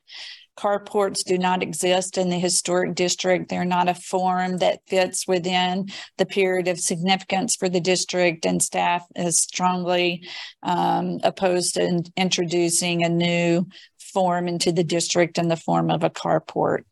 Carports 0.55 1.23
do 1.25 1.39
not 1.39 1.63
exist 1.63 2.17
in 2.17 2.29
the 2.29 2.37
historic 2.37 2.93
district. 2.93 3.49
They're 3.49 3.65
not 3.65 3.89
a 3.89 3.95
form 3.95 4.57
that 4.57 4.81
fits 4.87 5.27
within 5.27 5.87
the 6.17 6.27
period 6.27 6.67
of 6.67 6.79
significance 6.79 7.55
for 7.57 7.69
the 7.69 7.79
district, 7.79 8.45
and 8.45 8.61
staff 8.61 9.03
is 9.15 9.39
strongly 9.39 10.27
um, 10.61 11.19
opposed 11.23 11.73
to 11.75 11.83
in- 11.83 12.03
introducing 12.15 13.03
a 13.03 13.09
new 13.09 13.67
form 13.97 14.47
into 14.47 14.71
the 14.71 14.83
district 14.83 15.39
in 15.39 15.47
the 15.47 15.55
form 15.55 15.89
of 15.89 16.03
a 16.03 16.09
carport. 16.09 16.83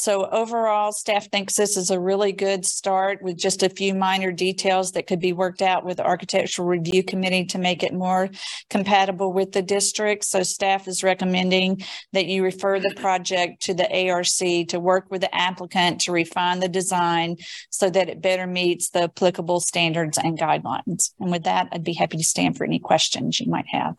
So 0.00 0.26
overall, 0.26 0.92
staff 0.92 1.28
thinks 1.28 1.56
this 1.56 1.76
is 1.76 1.90
a 1.90 1.98
really 1.98 2.30
good 2.30 2.64
start 2.64 3.20
with 3.20 3.36
just 3.36 3.64
a 3.64 3.68
few 3.68 3.94
minor 3.94 4.30
details 4.30 4.92
that 4.92 5.08
could 5.08 5.18
be 5.18 5.32
worked 5.32 5.60
out 5.60 5.84
with 5.84 5.96
the 5.96 6.06
Architectural 6.06 6.68
Review 6.68 7.02
Committee 7.02 7.44
to 7.46 7.58
make 7.58 7.82
it 7.82 7.92
more 7.92 8.30
compatible 8.70 9.32
with 9.32 9.50
the 9.50 9.60
district. 9.60 10.22
So 10.22 10.44
staff 10.44 10.86
is 10.86 11.02
recommending 11.02 11.82
that 12.12 12.26
you 12.26 12.44
refer 12.44 12.78
the 12.78 12.94
project 12.94 13.60
to 13.62 13.74
the 13.74 14.08
ARC 14.08 14.28
to 14.68 14.78
work 14.78 15.10
with 15.10 15.22
the 15.22 15.34
applicant 15.34 16.02
to 16.02 16.12
refine 16.12 16.60
the 16.60 16.68
design 16.68 17.38
so 17.70 17.90
that 17.90 18.08
it 18.08 18.22
better 18.22 18.46
meets 18.46 18.90
the 18.90 19.02
applicable 19.02 19.58
standards 19.58 20.16
and 20.16 20.38
guidelines. 20.38 21.12
And 21.18 21.32
with 21.32 21.42
that, 21.42 21.70
I'd 21.72 21.82
be 21.82 21.94
happy 21.94 22.18
to 22.18 22.24
stand 22.24 22.56
for 22.56 22.62
any 22.62 22.78
questions 22.78 23.40
you 23.40 23.50
might 23.50 23.66
have. 23.66 23.96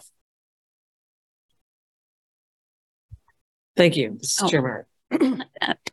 Thank 3.76 3.97
you. 3.97 4.17
This 4.21 4.38
is 4.38 4.43
Oh. 4.43 4.47
Chair 4.47 4.61
Meyer. 4.61 4.85
Uh, 4.85 4.89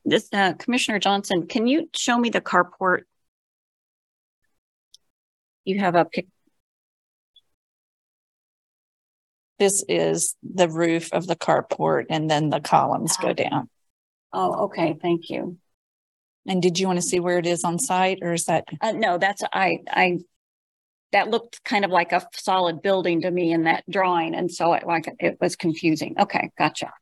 This, 0.04 0.28
uh, 0.32 0.52
Commissioner 0.54 1.00
Johnson, 1.00 1.48
can 1.48 1.66
you 1.66 1.88
show 1.96 2.16
me 2.16 2.30
the 2.30 2.40
carport? 2.40 3.02
You 5.64 5.80
have 5.80 5.96
a 5.96 6.04
pic, 6.04 6.28
This 9.58 9.84
is 9.88 10.36
the 10.42 10.68
roof 10.68 11.12
of 11.12 11.26
the 11.26 11.36
carport 11.36 12.06
and 12.10 12.30
then 12.30 12.50
the 12.50 12.60
columns 12.60 13.16
go 13.16 13.32
down. 13.32 13.68
oh, 14.32 14.66
okay, 14.66 14.96
thank 15.00 15.30
you. 15.30 15.56
And 16.46 16.62
did 16.62 16.78
you 16.78 16.86
want 16.86 16.98
to 16.98 17.06
see 17.06 17.20
where 17.20 17.38
it 17.38 17.46
is 17.46 17.64
on 17.64 17.78
site 17.78 18.18
or 18.22 18.34
is 18.34 18.44
that? 18.44 18.64
Uh, 18.80 18.92
no, 18.92 19.18
that's, 19.18 19.42
I, 19.52 19.78
I, 19.88 20.18
that 21.12 21.30
looked 21.30 21.64
kind 21.64 21.84
of 21.84 21.90
like 21.90 22.12
a 22.12 22.26
solid 22.34 22.82
building 22.82 23.22
to 23.22 23.30
me 23.30 23.52
in 23.52 23.64
that 23.64 23.84
drawing, 23.90 24.34
and 24.34 24.50
so 24.50 24.74
it 24.74 24.86
like, 24.86 25.08
it 25.18 25.38
was 25.40 25.56
confusing. 25.56 26.14
Okay, 26.18 26.50
gotcha. 26.58 26.92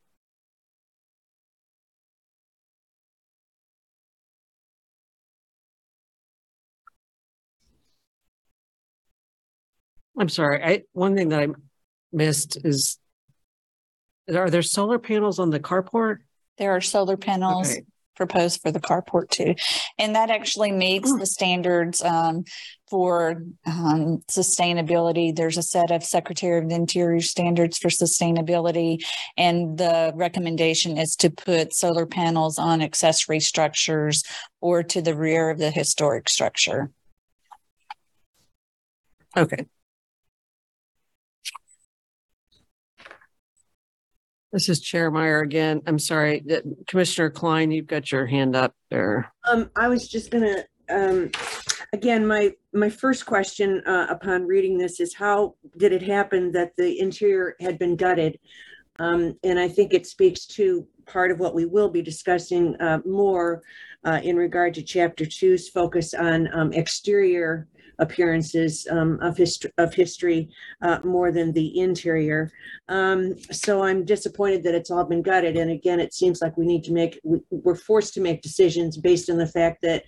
I'm 10.18 10.28
sorry. 10.28 10.62
I, 10.62 10.82
one 10.92 11.16
thing 11.16 11.30
that 11.30 11.40
I 11.40 11.48
missed 12.12 12.58
is, 12.64 12.98
are 14.32 14.50
there 14.50 14.62
solar 14.62 14.98
panels 14.98 15.38
on 15.38 15.50
the 15.50 15.60
carport? 15.60 16.18
There 16.58 16.70
are 16.70 16.80
solar 16.80 17.16
panels 17.16 17.70
Okay. 17.70 17.84
proposed 18.16 18.62
for 18.62 18.70
the 18.70 18.80
carport 18.80 19.28
too. 19.30 19.56
And 19.98 20.14
that 20.14 20.30
actually 20.30 20.70
meets 20.70 21.12
the 21.18 21.26
standards 21.26 22.00
um, 22.00 22.44
for 22.88 23.42
um, 23.66 24.22
sustainability. 24.30 25.34
There's 25.34 25.58
a 25.58 25.62
set 25.62 25.90
of 25.90 26.04
Secretary 26.04 26.58
of 26.58 26.68
the 26.68 26.76
Interior 26.76 27.20
standards 27.20 27.76
for 27.76 27.88
sustainability. 27.88 29.04
And 29.36 29.76
the 29.76 30.12
recommendation 30.14 30.96
is 30.96 31.16
to 31.16 31.30
put 31.30 31.74
solar 31.74 32.06
panels 32.06 32.56
on 32.56 32.82
accessory 32.82 33.40
structures 33.40 34.22
or 34.60 34.84
to 34.84 35.02
the 35.02 35.16
rear 35.16 35.50
of 35.50 35.58
the 35.58 35.72
historic 35.72 36.28
structure. 36.28 36.92
Okay. 39.36 39.66
This 44.54 44.68
is 44.68 44.78
Chair 44.78 45.10
Meyer 45.10 45.40
again. 45.40 45.82
I'm 45.84 45.98
sorry, 45.98 46.40
Commissioner 46.86 47.28
Klein, 47.28 47.72
you've 47.72 47.88
got 47.88 48.12
your 48.12 48.24
hand 48.24 48.54
up 48.54 48.72
there. 48.88 49.32
Um, 49.50 49.68
I 49.74 49.88
was 49.88 50.06
just 50.06 50.30
gonna, 50.30 50.62
um, 50.88 51.32
again, 51.92 52.24
my, 52.24 52.52
my 52.72 52.88
first 52.88 53.26
question, 53.26 53.82
uh, 53.84 54.06
upon 54.10 54.46
reading 54.46 54.78
this 54.78 55.00
is 55.00 55.12
how 55.12 55.56
did 55.76 55.92
it 55.92 56.02
happen 56.02 56.52
that 56.52 56.70
the 56.76 57.00
interior 57.00 57.56
had 57.58 57.80
been 57.80 57.96
gutted? 57.96 58.38
Um, 59.00 59.36
and 59.42 59.58
I 59.58 59.66
think 59.66 59.92
it 59.92 60.06
speaks 60.06 60.46
to 60.46 60.86
part 61.04 61.32
of 61.32 61.40
what 61.40 61.56
we 61.56 61.66
will 61.66 61.88
be 61.88 62.00
discussing, 62.00 62.76
uh, 62.80 63.00
more, 63.04 63.60
uh, 64.04 64.20
in 64.22 64.36
regard 64.36 64.72
to 64.74 64.82
chapter 64.82 65.26
two's 65.26 65.68
focus 65.68 66.14
on, 66.14 66.48
um, 66.54 66.72
exterior 66.72 67.66
appearances, 67.98 68.86
um, 68.90 69.18
of 69.20 69.36
history, 69.36 69.72
of 69.78 69.94
history, 69.94 70.50
uh, 70.82 70.98
more 71.04 71.32
than 71.32 71.52
the 71.52 71.78
interior. 71.78 72.50
Um, 72.88 73.36
so 73.50 73.82
I'm 73.82 74.04
disappointed 74.04 74.62
that 74.64 74.74
it's 74.74 74.90
all 74.90 75.04
been 75.04 75.22
gutted. 75.22 75.56
And 75.56 75.70
again, 75.70 76.00
it 76.00 76.14
seems 76.14 76.40
like 76.40 76.56
we 76.56 76.66
need 76.66 76.84
to 76.84 76.92
make, 76.92 77.20
we, 77.24 77.40
we're 77.50 77.74
forced 77.74 78.14
to 78.14 78.20
make 78.20 78.42
decisions 78.42 78.96
based 78.96 79.30
on 79.30 79.38
the 79.38 79.46
fact 79.46 79.82
that 79.82 80.04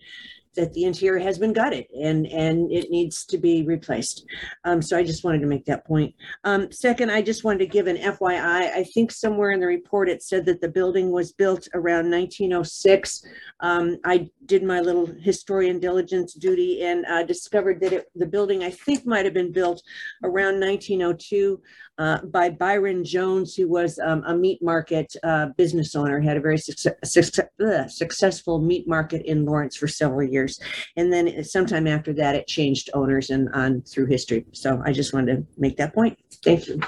that 0.56 0.72
the 0.72 0.84
interior 0.84 1.18
has 1.18 1.38
been 1.38 1.52
gutted 1.52 1.86
and, 2.02 2.26
and 2.26 2.70
it 2.72 2.90
needs 2.90 3.24
to 3.26 3.38
be 3.38 3.62
replaced. 3.62 4.26
Um, 4.64 4.82
so 4.82 4.96
I 4.96 5.04
just 5.04 5.24
wanted 5.24 5.40
to 5.40 5.46
make 5.46 5.64
that 5.66 5.86
point. 5.86 6.14
Um, 6.44 6.70
second, 6.72 7.10
I 7.10 7.22
just 7.22 7.44
wanted 7.44 7.60
to 7.60 7.66
give 7.66 7.86
an 7.86 7.96
FYI. 7.96 8.72
I 8.72 8.84
think 8.84 9.12
somewhere 9.12 9.52
in 9.52 9.60
the 9.60 9.66
report, 9.66 10.08
it 10.08 10.22
said 10.22 10.44
that 10.46 10.60
the 10.60 10.68
building 10.68 11.10
was 11.10 11.32
built 11.32 11.68
around 11.74 12.10
1906. 12.10 13.24
Um, 13.60 13.98
I 14.04 14.28
did 14.46 14.62
my 14.62 14.80
little 14.80 15.06
historian 15.06 15.78
diligence 15.78 16.34
duty 16.34 16.82
and 16.82 17.06
uh, 17.06 17.22
discovered 17.22 17.80
that 17.80 17.92
it, 17.92 18.10
the 18.14 18.26
building, 18.26 18.64
I 18.64 18.70
think, 18.70 19.06
might 19.06 19.24
have 19.24 19.34
been 19.34 19.52
built 19.52 19.82
around 20.24 20.60
1902 20.60 21.60
uh, 21.98 22.18
by 22.26 22.50
Byron 22.50 23.04
Jones, 23.04 23.54
who 23.54 23.68
was 23.68 23.98
um, 23.98 24.22
a 24.26 24.36
meat 24.36 24.62
market 24.62 25.14
uh, 25.22 25.46
business 25.56 25.94
owner, 25.94 26.20
had 26.20 26.36
a 26.36 26.40
very 26.40 26.58
success, 26.58 26.94
success, 27.04 27.46
ugh, 27.64 27.88
successful 27.88 28.60
meat 28.60 28.86
market 28.86 29.22
in 29.24 29.44
Lawrence 29.44 29.76
for 29.76 29.88
several 29.88 30.28
years. 30.28 30.60
And 30.96 31.12
then 31.12 31.42
sometime 31.44 31.86
after 31.86 32.12
that, 32.14 32.34
it 32.34 32.46
changed 32.46 32.90
owners 32.94 33.30
and 33.30 33.48
on 33.54 33.82
through 33.82 34.06
history. 34.06 34.44
So 34.52 34.82
I 34.84 34.92
just 34.92 35.14
wanted 35.14 35.36
to 35.36 35.60
make 35.60 35.76
that 35.78 35.94
point. 35.94 36.18
Thank 36.44 36.68
you. 36.68 36.80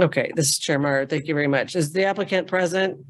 Okay, 0.00 0.30
this 0.34 0.50
is 0.50 0.58
Chair 0.58 0.78
Meyer. 0.78 1.06
Thank 1.06 1.26
you 1.26 1.34
very 1.34 1.48
much. 1.48 1.74
Is 1.74 1.92
the 1.92 2.04
applicant 2.04 2.48
present? 2.48 3.04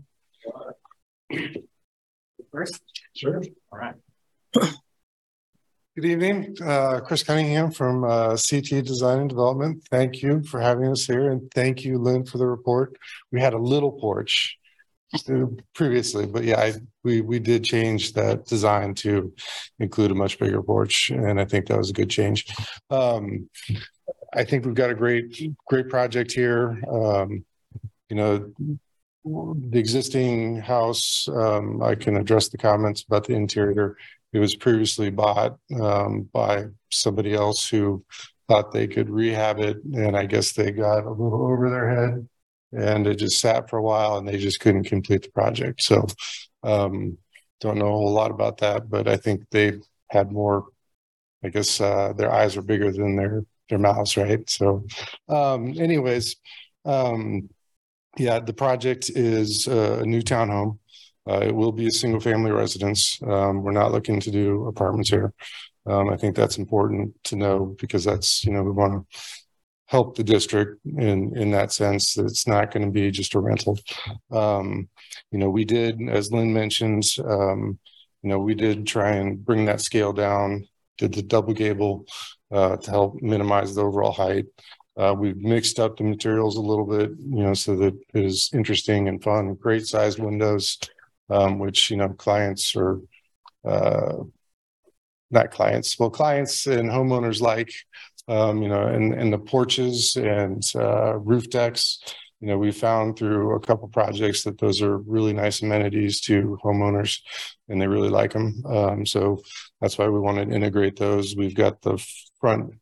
First, 2.52 2.80
sure. 3.14 3.42
All 3.72 3.78
right. 3.78 3.94
Good 5.97 6.05
evening, 6.05 6.55
uh, 6.62 7.01
Chris 7.01 7.23
Cunningham 7.23 7.70
from 7.70 8.05
uh, 8.05 8.36
CT 8.36 8.85
Design 8.85 9.20
and 9.20 9.31
Development. 9.31 9.82
Thank 9.90 10.20
you 10.20 10.43
for 10.43 10.60
having 10.60 10.90
us 10.90 11.06
here 11.06 11.31
and 11.31 11.51
thank 11.52 11.85
you, 11.85 11.97
Lynn, 11.97 12.27
for 12.27 12.36
the 12.36 12.47
report. 12.47 12.98
We 13.32 13.40
had 13.40 13.55
a 13.55 13.59
little 13.59 13.93
porch 13.93 14.59
previously, 15.74 16.27
but 16.27 16.44
yeah, 16.44 16.60
I, 16.60 16.74
we, 17.02 17.23
we 17.23 17.39
did 17.39 17.64
change 17.64 18.12
that 18.12 18.44
design 18.44 18.93
to 18.97 19.32
include 19.78 20.10
a 20.10 20.14
much 20.14 20.39
bigger 20.39 20.62
porch 20.62 21.09
and 21.09 21.40
I 21.40 21.47
think 21.47 21.68
that 21.68 21.78
was 21.78 21.89
a 21.89 21.94
good 21.94 22.10
change. 22.10 22.55
Um, 22.90 23.48
I 24.35 24.44
think 24.44 24.66
we've 24.66 24.74
got 24.74 24.90
a 24.90 24.94
great, 24.94 25.51
great 25.66 25.89
project 25.89 26.31
here. 26.31 26.78
Um, 26.93 27.43
you 28.10 28.16
know, 28.16 28.52
the 29.24 29.78
existing 29.78 30.60
house, 30.60 31.27
um, 31.28 31.82
I 31.82 31.94
can 31.94 32.18
address 32.18 32.48
the 32.48 32.59
comments 32.59 33.02
about 33.02 33.24
the 33.24 33.35
interior. 33.35 33.97
It 34.36 34.40
was 34.40 34.54
previously 34.54 35.10
bought, 35.10 35.56
um, 35.80 36.28
by 36.32 36.66
somebody 36.90 37.32
else 37.32 37.68
who 37.68 38.04
thought 38.48 38.70
they 38.70 38.86
could 38.86 39.08
rehab 39.08 39.58
it, 39.58 39.78
and 39.94 40.16
I 40.16 40.26
guess 40.26 40.52
they 40.52 40.70
got 40.72 41.04
a 41.06 41.10
little 41.10 41.46
over 41.46 41.70
their 41.70 41.88
head. 41.88 42.28
And 42.72 43.06
it 43.06 43.16
just 43.16 43.40
sat 43.40 43.70
for 43.70 43.78
a 43.78 43.82
while 43.82 44.18
and 44.18 44.28
they 44.28 44.38
just 44.38 44.60
couldn't 44.60 44.84
complete 44.84 45.22
the 45.22 45.30
project, 45.30 45.82
so, 45.82 46.06
um, 46.62 47.18
don't 47.60 47.78
know 47.78 47.86
a 47.86 47.90
whole 47.90 48.12
lot 48.12 48.30
about 48.30 48.58
that, 48.58 48.90
but 48.90 49.08
I 49.08 49.16
think 49.16 49.48
they 49.50 49.80
had 50.10 50.30
more. 50.30 50.66
I 51.42 51.48
guess 51.48 51.80
uh, 51.80 52.12
their 52.12 52.30
eyes 52.30 52.56
are 52.56 52.62
bigger 52.62 52.92
than 52.92 53.16
their 53.16 53.44
their 53.68 53.78
mouths, 53.78 54.16
right? 54.16 54.48
So, 54.50 54.86
um, 55.28 55.74
anyways, 55.78 56.36
um, 56.84 57.48
yeah, 58.18 58.40
the 58.40 58.52
project 58.52 59.10
is 59.10 59.66
uh, 59.68 60.00
a 60.02 60.06
new 60.06 60.22
townhome. 60.22 60.78
Uh, 61.28 61.40
it 61.40 61.55
will 61.55 61.73
be 61.73 61.86
a 61.86 61.90
single 61.90 62.20
family 62.20 62.53
residence. 62.53 63.20
Um, 63.23 63.62
we're 63.62 63.73
not 63.73 63.93
looking 63.93 64.20
to 64.20 64.31
do 64.31 64.66
apartments 64.66 65.11
here. 65.11 65.32
Um, 65.86 66.11
I 66.11 66.16
think 66.16 66.35
that's 66.35 66.59
important 66.59 67.15
to 67.24 67.36
know 67.36 67.77
because 67.81 68.05
that's, 68.05 68.44
you 68.44 68.53
know, 68.53 68.62
we 68.62 68.73
want 68.73 68.93
to 69.11 69.19
help 69.86 70.16
the 70.16 70.24
district 70.24 70.85
in, 70.85 71.36
in 71.36 71.53
that 71.53 71.73
sense 71.73 72.15
that 72.15 72.27
it's 72.27 72.47
not 72.47 72.73
going 72.73 72.85
to 72.85 72.90
be 72.90 73.11
just 73.11 73.35
a 73.35 73.40
rental. 73.40 73.78
Um, 74.32 74.89
you 75.31 75.39
know, 75.39 75.48
we 75.48 75.65
did, 75.65 76.01
as 76.09 76.32
Lynn 76.32 76.53
mentioned, 76.53 77.05
um, 77.24 77.78
you 78.23 78.31
know, 78.31 78.39
we 78.39 78.55
did 78.55 78.86
try 78.86 79.12
and 79.12 79.44
bring 79.44 79.66
that 79.66 79.81
scale 79.81 80.12
down, 80.12 80.66
did 80.98 81.15
the 81.15 81.23
double 81.23 81.55
gable 81.55 82.05
uh, 82.51 82.77
to 82.77 82.90
help 82.90 83.23
minimize 83.23 83.74
the 83.74 83.82
overall 83.82 84.12
height. 84.12 84.47
Uh, 84.97 85.15
we've 85.16 85.36
mixed 85.36 85.78
up 85.78 85.97
the 85.97 86.05
materials 86.05 86.57
a 86.57 86.61
little 86.61 86.86
bit, 86.86 87.11
you 87.11 87.43
know, 87.44 87.55
so 87.55 87.77
that 87.77 87.94
it 88.15 88.24
is 88.24 88.51
interesting 88.55 89.09
and 89.09 89.23
fun. 89.23 89.55
Great 89.55 89.86
sized 89.86 90.19
windows, 90.19 90.78
um, 91.31 91.59
which 91.59 91.90
you 91.90 91.97
know 91.97 92.11
clients 92.11 92.74
are 92.77 93.01
uh, 93.65 94.23
not 95.31 95.51
clients, 95.51 95.98
well, 95.98 96.11
clients 96.11 96.66
and 96.66 96.89
homeowners 96.89 97.40
like, 97.40 97.73
um, 98.28 98.62
you 98.62 98.69
know, 98.69 98.86
and 98.86 99.12
and 99.15 99.32
the 99.32 99.39
porches 99.39 100.16
and 100.16 100.62
uh, 100.74 101.16
roof 101.19 101.51
decks. 101.51 102.01
You 102.40 102.48
know, 102.48 102.59
we 102.59 102.70
found 102.70 103.19
through 103.19 103.55
a 103.55 103.61
couple 103.61 103.89
projects 103.89 104.44
that 104.44 104.59
those 104.59 104.82
are 104.82 104.98
really 104.98 105.32
nice 105.32 105.62
amenities 105.62 106.20
to 106.23 106.59
homeowners, 106.62 107.20
and 107.69 107.81
they 107.81 107.86
really 107.86 108.11
like 108.11 108.32
them. 108.32 108.62
Um, 108.66 109.07
so 109.07 109.43
that's 109.81 109.97
why 109.97 110.09
we 110.09 110.20
want 110.20 110.36
to 110.36 110.55
integrate 110.55 110.97
those. 110.97 111.35
We've 111.35 111.55
got 111.55 111.81
the 111.82 111.98
front 112.40 112.74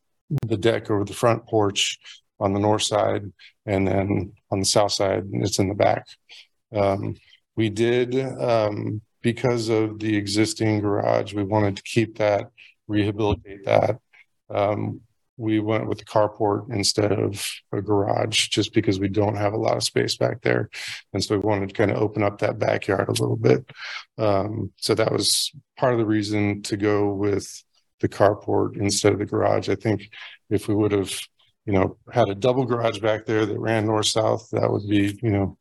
the 0.47 0.57
deck 0.57 0.89
over 0.89 1.05
the 1.05 1.13
front 1.13 1.45
porch 1.47 1.99
on 2.39 2.53
the 2.53 2.59
north 2.59 2.83
side, 2.83 3.31
and 3.65 3.87
then 3.87 4.33
on 4.51 4.59
the 4.59 4.65
south 4.65 4.91
side, 4.91 5.23
it's 5.33 5.59
in 5.59 5.69
the 5.69 5.75
back. 5.75 6.05
Um, 6.73 7.15
we 7.55 7.69
did, 7.69 8.15
um, 8.39 9.01
because 9.21 9.69
of 9.69 9.99
the 9.99 10.15
existing 10.15 10.81
garage, 10.81 11.33
we 11.33 11.43
wanted 11.43 11.75
to 11.77 11.83
keep 11.83 12.17
that, 12.17 12.51
rehabilitate 12.87 13.65
that. 13.65 13.99
Um, 14.49 15.01
we 15.37 15.59
went 15.59 15.87
with 15.87 15.97
the 15.97 16.05
carport 16.05 16.71
instead 16.73 17.11
of 17.11 17.45
a 17.73 17.81
garage 17.81 18.47
just 18.49 18.73
because 18.73 18.99
we 18.99 19.09
don't 19.09 19.35
have 19.35 19.53
a 19.53 19.57
lot 19.57 19.75
of 19.75 19.83
space 19.83 20.15
back 20.15 20.41
there. 20.41 20.69
And 21.13 21.23
so 21.23 21.35
we 21.35 21.45
wanted 21.45 21.69
to 21.69 21.75
kind 21.75 21.91
of 21.91 21.97
open 21.97 22.23
up 22.23 22.39
that 22.39 22.59
backyard 22.59 23.09
a 23.09 23.21
little 23.21 23.35
bit. 23.35 23.69
Um, 24.17 24.71
so 24.77 24.95
that 24.95 25.11
was 25.11 25.51
part 25.77 25.93
of 25.93 25.99
the 25.99 26.05
reason 26.05 26.61
to 26.63 26.77
go 26.77 27.13
with 27.13 27.63
the 27.99 28.07
carport 28.07 28.77
instead 28.77 29.13
of 29.13 29.19
the 29.19 29.25
garage. 29.25 29.69
I 29.69 29.75
think 29.75 30.09
if 30.49 30.67
we 30.67 30.75
would 30.75 30.91
have, 30.91 31.11
you 31.65 31.73
know, 31.73 31.97
had 32.11 32.29
a 32.29 32.35
double 32.35 32.65
garage 32.65 32.99
back 32.99 33.25
there 33.25 33.45
that 33.45 33.59
ran 33.59 33.87
north 33.87 34.07
south, 34.07 34.49
that 34.51 34.71
would 34.71 34.87
be, 34.87 35.19
you 35.21 35.31
know, 35.31 35.57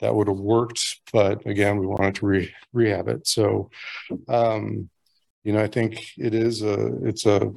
that 0.00 0.14
would 0.14 0.28
have 0.28 0.38
worked. 0.38 1.00
But 1.12 1.46
again, 1.46 1.78
we 1.78 1.86
wanted 1.86 2.16
to 2.16 2.26
re- 2.26 2.54
rehab 2.72 3.08
it. 3.08 3.26
So, 3.26 3.70
um, 4.28 4.90
you 5.44 5.52
know, 5.52 5.62
I 5.62 5.68
think 5.68 6.12
it 6.18 6.34
is 6.34 6.62
a, 6.62 7.06
it's 7.06 7.26
a, 7.26 7.52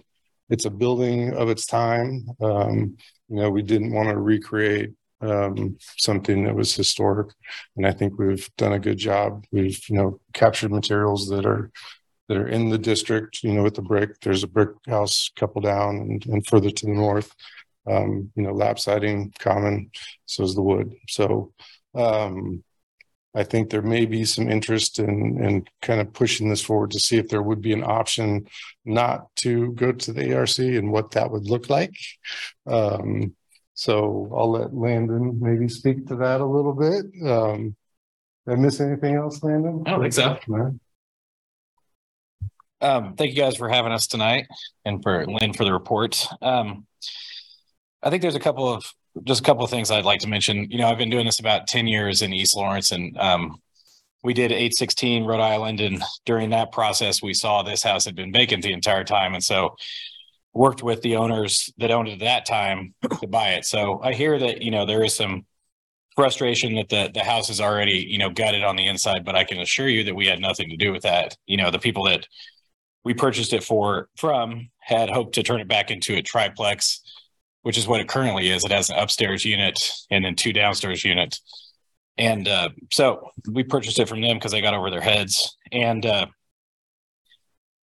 it's 0.49 0.65
a 0.65 0.69
building 0.71 1.33
of 1.33 1.49
its 1.49 1.65
time. 1.65 2.27
Um, 2.41 2.97
you 3.27 3.35
know, 3.35 3.49
we 3.49 3.61
didn't 3.61 3.93
want 3.93 4.09
to 4.09 4.17
recreate 4.17 4.91
um, 5.21 5.77
something 5.97 6.45
that 6.45 6.55
was 6.55 6.73
historic, 6.73 7.33
and 7.75 7.85
I 7.85 7.91
think 7.91 8.17
we've 8.17 8.49
done 8.57 8.73
a 8.73 8.79
good 8.79 8.97
job. 8.97 9.45
We've, 9.51 9.79
you 9.89 9.95
know, 9.95 10.19
captured 10.33 10.71
materials 10.71 11.27
that 11.29 11.45
are 11.45 11.71
that 12.27 12.37
are 12.37 12.47
in 12.47 12.69
the 12.69 12.77
district, 12.77 13.43
you 13.43 13.53
know, 13.53 13.63
with 13.63 13.75
the 13.75 13.81
brick. 13.81 14.19
There's 14.21 14.43
a 14.43 14.47
brick 14.47 14.69
house 14.87 15.29
couple 15.35 15.61
down 15.61 15.97
and, 15.97 16.25
and 16.27 16.47
further 16.47 16.69
to 16.69 16.85
the 16.85 16.93
north. 16.93 17.33
Um, 17.87 18.31
you 18.35 18.43
know, 18.43 18.53
lap 18.53 18.77
siding 18.77 19.33
common, 19.39 19.89
so 20.25 20.43
is 20.43 20.53
the 20.53 20.61
wood. 20.61 20.93
So 21.07 21.53
um, 21.99 22.63
I 23.35 23.43
think 23.43 23.69
there 23.69 23.81
may 23.81 24.05
be 24.05 24.25
some 24.25 24.49
interest 24.49 24.99
in 24.99 25.43
in 25.43 25.65
kind 25.81 26.01
of 26.01 26.13
pushing 26.13 26.49
this 26.49 26.61
forward 26.61 26.91
to 26.91 26.99
see 26.99 27.17
if 27.17 27.29
there 27.29 27.43
would 27.43 27.61
be 27.61 27.73
an 27.73 27.83
option 27.83 28.47
not 28.85 29.33
to 29.37 29.71
go 29.73 29.91
to 29.91 30.13
the 30.13 30.35
ARC 30.35 30.57
and 30.57 30.91
what 30.91 31.11
that 31.11 31.29
would 31.29 31.45
look 31.45 31.69
like. 31.69 31.95
Um, 32.65 33.35
so 33.75 34.29
I'll 34.35 34.51
let 34.51 34.73
Landon 34.73 35.39
maybe 35.39 35.69
speak 35.69 36.07
to 36.07 36.15
that 36.17 36.41
a 36.41 36.45
little 36.45 36.73
bit. 36.73 37.05
Um, 37.25 37.75
did 38.45 38.53
I 38.53 38.55
miss 38.55 38.79
anything 38.79 39.15
else, 39.15 39.43
Landon? 39.43 39.83
I 39.85 39.91
don't 39.91 40.01
think 40.01 40.13
so. 40.13 40.39
Um, 42.81 43.15
thank 43.15 43.31
you 43.31 43.37
guys 43.37 43.57
for 43.57 43.69
having 43.69 43.91
us 43.91 44.07
tonight 44.07 44.47
and 44.85 45.03
for 45.03 45.25
Lynn 45.27 45.53
for 45.53 45.65
the 45.65 45.73
report. 45.73 46.25
Um, 46.41 46.87
I 48.01 48.09
think 48.09 48.21
there's 48.21 48.35
a 48.35 48.39
couple 48.39 48.67
of 48.67 48.83
just 49.25 49.41
a 49.41 49.43
couple 49.43 49.63
of 49.63 49.69
things 49.69 49.91
I'd 49.91 50.05
like 50.05 50.19
to 50.21 50.27
mention. 50.27 50.69
You 50.69 50.79
know, 50.79 50.87
I've 50.87 50.97
been 50.97 51.09
doing 51.09 51.25
this 51.25 51.39
about 51.39 51.67
10 51.67 51.87
years 51.87 52.21
in 52.21 52.33
East 52.33 52.55
Lawrence 52.55 52.91
and 52.91 53.17
um, 53.17 53.61
we 54.23 54.33
did 54.33 54.51
816 54.51 55.25
Rhode 55.25 55.39
Island. 55.39 55.79
And 55.79 56.03
during 56.25 56.49
that 56.49 56.71
process, 56.71 57.21
we 57.21 57.33
saw 57.33 57.61
this 57.61 57.83
house 57.83 58.05
had 58.05 58.15
been 58.15 58.33
vacant 58.33 58.63
the 58.63 58.73
entire 58.73 59.03
time. 59.03 59.33
And 59.33 59.43
so 59.43 59.75
worked 60.53 60.83
with 60.83 61.01
the 61.01 61.15
owners 61.15 61.71
that 61.77 61.91
owned 61.91 62.07
it 62.07 62.13
at 62.13 62.19
that 62.19 62.45
time 62.45 62.93
to 63.21 63.27
buy 63.27 63.49
it. 63.49 63.65
So 63.65 64.01
I 64.03 64.13
hear 64.13 64.37
that, 64.39 64.61
you 64.61 64.71
know, 64.71 64.85
there 64.85 65.03
is 65.03 65.15
some 65.15 65.45
frustration 66.15 66.75
that 66.75 66.89
the, 66.89 67.11
the 67.13 67.23
house 67.23 67.49
is 67.49 67.61
already, 67.61 68.05
you 68.09 68.17
know, 68.17 68.29
gutted 68.29 68.63
on 68.63 68.75
the 68.75 68.87
inside, 68.87 69.23
but 69.23 69.35
I 69.35 69.43
can 69.43 69.59
assure 69.59 69.87
you 69.87 70.03
that 70.03 70.15
we 70.15 70.27
had 70.27 70.41
nothing 70.41 70.69
to 70.69 70.75
do 70.75 70.91
with 70.91 71.03
that. 71.03 71.37
You 71.45 71.57
know, 71.57 71.71
the 71.71 71.79
people 71.79 72.03
that 72.05 72.27
we 73.05 73.13
purchased 73.13 73.53
it 73.53 73.63
for 73.63 74.09
from 74.17 74.69
had 74.79 75.09
hoped 75.09 75.35
to 75.35 75.43
turn 75.43 75.61
it 75.61 75.67
back 75.67 75.91
into 75.91 76.15
a 76.15 76.21
triplex, 76.21 77.01
which 77.61 77.77
is 77.77 77.87
what 77.87 77.99
it 77.99 78.07
currently 78.07 78.49
is. 78.49 78.63
It 78.63 78.71
has 78.71 78.89
an 78.89 78.97
upstairs 78.97 79.45
unit 79.45 79.91
and 80.09 80.23
then 80.23 80.35
two 80.35 80.53
downstairs 80.53 81.03
units. 81.03 81.41
And 82.17 82.47
uh, 82.47 82.69
so 82.91 83.31
we 83.49 83.63
purchased 83.63 83.99
it 83.99 84.09
from 84.09 84.21
them 84.21 84.37
because 84.37 84.51
they 84.51 84.61
got 84.61 84.73
over 84.73 84.89
their 84.89 85.01
heads. 85.01 85.55
And 85.71 86.05
uh, 86.05 86.27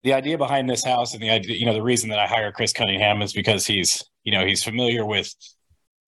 the 0.04 0.14
idea 0.14 0.38
behind 0.38 0.70
this 0.70 0.84
house 0.84 1.14
and 1.14 1.22
the 1.22 1.30
idea, 1.30 1.56
you 1.56 1.66
know, 1.66 1.74
the 1.74 1.82
reason 1.82 2.10
that 2.10 2.20
I 2.20 2.28
hire 2.28 2.52
Chris 2.52 2.74
Cunningham 2.74 3.22
is 3.22 3.34
because 3.34 3.66
he's, 3.66 4.04
you 4.24 4.32
know, 4.32 4.46
he's 4.46 4.64
familiar 4.64 5.06
with 5.06 5.34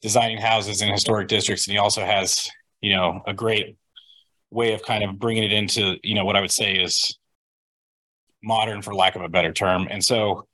designing 0.01 0.38
houses 0.38 0.81
in 0.81 0.89
historic 0.89 1.27
districts. 1.27 1.67
And 1.67 1.73
he 1.73 1.79
also 1.79 2.05
has, 2.05 2.49
you 2.81 2.95
know, 2.95 3.21
a 3.25 3.33
great 3.33 3.77
way 4.49 4.73
of 4.73 4.83
kind 4.83 5.03
of 5.03 5.17
bringing 5.17 5.43
it 5.43 5.51
into, 5.51 5.95
you 6.03 6.15
know, 6.15 6.25
what 6.25 6.35
I 6.35 6.41
would 6.41 6.51
say 6.51 6.75
is 6.75 7.17
modern 8.43 8.81
for 8.81 8.93
lack 8.93 9.15
of 9.15 9.21
a 9.21 9.29
better 9.29 9.51
term. 9.51 9.88
And 9.89 10.03
so 10.03 10.47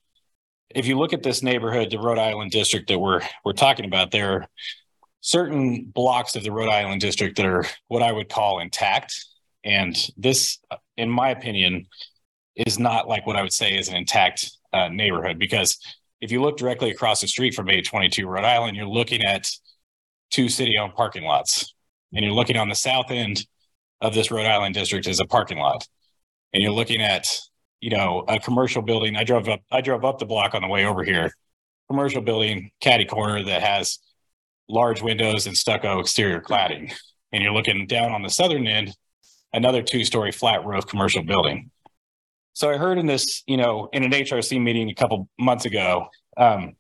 if 0.70 0.86
you 0.86 0.98
look 0.98 1.14
at 1.14 1.24
this 1.24 1.44
neighborhood, 1.44 1.92
the 1.92 2.00
Rhode 2.00 2.20
Island 2.20 2.52
district 2.52 2.90
that 2.90 3.00
we're 3.00 3.22
we're 3.44 3.54
talking 3.54 3.86
about, 3.86 4.12
there 4.12 4.34
are 4.34 4.48
certain 5.22 5.86
blocks 5.86 6.36
of 6.36 6.44
the 6.44 6.52
Rhode 6.52 6.70
Island 6.70 7.02
district 7.02 7.38
that 7.38 7.46
are 7.46 7.66
what 7.88 8.04
I 8.04 8.12
would 8.12 8.30
call 8.30 8.60
intact. 8.60 9.14
And 9.64 9.98
this, 10.18 10.60
in 10.96 11.10
my 11.10 11.30
opinion, 11.30 11.88
is 12.56 12.80
not 12.80 13.08
like 13.08 13.26
what 13.26 13.36
I 13.36 13.42
would 13.42 13.54
say 13.54 13.78
is 13.78 13.90
an 13.90 13.96
intact 13.96 14.52
uh, 14.74 14.90
neighborhood 14.90 15.40
because 15.40 15.78
if 16.22 16.32
you 16.32 16.42
look 16.42 16.58
directly 16.58 16.90
across 16.90 17.22
the 17.22 17.28
street 17.28 17.54
from 17.54 17.70
822 17.70 18.28
Rhode 18.28 18.44
Island, 18.44 18.76
you're 18.76 18.88
looking 18.88 19.24
at 19.24 19.50
two 20.32 20.50
city-owned 20.50 20.96
parking 20.96 21.24
lots, 21.24 21.74
and 22.14 22.24
you're 22.26 22.34
looking 22.34 22.58
on 22.58 22.70
the 22.70 22.76
south 22.76 23.12
end 23.12 23.46
of 24.02 24.14
this 24.14 24.32
Rhode 24.32 24.46
Island 24.46 24.74
district 24.74 25.08
as 25.08 25.20
a 25.20 25.26
parking 25.26 25.60
lot, 25.60 25.88
and 26.54 26.64
you're 26.64 26.72
looking 26.72 27.02
at 27.02 27.28
you 27.80 27.90
know, 27.90 28.24
a 28.28 28.40
commercial 28.40 28.82
building. 28.82 29.16
I 29.16 29.24
drove 29.24 29.48
up, 29.48 29.62
I 29.72 29.82
drove 29.82 30.06
up 30.06 30.20
the 30.20 30.26
block 30.26 30.56
on 30.56 30.62
the 30.62 30.68
way 30.68 30.86
over 30.86 31.04
here. 31.04 31.32
Commercial 31.90 32.22
building, 32.22 32.72
caddy 32.82 33.06
corner 33.06 33.44
that 33.44 33.62
has 33.62 34.00
large 34.68 35.02
windows 35.02 35.48
and 35.48 35.56
stucco 35.56 36.00
exterior 36.00 36.42
cladding. 36.42 36.94
And 37.32 37.44
you're 37.44 37.54
looking 37.54 37.88
down 37.88 38.12
on 38.12 38.22
the 38.22 38.30
southern 38.30 38.68
end, 38.68 38.96
another 39.54 39.82
two-story 39.82 40.32
flat 40.32 40.66
roof 40.66 40.86
commercial 40.88 41.24
building. 41.24 41.72
So 42.54 42.72
I 42.72 42.78
heard 42.78 42.98
in 42.98 43.06
this, 43.06 43.44
you 43.46 43.58
know, 43.58 43.90
in 43.94 44.04
an 44.04 44.12
HRC 44.12 44.62
meeting 44.62 44.90
a 44.90 44.96
couple 44.96 45.30
months 45.38 45.66
ago, 45.66 46.08
um, 46.38 46.76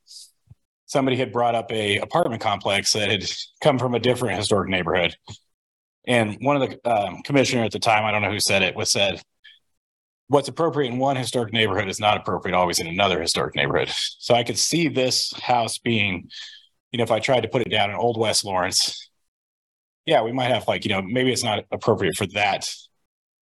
somebody 0.87 1.17
had 1.17 1.31
brought 1.31 1.53
up 1.53 1.71
a 1.71 1.97
apartment 1.97 2.41
complex 2.41 2.93
that 2.93 3.11
had 3.11 3.23
come 3.61 3.77
from 3.77 3.93
a 3.93 3.99
different 3.99 4.37
historic 4.37 4.69
neighborhood. 4.69 5.15
And 6.07 6.37
one 6.41 6.61
of 6.61 6.69
the 6.69 6.89
um, 6.89 7.21
commissioner 7.23 7.63
at 7.63 7.71
the 7.71 7.79
time, 7.79 8.05
I 8.05 8.11
don't 8.11 8.21
know 8.21 8.31
who 8.31 8.39
said 8.39 8.63
it, 8.63 8.75
was 8.75 8.91
said, 8.91 9.21
what's 10.27 10.49
appropriate 10.49 10.91
in 10.91 10.99
one 10.99 11.15
historic 11.15 11.53
neighborhood 11.53 11.87
is 11.87 11.99
not 11.99 12.17
appropriate 12.17 12.55
always 12.55 12.79
in 12.79 12.87
another 12.87 13.21
historic 13.21 13.55
neighborhood. 13.55 13.89
So 13.89 14.33
I 14.35 14.43
could 14.43 14.57
see 14.57 14.87
this 14.87 15.33
house 15.39 15.77
being, 15.77 16.29
you 16.91 16.97
know, 16.97 17.03
if 17.03 17.11
I 17.11 17.19
tried 17.19 17.41
to 17.41 17.49
put 17.49 17.61
it 17.61 17.69
down 17.69 17.89
in 17.89 17.95
Old 17.95 18.19
West 18.19 18.43
Lawrence, 18.43 19.09
yeah, 20.05 20.21
we 20.21 20.31
might 20.31 20.51
have 20.51 20.67
like, 20.67 20.85
you 20.85 20.91
know, 20.91 21.01
maybe 21.01 21.31
it's 21.31 21.43
not 21.43 21.65
appropriate 21.71 22.15
for 22.15 22.25
that 22.27 22.69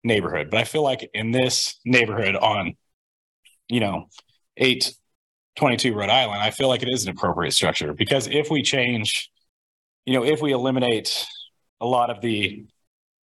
neighborhood, 0.04 0.49
but 0.49 0.60
I 0.60 0.64
feel 0.64 0.84
like 0.84 1.10
in 1.14 1.32
this 1.32 1.80
neighborhood 1.86 2.36
on, 2.36 2.76
you 3.70 3.80
know, 3.80 4.08
822 4.58 5.94
Rhode 5.94 6.10
Island, 6.10 6.41
I 6.41 6.52
feel 6.52 6.68
like 6.68 6.84
it 6.84 6.90
is 6.90 7.04
an 7.04 7.12
appropriate 7.12 7.52
structure 7.52 7.94
because 7.94 8.28
if 8.28 8.49
we 8.49 8.62
change, 8.62 9.30
you 10.06 10.14
know, 10.14 10.24
if 10.24 10.41
we 10.41 10.52
eliminate 10.52 11.26
a 11.82 11.86
lot 11.86 12.10
of 12.10 12.22
the 12.22 12.66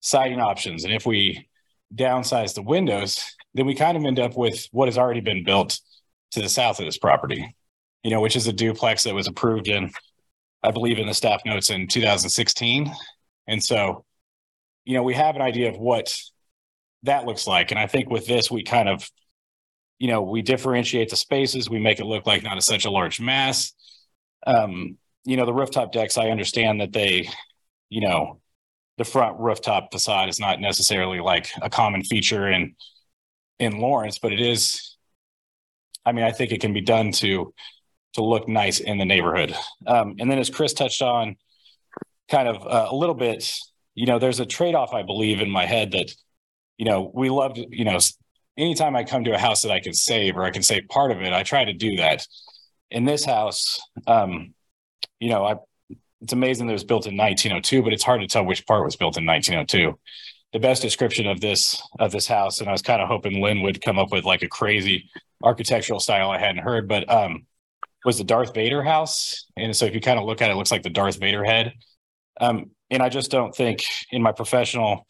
siding 0.02 0.40
options 0.40 0.84
and 0.84 0.94
if 0.94 1.06
we 1.06 1.48
downsize 1.94 2.54
the 2.54 2.62
windows, 2.62 3.35
then 3.56 3.66
we 3.66 3.74
kind 3.74 3.98
of 3.98 4.06
end 4.06 4.20
up 4.20 4.38
with 4.38 4.68
what 4.72 4.88
has 4.88 4.98
already 4.98 5.22
been 5.22 5.44
built 5.44 5.80
to 6.32 6.42
the 6.42 6.50
south 6.50 6.80
of 6.80 6.86
this 6.86 6.98
property, 6.98 7.56
you 8.04 8.12
know, 8.12 8.20
which 8.20 8.36
is 8.36 8.48
a 8.48 8.54
duplex 8.54 9.04
that 9.04 9.16
was 9.16 9.28
approved 9.28 9.70
in, 9.70 9.92
I 10.62 10.72
believe, 10.72 11.00
in 11.00 11.08
the 11.08 11.14
staff 11.14 11.42
notes 11.46 11.70
in 11.70 11.88
2016. 11.88 12.94
And 13.48 13.64
so, 13.64 14.04
you 14.84 14.94
know, 14.96 15.04
we 15.04 15.14
have 15.14 15.36
an 15.36 15.42
idea 15.42 15.70
of 15.70 15.78
what 15.78 16.16
that 17.04 17.26
looks 17.26 17.48
like. 17.48 17.72
And 17.72 17.80
I 17.80 17.88
think 17.88 18.10
with 18.10 18.28
this, 18.28 18.52
we 18.52 18.62
kind 18.62 18.90
of, 18.90 19.10
you 20.00 20.10
know, 20.10 20.22
we 20.22 20.42
differentiate 20.42 21.10
the 21.10 21.16
spaces, 21.16 21.70
we 21.70 21.80
make 21.80 22.00
it 22.00 22.06
look 22.06 22.28
like 22.28 22.44
not 22.44 22.58
a, 22.58 22.62
such 22.62 22.84
a 22.84 22.92
large 22.92 23.22
mass. 23.22 23.74
Um, 24.46 24.98
you 25.24 25.38
know, 25.38 25.46
the 25.46 25.54
rooftop 25.54 25.94
decks, 25.94 26.18
I 26.18 26.30
understand 26.30 26.82
that 26.82 26.92
they, 26.92 27.30
you 27.90 28.02
know, 28.02 28.42
the 28.98 29.06
front 29.06 29.40
rooftop 29.40 29.94
facade 29.94 30.28
is 30.28 30.40
not 30.40 30.60
necessarily 30.60 31.22
like 31.22 31.50
a 31.62 31.70
common 31.70 32.04
feature 32.04 32.50
in 32.50 32.76
in 33.60 33.78
Lawrence, 33.80 34.20
but 34.20 34.34
it 34.34 34.40
is. 34.40 34.98
I 36.06 36.12
mean, 36.12 36.26
I 36.26 36.32
think 36.32 36.52
it 36.52 36.62
can 36.62 36.74
be 36.74 36.82
done 36.82 37.12
to 37.14 37.54
to 38.14 38.24
look 38.24 38.48
nice 38.48 38.80
in 38.80 38.98
the 38.98 39.06
neighborhood. 39.06 39.56
Um, 39.86 40.16
and 40.20 40.30
then, 40.32 40.40
as 40.40 40.50
Chris 40.50 40.74
touched 40.74 41.02
on, 41.02 41.36
kind 42.30 42.48
of 42.48 42.66
uh, 42.66 42.88
a 42.90 42.96
little 42.96 43.16
bit, 43.16 43.52
you 43.94 44.06
know, 44.06 44.20
there's 44.20 44.40
a 44.40 44.46
trade 44.46 44.76
off 44.76 44.94
I 44.94 45.04
believe 45.04 45.42
in 45.42 45.50
my 45.50 45.66
head 45.66 45.92
that, 45.92 46.12
you 46.78 46.86
know, 46.86 47.12
we 47.14 47.30
love, 47.30 47.58
you 47.58 47.86
know, 47.86 48.00
anytime 48.58 48.96
I 48.96 49.04
come 49.04 49.24
to 49.26 49.36
a 49.36 49.38
house 49.38 49.62
that 49.64 49.72
I 49.72 49.80
can 49.80 49.94
save 49.94 50.38
or 50.38 50.44
I 50.44 50.52
can 50.52 50.64
save 50.64 50.88
part 50.88 51.12
of 51.12 51.22
it, 51.22 51.34
I 51.34 51.44
try 51.44 51.66
to 51.66 51.74
do 51.74 51.98
that. 51.98 52.26
In 52.92 53.04
this 53.04 53.26
house, 53.26 53.82
um, 54.08 54.54
you 55.20 55.30
know, 55.30 55.46
I 55.46 55.56
it's 56.22 56.34
amazing 56.34 56.66
that 56.66 56.72
it 56.72 56.74
was 56.74 56.84
built 56.84 57.06
in 57.06 57.16
1902, 57.16 57.84
but 57.84 57.94
it's 57.94 58.04
hard 58.04 58.22
to 58.22 58.28
tell 58.28 58.46
which 58.46 58.66
part 58.66 58.84
was 58.84 58.96
built 58.96 59.18
in 59.18 59.26
1902. 59.26 60.00
The 60.56 60.62
best 60.62 60.82
description 60.82 61.28
of 61.28 61.42
this 61.42 61.82
of 62.00 62.14
this 62.14 62.28
house, 62.28 62.62
and 62.62 62.70
I 62.70 62.72
was 62.72 62.82
kind 62.82 63.02
of 63.02 63.10
hoping 63.10 63.42
Lynn 63.42 63.62
would 63.62 63.82
come 63.82 64.00
up 64.00 64.14
with 64.14 64.24
like 64.24 64.42
a 64.42 64.48
crazy 64.48 65.10
architectural 65.44 66.00
style 66.00 66.32
I 66.32 66.40
hadn't 66.40 66.64
heard, 66.64 66.88
but 66.88 67.12
um, 67.12 67.46
was 68.06 68.20
the 68.20 68.24
Darth 68.24 68.54
Vader 68.54 68.82
house. 68.82 69.48
And 69.58 69.76
so 69.76 69.86
if 69.86 69.94
you 69.94 70.00
kind 70.00 70.18
of 70.18 70.24
look 70.24 70.42
at 70.42 70.50
it, 70.50 70.54
it 70.54 70.56
looks 70.56 70.72
like 70.72 70.84
the 70.84 70.90
Darth 70.90 71.20
Vader 71.20 71.44
head. 71.44 71.74
Um, 72.40 72.72
and 72.90 73.04
I 73.04 73.10
just 73.10 73.32
don't 73.32 73.54
think, 73.54 73.84
in 74.12 74.22
my 74.22 74.32
professional 74.32 75.06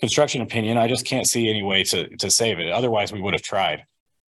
construction 0.00 0.42
opinion, 0.42 0.76
I 0.76 0.88
just 0.88 1.06
can't 1.06 1.28
see 1.28 1.48
any 1.48 1.62
way 1.62 1.84
to 1.84 2.08
to 2.16 2.28
save 2.28 2.58
it. 2.58 2.72
Otherwise, 2.72 3.12
we 3.12 3.20
would 3.20 3.34
have 3.34 3.42
tried. 3.42 3.84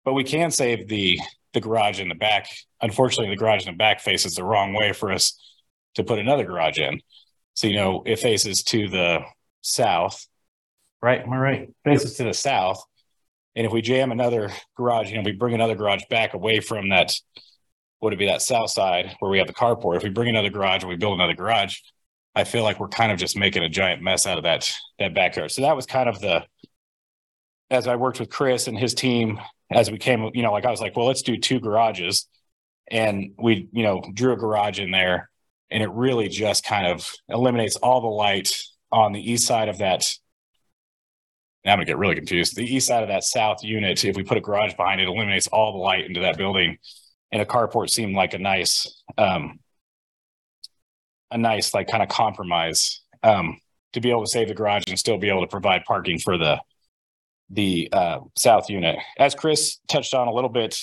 But 0.05 0.15
we 0.15 0.25
can 0.25 0.51
save 0.51 0.89
the 0.89 1.21
the 1.53 1.61
garage 1.61 2.01
in 2.01 2.09
the 2.09 2.17
back. 2.17 2.49
Unfortunately, 2.81 3.33
the 3.33 3.39
garage 3.39 3.65
in 3.69 3.75
the 3.75 3.79
back 3.79 4.01
faces 4.01 4.35
the 4.35 4.43
wrong 4.43 4.75
way 4.75 4.93
for 4.93 5.13
us 5.13 5.41
to 5.95 6.03
put 6.03 6.19
another 6.19 6.45
garage 6.45 6.81
in. 6.81 7.01
So, 7.55 7.69
you 7.69 7.77
know, 7.77 8.03
it 8.07 8.19
faces 8.19 8.65
to 8.65 8.89
the 8.89 9.21
south, 9.61 10.27
right? 11.03 11.21
Am 11.21 11.33
I 11.33 11.39
right? 11.39 11.75
Faces 11.85 12.15
to 12.15 12.25
the 12.25 12.35
south. 12.35 12.83
And 13.55 13.67
if 13.67 13.73
we 13.73 13.83
jam 13.83 14.13
another 14.13 14.51
garage, 14.77 15.11
you 15.11 15.17
know, 15.17 15.23
we 15.25 15.33
bring 15.33 15.55
another 15.55 15.75
garage 15.75 16.05
back 16.09 16.33
away 16.35 16.61
from 16.61 16.89
that, 16.89 17.15
would 18.01 18.13
it 18.13 18.19
be 18.19 18.27
that 18.27 18.43
south 18.43 18.71
side 18.71 19.15
where 19.19 19.31
we 19.31 19.39
have 19.39 19.47
the 19.47 19.53
carport? 19.53 19.97
If 19.97 20.03
we 20.03 20.09
bring 20.09 20.29
another 20.29 20.51
garage 20.51 20.83
and 20.83 20.89
we 20.89 20.97
build 20.97 21.15
another 21.15 21.35
garage, 21.35 21.77
I 22.35 22.45
feel 22.45 22.63
like 22.63 22.81
we're 22.81 22.89
kind 22.89 23.13
of 23.13 23.19
just 23.19 23.37
making 23.37 23.63
a 23.63 23.69
giant 23.69 24.03
mess 24.03 24.27
out 24.27 24.39
of 24.39 24.45
that 24.45 24.73
that 24.99 25.15
backyard. 25.15 25.51
So 25.51 25.63
that 25.63 25.77
was 25.77 25.85
kind 25.85 26.09
of 26.09 26.21
the 26.21 26.45
as 27.71 27.87
I 27.87 27.97
worked 27.97 28.21
with 28.21 28.31
Chris 28.31 28.69
and 28.69 28.79
his 28.79 28.95
team 28.95 29.39
as 29.71 29.91
we 29.91 29.99
came, 29.99 30.31
you 30.35 30.43
know, 30.43 30.53
like 30.53 30.65
I 30.65 30.71
was 30.71 30.81
like, 30.81 30.97
well, 30.97 31.07
let's 31.07 31.23
do 31.23 31.37
two 31.37 31.61
garages. 31.61 32.29
And 32.91 33.33
we, 33.39 33.69
you 33.73 33.83
know, 33.83 34.03
drew 34.13 34.33
a 34.33 34.37
garage 34.37 34.79
in 34.79 34.91
there 34.91 35.31
and 35.71 35.83
it 35.83 35.91
really 35.91 36.29
just 36.29 36.65
kind 36.65 36.87
of 36.87 37.11
eliminates 37.29 37.77
all 37.77 38.01
the 38.01 38.09
light 38.09 38.61
on 38.91 39.13
the 39.13 39.33
east 39.33 39.47
side 39.47 39.69
of 39.69 39.79
that. 39.79 40.05
Now 41.65 41.73
I'm 41.73 41.79
gonna 41.79 41.87
get 41.87 41.99
really 41.99 42.17
confused. 42.17 42.57
The 42.57 42.65
east 42.65 42.87
side 42.87 43.03
of 43.03 43.09
that 43.09 43.25
south 43.25 43.63
unit, 43.63 44.05
if 44.05 44.17
we 44.17 44.23
put 44.23 44.39
a 44.39 44.41
garage 44.41 44.75
behind 44.75 45.01
it, 45.01 45.09
eliminates 45.09 45.47
all 45.47 45.73
the 45.73 45.79
light 45.79 46.07
into 46.07 46.21
that 46.21 46.37
building. 46.37 46.79
And 47.31 47.41
a 47.41 47.47
carport 47.47 47.89
seemed 47.89 48.15
like 48.15 48.35
a 48.35 48.39
nice, 48.39 49.03
um, 49.17 49.59
a 51.31 51.39
nice 51.39 51.73
like 51.73 51.89
kind 51.89 52.03
of 52.03 52.09
compromise 52.09 53.03
um, 53.23 53.59
to 53.93 54.01
be 54.01 54.11
able 54.11 54.25
to 54.25 54.31
save 54.31 54.49
the 54.49 54.55
garage 54.55 54.85
and 54.89 54.99
still 54.99 55.19
be 55.19 55.29
able 55.29 55.41
to 55.41 55.47
provide 55.47 55.85
parking 55.85 56.19
for 56.19 56.37
the 56.37 56.61
the 57.51 57.89
uh, 57.93 58.21
south 58.37 58.69
unit. 58.69 58.99
As 59.19 59.35
Chris 59.35 59.79
touched 59.89 60.15
on 60.15 60.27
a 60.27 60.33
little 60.33 60.51
bit, 60.51 60.79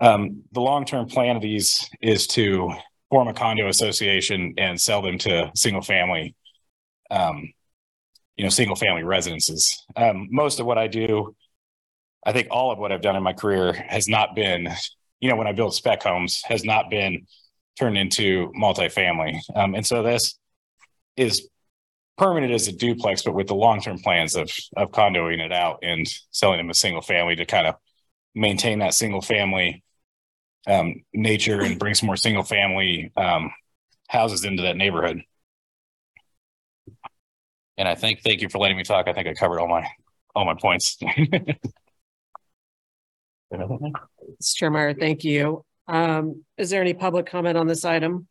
um, 0.00 0.42
the 0.52 0.60
long 0.60 0.84
term 0.84 1.06
plan 1.06 1.36
of 1.36 1.42
these 1.42 1.88
is 2.00 2.26
to 2.28 2.72
form 3.10 3.28
a 3.28 3.34
condo 3.34 3.68
association 3.68 4.54
and 4.58 4.80
sell 4.80 5.02
them 5.02 5.18
to 5.18 5.50
single 5.54 5.82
family, 5.82 6.34
um, 7.10 7.52
you 8.36 8.44
know, 8.44 8.50
single 8.50 8.76
family 8.76 9.02
residences. 9.04 9.84
Um, 9.96 10.28
most 10.30 10.60
of 10.60 10.66
what 10.66 10.78
I 10.78 10.86
do, 10.86 11.34
I 12.26 12.32
think 12.32 12.48
all 12.50 12.72
of 12.72 12.78
what 12.78 12.92
I've 12.92 13.02
done 13.02 13.16
in 13.16 13.22
my 13.22 13.32
career 13.32 13.72
has 13.72 14.08
not 14.08 14.34
been, 14.34 14.68
you 15.20 15.30
know, 15.30 15.36
when 15.36 15.46
I 15.46 15.52
build 15.52 15.74
spec 15.74 16.02
homes, 16.02 16.42
has 16.44 16.64
not 16.64 16.90
been 16.90 17.26
turned 17.78 17.98
into 17.98 18.50
multifamily. 18.58 19.38
Um, 19.54 19.74
and 19.74 19.86
so 19.86 20.02
this 20.02 20.38
is 21.16 21.48
permanent 22.16 22.52
as 22.52 22.68
a 22.68 22.72
duplex, 22.72 23.22
but 23.22 23.34
with 23.34 23.48
the 23.48 23.54
long-term 23.54 23.98
plans 23.98 24.36
of 24.36 24.50
of 24.76 24.92
condoing 24.92 25.40
it 25.40 25.52
out 25.52 25.80
and 25.82 26.06
selling 26.30 26.58
them 26.58 26.70
as 26.70 26.78
single 26.78 27.02
family 27.02 27.36
to 27.36 27.44
kind 27.44 27.66
of 27.66 27.74
maintain 28.34 28.80
that 28.80 28.94
single 28.94 29.22
family 29.22 29.82
um, 30.66 31.02
nature 31.12 31.60
and 31.60 31.78
bring 31.78 31.94
some 31.94 32.06
more 32.06 32.16
single 32.16 32.42
family 32.42 33.12
um, 33.16 33.52
houses 34.08 34.44
into 34.44 34.62
that 34.62 34.76
neighborhood. 34.76 35.22
And 37.76 37.88
I 37.88 37.94
think, 37.94 38.20
thank 38.22 38.40
you 38.40 38.48
for 38.48 38.58
letting 38.58 38.76
me 38.76 38.84
talk. 38.84 39.08
I 39.08 39.12
think 39.12 39.26
I 39.26 39.34
covered 39.34 39.60
all 39.60 39.68
my 39.68 39.86
all 40.34 40.44
my 40.44 40.54
points. 40.54 40.96
Mr. 43.52 44.56
Chair 44.56 44.70
Meyer, 44.70 44.94
thank 44.94 45.24
you. 45.24 45.64
Um, 45.86 46.44
is 46.56 46.70
there 46.70 46.80
any 46.80 46.94
public 46.94 47.26
comment 47.26 47.56
on 47.56 47.66
this 47.66 47.84
item? 47.84 48.26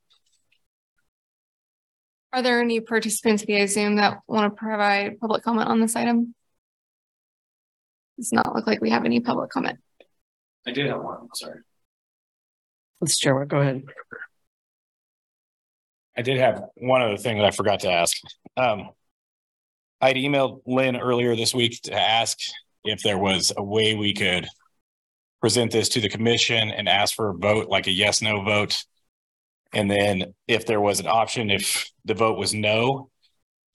Are 2.34 2.42
there 2.42 2.60
any 2.60 2.80
participants 2.80 3.44
via 3.44 3.68
Zoom 3.68 3.98
that 3.98 4.20
want 4.28 4.52
to 4.52 4.58
provide 4.58 5.20
public 5.20 5.44
comment 5.44 5.70
on 5.70 5.80
this 5.80 5.96
item? 5.96 6.34
Does 8.18 8.34
not 8.34 8.56
look 8.56 8.66
like 8.66 8.82
we 8.82 8.90
have 8.90 9.06
any 9.06 9.20
public 9.20 9.52
comment. 9.52 9.80
I 10.66 10.72
did 10.72 10.88
have 10.88 11.02
one. 11.02 11.28
Sorry. 11.36 11.60
Mr. 13.04 13.20
Chair, 13.20 13.46
go 13.46 13.60
ahead. 13.60 13.84
I 16.18 16.22
did 16.22 16.38
have 16.38 16.64
one 16.76 17.02
other 17.02 17.18
thing 17.18 17.38
that 17.38 17.46
I 17.46 17.52
forgot 17.52 17.82
to 17.82 17.92
ask. 17.92 18.18
Um, 18.56 18.90
I'd 20.04 20.18
emailed 20.18 20.60
Lynn 20.68 20.98
earlier 20.98 21.34
this 21.34 21.56
week 21.56 21.82
to 21.84 21.94
ask 21.94 22.38
if 22.84 23.02
there 23.04 23.18
was 23.18 23.54
a 23.56 23.64
way 23.64 23.96
we 23.96 24.14
could 24.14 24.46
present 25.40 25.72
this 25.72 25.88
to 25.90 26.02
the 26.02 26.10
commission 26.10 26.72
and 26.72 26.90
ask 26.90 27.16
for 27.16 27.30
a 27.30 27.34
vote, 27.34 27.70
like 27.70 27.88
a 27.88 27.92
yes, 27.92 28.22
no 28.22 28.42
vote. 28.42 28.84
And 29.74 29.90
then 29.90 30.34
if 30.46 30.66
there 30.66 30.82
was 30.82 31.00
an 31.00 31.08
option, 31.08 31.50
if 31.50 31.90
the 32.04 32.16
vote 32.16 32.38
was 32.38 32.54
no, 32.54 33.12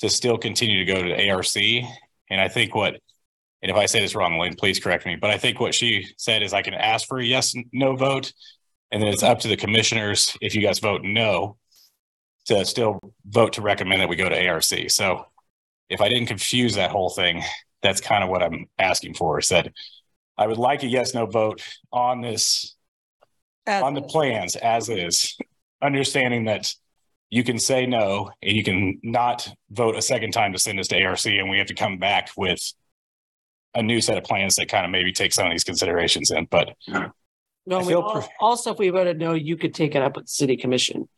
to 0.00 0.10
still 0.10 0.36
continue 0.36 0.84
to 0.84 0.92
go 0.92 1.02
to 1.02 1.30
ARC. 1.30 1.56
And 2.30 2.38
I 2.38 2.48
think 2.48 2.74
what, 2.74 3.00
and 3.62 3.70
if 3.70 3.76
I 3.78 3.86
say 3.86 4.00
this 4.00 4.14
wrong, 4.14 4.38
Lynn, 4.38 4.55
please 4.55 4.78
correct 4.78 5.06
me, 5.06 5.16
but 5.16 5.30
I 5.30 5.38
think 5.38 5.60
what 5.60 5.74
she 5.74 6.09
said 6.18 6.42
is 6.42 6.52
I 6.52 6.60
can 6.60 6.74
ask 6.74 7.09
for 7.09 7.20
a 7.20 7.24
yes, 7.24 7.55
no 7.72 7.96
vote. 7.96 8.34
And 8.92 9.02
then 9.02 9.09
it's 9.09 9.22
up 9.22 9.38
to 9.40 9.48
the 9.48 9.56
commissioners, 9.56 10.36
if 10.42 10.55
you 10.55 10.60
guys 10.60 10.78
vote 10.78 11.00
no, 11.02 11.56
to 12.48 12.66
still 12.66 13.00
vote 13.24 13.55
to 13.55 13.62
recommend 13.62 14.02
that 14.02 14.10
we 14.10 14.16
go 14.16 14.28
to 14.28 14.46
ARC. 14.46 14.90
So 14.90 15.24
if 15.89 16.01
I 16.01 16.09
didn't 16.09 16.27
confuse 16.27 16.74
that 16.74 16.90
whole 16.90 17.10
thing, 17.10 17.43
that's 17.82 18.01
kind 18.01 18.23
of 18.24 18.31
what 18.31 18.43
I'm 18.43 18.66
asking 18.78 19.15
for. 19.15 19.39
Is 19.39 19.48
that 19.48 19.70
I 20.36 20.47
would 20.47 20.59
like 20.59 20.82
a 20.82 20.86
yes 20.86 21.15
no 21.15 21.27
vote 21.27 21.62
on 21.93 22.20
this 22.20 22.74
As 23.66 23.82
on 23.82 23.94
the 23.94 24.02
plans 24.02 24.56
as 24.56 24.89
is, 24.89 25.36
understanding 25.82 26.44
that 26.44 26.74
you 27.31 27.44
can 27.44 27.59
say 27.59 27.86
no 27.86 28.31
and 28.43 28.56
you 28.56 28.65
can 28.65 28.98
not 29.02 29.48
vote 29.70 29.97
a 29.97 30.02
second 30.02 30.32
time 30.32 30.52
to 30.52 30.59
send 30.59 30.81
us 30.81 30.89
to 30.89 31.02
ARC 31.02 31.24
and 31.27 31.51
we 31.51 31.59
have 31.59 31.66
to 31.66 31.74
come 31.74 31.98
back 31.98 32.31
with 32.36 32.73
a 33.74 33.82
new 33.82 34.01
set 34.01 34.16
of 34.16 34.24
plans 34.24 34.55
that 34.56 34.69
kind 34.69 34.85
of 34.86 34.90
maybe 34.90 35.12
take 35.12 35.32
some 35.32 35.47
of 35.47 35.52
these 35.52 35.62
considerations 35.65 36.31
in. 36.31 36.47
But 36.51 36.74
No, 36.89 37.10
I 37.70 37.78
we 37.81 37.89
feel 37.89 38.02
al- 38.02 38.12
pre- 38.23 38.31
also, 38.40 38.73
if 38.73 38.78
we 38.78 38.89
voted 38.89 39.19
no, 39.19 39.35
you 39.35 39.56
could 39.56 39.74
take 39.74 39.94
it 39.94 40.02
up 40.02 40.16
with 40.16 40.24
the 40.24 40.31
city 40.31 40.56
commission. 40.56 41.09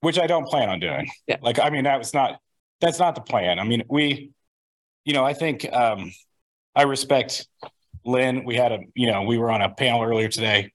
which 0.00 0.18
I 0.18 0.26
don't 0.26 0.46
plan 0.46 0.68
on 0.70 0.80
doing. 0.80 1.10
Yeah. 1.26 1.36
Like, 1.42 1.58
I 1.60 1.68
mean, 1.70 1.84
that 1.84 1.98
was 1.98 2.14
not, 2.14 2.40
that's 2.80 2.98
not 2.98 3.14
the 3.14 3.20
plan. 3.20 3.58
I 3.58 3.64
mean, 3.64 3.82
we, 3.88 4.30
you 5.04 5.12
know, 5.12 5.24
I 5.24 5.32
think, 5.32 5.70
um, 5.72 6.12
I 6.74 6.82
respect 6.82 7.48
Lynn. 8.04 8.44
We 8.44 8.54
had 8.54 8.72
a, 8.72 8.78
you 8.94 9.10
know, 9.10 9.22
we 9.22 9.38
were 9.38 9.50
on 9.50 9.62
a 9.62 9.70
panel 9.70 10.02
earlier 10.02 10.28
today. 10.28 10.72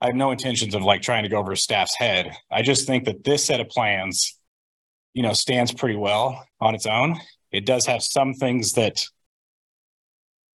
I 0.00 0.06
have 0.06 0.16
no 0.16 0.32
intentions 0.32 0.74
of 0.74 0.82
like 0.82 1.00
trying 1.00 1.22
to 1.22 1.28
go 1.28 1.38
over 1.38 1.54
staff's 1.54 1.94
head. 1.96 2.36
I 2.50 2.62
just 2.62 2.86
think 2.86 3.04
that 3.04 3.24
this 3.24 3.44
set 3.44 3.60
of 3.60 3.68
plans, 3.68 4.38
you 5.14 5.22
know, 5.22 5.32
stands 5.32 5.72
pretty 5.72 5.96
well 5.96 6.44
on 6.60 6.74
its 6.74 6.86
own. 6.86 7.20
It 7.52 7.64
does 7.64 7.86
have 7.86 8.02
some 8.02 8.34
things 8.34 8.72
that 8.72 9.04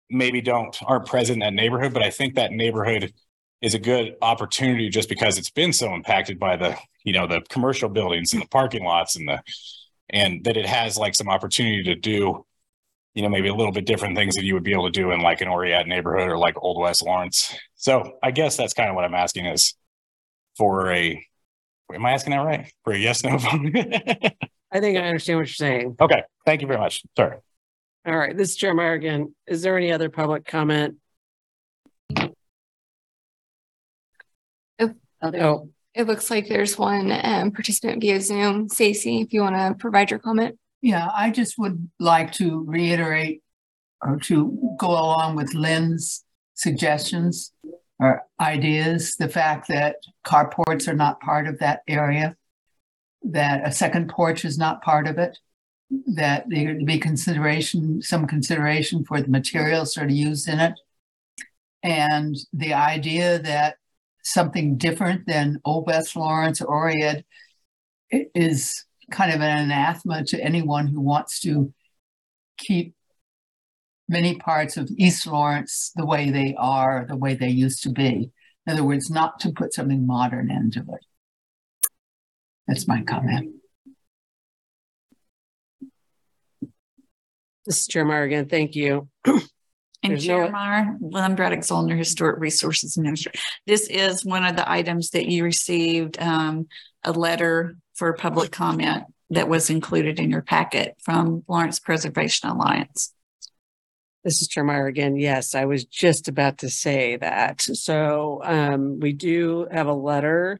maybe 0.09 0.41
don't, 0.41 0.75
aren't 0.83 1.05
present 1.05 1.35
in 1.35 1.39
that 1.41 1.53
neighborhood, 1.53 1.93
but 1.93 2.01
I 2.01 2.09
think 2.09 2.35
that 2.35 2.51
neighborhood 2.51 3.13
is 3.61 3.73
a 3.73 3.79
good 3.79 4.15
opportunity 4.21 4.89
just 4.89 5.09
because 5.09 5.37
it's 5.37 5.49
been 5.49 5.73
so 5.73 5.93
impacted 5.93 6.39
by 6.39 6.55
the, 6.55 6.75
you 7.03 7.13
know, 7.13 7.27
the 7.27 7.41
commercial 7.49 7.89
buildings 7.89 8.33
and 8.33 8.41
the 8.41 8.47
parking 8.47 8.83
lots 8.83 9.15
and 9.15 9.27
the, 9.27 9.41
and 10.09 10.43
that 10.45 10.57
it 10.57 10.65
has 10.65 10.97
like 10.97 11.15
some 11.15 11.29
opportunity 11.29 11.83
to 11.83 11.95
do, 11.95 12.45
you 13.13 13.21
know, 13.21 13.29
maybe 13.29 13.47
a 13.47 13.55
little 13.55 13.71
bit 13.71 13.85
different 13.85 14.15
things 14.15 14.35
that 14.35 14.43
you 14.43 14.53
would 14.53 14.63
be 14.63 14.71
able 14.71 14.85
to 14.85 14.91
do 14.91 15.11
in 15.11 15.21
like 15.21 15.41
an 15.41 15.47
Oread 15.47 15.87
neighborhood 15.87 16.29
or 16.29 16.37
like 16.37 16.55
Old 16.61 16.79
West 16.79 17.03
Lawrence. 17.03 17.55
So 17.75 18.17
I 18.23 18.31
guess 18.31 18.57
that's 18.57 18.73
kind 18.73 18.89
of 18.89 18.95
what 18.95 19.05
I'm 19.05 19.15
asking 19.15 19.45
is 19.47 19.73
for 20.57 20.91
a, 20.91 21.23
am 21.93 22.05
I 22.05 22.11
asking 22.11 22.31
that 22.31 22.37
right? 22.37 22.71
For 22.83 22.93
a 22.93 22.97
yes, 22.97 23.23
no 23.23 23.37
vote? 23.37 23.75
I 24.71 24.79
think 24.79 24.97
I 24.97 25.01
understand 25.01 25.39
what 25.39 25.47
you're 25.47 25.53
saying. 25.53 25.95
Okay, 25.99 26.23
thank 26.45 26.61
you 26.61 26.67
very 26.67 26.79
much. 26.79 27.03
Sorry. 27.15 27.37
All 28.05 28.17
right, 28.17 28.35
this 28.35 28.51
is 28.51 28.55
Chair 28.55 28.73
Meyer 28.73 28.93
again. 28.93 29.33
Is 29.45 29.61
there 29.61 29.77
any 29.77 29.91
other 29.91 30.09
public 30.09 30.45
comment? 30.45 30.95
Oh, 35.23 35.69
It 35.97 36.05
looks 36.05 36.29
like 36.29 36.47
there's 36.47 36.77
one 36.77 37.11
um, 37.23 37.49
participant 37.49 38.01
via 38.01 38.21
Zoom. 38.21 38.69
Stacy, 38.69 39.21
if 39.21 39.33
you 39.33 39.41
want 39.41 39.55
to 39.55 39.75
provide 39.79 40.11
your 40.11 40.19
comment. 40.19 40.55
Yeah, 40.79 41.09
I 41.11 41.31
just 41.31 41.57
would 41.57 41.89
like 41.99 42.31
to 42.33 42.63
reiterate 42.67 43.41
or 44.03 44.19
to 44.19 44.75
go 44.77 44.89
along 44.89 45.37
with 45.37 45.55
Lynn's 45.55 46.23
suggestions 46.53 47.51
or 47.99 48.21
ideas, 48.39 49.15
the 49.15 49.27
fact 49.27 49.69
that 49.69 49.95
carports 50.23 50.87
are 50.87 50.93
not 50.93 51.19
part 51.19 51.47
of 51.47 51.57
that 51.59 51.81
area, 51.87 52.35
that 53.23 53.67
a 53.67 53.71
second 53.71 54.07
porch 54.07 54.45
is 54.45 54.55
not 54.55 54.83
part 54.83 55.07
of 55.07 55.17
it, 55.17 55.39
that 56.13 56.45
there 56.47 56.77
to 56.77 56.85
be 56.85 56.99
consideration, 56.99 58.03
some 58.03 58.27
consideration 58.27 59.03
for 59.03 59.19
the 59.19 59.29
materials 59.29 59.95
that 59.95 60.05
are 60.05 60.09
used 60.09 60.47
in 60.47 60.59
it. 60.59 60.73
And 61.81 62.37
the 62.53 62.75
idea 62.75 63.39
that 63.39 63.77
something 64.31 64.77
different 64.77 65.25
than 65.27 65.59
Old 65.65 65.87
West 65.87 66.15
Lawrence 66.15 66.61
or 66.61 66.91
Oread 66.91 67.23
is 68.11 68.85
kind 69.11 69.33
of 69.33 69.41
an 69.41 69.65
anathema 69.65 70.23
to 70.25 70.43
anyone 70.43 70.87
who 70.87 71.01
wants 71.01 71.39
to 71.41 71.73
keep 72.57 72.93
many 74.09 74.35
parts 74.35 74.77
of 74.77 74.89
East 74.97 75.27
Lawrence 75.27 75.91
the 75.95 76.05
way 76.05 76.29
they 76.29 76.55
are, 76.57 77.05
the 77.07 77.17
way 77.17 77.35
they 77.35 77.49
used 77.49 77.83
to 77.83 77.89
be. 77.89 78.31
In 78.65 78.73
other 78.73 78.83
words, 78.83 79.09
not 79.09 79.39
to 79.41 79.51
put 79.51 79.73
something 79.73 80.05
modern 80.05 80.51
into 80.51 80.79
it. 80.79 81.05
That's 82.67 82.87
my 82.87 83.01
comment. 83.03 83.57
is 87.67 87.85
Chair 87.87 88.05
Meyer 88.05 88.23
again. 88.23 88.47
Thank 88.47 88.75
you. 88.75 89.09
And 90.03 90.13
There's 90.13 90.27
no- 90.27 90.49
Meyer, 90.49 90.95
Lynn 91.01 91.35
Braddock 91.35 91.59
Zollner, 91.61 91.97
Historic 91.97 92.39
Resources 92.39 92.97
Administrator. 92.97 93.39
This 93.65 93.87
is 93.87 94.23
one 94.23 94.45
of 94.45 94.55
the 94.55 94.69
items 94.69 95.09
that 95.11 95.27
you 95.27 95.43
received, 95.43 96.19
um, 96.21 96.67
a 97.03 97.11
letter 97.11 97.77
for 97.95 98.13
public 98.13 98.51
comment 98.51 99.05
that 99.31 99.49
was 99.49 99.69
included 99.69 100.19
in 100.19 100.29
your 100.29 100.41
packet 100.41 100.95
from 101.03 101.43
Lawrence 101.47 101.79
Preservation 101.79 102.49
Alliance. 102.49 103.13
This 104.23 104.41
is 104.41 104.49
Meyer 104.57 104.87
again. 104.87 105.15
Yes, 105.15 105.55
I 105.55 105.65
was 105.65 105.85
just 105.85 106.27
about 106.27 106.59
to 106.59 106.69
say 106.69 107.15
that. 107.17 107.61
So 107.61 108.41
um, 108.43 108.99
we 108.99 109.13
do 109.13 109.67
have 109.71 109.87
a 109.87 109.93
letter 109.93 110.59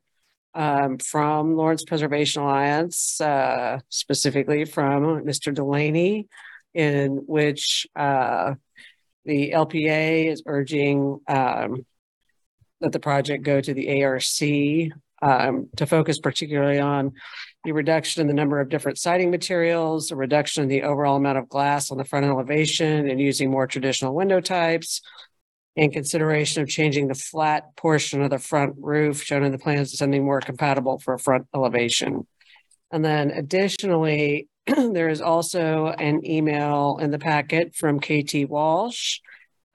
um, 0.54 0.98
from 0.98 1.56
Lawrence 1.56 1.84
Preservation 1.84 2.42
Alliance, 2.42 3.20
uh, 3.20 3.80
specifically 3.90 4.66
from 4.66 5.24
Mr. 5.26 5.54
Delaney, 5.54 6.28
in 6.74 7.24
which 7.28 7.88
uh, 7.96 8.56
the 9.28 9.52
LPA 9.52 10.32
is 10.32 10.42
urging 10.46 11.20
um, 11.28 11.86
that 12.82 12.92
the 12.92 13.00
project 13.00 13.44
go 13.44 13.60
to 13.62 13.74
the 13.74 14.04
ARC 14.04 14.24
um, 15.22 15.70
to 15.76 15.86
focus 15.86 16.20
particularly 16.20 16.80
on 16.80 17.12
the 17.64 17.74
reduction 17.74 18.22
in 18.22 18.28
the 18.28 18.34
number 18.34 18.60
of 18.60 18.70
different 18.70 18.98
siding 18.98 19.30
materials, 19.30 20.12
a 20.12 20.16
reduction 20.16 20.64
in 20.64 20.70
the 20.70 20.84
overall 20.84 21.18
amount 21.18 21.38
of 21.38 21.50
glass 21.50 21.92
on 21.92 21.98
the 21.98 22.06
front 22.06 22.26
elevation 22.26 23.10
and 23.10 23.20
using 23.20 23.52
more 23.52 23.68
traditional 23.68 24.16
window 24.16 24.40
types, 24.40 25.02
and 25.76 25.92
consideration 25.92 26.64
of 26.64 26.70
changing 26.70 27.08
the 27.08 27.16
flat 27.16 27.76
portion 27.76 28.22
of 28.22 28.30
the 28.30 28.40
front 28.40 28.76
roof 28.80 29.22
shown 29.22 29.44
in 29.44 29.52
the 29.52 29.60
plans 29.60 29.92
to 29.92 29.98
something 29.98 30.24
more 30.24 30.40
compatible 30.40 31.00
for 31.00 31.14
a 31.14 31.20
front 31.20 31.48
elevation. 31.54 32.26
And 32.92 33.04
then 33.04 33.32
additionally, 33.32 34.48
there 34.92 35.10
is 35.10 35.22
also 35.22 35.88
an 35.88 36.26
email 36.26 36.98
in 37.00 37.12
the 37.12 37.20
packet 37.20 37.76
from 37.76 38.00
KT 38.00 38.50
Walsh, 38.50 39.20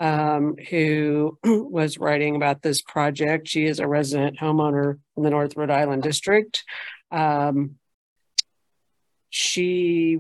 um, 0.01 0.57
who 0.71 1.39
was 1.45 1.99
writing 1.99 2.37
about 2.37 2.63
this 2.63 2.83
project. 2.83 3.49
She 3.49 3.65
is 3.65 3.79
a 3.79 3.89
resident 3.89 4.39
homeowner 4.39 4.99
in 5.17 5.23
the 5.23 5.31
North 5.31 5.57
Rhode 5.57 5.71
Island 5.71 6.03
district. 6.03 6.65
Um, 7.11 7.77
she 9.31 10.19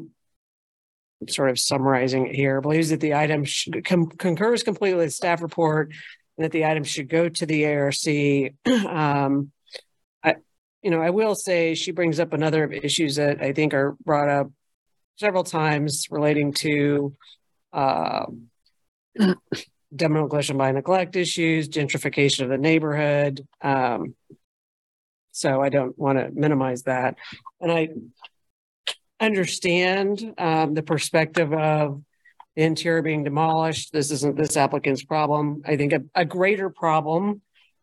sort 1.29 1.51
of 1.51 1.59
summarizing 1.59 2.27
it 2.27 2.35
here, 2.35 2.61
believes 2.61 2.91
that 2.91 3.01
the 3.01 3.15
item 3.15 3.45
should, 3.45 3.85
com- 3.85 4.11
concurs 4.11 4.63
completely 4.63 5.05
with 5.05 5.13
staff 5.13 5.43
report 5.43 5.93
and 6.37 6.45
that 6.45 6.51
the 6.51 6.65
item 6.65 6.83
should 6.83 7.09
go 7.09 7.29
to 7.29 7.47
the 7.47 7.67
ARC. 7.67 7.95
um, 8.87 9.53
I, 10.25 10.37
you 10.83 10.91
know, 10.91 11.01
I 11.01 11.11
will 11.11 11.35
say 11.35 11.75
she 11.75 11.93
brings 11.93 12.19
up 12.19 12.33
another 12.33 12.65
of 12.65 12.73
issues 12.73 13.17
that 13.17 13.43
I 13.43 13.53
think 13.53 13.75
are 13.75 13.97
brought 14.05 14.29
up 14.29 14.51
several 15.17 15.45
times 15.45 16.07
relating 16.11 16.53
to 16.53 17.15
uh, 17.73 18.27
demolition 19.95 20.57
by 20.57 20.73
neglect 20.73 21.17
issues, 21.17 21.69
gentrification 21.69 22.45
of 22.45 22.49
the 22.49 22.59
neighborhood. 22.59 23.47
Um, 23.61 24.15
so 25.33 25.63
I 25.63 25.69
don't 25.71 25.99
want 25.99 26.19
to 26.19 26.31
minimize 26.33 26.83
that. 26.83 27.17
And 27.61 27.73
I 27.73 27.89
understand 29.21 30.35
um, 30.39 30.75
the 30.75 30.83
perspective 30.83 31.53
of 31.53 32.03
the 32.57 32.63
interior 32.63 33.03
being 33.03 33.25
demolished. 33.25 33.93
This 33.93 34.11
isn't 34.11 34.37
this 34.37 34.57
applicant's 34.57 35.05
problem. 35.05 35.63
I 35.65 35.77
think 35.77 35.93
a, 35.93 36.03
a 36.15 36.25
greater 36.25 36.69
problem, 36.69 37.41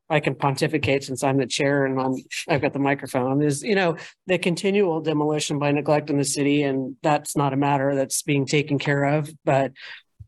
I 0.10 0.19
can 0.19 0.36
pontificate 0.36 1.03
since 1.03 1.23
I'm 1.23 1.38
the 1.38 1.45
chair 1.45 1.86
and 1.86 1.99
I'm, 1.99 2.15
I've 2.48 2.61
got 2.61 2.73
the 2.73 2.80
microphone, 2.80 3.44
is, 3.44 3.61
you 3.61 3.76
know, 3.76 3.98
the 4.26 4.38
continual 4.38 5.02
demolition 5.02 5.60
by 5.60 5.72
neglect 5.72 6.10
in 6.10 6.18
the 6.18 6.26
city. 6.26 6.64
And 6.64 6.95
that's 7.03 7.38
not 7.38 7.53
a 7.53 7.57
matter 7.57 7.95
that's 7.95 8.23
being 8.23 8.45
taken 8.45 8.80
care 8.80 9.03
of. 9.03 9.30
But 9.45 9.73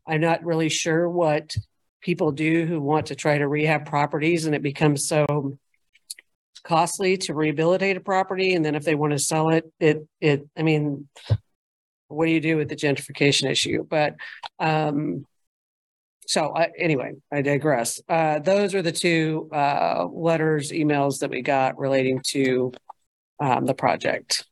I'm 0.06 0.20
not 0.20 0.44
really 0.44 0.68
sure 0.68 1.08
what 1.08 1.54
people 2.00 2.32
do 2.32 2.66
who 2.66 2.80
want 2.80 3.06
to 3.06 3.14
try 3.14 3.38
to 3.38 3.48
rehab 3.48 3.86
properties 3.86 4.44
and 4.44 4.54
it 4.54 4.62
becomes 4.62 5.06
so 5.06 5.58
costly 6.64 7.16
to 7.16 7.34
rehabilitate 7.34 7.96
a 7.96 8.00
property 8.00 8.54
and 8.54 8.64
then 8.64 8.74
if 8.74 8.84
they 8.84 8.94
want 8.94 9.12
to 9.12 9.18
sell 9.18 9.50
it 9.50 9.72
it 9.80 10.06
it 10.20 10.48
i 10.56 10.62
mean 10.62 11.08
what 12.08 12.26
do 12.26 12.32
you 12.32 12.40
do 12.40 12.56
with 12.56 12.68
the 12.68 12.76
gentrification 12.76 13.50
issue 13.50 13.84
but 13.88 14.14
um 14.60 15.24
so 16.32 16.54
I, 16.54 16.68
anyway 16.78 17.12
i 17.30 17.42
digress 17.42 18.00
uh 18.08 18.38
those 18.38 18.74
are 18.74 18.82
the 18.82 18.92
two 18.92 19.50
uh 19.52 20.06
letters 20.06 20.72
emails 20.72 21.18
that 21.20 21.30
we 21.30 21.42
got 21.42 21.78
relating 21.78 22.20
to 22.28 22.72
um 23.38 23.66
the 23.66 23.74
project 23.74 24.46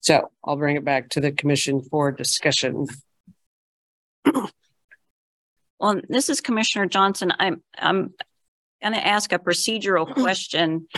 so 0.00 0.30
i'll 0.44 0.56
bring 0.56 0.76
it 0.76 0.84
back 0.84 1.08
to 1.10 1.20
the 1.20 1.32
commission 1.32 1.82
for 1.82 2.12
discussion 2.12 2.86
Well, 5.80 6.00
this 6.08 6.30
is 6.30 6.40
Commissioner 6.40 6.86
Johnson. 6.86 7.32
I'm, 7.38 7.62
I'm 7.76 8.14
going 8.82 8.94
to 8.94 9.06
ask 9.06 9.32
a 9.32 9.38
procedural 9.38 10.12
question. 10.22 10.88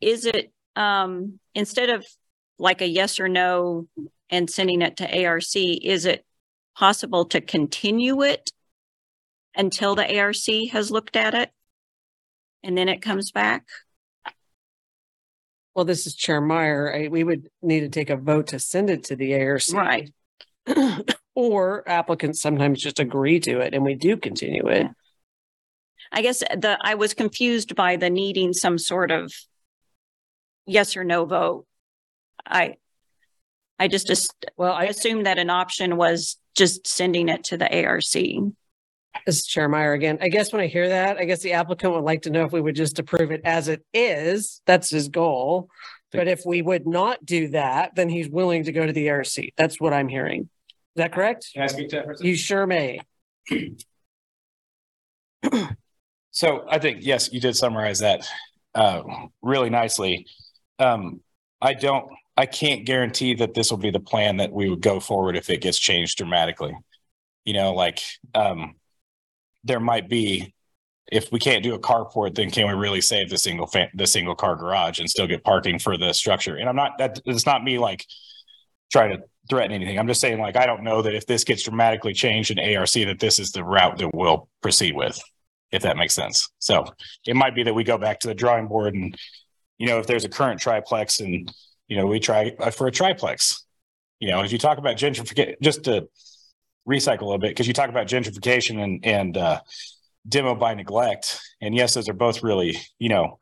Is 0.00 0.24
it, 0.24 0.52
um, 0.74 1.38
instead 1.54 1.90
of 1.90 2.06
like 2.58 2.80
a 2.80 2.86
yes 2.86 3.20
or 3.20 3.28
no 3.28 3.88
and 4.30 4.48
sending 4.48 4.82
it 4.82 4.96
to 4.98 5.24
ARC, 5.24 5.54
is 5.54 6.06
it 6.06 6.24
possible 6.76 7.24
to 7.26 7.40
continue 7.40 8.22
it 8.22 8.52
until 9.54 9.94
the 9.94 10.18
ARC 10.18 10.70
has 10.72 10.90
looked 10.90 11.16
at 11.16 11.34
it? 11.34 11.50
And 12.62 12.76
then 12.76 12.88
it 12.88 13.02
comes 13.02 13.30
back? 13.30 13.64
well 15.74 15.84
this 15.84 16.06
is 16.06 16.14
chair 16.14 16.40
meyer 16.40 16.92
I, 16.94 17.08
we 17.08 17.22
would 17.22 17.50
need 17.60 17.80
to 17.80 17.90
take 17.90 18.08
a 18.08 18.16
vote 18.16 18.46
to 18.48 18.58
send 18.58 18.88
it 18.88 19.04
to 19.04 19.16
the 19.16 19.38
arc 19.38 19.60
Right. 19.72 20.10
or 21.34 21.86
applicants 21.86 22.40
sometimes 22.40 22.80
just 22.80 22.98
agree 22.98 23.40
to 23.40 23.60
it 23.60 23.74
and 23.74 23.84
we 23.84 23.94
do 23.94 24.16
continue 24.16 24.66
it 24.68 24.86
I 26.10 26.22
guess 26.22 26.38
the, 26.38 26.78
I 26.80 26.94
was 26.94 27.12
confused 27.14 27.76
by 27.76 27.96
the 27.96 28.08
needing 28.08 28.54
some 28.54 28.78
sort 28.78 29.10
of 29.10 29.32
yes 30.64 30.96
or 30.96 31.04
no 31.04 31.24
vote. 31.24 31.66
I, 32.46 32.76
I 33.78 33.88
just, 33.88 34.08
as- 34.10 34.30
well, 34.56 34.72
I 34.72 34.84
assumed 34.84 35.26
that 35.26 35.38
an 35.38 35.50
option 35.50 35.96
was 35.96 36.36
just 36.56 36.86
sending 36.86 37.28
it 37.28 37.44
to 37.44 37.56
the 37.56 37.84
ARC. 37.84 38.04
This 38.04 38.52
is 39.26 39.46
Chair 39.46 39.68
Meyer 39.68 39.92
again. 39.92 40.18
I 40.20 40.28
guess 40.28 40.52
when 40.52 40.60
I 40.60 40.66
hear 40.66 40.88
that, 40.88 41.18
I 41.18 41.24
guess 41.24 41.40
the 41.40 41.52
applicant 41.52 41.94
would 41.94 42.04
like 42.04 42.22
to 42.22 42.30
know 42.30 42.44
if 42.44 42.52
we 42.52 42.60
would 42.60 42.76
just 42.76 42.98
approve 42.98 43.30
it 43.30 43.42
as 43.44 43.68
it 43.68 43.84
is. 43.94 44.60
That's 44.66 44.90
his 44.90 45.08
goal. 45.08 45.68
But 46.12 46.28
if 46.28 46.42
we 46.46 46.62
would 46.62 46.86
not 46.86 47.24
do 47.24 47.48
that, 47.48 47.94
then 47.94 48.08
he's 48.08 48.28
willing 48.28 48.64
to 48.64 48.72
go 48.72 48.86
to 48.86 48.92
the 48.92 49.10
ARC. 49.10 49.26
That's 49.56 49.80
what 49.80 49.92
I'm 49.92 50.08
hearing. 50.08 50.42
Is 50.42 50.48
that 50.96 51.12
correct? 51.12 51.48
Can 51.52 51.62
I 51.62 51.66
speak 51.66 51.90
to 51.90 51.96
that 51.96 52.04
for 52.06 52.12
a 52.12 52.16
second? 52.16 52.28
You 52.28 52.36
sure 52.36 52.66
may. 52.66 53.00
So 56.36 56.66
I 56.68 56.78
think, 56.78 56.98
yes, 57.00 57.32
you 57.32 57.40
did 57.40 57.56
summarize 57.56 58.00
that 58.00 58.28
uh, 58.74 59.00
really 59.40 59.70
nicely. 59.70 60.26
Um, 60.78 61.22
I 61.62 61.72
don't, 61.72 62.10
I 62.36 62.46
can't 62.46 62.84
guarantee 62.84 63.34
that 63.34 63.54
this 63.54 63.70
will 63.70 63.78
be 63.78 63.90
the 63.90 64.00
plan 64.00 64.36
that 64.38 64.52
we 64.52 64.68
would 64.68 64.82
go 64.82 65.00
forward 65.00 65.36
if 65.36 65.48
it 65.48 65.62
gets 65.62 65.78
changed 65.78 66.18
dramatically. 66.18 66.76
You 67.44 67.54
know, 67.54 67.72
like 67.72 68.00
um, 68.34 68.74
there 69.64 69.80
might 69.80 70.08
be 70.08 70.54
if 71.10 71.30
we 71.30 71.38
can't 71.38 71.62
do 71.62 71.74
a 71.74 71.78
carport, 71.78 72.34
then 72.34 72.50
can 72.50 72.66
we 72.66 72.74
really 72.74 73.00
save 73.00 73.30
the 73.30 73.38
single 73.38 73.66
fam- 73.66 73.90
the 73.94 74.06
single 74.06 74.34
car 74.34 74.56
garage 74.56 74.98
and 74.98 75.08
still 75.08 75.26
get 75.26 75.44
parking 75.44 75.78
for 75.78 75.96
the 75.96 76.12
structure? 76.12 76.56
And 76.56 76.68
I'm 76.68 76.76
not 76.76 76.98
that 76.98 77.20
it's 77.24 77.46
not 77.46 77.64
me 77.64 77.78
like 77.78 78.04
trying 78.90 79.16
to 79.16 79.22
threaten 79.48 79.72
anything. 79.72 79.98
I'm 79.98 80.08
just 80.08 80.20
saying 80.20 80.40
like 80.40 80.56
I 80.56 80.66
don't 80.66 80.82
know 80.82 81.02
that 81.02 81.14
if 81.14 81.26
this 81.26 81.44
gets 81.44 81.62
dramatically 81.62 82.12
changed 82.12 82.50
in 82.50 82.58
ARC 82.58 82.90
that 82.90 83.18
this 83.20 83.38
is 83.38 83.52
the 83.52 83.64
route 83.64 83.98
that 83.98 84.14
we'll 84.14 84.48
proceed 84.60 84.96
with, 84.96 85.18
if 85.70 85.82
that 85.82 85.96
makes 85.96 86.14
sense. 86.14 86.48
So 86.58 86.84
it 87.26 87.36
might 87.36 87.54
be 87.54 87.62
that 87.62 87.74
we 87.74 87.84
go 87.84 87.98
back 87.98 88.20
to 88.20 88.28
the 88.28 88.34
drawing 88.34 88.66
board 88.66 88.94
and 88.94 89.16
you 89.78 89.86
know 89.86 89.98
if 89.98 90.06
there's 90.06 90.24
a 90.24 90.28
current 90.28 90.60
triplex 90.60 91.20
and 91.20 91.52
you 91.88 91.96
know 91.96 92.06
we 92.06 92.20
try 92.20 92.54
for 92.72 92.86
a 92.86 92.92
triplex. 92.92 93.64
You 94.20 94.30
know, 94.30 94.42
if 94.42 94.52
you 94.52 94.58
talk 94.58 94.78
about 94.78 94.96
gentrification, 94.96 95.56
just 95.60 95.84
to 95.84 96.08
recycle 96.88 97.22
a 97.22 97.24
little 97.24 97.38
bit 97.38 97.50
because 97.50 97.66
you 97.66 97.74
talk 97.74 97.88
about 97.88 98.06
gentrification 98.06 98.82
and 98.82 99.04
and 99.04 99.36
uh, 99.36 99.60
demo 100.28 100.54
by 100.54 100.74
neglect. 100.74 101.40
And 101.60 101.74
yes, 101.74 101.94
those 101.94 102.08
are 102.08 102.14
both 102.14 102.42
really, 102.42 102.78
you 102.98 103.08
know, 103.08 103.38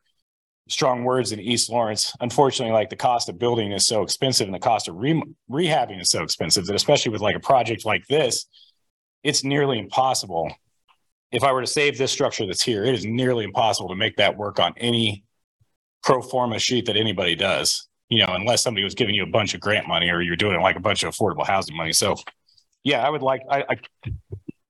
strong 0.68 1.04
words 1.04 1.32
in 1.32 1.40
East 1.40 1.70
Lawrence. 1.70 2.14
Unfortunately, 2.20 2.72
like 2.72 2.90
the 2.90 2.96
cost 2.96 3.28
of 3.28 3.38
building 3.38 3.72
is 3.72 3.86
so 3.86 4.02
expensive 4.02 4.46
and 4.46 4.54
the 4.54 4.60
cost 4.60 4.88
of 4.88 4.96
re- 4.96 5.22
rehabbing 5.50 6.00
is 6.00 6.10
so 6.10 6.22
expensive 6.22 6.66
that 6.66 6.76
especially 6.76 7.12
with 7.12 7.20
like 7.20 7.36
a 7.36 7.40
project 7.40 7.84
like 7.84 8.06
this, 8.06 8.46
it's 9.22 9.44
nearly 9.44 9.78
impossible. 9.78 10.52
If 11.32 11.42
I 11.42 11.52
were 11.52 11.60
to 11.60 11.66
save 11.66 11.98
this 11.98 12.12
structure 12.12 12.46
that's 12.46 12.62
here, 12.62 12.84
it 12.84 12.94
is 12.94 13.04
nearly 13.04 13.44
impossible 13.44 13.88
to 13.88 13.96
make 13.96 14.16
that 14.16 14.36
work 14.36 14.58
on 14.58 14.72
any 14.76 15.24
pro 16.02 16.22
forma 16.22 16.58
sheet 16.58 16.86
that 16.86 16.96
anybody 16.96 17.34
does, 17.34 17.88
you 18.08 18.24
know, 18.24 18.32
unless 18.34 18.62
somebody 18.62 18.84
was 18.84 18.94
giving 18.94 19.14
you 19.14 19.22
a 19.22 19.26
bunch 19.26 19.54
of 19.54 19.60
grant 19.60 19.88
money 19.88 20.10
or 20.10 20.20
you're 20.20 20.36
doing 20.36 20.60
like 20.60 20.76
a 20.76 20.80
bunch 20.80 21.02
of 21.02 21.14
affordable 21.14 21.46
housing 21.46 21.76
money. 21.76 21.92
So 21.92 22.16
yeah, 22.82 23.06
I 23.06 23.10
would 23.10 23.22
like, 23.22 23.42
I, 23.50 23.64
I 23.68 23.76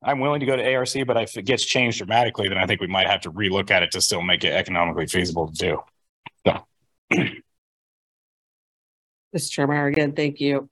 I'm 0.02 0.20
willing 0.20 0.40
to 0.40 0.46
go 0.46 0.56
to 0.56 0.74
ARC, 0.74 1.06
but 1.06 1.16
if 1.16 1.36
it 1.36 1.42
gets 1.42 1.64
changed 1.64 1.98
dramatically, 1.98 2.48
then 2.48 2.58
I 2.58 2.66
think 2.66 2.80
we 2.80 2.86
might 2.86 3.06
have 3.06 3.22
to 3.22 3.32
relook 3.32 3.70
at 3.70 3.82
it 3.82 3.90
to 3.92 4.00
still 4.00 4.22
make 4.22 4.44
it 4.44 4.52
economically 4.52 5.06
feasible 5.06 5.50
to 5.50 5.54
do. 5.54 5.78
So. 6.46 6.58
Mr. 9.34 9.50
Chairman, 9.50 9.86
again, 9.86 10.12
thank 10.12 10.40
you. 10.40 10.68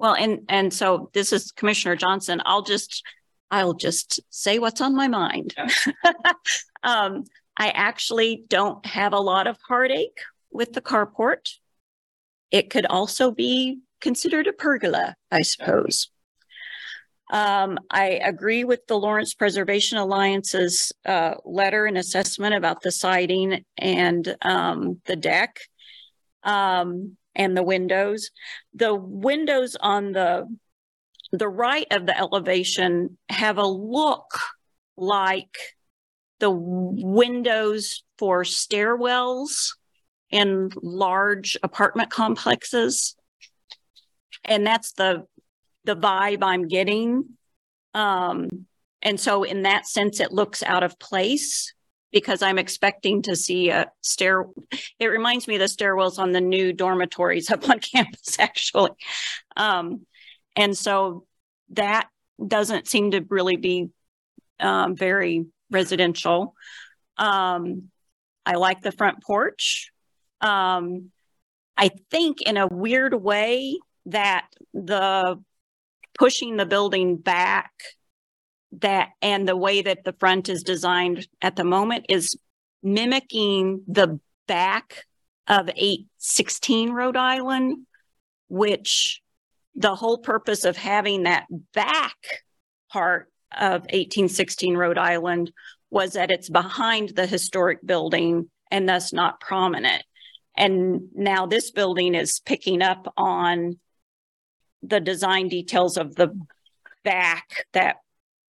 Well, 0.00 0.14
and 0.14 0.40
and 0.48 0.72
so 0.72 1.10
this 1.12 1.30
is 1.30 1.52
Commissioner 1.52 1.94
Johnson. 1.94 2.40
I'll 2.46 2.62
just 2.62 3.04
I'll 3.50 3.74
just 3.74 4.18
say 4.30 4.58
what's 4.58 4.80
on 4.80 4.96
my 4.96 5.08
mind. 5.08 5.54
um, 6.82 7.24
I 7.60 7.68
actually 7.68 8.42
don't 8.48 8.84
have 8.86 9.12
a 9.12 9.20
lot 9.20 9.46
of 9.46 9.58
heartache 9.68 10.22
with 10.50 10.72
the 10.72 10.80
carport. 10.80 11.58
It 12.50 12.70
could 12.70 12.86
also 12.86 13.32
be 13.32 13.80
considered 14.00 14.46
a 14.46 14.54
pergola, 14.54 15.14
I 15.30 15.42
suppose. 15.42 16.10
Um, 17.30 17.78
I 17.90 18.18
agree 18.24 18.64
with 18.64 18.86
the 18.86 18.98
Lawrence 18.98 19.34
Preservation 19.34 19.98
Alliance's 19.98 20.90
uh, 21.04 21.34
letter 21.44 21.84
and 21.84 21.98
assessment 21.98 22.54
about 22.54 22.80
the 22.80 22.90
siding 22.90 23.62
and 23.76 24.34
um, 24.40 25.02
the 25.04 25.16
deck 25.16 25.60
um, 26.42 27.18
and 27.34 27.54
the 27.54 27.62
windows. 27.62 28.30
The 28.72 28.94
windows 28.94 29.76
on 29.78 30.12
the 30.12 30.48
the 31.30 31.48
right 31.48 31.86
of 31.90 32.06
the 32.06 32.18
elevation 32.18 33.18
have 33.28 33.58
a 33.58 33.66
look 33.66 34.32
like 34.96 35.56
the 36.40 36.50
windows 36.50 38.02
for 38.18 38.42
stairwells 38.42 39.74
in 40.30 40.70
large 40.82 41.56
apartment 41.62 42.10
complexes 42.10 43.14
and 44.44 44.66
that's 44.66 44.92
the 44.92 45.26
the 45.84 45.96
vibe 45.96 46.42
I'm 46.42 46.68
getting. 46.68 47.24
Um, 47.94 48.66
and 49.02 49.18
so, 49.18 49.44
in 49.44 49.62
that 49.62 49.86
sense, 49.86 50.20
it 50.20 50.32
looks 50.32 50.62
out 50.62 50.82
of 50.82 50.98
place 50.98 51.72
because 52.12 52.42
I'm 52.42 52.58
expecting 52.58 53.22
to 53.22 53.36
see 53.36 53.70
a 53.70 53.90
stair. 54.02 54.44
It 54.98 55.06
reminds 55.06 55.48
me 55.48 55.54
of 55.54 55.60
the 55.60 55.66
stairwells 55.66 56.18
on 56.18 56.32
the 56.32 56.40
new 56.40 56.72
dormitories 56.72 57.50
up 57.50 57.68
on 57.68 57.78
campus, 57.94 58.38
actually. 58.38 58.90
Um, 59.56 60.06
and 60.56 60.76
so 60.76 61.26
that 61.70 62.08
doesn't 62.44 62.88
seem 62.88 63.12
to 63.12 63.24
really 63.28 63.56
be 63.56 63.90
um, 64.58 64.96
very 64.96 65.46
residential. 65.70 66.54
Um, 67.16 67.90
I 68.44 68.54
like 68.54 68.80
the 68.80 68.92
front 68.92 69.22
porch. 69.22 69.90
Um, 70.40 71.10
I 71.76 71.90
think 72.10 72.42
in 72.42 72.56
a 72.56 72.66
weird 72.66 73.14
way 73.14 73.78
that 74.06 74.46
the 74.74 75.42
pushing 76.18 76.56
the 76.56 76.66
building 76.66 77.16
back 77.16 77.70
that 78.72 79.10
and 79.20 79.48
the 79.48 79.56
way 79.56 79.82
that 79.82 80.04
the 80.04 80.12
front 80.12 80.48
is 80.48 80.62
designed 80.62 81.26
at 81.42 81.56
the 81.56 81.64
moment 81.64 82.06
is 82.08 82.36
mimicking 82.82 83.82
the 83.88 84.20
back 84.46 85.04
of 85.48 85.68
816 85.68 86.90
Rhode 86.90 87.16
Island, 87.16 87.86
which 88.48 89.20
the 89.74 89.94
whole 89.94 90.18
purpose 90.18 90.64
of 90.64 90.76
having 90.76 91.24
that 91.24 91.46
back 91.72 92.16
part 92.92 93.29
of 93.52 93.82
1816 93.82 94.76
Rhode 94.76 94.98
Island 94.98 95.52
was 95.90 96.12
that 96.12 96.30
it's 96.30 96.48
behind 96.48 97.10
the 97.10 97.26
historic 97.26 97.84
building 97.84 98.48
and 98.70 98.88
thus 98.88 99.12
not 99.12 99.40
prominent. 99.40 100.04
And 100.56 101.08
now 101.14 101.46
this 101.46 101.70
building 101.70 102.14
is 102.14 102.40
picking 102.40 102.82
up 102.82 103.12
on 103.16 103.78
the 104.82 105.00
design 105.00 105.48
details 105.48 105.96
of 105.96 106.14
the 106.14 106.38
back 107.04 107.66
that 107.72 107.96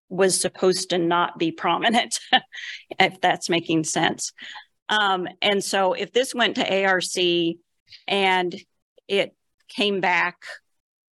was 0.09 0.41
supposed 0.41 0.91
to 0.91 0.99
not 0.99 1.39
be 1.39 1.53
prominent, 1.53 2.19
if 2.99 3.21
that's 3.21 3.49
making 3.49 3.85
sense. 3.85 4.33
Um, 4.89 5.29
and 5.41 5.63
so 5.63 5.93
if 5.93 6.13
this 6.13 6.35
went 6.35 6.57
to 6.57 6.85
ARC 6.85 7.05
and 8.09 8.55
it 9.07 9.35
came 9.69 10.01
back 10.01 10.43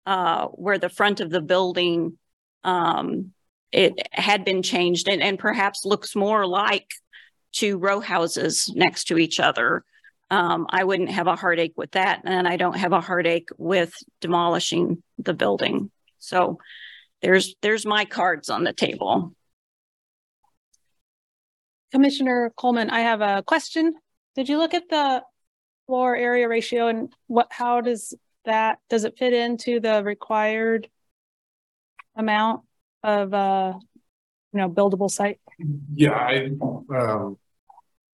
uh, 0.06 0.48
where 0.48 0.78
the 0.78 0.90
front 0.90 1.22
of 1.22 1.30
the 1.30 1.42
building 1.42 2.18
um, 2.64 3.32
it 3.74 4.08
had 4.12 4.46
been 4.46 4.62
changed 4.62 5.08
and, 5.08 5.22
and 5.22 5.38
perhaps 5.38 5.84
looks 5.84 6.16
more 6.16 6.46
like 6.46 6.88
two 7.52 7.78
row 7.78 8.00
houses 8.00 8.72
next 8.76 9.06
to 9.06 9.18
each 9.18 9.40
other 9.40 9.84
um, 10.34 10.66
I 10.70 10.84
wouldn't 10.84 11.12
have 11.12 11.28
a 11.28 11.36
heartache 11.36 11.74
with 11.76 11.92
that. 11.92 12.22
And 12.26 12.48
I 12.48 12.58
don't 12.58 12.78
have 12.78 12.92
a 12.92 13.02
heartache 13.02 13.50
with 13.60 13.94
demolishing 14.20 15.04
the 15.20 15.36
building. 15.36 15.92
So 16.18 16.58
there's 17.22 17.56
there's 17.62 17.86
my 17.86 18.06
cards 18.06 18.50
on 18.50 18.64
the 18.64 18.74
table. 18.74 19.36
Commissioner 21.92 22.52
Coleman, 22.58 22.90
I 22.90 23.02
have 23.02 23.22
a 23.22 23.44
question. 23.44 23.94
Did 24.36 24.50
you 24.50 24.58
look 24.58 24.74
at 24.74 24.90
the 24.90 25.22
floor 25.86 26.16
area 26.16 26.48
ratio 26.48 26.88
and 26.88 27.14
what 27.28 27.48
how 27.52 27.82
does 27.82 28.16
that 28.46 28.80
does 28.90 29.04
it 29.04 29.20
fit 29.20 29.34
into 29.34 29.80
the 29.80 30.04
required 30.04 30.90
amount 32.16 32.62
of 33.04 33.34
uh 33.34 33.74
you 34.54 34.60
know 34.60 34.70
buildable 34.70 35.10
site? 35.10 35.40
Yeah, 35.94 36.12
I 36.12 36.52
um 36.96 37.38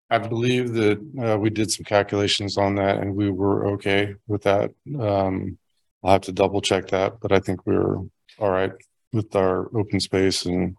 I 0.09 0.17
believe 0.19 0.73
that 0.73 0.99
uh, 1.21 1.37
we 1.37 1.49
did 1.49 1.69
some 1.69 1.83
calculations 1.83 2.57
on 2.57 2.75
that 2.75 2.97
and 2.99 3.13
we 3.13 3.29
were 3.29 3.73
okay 3.73 4.15
with 4.25 4.43
that. 4.43 4.71
Um, 4.97 5.57
I'll 6.03 6.13
have 6.13 6.21
to 6.21 6.31
double 6.31 6.61
check 6.61 6.87
that, 6.89 7.19
but 7.19 7.33
I 7.33 7.39
think 7.39 7.65
we 7.65 7.75
are 7.75 7.97
all 8.39 8.49
right 8.49 8.71
with 9.11 9.35
our 9.35 9.69
open 9.77 9.99
space 9.99 10.45
and 10.45 10.77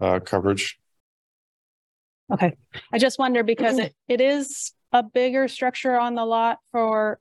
uh, 0.00 0.20
coverage. 0.20 0.78
Okay. 2.30 2.54
I 2.92 2.98
just 2.98 3.18
wonder 3.18 3.42
because 3.42 3.78
it, 3.78 3.94
it 4.08 4.20
is 4.20 4.72
a 4.92 5.02
bigger 5.02 5.48
structure 5.48 5.98
on 5.98 6.14
the 6.14 6.24
lot 6.24 6.58
for 6.72 7.18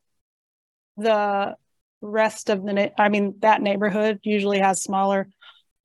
the 0.97 1.55
rest 2.01 2.49
of 2.49 2.65
the, 2.65 2.91
I 2.99 3.09
mean, 3.09 3.35
that 3.39 3.61
neighborhood 3.61 4.19
usually 4.23 4.59
has 4.59 4.81
smaller 4.81 5.29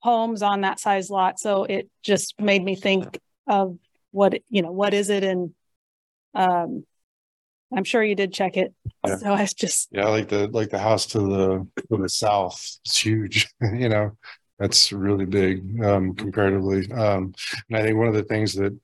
homes 0.01 0.41
on 0.41 0.61
that 0.61 0.79
size 0.79 1.09
lot. 1.09 1.39
So 1.39 1.63
it 1.63 1.89
just 2.03 2.39
made 2.39 2.63
me 2.63 2.75
think 2.75 3.19
of 3.47 3.77
what, 4.11 4.33
you 4.49 4.61
know, 4.61 4.71
what 4.71 4.93
is 4.93 5.09
it 5.09 5.23
and 5.23 5.53
um, 6.33 6.85
I'm 7.75 7.83
sure 7.83 8.03
you 8.03 8.15
did 8.15 8.33
check 8.33 8.57
it. 8.57 8.73
Yeah. 9.05 9.17
So 9.17 9.33
I 9.33 9.45
just 9.45 9.89
Yeah, 9.91 10.07
like 10.07 10.29
the 10.29 10.47
like 10.47 10.69
the 10.69 10.79
house 10.79 11.05
to 11.07 11.19
the 11.19 11.67
to 11.89 12.01
the 12.01 12.09
south, 12.09 12.59
it's 12.85 12.99
huge. 13.01 13.47
you 13.61 13.89
know, 13.89 14.11
that's 14.59 14.91
really 14.91 15.25
big 15.25 15.81
um, 15.83 16.13
comparatively. 16.15 16.91
Um, 16.91 17.33
and 17.69 17.77
I 17.77 17.81
think 17.83 17.97
one 17.97 18.07
of 18.07 18.13
the 18.13 18.23
things 18.23 18.53
that 18.55 18.77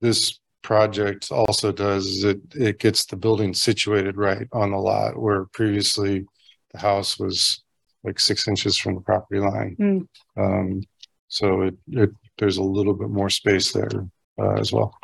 this 0.00 0.38
project 0.62 1.30
also 1.30 1.72
does 1.72 2.06
is 2.06 2.24
it 2.24 2.40
it 2.54 2.78
gets 2.78 3.04
the 3.06 3.16
building 3.16 3.54
situated 3.54 4.16
right 4.16 4.48
on 4.52 4.70
the 4.70 4.78
lot 4.78 5.16
where 5.18 5.44
previously 5.52 6.26
the 6.72 6.78
house 6.78 7.18
was 7.18 7.62
like 8.04 8.20
six 8.20 8.46
inches 8.48 8.76
from 8.76 8.94
the 8.94 9.00
property 9.00 9.40
line. 9.40 9.76
Mm. 9.80 10.08
Um, 10.36 10.82
so 11.28 11.62
it, 11.62 11.74
it 11.88 12.10
there's 12.38 12.58
a 12.58 12.62
little 12.62 12.94
bit 12.94 13.10
more 13.10 13.30
space 13.30 13.72
there 13.72 13.88
uh, 14.38 14.54
as 14.54 14.72
well. 14.72 14.96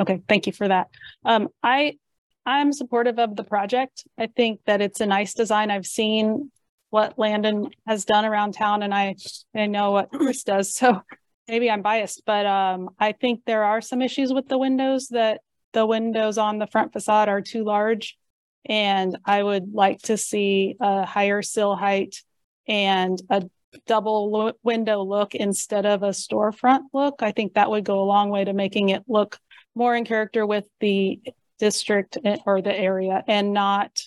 Okay, 0.00 0.22
thank 0.28 0.46
you 0.46 0.52
for 0.52 0.68
that. 0.68 0.88
Um, 1.24 1.48
I 1.62 1.96
I'm 2.44 2.72
supportive 2.72 3.18
of 3.18 3.36
the 3.36 3.44
project. 3.44 4.04
I 4.18 4.26
think 4.26 4.60
that 4.66 4.80
it's 4.80 5.00
a 5.00 5.06
nice 5.06 5.34
design. 5.34 5.70
I've 5.70 5.86
seen 5.86 6.50
what 6.90 7.18
Landon 7.18 7.70
has 7.86 8.04
done 8.04 8.24
around 8.24 8.52
town 8.52 8.82
and 8.82 8.92
I, 8.92 9.16
I 9.54 9.66
know 9.66 9.92
what 9.92 10.10
Chris 10.10 10.42
does. 10.42 10.74
So 10.74 11.00
maybe 11.48 11.70
I'm 11.70 11.82
biased, 11.82 12.22
but 12.26 12.44
um, 12.44 12.90
I 12.98 13.12
think 13.12 13.42
there 13.46 13.64
are 13.64 13.80
some 13.80 14.02
issues 14.02 14.32
with 14.32 14.48
the 14.48 14.58
windows 14.58 15.08
that 15.08 15.40
the 15.72 15.86
windows 15.86 16.36
on 16.36 16.58
the 16.58 16.66
front 16.66 16.92
facade 16.92 17.28
are 17.28 17.40
too 17.40 17.64
large. 17.64 18.18
And 18.66 19.16
I 19.24 19.42
would 19.42 19.72
like 19.72 20.02
to 20.02 20.16
see 20.16 20.76
a 20.80 21.06
higher 21.06 21.42
sill 21.42 21.74
height 21.74 22.22
and 22.66 23.20
a 23.30 23.42
double 23.86 24.30
lo- 24.30 24.52
window 24.62 25.02
look 25.02 25.34
instead 25.34 25.86
of 25.86 26.02
a 26.02 26.08
storefront 26.10 26.82
look. 26.92 27.22
I 27.22 27.32
think 27.32 27.54
that 27.54 27.70
would 27.70 27.84
go 27.84 28.00
a 28.00 28.04
long 28.04 28.30
way 28.30 28.44
to 28.44 28.52
making 28.52 28.90
it 28.90 29.02
look 29.06 29.38
more 29.74 29.96
in 29.96 30.04
character 30.04 30.46
with 30.46 30.66
the 30.80 31.20
district 31.58 32.18
eh, 32.24 32.36
or 32.44 32.60
the 32.60 32.76
area 32.76 33.22
and 33.26 33.52
not 33.52 34.00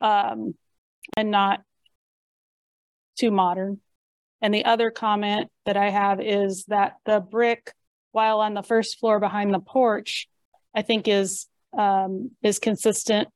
um 0.00 0.54
and 1.16 1.30
not 1.30 1.62
too 3.18 3.30
modern. 3.30 3.80
And 4.40 4.54
the 4.54 4.64
other 4.64 4.90
comment 4.90 5.50
that 5.66 5.76
I 5.76 5.90
have 5.90 6.20
is 6.20 6.64
that 6.66 6.94
the 7.04 7.20
brick, 7.20 7.72
while 8.12 8.40
on 8.40 8.54
the 8.54 8.62
first 8.62 8.98
floor 8.98 9.18
behind 9.18 9.52
the 9.52 9.58
porch, 9.58 10.28
I 10.74 10.82
think 10.82 11.08
is 11.08 11.46
um, 11.76 12.30
is 12.42 12.58
consistent 12.58 13.28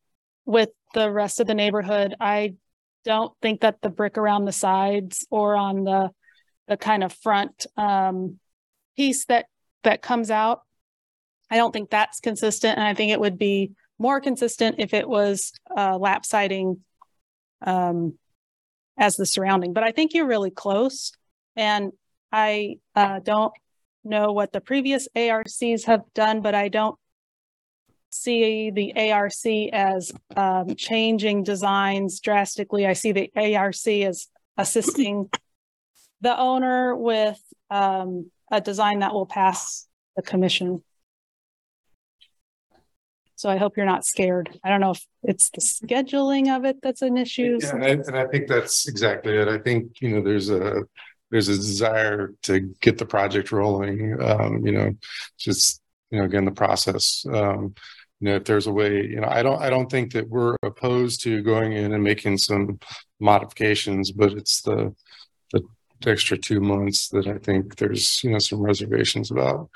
with 0.44 0.70
the 0.94 1.10
rest 1.10 1.40
of 1.40 1.46
the 1.46 1.54
neighborhood. 1.54 2.14
I 2.20 2.54
don't 3.04 3.32
think 3.42 3.60
that 3.60 3.80
the 3.82 3.88
brick 3.88 4.18
around 4.18 4.44
the 4.44 4.52
sides 4.52 5.26
or 5.30 5.56
on 5.56 5.84
the 5.84 6.10
the 6.68 6.76
kind 6.76 7.02
of 7.02 7.12
front 7.12 7.66
um, 7.76 8.38
piece 8.96 9.24
that 9.26 9.46
that 9.82 10.02
comes 10.02 10.30
out, 10.30 10.62
I 11.50 11.56
don't 11.56 11.72
think 11.72 11.90
that's 11.90 12.20
consistent, 12.20 12.78
and 12.78 12.86
I 12.86 12.94
think 12.94 13.12
it 13.12 13.20
would 13.20 13.38
be 13.38 13.72
more 13.98 14.20
consistent 14.20 14.76
if 14.78 14.94
it 14.94 15.08
was 15.08 15.52
uh, 15.76 15.98
lap 15.98 16.24
siding 16.24 16.80
um, 17.64 18.18
as 18.96 19.16
the 19.16 19.26
surrounding. 19.26 19.72
But 19.72 19.84
I 19.84 19.92
think 19.92 20.14
you're 20.14 20.26
really 20.26 20.50
close, 20.50 21.12
and 21.56 21.92
I 22.30 22.76
uh, 22.94 23.20
don't 23.20 23.52
know 24.04 24.32
what 24.32 24.52
the 24.52 24.60
previous 24.60 25.08
ARCs 25.14 25.84
have 25.84 26.02
done, 26.14 26.40
but 26.40 26.54
I 26.54 26.68
don't 26.68 26.98
see 28.12 28.70
the 28.70 29.12
ARC 29.12 29.32
as 29.72 30.12
um, 30.36 30.74
changing 30.76 31.44
designs 31.44 32.20
drastically. 32.20 32.86
I 32.86 32.92
see 32.92 33.12
the 33.12 33.30
ARC 33.34 33.86
as 33.86 34.28
assisting 34.56 35.30
the 36.20 36.38
owner 36.38 36.94
with 36.94 37.40
um, 37.70 38.30
a 38.50 38.60
design 38.60 39.00
that 39.00 39.12
will 39.12 39.26
pass 39.26 39.88
the 40.14 40.22
commission. 40.22 40.82
So 43.34 43.48
I 43.50 43.56
hope 43.56 43.76
you're 43.76 43.86
not 43.86 44.04
scared. 44.04 44.56
I 44.62 44.68
don't 44.68 44.80
know 44.80 44.92
if 44.92 45.04
it's 45.24 45.50
the 45.50 45.60
scheduling 45.60 46.54
of 46.54 46.64
it 46.64 46.76
that's 46.80 47.02
an 47.02 47.16
issue. 47.16 47.58
Yeah, 47.60 47.74
and 47.74 47.84
I, 47.84 47.88
and 47.88 48.16
I 48.16 48.26
think 48.26 48.46
that's 48.46 48.86
exactly 48.86 49.36
it. 49.36 49.48
I 49.48 49.58
think, 49.58 50.00
you 50.00 50.10
know, 50.10 50.22
there's 50.22 50.48
a, 50.48 50.82
there's 51.30 51.48
a 51.48 51.56
desire 51.56 52.34
to 52.42 52.60
get 52.80 52.98
the 52.98 53.06
project 53.06 53.50
rolling. 53.50 54.22
Um, 54.22 54.64
you 54.64 54.72
know, 54.72 54.94
just, 55.38 55.80
you 56.10 56.18
know, 56.18 56.24
again, 56.24 56.44
the 56.44 56.52
process. 56.52 57.26
Um, 57.32 57.74
you 58.22 58.28
know, 58.28 58.36
if 58.36 58.44
there's 58.44 58.68
a 58.68 58.72
way, 58.72 59.04
you 59.04 59.20
know, 59.20 59.26
I 59.28 59.42
don't, 59.42 59.60
I 59.60 59.68
don't 59.68 59.90
think 59.90 60.12
that 60.12 60.28
we're 60.28 60.56
opposed 60.62 61.24
to 61.24 61.42
going 61.42 61.72
in 61.72 61.92
and 61.92 62.04
making 62.04 62.38
some 62.38 62.78
modifications, 63.18 64.12
but 64.12 64.32
it's 64.32 64.62
the, 64.62 64.94
the 65.50 65.60
extra 66.06 66.38
two 66.38 66.60
months 66.60 67.08
that 67.08 67.26
I 67.26 67.38
think 67.38 67.74
there's, 67.76 68.22
you 68.22 68.30
know, 68.30 68.38
some 68.38 68.60
reservations 68.60 69.32
about. 69.32 69.70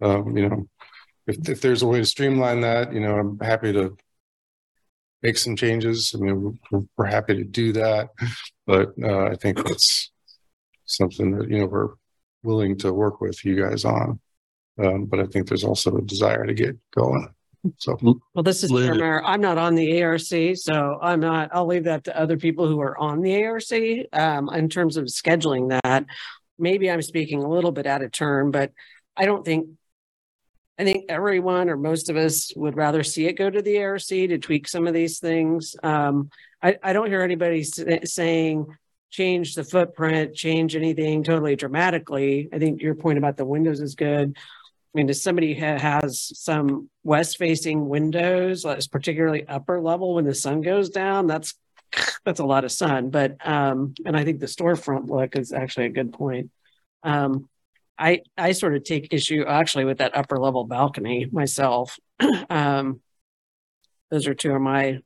Um, 0.00 0.36
you 0.36 0.48
know, 0.48 0.68
if, 1.28 1.48
if 1.48 1.60
there's 1.60 1.82
a 1.82 1.86
way 1.86 2.00
to 2.00 2.04
streamline 2.04 2.62
that, 2.62 2.92
you 2.92 2.98
know, 2.98 3.14
I'm 3.16 3.38
happy 3.38 3.72
to 3.72 3.96
make 5.22 5.38
some 5.38 5.54
changes. 5.54 6.12
I 6.12 6.18
mean, 6.18 6.58
we're, 6.72 6.80
we're 6.96 7.06
happy 7.06 7.36
to 7.36 7.44
do 7.44 7.72
that, 7.74 8.08
but 8.66 8.94
uh, 9.00 9.26
I 9.26 9.36
think 9.36 9.64
that's 9.64 10.10
something 10.86 11.38
that, 11.38 11.48
you 11.48 11.58
know, 11.58 11.66
we're 11.66 11.90
willing 12.42 12.76
to 12.78 12.92
work 12.92 13.20
with 13.20 13.44
you 13.44 13.62
guys 13.62 13.84
on. 13.84 14.18
Um, 14.82 15.04
but 15.04 15.20
I 15.20 15.26
think 15.26 15.46
there's 15.46 15.62
also 15.62 15.96
a 15.96 16.02
desire 16.02 16.44
to 16.46 16.54
get 16.54 16.76
going. 16.96 17.32
So, 17.78 17.96
Well, 18.34 18.42
this 18.42 18.64
is 18.64 18.70
Chair 18.70 18.94
Mayor. 18.94 19.24
I'm 19.24 19.40
not 19.40 19.56
on 19.56 19.74
the 19.74 20.02
ARC, 20.02 20.20
so 20.20 20.98
I'm 21.00 21.20
not, 21.20 21.50
I'll 21.52 21.66
leave 21.66 21.84
that 21.84 22.04
to 22.04 22.18
other 22.18 22.36
people 22.36 22.66
who 22.66 22.80
are 22.80 22.98
on 22.98 23.20
the 23.20 23.44
ARC. 23.44 23.62
Um, 24.12 24.48
in 24.50 24.68
terms 24.68 24.96
of 24.96 25.04
scheduling 25.04 25.78
that, 25.82 26.06
maybe 26.58 26.90
I'm 26.90 27.02
speaking 27.02 27.42
a 27.42 27.48
little 27.48 27.72
bit 27.72 27.86
out 27.86 28.02
of 28.02 28.10
turn, 28.10 28.50
but 28.50 28.72
I 29.16 29.26
don't 29.26 29.44
think 29.44 29.68
I 30.78 30.84
think 30.84 31.04
everyone 31.10 31.68
or 31.68 31.76
most 31.76 32.08
of 32.08 32.16
us 32.16 32.52
would 32.56 32.76
rather 32.76 33.02
see 33.04 33.26
it 33.26 33.34
go 33.34 33.48
to 33.48 33.62
the 33.62 33.82
ARC 33.82 34.00
to 34.02 34.38
tweak 34.38 34.66
some 34.66 34.86
of 34.86 34.94
these 34.94 35.20
things. 35.20 35.76
Um, 35.82 36.30
I, 36.62 36.76
I 36.82 36.92
don't 36.92 37.08
hear 37.08 37.22
anybody 37.22 37.62
saying 37.62 38.66
change 39.10 39.54
the 39.54 39.64
footprint, 39.64 40.34
change 40.34 40.74
anything 40.74 41.22
totally 41.22 41.54
dramatically. 41.54 42.48
I 42.52 42.58
think 42.58 42.80
your 42.80 42.94
point 42.94 43.18
about 43.18 43.36
the 43.36 43.44
windows 43.44 43.80
is 43.80 43.94
good. 43.94 44.36
I 44.94 44.98
mean, 44.98 45.08
as 45.08 45.22
somebody 45.22 45.54
ha- 45.54 45.78
has 45.78 46.32
some 46.34 46.90
west 47.02 47.38
facing 47.38 47.88
windows, 47.88 48.66
particularly 48.90 49.46
upper 49.46 49.80
level 49.80 50.14
when 50.14 50.26
the 50.26 50.34
sun 50.34 50.60
goes 50.60 50.90
down, 50.90 51.26
that's 51.26 51.54
that's 52.24 52.40
a 52.40 52.44
lot 52.44 52.64
of 52.64 52.72
sun. 52.72 53.10
But 53.10 53.36
um, 53.46 53.94
and 54.04 54.16
I 54.16 54.24
think 54.24 54.40
the 54.40 54.46
storefront 54.46 55.08
look 55.08 55.34
is 55.36 55.52
actually 55.52 55.86
a 55.86 55.90
good 55.90 56.12
point. 56.12 56.50
Um, 57.02 57.48
I 57.98 58.22
I 58.36 58.52
sort 58.52 58.74
of 58.76 58.84
take 58.84 59.14
issue 59.14 59.44
actually 59.46 59.84
with 59.84 59.98
that 59.98 60.16
upper 60.16 60.38
level 60.38 60.64
balcony 60.64 61.26
myself. 61.30 61.98
um, 62.50 63.00
those 64.10 64.26
are 64.26 64.34
two 64.34 64.52
of 64.52 64.60
my 64.60 64.98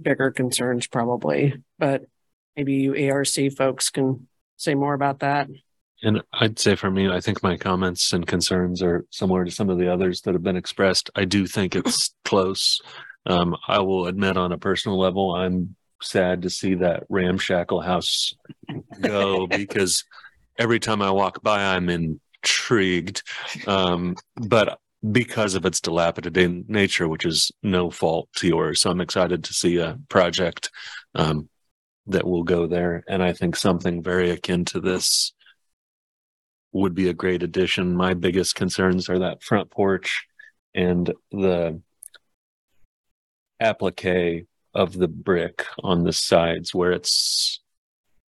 bigger 0.00 0.32
concerns 0.32 0.88
probably, 0.88 1.54
but 1.78 2.02
maybe 2.56 2.74
you 2.74 3.12
ARC 3.12 3.28
folks 3.56 3.90
can 3.90 4.26
say 4.56 4.74
more 4.74 4.94
about 4.94 5.20
that. 5.20 5.48
And 6.02 6.22
I'd 6.32 6.58
say 6.58 6.74
for 6.74 6.90
me, 6.90 7.08
I 7.08 7.20
think 7.20 7.42
my 7.42 7.56
comments 7.56 8.12
and 8.12 8.26
concerns 8.26 8.82
are 8.82 9.06
similar 9.10 9.44
to 9.44 9.50
some 9.50 9.70
of 9.70 9.78
the 9.78 9.92
others 9.92 10.22
that 10.22 10.34
have 10.34 10.42
been 10.42 10.56
expressed. 10.56 11.10
I 11.14 11.24
do 11.24 11.46
think 11.46 11.76
it's 11.76 12.14
close. 12.24 12.80
Um, 13.26 13.56
I 13.68 13.78
will 13.78 14.08
admit 14.08 14.36
on 14.36 14.50
a 14.50 14.58
personal 14.58 14.98
level, 14.98 15.34
I'm 15.34 15.76
sad 16.02 16.42
to 16.42 16.50
see 16.50 16.74
that 16.74 17.04
ramshackle 17.08 17.80
house 17.80 18.34
go 19.00 19.46
because 19.50 20.04
every 20.58 20.80
time 20.80 21.02
I 21.02 21.10
walk 21.10 21.40
by, 21.42 21.62
I'm 21.62 21.88
intrigued. 21.88 23.22
Um, 23.68 24.16
but 24.36 24.80
because 25.10 25.54
of 25.54 25.64
its 25.66 25.80
dilapidated 25.80 26.68
nature, 26.68 27.08
which 27.08 27.24
is 27.24 27.50
no 27.62 27.90
fault 27.90 28.28
to 28.36 28.48
yours. 28.48 28.80
So 28.80 28.90
I'm 28.90 29.00
excited 29.00 29.44
to 29.44 29.54
see 29.54 29.78
a 29.78 29.98
project 30.08 30.70
um, 31.14 31.48
that 32.06 32.26
will 32.26 32.44
go 32.44 32.66
there. 32.66 33.04
And 33.08 33.22
I 33.22 33.32
think 33.32 33.56
something 33.56 34.02
very 34.02 34.30
akin 34.30 34.64
to 34.66 34.80
this 34.80 35.32
would 36.72 36.94
be 36.94 37.08
a 37.08 37.14
great 37.14 37.42
addition. 37.42 37.96
My 37.96 38.14
biggest 38.14 38.54
concerns 38.54 39.08
are 39.08 39.18
that 39.18 39.42
front 39.42 39.70
porch 39.70 40.26
and 40.74 41.12
the 41.30 41.80
applique 43.60 44.46
of 44.74 44.94
the 44.94 45.08
brick 45.08 45.66
on 45.82 46.02
the 46.02 46.12
sides 46.12 46.74
where 46.74 46.92
it's 46.92 47.60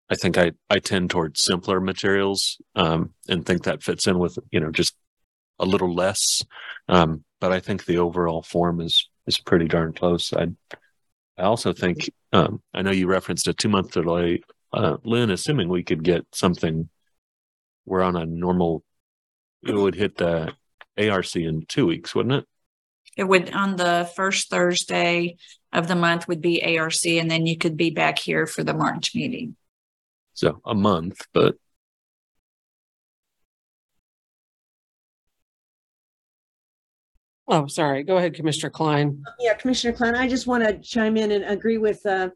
I 0.10 0.16
think 0.16 0.38
I, 0.38 0.52
I 0.70 0.80
tend 0.80 1.10
towards 1.10 1.44
simpler 1.44 1.80
materials 1.80 2.62
um, 2.76 3.14
and 3.30 3.46
think 3.46 3.64
that 3.64 3.82
fits 3.82 4.06
in 4.06 4.20
with, 4.20 4.38
you 4.52 4.60
know, 4.60 4.70
just 4.70 4.96
a 5.60 5.66
little 5.66 5.94
less. 5.94 6.44
Um, 6.88 7.24
but 7.40 7.52
I 7.52 7.60
think 7.60 7.86
the 7.86 7.98
overall 7.98 8.44
form 8.44 8.82
is 8.82 9.10
is 9.26 9.40
pretty 9.40 9.68
darn 9.68 9.94
close. 9.94 10.34
I 10.34 10.48
I 11.38 11.44
also 11.44 11.74
think 11.74 12.12
um, 12.32 12.62
I 12.74 12.82
know 12.82 12.92
you 12.92 13.08
referenced 13.08 13.48
a 13.48 13.54
two 13.54 13.70
month 13.70 13.92
delay, 13.92 14.42
uh, 14.72 14.98
Lynn. 15.04 15.32
Assuming 15.32 15.70
we 15.70 15.84
could 15.84 16.04
get 16.04 16.26
something, 16.32 16.90
we're 17.86 18.02
on 18.02 18.16
a 18.16 18.26
normal. 18.26 18.84
It 19.62 19.74
would 19.74 19.96
hit 19.96 20.18
the 20.18 20.54
ARC 20.98 21.36
in 21.36 21.66
two 21.68 21.86
weeks, 21.88 22.14
wouldn't 22.14 22.36
it? 22.36 22.46
It 23.16 23.24
would 23.26 23.54
on 23.54 23.76
the 23.76 24.10
first 24.16 24.50
Thursday 24.50 25.38
of 25.72 25.88
the 25.88 25.96
month 25.96 26.28
would 26.28 26.42
be 26.42 26.78
ARC, 26.78 27.06
and 27.06 27.30
then 27.30 27.46
you 27.46 27.58
could 27.58 27.78
be 27.78 27.90
back 27.90 28.20
here 28.20 28.46
for 28.48 28.64
the 28.64 28.74
March 28.74 29.16
meeting. 29.16 29.56
So 30.34 30.62
a 30.66 30.74
month, 30.74 31.22
but 31.34 31.56
Oh, 37.46 37.68
sorry. 37.68 38.04
Go 38.04 38.18
ahead, 38.18 38.36
Commissioner 38.36 38.70
Klein. 38.70 39.22
Yeah, 39.40 39.54
Commissioner 39.54 39.94
Klein, 39.94 40.16
I 40.16 40.30
just 40.30 40.48
want 40.48 40.64
to 40.64 40.80
chime 40.80 41.18
in 41.18 41.32
and 41.32 41.44
agree 41.44 41.78
with 41.78 42.04
uh, 42.06 42.30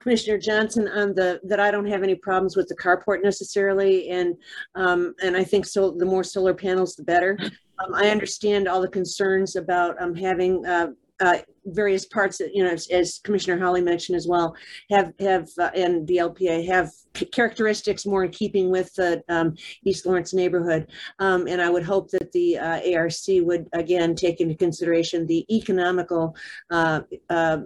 Commissioner 0.00 0.38
Johnson 0.38 0.88
on 0.88 1.14
the 1.14 1.40
that 1.44 1.60
I 1.60 1.70
don't 1.70 1.86
have 1.86 2.02
any 2.02 2.14
problems 2.14 2.56
with 2.56 2.68
the 2.68 2.76
carport 2.76 3.22
necessarily, 3.22 4.08
and 4.10 4.34
um, 4.74 5.14
and 5.22 5.36
I 5.36 5.44
think 5.44 5.66
so. 5.66 5.90
The 5.90 6.06
more 6.06 6.24
solar 6.24 6.54
panels, 6.54 6.96
the 6.96 7.04
better. 7.04 7.38
Um, 7.78 7.94
I 7.94 8.10
understand 8.10 8.68
all 8.68 8.80
the 8.80 8.88
concerns 8.88 9.56
about 9.56 10.00
um, 10.02 10.14
having 10.14 10.66
uh, 10.66 10.88
uh, 11.20 11.38
various 11.66 12.06
parts 12.06 12.38
that, 12.38 12.54
you 12.54 12.64
know, 12.64 12.70
as, 12.70 12.88
as 12.88 13.18
Commissioner 13.18 13.62
Holly 13.62 13.82
mentioned 13.82 14.16
as 14.16 14.26
well, 14.26 14.54
have, 14.90 15.12
have, 15.20 15.48
uh, 15.58 15.70
and 15.74 16.06
the 16.06 16.16
LPA 16.16 16.66
have 16.66 16.90
characteristics 17.32 18.06
more 18.06 18.24
in 18.24 18.30
keeping 18.30 18.70
with 18.70 18.94
the 18.94 19.22
um, 19.28 19.54
East 19.84 20.06
Lawrence 20.06 20.32
neighborhood. 20.32 20.88
Um, 21.18 21.46
and 21.46 21.60
I 21.60 21.68
would 21.68 21.84
hope 21.84 22.10
that 22.10 22.32
the 22.32 22.58
uh, 22.58 22.96
ARC 22.96 23.12
would 23.28 23.68
again 23.74 24.14
take 24.14 24.40
into 24.40 24.54
consideration 24.54 25.26
the 25.26 25.44
economical 25.54 26.34
uh, 26.70 27.02
uh, 27.28 27.58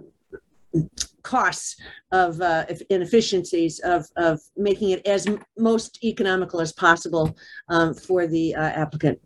costs 1.25 1.75
of 2.11 2.39
uh, 2.39 2.65
inefficiencies 2.89 3.79
of, 3.79 4.05
of 4.15 4.39
making 4.55 4.91
it 4.91 5.05
as 5.05 5.27
most 5.57 6.03
economical 6.03 6.61
as 6.61 6.71
possible 6.71 7.35
um, 7.67 7.93
for 7.93 8.27
the 8.27 8.55
uh, 8.55 8.61
applicant. 8.83 9.19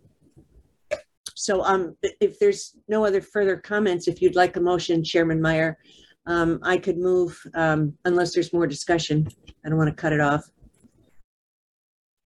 So 1.36 1.64
um, 1.64 1.96
if 2.20 2.40
there's 2.40 2.76
no 2.88 3.06
other 3.06 3.22
further 3.22 3.58
comments, 3.58 4.08
if 4.08 4.22
you'd 4.22 4.36
like 4.36 4.56
a 4.56 4.62
motion, 4.62 5.04
Chairman 5.04 5.42
Meyer, 5.42 5.78
um, 6.26 6.60
I 6.64 6.78
could 6.78 6.98
move 6.98 7.40
um, 7.54 7.94
unless 8.06 8.34
there's 8.34 8.54
more 8.54 8.68
discussion. 8.68 9.28
I 9.66 9.70
don't 9.70 9.78
want 9.78 9.90
to 9.90 10.02
cut 10.02 10.14
it 10.14 10.22
off. 10.22 10.44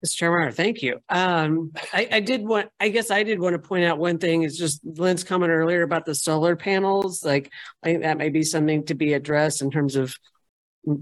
Mr. 0.06 0.16
Chairman, 0.16 0.52
thank 0.52 0.82
you. 0.82 1.00
Um, 1.10 1.72
I, 1.94 2.08
I 2.14 2.20
did 2.22 2.44
want, 2.44 2.70
I 2.80 2.90
guess 2.90 3.12
I 3.12 3.22
did 3.22 3.40
want 3.40 3.54
to 3.54 3.60
point 3.60 3.86
out 3.86 4.00
one 4.00 4.18
thing 4.18 4.42
is 4.42 4.58
just 4.58 4.82
Lynn's 4.84 5.24
comment 5.24 5.52
earlier 5.52 5.84
about 5.84 6.06
the 6.06 6.16
solar 6.16 6.56
panels. 6.56 7.24
Like, 7.24 7.52
I 7.84 7.88
think 7.88 8.02
that 8.02 8.18
may 8.18 8.30
be 8.30 8.44
something 8.44 8.86
to 8.86 8.96
be 8.96 9.14
addressed 9.14 9.62
in 9.62 9.70
terms 9.70 9.96
of 9.96 10.16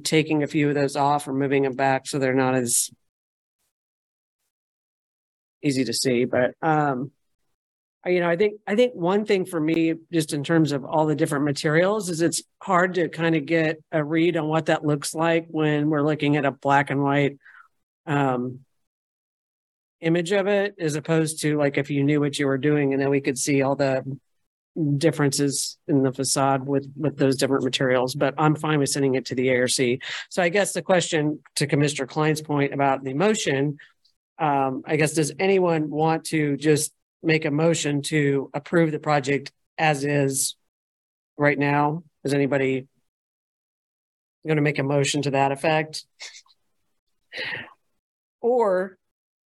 taking 0.03 0.43
a 0.43 0.47
few 0.47 0.67
of 0.67 0.75
those 0.75 0.97
off 0.97 1.29
or 1.29 1.33
moving 1.33 1.63
them 1.63 1.75
back 1.75 2.07
so 2.07 2.19
they're 2.19 2.33
not 2.33 2.55
as 2.55 2.89
easy 5.63 5.85
to 5.85 5.93
see, 5.93 6.25
but, 6.25 6.55
um, 6.61 7.11
you 8.05 8.21
know, 8.21 8.29
I 8.29 8.37
think, 8.37 8.59
I 8.65 8.75
think 8.75 8.93
one 8.95 9.25
thing 9.25 9.45
for 9.45 9.59
me, 9.59 9.93
just 10.11 10.33
in 10.33 10.43
terms 10.43 10.71
of 10.71 10.85
all 10.85 11.05
the 11.05 11.15
different 11.15 11.45
materials, 11.45 12.09
is 12.09 12.21
it's 12.21 12.41
hard 12.61 12.95
to 12.95 13.09
kind 13.09 13.35
of 13.35 13.45
get 13.45 13.77
a 13.91 14.03
read 14.03 14.37
on 14.37 14.47
what 14.47 14.67
that 14.67 14.85
looks 14.85 15.13
like 15.13 15.47
when 15.49 15.89
we're 15.89 16.05
looking 16.05 16.37
at 16.37 16.45
a 16.45 16.51
black 16.51 16.89
and 16.89 17.03
white, 17.03 17.37
um, 18.05 18.59
image 20.01 20.31
of 20.31 20.47
it 20.47 20.75
as 20.79 20.95
opposed 20.95 21.41
to 21.41 21.57
like 21.57 21.77
if 21.77 21.89
you 21.89 22.03
knew 22.03 22.19
what 22.19 22.39
you 22.39 22.47
were 22.47 22.57
doing 22.57 22.93
and 22.93 23.01
then 23.01 23.09
we 23.09 23.21
could 23.21 23.37
see 23.37 23.61
all 23.61 23.75
the 23.75 24.03
differences 24.97 25.77
in 25.87 26.03
the 26.03 26.13
facade 26.13 26.65
with 26.65 26.89
with 26.95 27.17
those 27.17 27.35
different 27.35 27.63
materials 27.63 28.15
but 28.15 28.33
i'm 28.37 28.55
fine 28.55 28.79
with 28.79 28.89
sending 28.89 29.15
it 29.15 29.25
to 29.25 29.35
the 29.35 29.49
arc 29.49 29.69
so 29.69 30.41
i 30.41 30.47
guess 30.47 30.71
the 30.71 30.81
question 30.81 31.39
to 31.55 31.67
commissioner 31.67 32.07
klein's 32.07 32.41
point 32.41 32.73
about 32.73 33.03
the 33.03 33.13
motion 33.13 33.77
um 34.37 34.81
i 34.85 34.95
guess 34.95 35.13
does 35.13 35.33
anyone 35.37 35.89
want 35.89 36.23
to 36.23 36.55
just 36.55 36.93
make 37.21 37.45
a 37.45 37.51
motion 37.51 38.01
to 38.01 38.49
approve 38.53 38.91
the 38.91 38.99
project 38.99 39.51
as 39.77 40.03
is 40.03 40.55
right 41.37 41.57
now? 41.57 42.03
Is 42.23 42.33
anybody 42.33 42.87
going 44.45 44.57
to 44.57 44.61
make 44.61 44.77
a 44.77 44.83
motion 44.83 45.21
to 45.23 45.31
that 45.31 45.51
effect? 45.51 46.05
Or 48.41 48.97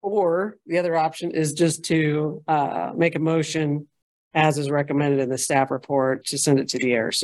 or 0.04 0.58
the 0.66 0.78
other 0.78 0.94
option 0.94 1.30
is 1.30 1.54
just 1.54 1.84
to 1.86 2.44
uh, 2.46 2.92
make 2.94 3.16
a 3.16 3.18
motion 3.18 3.88
as 4.34 4.58
is 4.58 4.70
recommended 4.70 5.18
in 5.18 5.30
the 5.30 5.38
staff 5.38 5.70
report 5.70 6.26
to 6.26 6.36
send 6.36 6.58
it 6.58 6.68
to 6.68 6.78
the 6.78 6.94
ARC. 6.96 7.14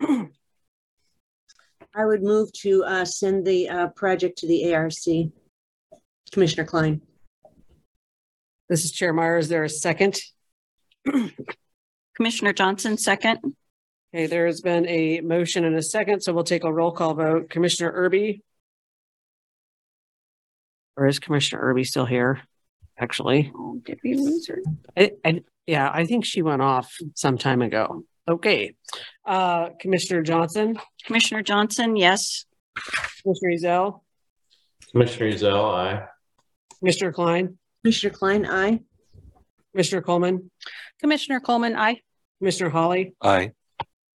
I 1.94 2.06
would 2.06 2.22
move 2.22 2.52
to 2.60 2.84
uh, 2.84 3.04
send 3.04 3.44
the 3.44 3.68
uh, 3.68 3.88
project 3.88 4.38
to 4.38 4.46
the 4.46 4.72
ARC. 4.72 4.92
Commissioner 6.30 6.64
Klein. 6.64 7.02
This 8.68 8.84
is 8.84 8.92
Chair 8.92 9.12
Meyer. 9.12 9.38
Is 9.38 9.48
there 9.48 9.64
a 9.64 9.68
second? 9.68 10.20
Commissioner 12.14 12.52
Johnson, 12.52 12.96
second. 12.96 13.40
Okay, 14.14 14.26
there 14.26 14.46
has 14.46 14.60
been 14.60 14.86
a 14.86 15.20
motion 15.20 15.64
and 15.64 15.74
a 15.74 15.82
second, 15.82 16.20
so 16.22 16.32
we'll 16.32 16.44
take 16.44 16.64
a 16.64 16.72
roll 16.72 16.92
call 16.92 17.14
vote. 17.14 17.50
Commissioner 17.50 17.90
Irby? 17.92 18.42
Or 20.96 21.06
is 21.06 21.18
Commissioner 21.18 21.62
Irby 21.62 21.84
still 21.84 22.06
here? 22.06 22.40
Actually, 22.98 23.50
Oh, 23.54 23.80
Did 23.84 24.00
we 24.04 24.14
lose 24.14 24.46
her? 24.48 24.58
I, 24.96 25.12
I, 25.24 25.42
yeah, 25.66 25.90
I 25.92 26.04
think 26.06 26.24
she 26.24 26.42
went 26.42 26.62
off 26.62 26.94
some 27.14 27.38
time 27.38 27.62
ago. 27.62 28.04
Okay, 28.28 28.74
uh, 29.26 29.70
Commissioner 29.80 30.22
Johnson, 30.22 30.78
Commissioner 31.04 31.42
Johnson, 31.42 31.96
yes. 31.96 32.44
Commissioner 33.22 33.50
Ezell, 33.56 34.00
Commissioner 34.92 35.30
Ezell, 35.32 35.74
aye. 35.74 36.04
Mr. 36.84 37.12
Klein, 37.12 37.58
Commissioner 37.82 38.12
Klein, 38.14 38.46
aye. 38.46 38.80
Mr. 39.76 40.04
Coleman, 40.04 40.50
Commissioner 41.00 41.40
Coleman, 41.40 41.74
I. 41.74 42.00
Commissioner 42.38 42.70
Holly, 42.70 43.14
Aye. 43.22 43.52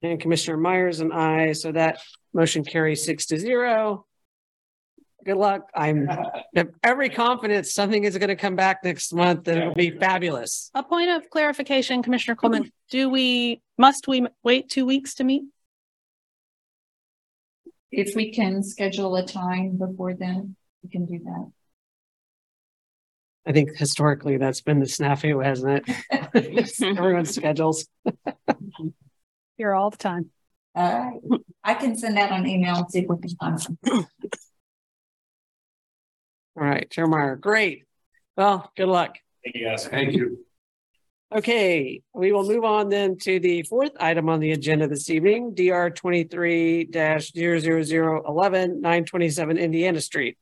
and 0.02 0.20
Commissioner 0.20 0.56
Myers 0.58 1.00
and 1.00 1.12
I. 1.12 1.52
So 1.52 1.72
that 1.72 1.98
motion 2.34 2.64
carries 2.64 3.04
six 3.04 3.26
to 3.26 3.38
zero. 3.38 4.04
Good 5.26 5.38
luck. 5.38 5.68
I'm 5.74 6.06
have 6.54 6.68
every 6.84 7.10
confidence 7.10 7.74
something 7.74 8.04
is 8.04 8.16
going 8.16 8.28
to 8.28 8.36
come 8.36 8.54
back 8.54 8.84
next 8.84 9.12
month 9.12 9.48
and 9.48 9.58
it'll 9.58 9.74
be 9.74 9.90
fabulous. 9.90 10.70
A 10.72 10.84
point 10.84 11.10
of 11.10 11.28
clarification, 11.30 12.00
Commissioner 12.00 12.36
Coleman, 12.36 12.70
do 12.90 13.10
we, 13.10 13.60
must 13.76 14.06
we 14.06 14.24
wait 14.44 14.70
two 14.70 14.86
weeks 14.86 15.14
to 15.14 15.24
meet? 15.24 15.42
If 17.90 18.14
we 18.14 18.30
can 18.30 18.62
schedule 18.62 19.16
a 19.16 19.26
time 19.26 19.78
before 19.78 20.14
then, 20.14 20.54
we 20.84 20.90
can 20.90 21.06
do 21.06 21.18
that. 21.24 21.50
I 23.46 23.52
think 23.52 23.76
historically 23.76 24.36
that's 24.36 24.60
been 24.60 24.78
the 24.78 24.86
snafu, 24.86 25.44
hasn't 25.44 25.88
it? 25.88 26.82
Everyone's 26.98 27.34
schedules. 27.34 27.88
Here 29.56 29.74
all 29.74 29.90
the 29.90 29.96
time. 29.96 30.30
Uh, 30.72 31.10
I 31.64 31.74
can 31.74 31.96
send 31.96 32.16
out 32.16 32.30
an 32.30 32.46
email 32.46 32.76
and 32.76 32.90
see 32.90 33.00
if 33.00 33.08
we 33.08 33.18
can 33.18 33.30
find 33.30 33.60
some. 33.60 33.78
All 36.58 36.64
right, 36.64 36.90
Chair 36.90 37.06
Meyer, 37.06 37.36
great. 37.36 37.84
Well, 38.36 38.70
good 38.76 38.88
luck. 38.88 39.18
Thank 39.44 39.56
you 39.56 39.66
guys. 39.66 39.86
Thank 39.86 40.14
you. 40.14 40.38
Okay, 41.34 42.02
we 42.14 42.32
will 42.32 42.48
move 42.48 42.64
on 42.64 42.88
then 42.88 43.18
to 43.18 43.40
the 43.40 43.62
fourth 43.64 43.92
item 43.98 44.28
on 44.28 44.40
the 44.40 44.52
agenda 44.52 44.86
this 44.86 45.10
evening, 45.10 45.54
DR 45.54 45.90
twenty-three 45.90 46.88
11 46.94 48.80
927 48.80 49.58
Indiana 49.58 50.00
Street. 50.00 50.38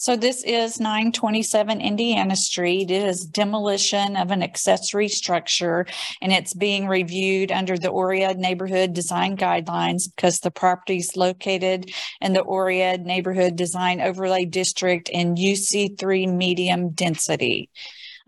So 0.00 0.16
this 0.16 0.42
is 0.44 0.80
nine 0.80 1.12
twenty-seven 1.12 1.82
Indiana 1.82 2.34
Street. 2.34 2.90
It 2.90 3.02
is 3.02 3.26
demolition 3.26 4.16
of 4.16 4.30
an 4.30 4.42
accessory 4.42 5.08
structure. 5.08 5.84
And 6.22 6.32
it's 6.32 6.54
being 6.54 6.88
reviewed 6.88 7.52
under 7.52 7.76
the 7.76 7.90
Oread 7.90 8.38
Neighborhood 8.38 8.94
Design 8.94 9.36
Guidelines 9.36 10.04
because 10.16 10.40
the 10.40 10.50
property 10.50 10.96
is 10.96 11.16
located 11.16 11.92
in 12.22 12.32
the 12.32 12.42
Oread 12.42 13.04
Neighborhood 13.04 13.56
Design 13.56 14.00
Overlay 14.00 14.46
District 14.46 15.10
in 15.10 15.34
UC 15.34 15.98
three 15.98 16.26
medium 16.26 16.92
density. 16.92 17.68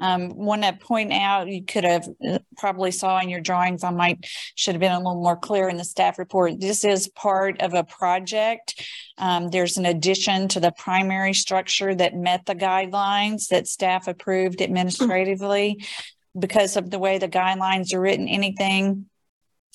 Um, 0.03 0.35
want 0.35 0.65
to 0.65 0.73
point 0.73 1.13
out, 1.13 1.49
you 1.49 1.65
could 1.65 1.85
have 1.85 2.09
uh, 2.29 2.41
probably 2.59 2.91
saw 2.91 3.21
in 3.21 3.29
your 3.29 3.41
drawings, 3.41 3.85
I 3.85 3.91
might, 3.91 4.27
should 4.57 4.75
have 4.75 4.81
been 4.81 4.93
a 4.93 4.99
little 4.99 5.23
more 5.23 5.37
clear 5.37 5.69
in 5.69 5.77
the 5.77 5.85
staff 5.85 6.19
report. 6.19 6.61
This 6.61 6.85
is 6.85 7.09
part 7.09 7.63
of 7.63 7.73
a 7.73 7.85
project. 7.85 8.85
Um, 9.17 9.49
there's 9.51 9.77
an 9.77 9.87
addition 9.87 10.49
to 10.49 10.61
the 10.61 10.73
primary 10.73 11.35
structure 11.35 11.95
that 11.95 12.17
met 12.17 12.45
the 12.47 12.57
guidelines 12.57 13.49
that 13.49 13.69
staff 13.69 14.09
approved 14.09 14.61
administratively. 14.63 15.85
Because 16.37 16.79
of 16.79 16.91
the 16.91 16.99
way 16.99 17.19
the 17.19 17.29
guidelines 17.29 17.93
are 17.93 18.01
written, 18.01 18.27
anything 18.27 19.05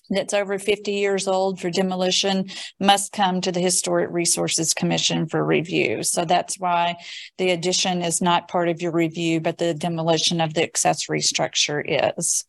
that's 0.09 0.33
over 0.33 0.57
50 0.57 0.91
years 0.91 1.27
old 1.27 1.59
for 1.59 1.69
demolition 1.69 2.49
must 2.79 3.11
come 3.11 3.41
to 3.41 3.51
the 3.51 3.59
Historic 3.59 4.09
Resources 4.11 4.73
Commission 4.73 5.27
for 5.27 5.43
review. 5.43 6.03
So 6.03 6.25
that's 6.25 6.59
why 6.59 6.95
the 7.37 7.51
addition 7.51 8.01
is 8.01 8.21
not 8.21 8.47
part 8.47 8.69
of 8.69 8.81
your 8.81 8.91
review, 8.91 9.41
but 9.41 9.57
the 9.57 9.73
demolition 9.73 10.41
of 10.41 10.53
the 10.53 10.63
accessory 10.63 11.21
structure 11.21 11.81
is. 11.81 12.45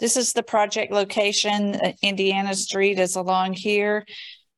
This 0.00 0.16
is 0.16 0.32
the 0.32 0.42
project 0.42 0.92
location. 0.92 1.74
Uh, 1.74 1.92
Indiana 2.02 2.54
Street 2.54 2.98
is 2.98 3.16
along 3.16 3.54
here. 3.54 4.04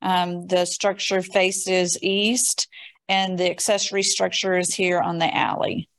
Um, 0.01 0.47
the 0.47 0.65
structure 0.65 1.21
faces 1.21 1.97
east 2.01 2.67
and 3.07 3.37
the 3.37 3.49
accessory 3.49 4.03
structure 4.03 4.57
is 4.57 4.73
here 4.73 4.99
on 4.99 5.17
the 5.17 5.35
alley. 5.35 5.89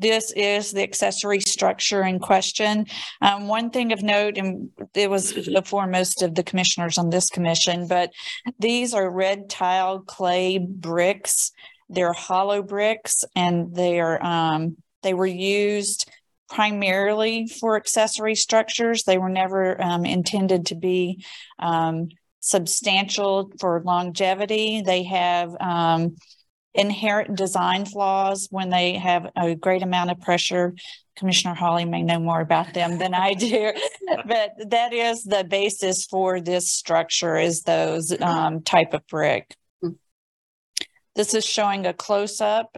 This 0.00 0.32
is 0.34 0.72
the 0.72 0.82
accessory 0.82 1.40
structure 1.40 2.02
in 2.02 2.18
question. 2.18 2.86
Um, 3.20 3.48
one 3.48 3.68
thing 3.68 3.92
of 3.92 4.02
note, 4.02 4.38
and 4.38 4.70
it 4.94 5.10
was 5.10 5.32
before 5.32 5.86
most 5.86 6.22
of 6.22 6.34
the 6.34 6.42
commissioners 6.42 6.96
on 6.96 7.10
this 7.10 7.28
commission, 7.28 7.86
but 7.86 8.10
these 8.58 8.94
are 8.94 9.10
red 9.10 9.50
tile 9.50 10.00
clay 10.00 10.58
bricks 10.58 11.52
They're 11.90 12.14
hollow 12.14 12.62
bricks 12.62 13.24
and 13.34 13.74
they're 13.74 14.24
um, 14.24 14.76
they 15.02 15.12
were 15.12 15.26
used 15.26 16.08
primarily 16.48 17.46
for 17.46 17.76
accessory 17.76 18.34
structures. 18.34 19.04
They 19.04 19.18
were 19.18 19.28
never 19.28 19.80
um, 19.82 20.04
intended 20.04 20.66
to 20.66 20.74
be 20.74 21.24
um, 21.58 22.08
substantial 22.40 23.52
for 23.60 23.82
longevity. 23.84 24.82
They 24.82 25.04
have 25.04 25.54
um, 25.60 26.16
inherent 26.74 27.36
design 27.36 27.84
flaws 27.84 28.48
when 28.50 28.70
they 28.70 28.94
have 28.94 29.30
a 29.36 29.54
great 29.54 29.82
amount 29.82 30.10
of 30.10 30.20
pressure. 30.20 30.74
Commissioner 31.16 31.54
Hawley 31.54 31.84
may 31.84 32.02
know 32.02 32.18
more 32.18 32.40
about 32.40 32.72
them 32.72 32.98
than 32.98 33.12
I 33.12 33.34
do, 33.34 33.72
but 34.26 34.52
that 34.70 34.92
is 34.92 35.24
the 35.24 35.44
basis 35.44 36.06
for 36.06 36.40
this 36.40 36.70
structure 36.70 37.36
is 37.36 37.62
those 37.62 38.18
um, 38.20 38.62
type 38.62 38.94
of 38.94 39.06
brick. 39.06 39.54
This 41.16 41.34
is 41.34 41.44
showing 41.44 41.86
a 41.86 41.92
close 41.92 42.40
up. 42.40 42.76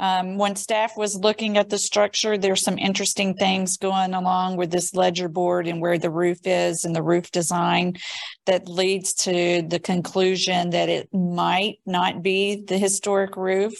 Um, 0.00 0.38
when 0.38 0.56
staff 0.56 0.96
was 0.96 1.14
looking 1.14 1.58
at 1.58 1.68
the 1.68 1.76
structure, 1.76 2.38
there's 2.38 2.62
some 2.62 2.78
interesting 2.78 3.34
things 3.34 3.76
going 3.76 4.14
along 4.14 4.56
with 4.56 4.70
this 4.70 4.94
ledger 4.94 5.28
board 5.28 5.68
and 5.68 5.78
where 5.78 5.98
the 5.98 6.10
roof 6.10 6.38
is 6.44 6.86
and 6.86 6.96
the 6.96 7.02
roof 7.02 7.30
design 7.30 7.98
that 8.46 8.66
leads 8.66 9.12
to 9.12 9.60
the 9.60 9.78
conclusion 9.78 10.70
that 10.70 10.88
it 10.88 11.12
might 11.12 11.80
not 11.84 12.22
be 12.22 12.64
the 12.66 12.78
historic 12.78 13.36
roof, 13.36 13.74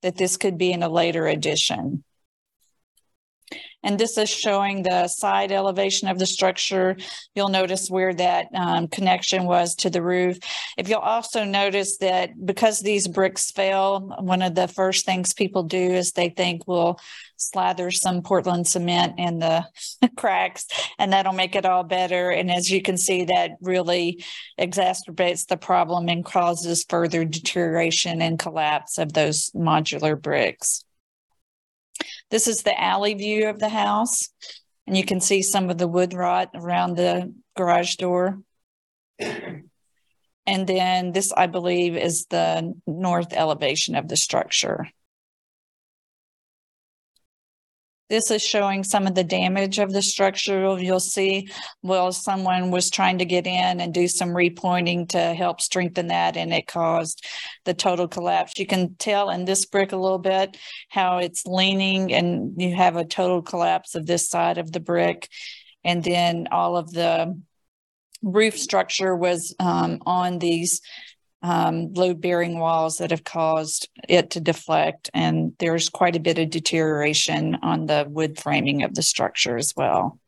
that 0.00 0.16
this 0.16 0.38
could 0.38 0.56
be 0.56 0.72
in 0.72 0.82
a 0.82 0.88
later 0.88 1.26
addition. 1.26 2.02
And 3.82 3.98
this 3.98 4.18
is 4.18 4.28
showing 4.28 4.82
the 4.82 5.06
side 5.08 5.52
elevation 5.52 6.08
of 6.08 6.18
the 6.18 6.26
structure. 6.26 6.96
You'll 7.34 7.48
notice 7.48 7.88
where 7.88 8.12
that 8.14 8.48
um, 8.54 8.88
connection 8.88 9.44
was 9.44 9.74
to 9.76 9.90
the 9.90 10.02
roof. 10.02 10.38
If 10.76 10.88
you'll 10.88 10.98
also 10.98 11.44
notice 11.44 11.98
that 11.98 12.30
because 12.44 12.80
these 12.80 13.06
bricks 13.06 13.50
fell, 13.50 14.00
one 14.20 14.42
of 14.42 14.54
the 14.54 14.68
first 14.68 15.06
things 15.06 15.32
people 15.32 15.62
do 15.62 15.78
is 15.78 16.12
they 16.12 16.28
think, 16.28 16.66
we'll 16.66 16.98
slather 17.36 17.90
some 17.90 18.22
Portland 18.22 18.66
cement 18.66 19.14
in 19.16 19.38
the 19.38 19.64
cracks 20.16 20.66
and 20.98 21.12
that'll 21.12 21.32
make 21.32 21.54
it 21.54 21.64
all 21.64 21.84
better. 21.84 22.30
And 22.30 22.50
as 22.50 22.70
you 22.70 22.82
can 22.82 22.96
see, 22.96 23.24
that 23.26 23.52
really 23.60 24.24
exacerbates 24.58 25.46
the 25.46 25.56
problem 25.56 26.08
and 26.08 26.24
causes 26.24 26.84
further 26.88 27.24
deterioration 27.24 28.20
and 28.20 28.38
collapse 28.38 28.98
of 28.98 29.12
those 29.12 29.50
modular 29.50 30.20
bricks. 30.20 30.84
This 32.30 32.46
is 32.46 32.62
the 32.62 32.78
alley 32.80 33.14
view 33.14 33.48
of 33.48 33.58
the 33.58 33.68
house. 33.68 34.28
And 34.86 34.96
you 34.96 35.04
can 35.04 35.20
see 35.20 35.42
some 35.42 35.68
of 35.70 35.78
the 35.78 35.88
wood 35.88 36.14
rot 36.14 36.50
around 36.54 36.96
the 36.96 37.34
garage 37.56 37.96
door. 37.96 38.38
And 39.18 40.66
then 40.66 41.12
this, 41.12 41.30
I 41.36 41.46
believe, 41.46 41.94
is 41.94 42.24
the 42.30 42.72
north 42.86 43.34
elevation 43.34 43.94
of 43.96 44.08
the 44.08 44.16
structure. 44.16 44.88
This 48.08 48.30
is 48.30 48.42
showing 48.42 48.84
some 48.84 49.06
of 49.06 49.14
the 49.14 49.24
damage 49.24 49.78
of 49.78 49.92
the 49.92 50.00
structure. 50.00 50.78
You'll 50.78 50.98
see, 50.98 51.50
well, 51.82 52.10
someone 52.10 52.70
was 52.70 52.90
trying 52.90 53.18
to 53.18 53.26
get 53.26 53.46
in 53.46 53.80
and 53.80 53.92
do 53.92 54.08
some 54.08 54.30
repointing 54.30 55.08
to 55.10 55.34
help 55.34 55.60
strengthen 55.60 56.08
that, 56.08 56.36
and 56.36 56.52
it 56.52 56.66
caused 56.66 57.26
the 57.64 57.74
total 57.74 58.08
collapse. 58.08 58.58
You 58.58 58.66
can 58.66 58.94
tell 58.94 59.28
in 59.28 59.44
this 59.44 59.66
brick 59.66 59.92
a 59.92 59.96
little 59.96 60.18
bit 60.18 60.56
how 60.88 61.18
it's 61.18 61.44
leaning, 61.46 62.12
and 62.14 62.54
you 62.56 62.74
have 62.74 62.96
a 62.96 63.04
total 63.04 63.42
collapse 63.42 63.94
of 63.94 64.06
this 64.06 64.28
side 64.28 64.56
of 64.56 64.72
the 64.72 64.80
brick. 64.80 65.28
And 65.84 66.02
then 66.02 66.48
all 66.50 66.76
of 66.76 66.90
the 66.90 67.40
roof 68.22 68.58
structure 68.58 69.14
was 69.14 69.54
um, 69.60 70.00
on 70.06 70.38
these 70.38 70.80
um, 71.42 71.92
load 71.94 72.20
bearing 72.20 72.58
walls 72.58 72.98
that 72.98 73.10
have 73.10 73.24
caused 73.24 73.88
it 74.08 74.30
to 74.30 74.40
deflect. 74.40 75.10
And 75.14 75.52
there's 75.58 75.88
quite 75.88 76.16
a 76.16 76.20
bit 76.20 76.38
of 76.38 76.50
deterioration 76.50 77.56
on 77.62 77.86
the 77.86 78.06
wood 78.08 78.38
framing 78.38 78.82
of 78.82 78.94
the 78.94 79.02
structure 79.02 79.56
as 79.56 79.72
well. 79.76 80.18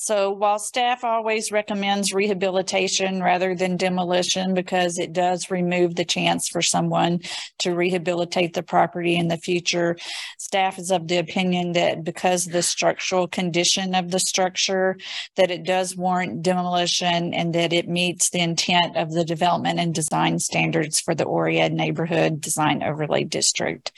So 0.00 0.30
while 0.30 0.60
staff 0.60 1.02
always 1.02 1.50
recommends 1.50 2.14
rehabilitation 2.14 3.20
rather 3.20 3.56
than 3.56 3.76
demolition 3.76 4.54
because 4.54 4.96
it 4.96 5.12
does 5.12 5.50
remove 5.50 5.96
the 5.96 6.04
chance 6.04 6.48
for 6.48 6.62
someone 6.62 7.18
to 7.58 7.74
rehabilitate 7.74 8.54
the 8.54 8.62
property 8.62 9.16
in 9.16 9.26
the 9.26 9.36
future, 9.36 9.96
staff 10.38 10.78
is 10.78 10.92
of 10.92 11.08
the 11.08 11.18
opinion 11.18 11.72
that 11.72 12.04
because 12.04 12.44
the 12.44 12.62
structural 12.62 13.26
condition 13.26 13.96
of 13.96 14.12
the 14.12 14.20
structure, 14.20 14.96
that 15.34 15.50
it 15.50 15.64
does 15.64 15.96
warrant 15.96 16.42
demolition 16.42 17.34
and 17.34 17.52
that 17.56 17.72
it 17.72 17.88
meets 17.88 18.30
the 18.30 18.38
intent 18.38 18.96
of 18.96 19.10
the 19.10 19.24
development 19.24 19.80
and 19.80 19.96
design 19.96 20.38
standards 20.38 21.00
for 21.00 21.16
the 21.16 21.26
Oread 21.26 21.72
Neighborhood 21.72 22.40
Design 22.40 22.84
Overlay 22.84 23.24
District. 23.24 23.90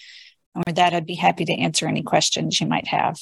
And 0.55 0.64
with 0.66 0.77
that, 0.77 0.94
I'd 0.94 1.05
be 1.05 1.14
happy 1.16 1.44
to 1.44 1.52
answer 1.52 1.86
any 1.86 2.02
questions 2.02 2.59
you 2.59 2.66
might 2.66 2.89
have. 2.89 3.18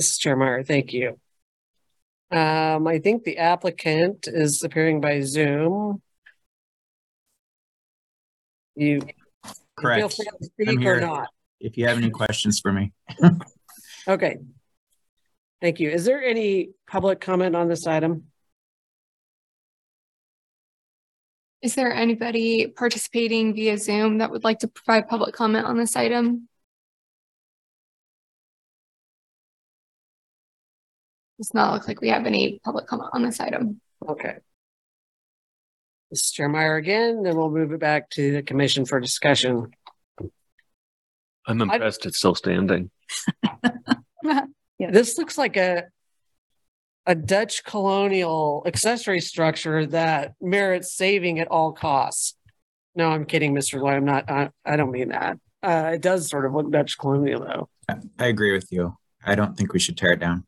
This 0.00 0.12
is 0.12 0.18
Chair 0.18 0.34
Meyer. 0.34 0.62
Thank 0.62 0.94
you. 0.94 1.20
Um, 2.30 2.86
I 2.86 3.00
think 3.00 3.22
the 3.24 3.36
applicant 3.36 4.28
is 4.28 4.62
appearing 4.62 5.02
by 5.02 5.20
Zoom. 5.20 6.00
You 8.76 9.02
feel 9.02 10.08
free 10.08 10.24
to 10.24 10.30
I'm 10.40 10.42
speak 10.42 10.86
or 10.86 11.02
not. 11.02 11.28
If 11.60 11.76
you 11.76 11.86
have 11.86 11.98
any 11.98 12.08
questions 12.08 12.60
for 12.60 12.72
me. 12.72 12.92
Okay. 14.08 14.38
Thank 15.60 15.78
you. 15.78 15.90
Is 15.90 16.06
there 16.06 16.24
any 16.24 16.70
public 16.88 17.20
comment 17.20 17.54
on 17.54 17.68
this 17.68 17.86
item? 17.86 18.24
Is 21.60 21.74
there 21.74 21.92
anybody 21.92 22.68
participating 22.68 23.54
via 23.54 23.76
Zoom 23.76 24.18
that 24.18 24.30
would 24.30 24.42
like 24.42 24.60
to 24.60 24.68
provide 24.68 25.06
public 25.06 25.34
comment 25.34 25.66
on 25.66 25.76
this 25.76 25.94
item? 25.94 26.48
Does 31.40 31.54
not 31.54 31.72
look 31.72 31.88
like 31.88 32.02
we 32.02 32.10
have 32.10 32.26
any 32.26 32.60
public 32.62 32.86
comment 32.86 33.08
on 33.14 33.22
this 33.22 33.40
item. 33.40 33.80
Okay. 34.06 34.34
This 36.10 36.26
is 36.26 36.32
Chair 36.32 36.50
Meyer 36.50 36.76
again, 36.76 37.22
then 37.22 37.34
we'll 37.34 37.50
move 37.50 37.72
it 37.72 37.80
back 37.80 38.10
to 38.10 38.32
the 38.32 38.42
commission 38.42 38.84
for 38.84 39.00
discussion. 39.00 39.70
I'm 41.46 41.62
impressed 41.62 42.04
it's 42.04 42.18
still 42.18 42.34
standing. 42.34 42.90
This 44.78 45.18
looks 45.18 45.36
like 45.36 45.56
a 45.56 45.84
a 47.06 47.14
Dutch 47.14 47.64
colonial 47.64 48.62
accessory 48.66 49.20
structure 49.20 49.86
that 49.86 50.34
merits 50.40 50.94
saving 50.94 51.38
at 51.38 51.48
all 51.48 51.72
costs. 51.72 52.34
No, 52.94 53.10
I'm 53.10 53.24
kidding, 53.24 53.54
Mr. 53.54 53.80
Lloyd. 53.80 53.94
I'm 53.94 54.04
not, 54.04 54.30
I, 54.30 54.50
I 54.64 54.76
don't 54.76 54.90
mean 54.90 55.08
that. 55.08 55.38
Uh, 55.62 55.92
it 55.94 56.02
does 56.02 56.28
sort 56.28 56.44
of 56.44 56.52
look 56.52 56.70
Dutch 56.70 56.98
colonial 56.98 57.40
though. 57.40 57.68
I 58.18 58.26
agree 58.26 58.52
with 58.52 58.68
you. 58.70 58.96
I 59.24 59.34
don't 59.34 59.56
think 59.56 59.72
we 59.72 59.78
should 59.78 59.96
tear 59.96 60.12
it 60.12 60.20
down. 60.20 60.46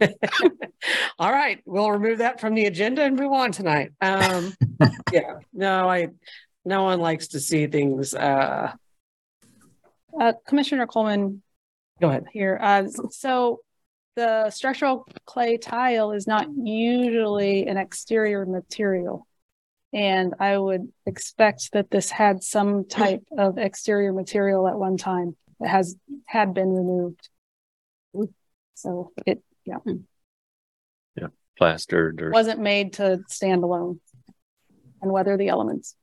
All 1.18 1.32
right, 1.32 1.60
we'll 1.64 1.90
remove 1.90 2.18
that 2.18 2.40
from 2.40 2.54
the 2.54 2.66
agenda 2.66 3.02
and 3.02 3.16
move 3.16 3.32
on 3.32 3.52
tonight. 3.52 3.92
Um, 4.00 4.54
yeah, 5.12 5.38
no, 5.52 5.88
I, 5.88 6.08
no 6.64 6.84
one 6.84 7.00
likes 7.00 7.28
to 7.28 7.40
see 7.40 7.66
things, 7.66 8.14
uh, 8.14 8.72
Uh, 10.18 10.32
Commissioner 10.46 10.86
Coleman. 10.86 11.42
Go 12.00 12.08
ahead. 12.08 12.24
Here, 12.32 12.58
uh, 12.60 12.88
so 13.10 13.60
the 14.16 14.50
structural 14.50 15.06
clay 15.24 15.56
tile 15.56 16.12
is 16.12 16.26
not 16.26 16.46
usually 16.62 17.66
an 17.66 17.76
exterior 17.76 18.44
material. 18.44 19.26
And 19.92 20.34
I 20.40 20.56
would 20.56 20.90
expect 21.06 21.72
that 21.72 21.90
this 21.90 22.10
had 22.10 22.42
some 22.42 22.86
type 22.88 23.22
of 23.36 23.58
exterior 23.58 24.12
material 24.12 24.66
at 24.66 24.78
one 24.78 24.96
time 24.96 25.36
that 25.60 25.68
has, 25.68 25.96
had 26.26 26.54
been 26.54 26.70
removed. 26.70 27.28
So 28.74 29.12
it, 29.26 29.42
yeah, 29.64 29.78
Yeah, 31.16 31.28
plastered 31.58 32.20
or 32.22 32.30
wasn't 32.30 32.60
made 32.60 32.94
to 32.94 33.20
stand 33.28 33.62
alone 33.64 34.00
and 35.00 35.10
weather 35.10 35.36
the 35.36 35.48
elements. 35.48 35.96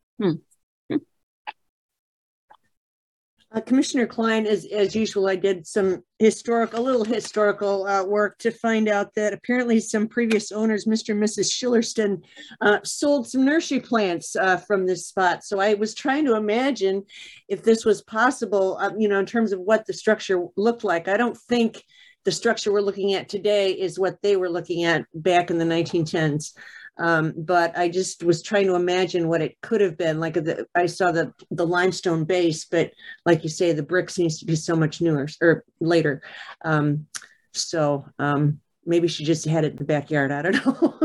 Uh, 3.52 3.62
Commissioner 3.62 4.06
Klein, 4.06 4.46
as, 4.46 4.66
as 4.66 4.96
usual, 4.96 5.28
I 5.28 5.36
did 5.36 5.66
some 5.66 6.04
historic, 6.20 6.74
a 6.74 6.82
little 6.82 7.04
historical 7.04 7.88
uh, 7.88 8.06
work 8.06 8.38
to 8.40 8.52
find 8.52 8.88
out 8.88 9.16
that 9.16 9.34
apparently 9.34 9.80
some 9.80 10.08
previous 10.08 10.52
owners, 10.52 10.86
Mr. 10.86 11.10
and 11.10 11.24
Mrs. 11.24 11.52
Schillerston, 11.52 12.22
uh, 12.62 12.78
sold 12.84 13.28
some 13.28 13.46
nursery 13.46 13.80
plants 13.80 14.36
uh, 14.36 14.58
from 14.58 14.86
this 14.86 15.08
spot. 15.08 15.44
So 15.44 15.60
I 15.60 15.74
was 15.74 15.96
trying 15.96 16.26
to 16.26 16.36
imagine 16.36 17.04
if 17.48 17.64
this 17.64 17.86
was 17.86 18.04
possible, 18.04 18.78
uh, 18.78 18.92
you 18.96 19.08
know, 19.08 19.18
in 19.18 19.26
terms 19.26 19.52
of 19.52 19.60
what 19.62 19.88
the 19.88 19.94
structure 19.94 20.46
looked 20.56 20.84
like. 20.84 21.08
I 21.08 21.18
don't 21.18 21.38
think 21.38 21.84
the 22.30 22.36
structure 22.36 22.72
we're 22.72 22.80
looking 22.80 23.16
at 23.16 23.28
today 23.28 23.72
is 23.72 23.98
what 23.98 24.22
they 24.22 24.36
were 24.36 24.52
looking 24.52 24.84
at 24.84 25.04
back 25.16 25.50
in 25.50 25.58
the 25.58 25.66
1910s. 25.66 26.52
Um, 27.00 27.34
but 27.36 27.76
I 27.76 27.90
just 27.90 28.24
was 28.24 28.44
trying 28.44 28.68
to 28.68 28.76
imagine 28.76 29.28
what 29.28 29.42
it 29.42 29.60
could 29.64 29.82
have 29.82 29.98
been. 29.98 30.20
Like 30.20 30.36
the, 30.36 30.68
I 30.76 30.86
saw 30.86 31.12
the 31.12 31.34
the 31.50 31.66
limestone 31.66 32.26
base, 32.26 32.66
but 32.66 32.92
like 33.26 33.42
you 33.42 33.50
say, 33.50 33.72
the 33.72 33.82
brick 33.82 34.12
seems 34.12 34.38
to 34.40 34.46
be 34.46 34.56
so 34.56 34.76
much 34.76 35.02
newer 35.02 35.28
or 35.42 35.64
later. 35.80 36.22
Um, 36.64 37.08
so 37.52 38.06
um, 38.20 38.60
maybe 38.86 39.08
she 39.08 39.24
just 39.24 39.46
had 39.46 39.64
it 39.64 39.72
in 39.72 39.78
the 39.78 39.86
backyard. 39.86 40.32
I 40.32 40.44
don't 40.44 40.64
know. 40.64 41.00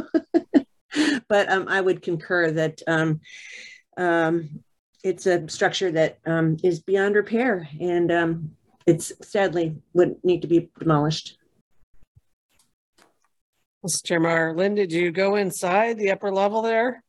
but 1.31 1.51
um, 1.51 1.69
I 1.69 1.81
would 1.81 2.03
concur 2.03 2.51
that 2.51 2.83
um, 2.87 3.23
um, 3.97 4.61
it's 5.03 5.25
a 5.25 5.49
structure 5.49 5.91
that 5.91 6.19
is 6.63 6.81
beyond 6.81 7.15
repair 7.15 7.67
and 7.81 8.13
it's 8.87 9.13
sadly 9.23 9.77
would 9.93 10.17
need 10.25 10.43
to 10.43 10.49
be 10.49 10.69
demolished. 10.79 11.39
Mr. 13.85 14.05
Chairman, 14.05 14.57
Lynn, 14.57 14.75
did 14.75 14.93
you 14.93 15.13
go 15.13 15.37
inside 15.37 15.99
the 15.99 16.11
upper 16.11 16.31
level 16.31 16.63
there? 16.63 17.03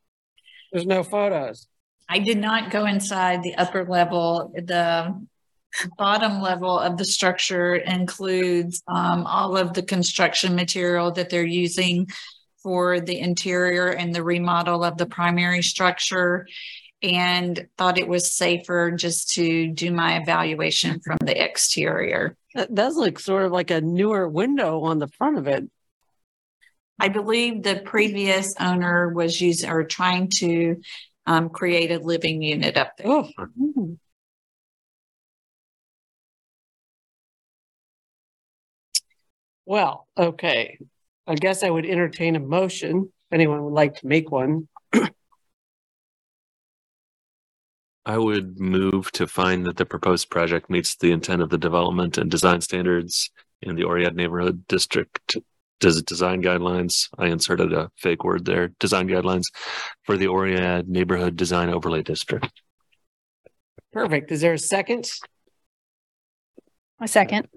There's 0.71 0.85
no 0.85 1.03
photos. 1.03 1.67
I 2.09 2.19
did 2.19 2.37
not 2.37 2.69
go 2.69 2.85
inside 2.85 3.41
the 3.41 3.55
upper 3.55 3.85
level. 3.85 4.51
The 4.53 5.15
bottom 5.97 6.41
level 6.41 6.77
of 6.77 6.97
the 6.97 7.05
structure 7.05 7.75
includes 7.75 8.83
um, 8.87 9.25
all 9.25 9.57
of 9.57 9.73
the 9.73 9.83
construction 9.83 10.55
material 10.55 11.11
that 11.13 11.29
they're 11.29 11.45
using 11.45 12.07
for 12.61 12.99
the 12.99 13.19
interior 13.19 13.89
and 13.89 14.13
the 14.13 14.23
remodel 14.23 14.83
of 14.83 14.97
the 14.97 15.05
primary 15.05 15.61
structure 15.61 16.47
and 17.01 17.67
thought 17.77 17.97
it 17.97 18.07
was 18.07 18.31
safer 18.31 18.91
just 18.91 19.31
to 19.31 19.67
do 19.67 19.91
my 19.91 20.17
evaluation 20.17 20.99
from 20.99 21.17
the 21.21 21.43
exterior. 21.43 22.35
That 22.53 22.73
does 22.73 22.95
look 22.95 23.19
sort 23.19 23.43
of 23.43 23.51
like 23.51 23.71
a 23.71 23.81
newer 23.81 24.27
window 24.27 24.81
on 24.81 24.99
the 24.99 25.07
front 25.07 25.37
of 25.37 25.47
it. 25.47 25.69
I 26.99 27.09
believe 27.09 27.61
the 27.61 27.81
previous 27.83 28.53
owner 28.59 29.09
was 29.09 29.41
using 29.41 29.69
or 29.69 29.83
trying 29.83 30.29
to 30.37 30.77
um, 31.25 31.49
create 31.49 31.91
a 31.91 31.99
living 31.99 32.41
unit 32.41 32.77
up 32.77 32.95
there. 32.97 33.07
Oh. 33.07 33.29
Well, 39.65 40.07
okay. 40.17 40.77
I 41.27 41.35
guess 41.35 41.63
I 41.63 41.69
would 41.69 41.85
entertain 41.85 42.35
a 42.35 42.39
motion. 42.39 43.11
If 43.29 43.33
anyone 43.33 43.63
would 43.63 43.73
like 43.73 43.95
to 43.95 44.07
make 44.07 44.31
one. 44.31 44.67
I 48.05 48.17
would 48.17 48.59
move 48.59 49.11
to 49.13 49.25
find 49.25 49.65
that 49.65 49.77
the 49.77 49.85
proposed 49.85 50.29
project 50.29 50.69
meets 50.69 50.95
the 50.95 51.11
intent 51.11 51.41
of 51.41 51.49
the 51.49 51.57
development 51.57 52.17
and 52.17 52.29
design 52.29 52.61
standards 52.61 53.31
in 53.61 53.75
the 53.75 53.83
Oread 53.83 54.13
neighborhood 54.13 54.67
district 54.67 55.37
does 55.79 56.01
design 56.03 56.41
guidelines. 56.41 57.09
I 57.17 57.27
inserted 57.27 57.73
a 57.73 57.89
fake 57.97 58.23
word 58.23 58.45
there. 58.45 58.69
Design 58.79 59.07
guidelines 59.07 59.45
for 60.03 60.17
the 60.17 60.27
Oread 60.27 60.87
neighborhood 60.87 61.35
design 61.35 61.69
overlay 61.69 62.03
district. 62.03 62.61
Perfect. 63.91 64.31
Is 64.31 64.41
there 64.41 64.53
a 64.53 64.59
second? 64.59 65.09
A 67.01 67.07
second. 67.07 67.47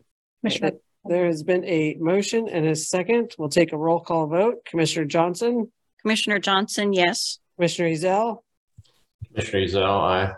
Commissioner. 0.40 0.72
There 1.04 1.26
has 1.26 1.42
been 1.42 1.64
a 1.64 1.96
motion 2.00 2.48
and 2.48 2.66
a 2.66 2.74
second. 2.74 3.34
We'll 3.38 3.48
take 3.48 3.72
a 3.72 3.76
roll 3.76 4.00
call 4.00 4.26
vote. 4.26 4.64
Commissioner 4.64 5.06
Johnson, 5.06 5.70
Commissioner 6.02 6.38
Johnson, 6.38 6.92
yes. 6.92 7.38
Commissioner 7.56 7.88
Ezell, 7.88 8.38
Commissioner 9.30 9.64
Ezell, 9.64 9.84
aye. 9.84 10.32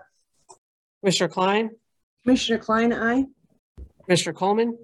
Commissioner 1.01 1.29
Klein, 1.29 1.71
Commissioner 2.25 2.59
Klein, 2.59 2.93
aye. 2.93 3.25
Commissioner 4.05 4.35
Coleman, 4.35 4.79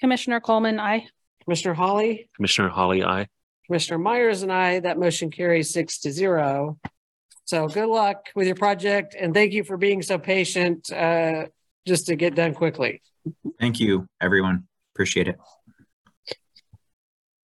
Commissioner 0.00 0.40
Coleman, 0.40 0.78
aye. 0.78 1.06
Commissioner 1.44 1.74
Hawley, 1.74 2.28
Commissioner 2.36 2.68
Holly, 2.68 3.02
aye. 3.02 3.26
Commissioner 3.66 3.98
Myers 3.98 4.42
and 4.42 4.52
I, 4.52 4.80
that 4.80 4.98
motion 4.98 5.30
carries 5.30 5.72
six 5.72 6.00
to 6.00 6.12
zero. 6.12 6.78
So 7.44 7.66
good 7.66 7.88
luck 7.88 8.26
with 8.34 8.46
your 8.46 8.56
project 8.56 9.16
and 9.18 9.34
thank 9.34 9.52
you 9.52 9.64
for 9.64 9.76
being 9.76 10.02
so 10.02 10.18
patient 10.18 10.90
uh, 10.92 11.46
just 11.86 12.06
to 12.06 12.16
get 12.16 12.34
done 12.34 12.54
quickly. 12.54 13.00
Thank 13.58 13.80
you, 13.80 14.06
everyone. 14.20 14.64
Appreciate 14.94 15.28
it. 15.28 15.36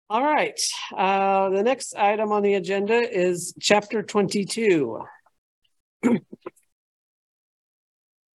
All 0.09 0.23
right. 0.23 0.59
Uh, 0.95 1.49
the 1.49 1.63
next 1.63 1.95
item 1.95 2.31
on 2.31 2.43
the 2.43 2.53
agenda 2.53 2.95
is 2.95 3.55
chapter 3.59 4.03
22. 4.03 5.03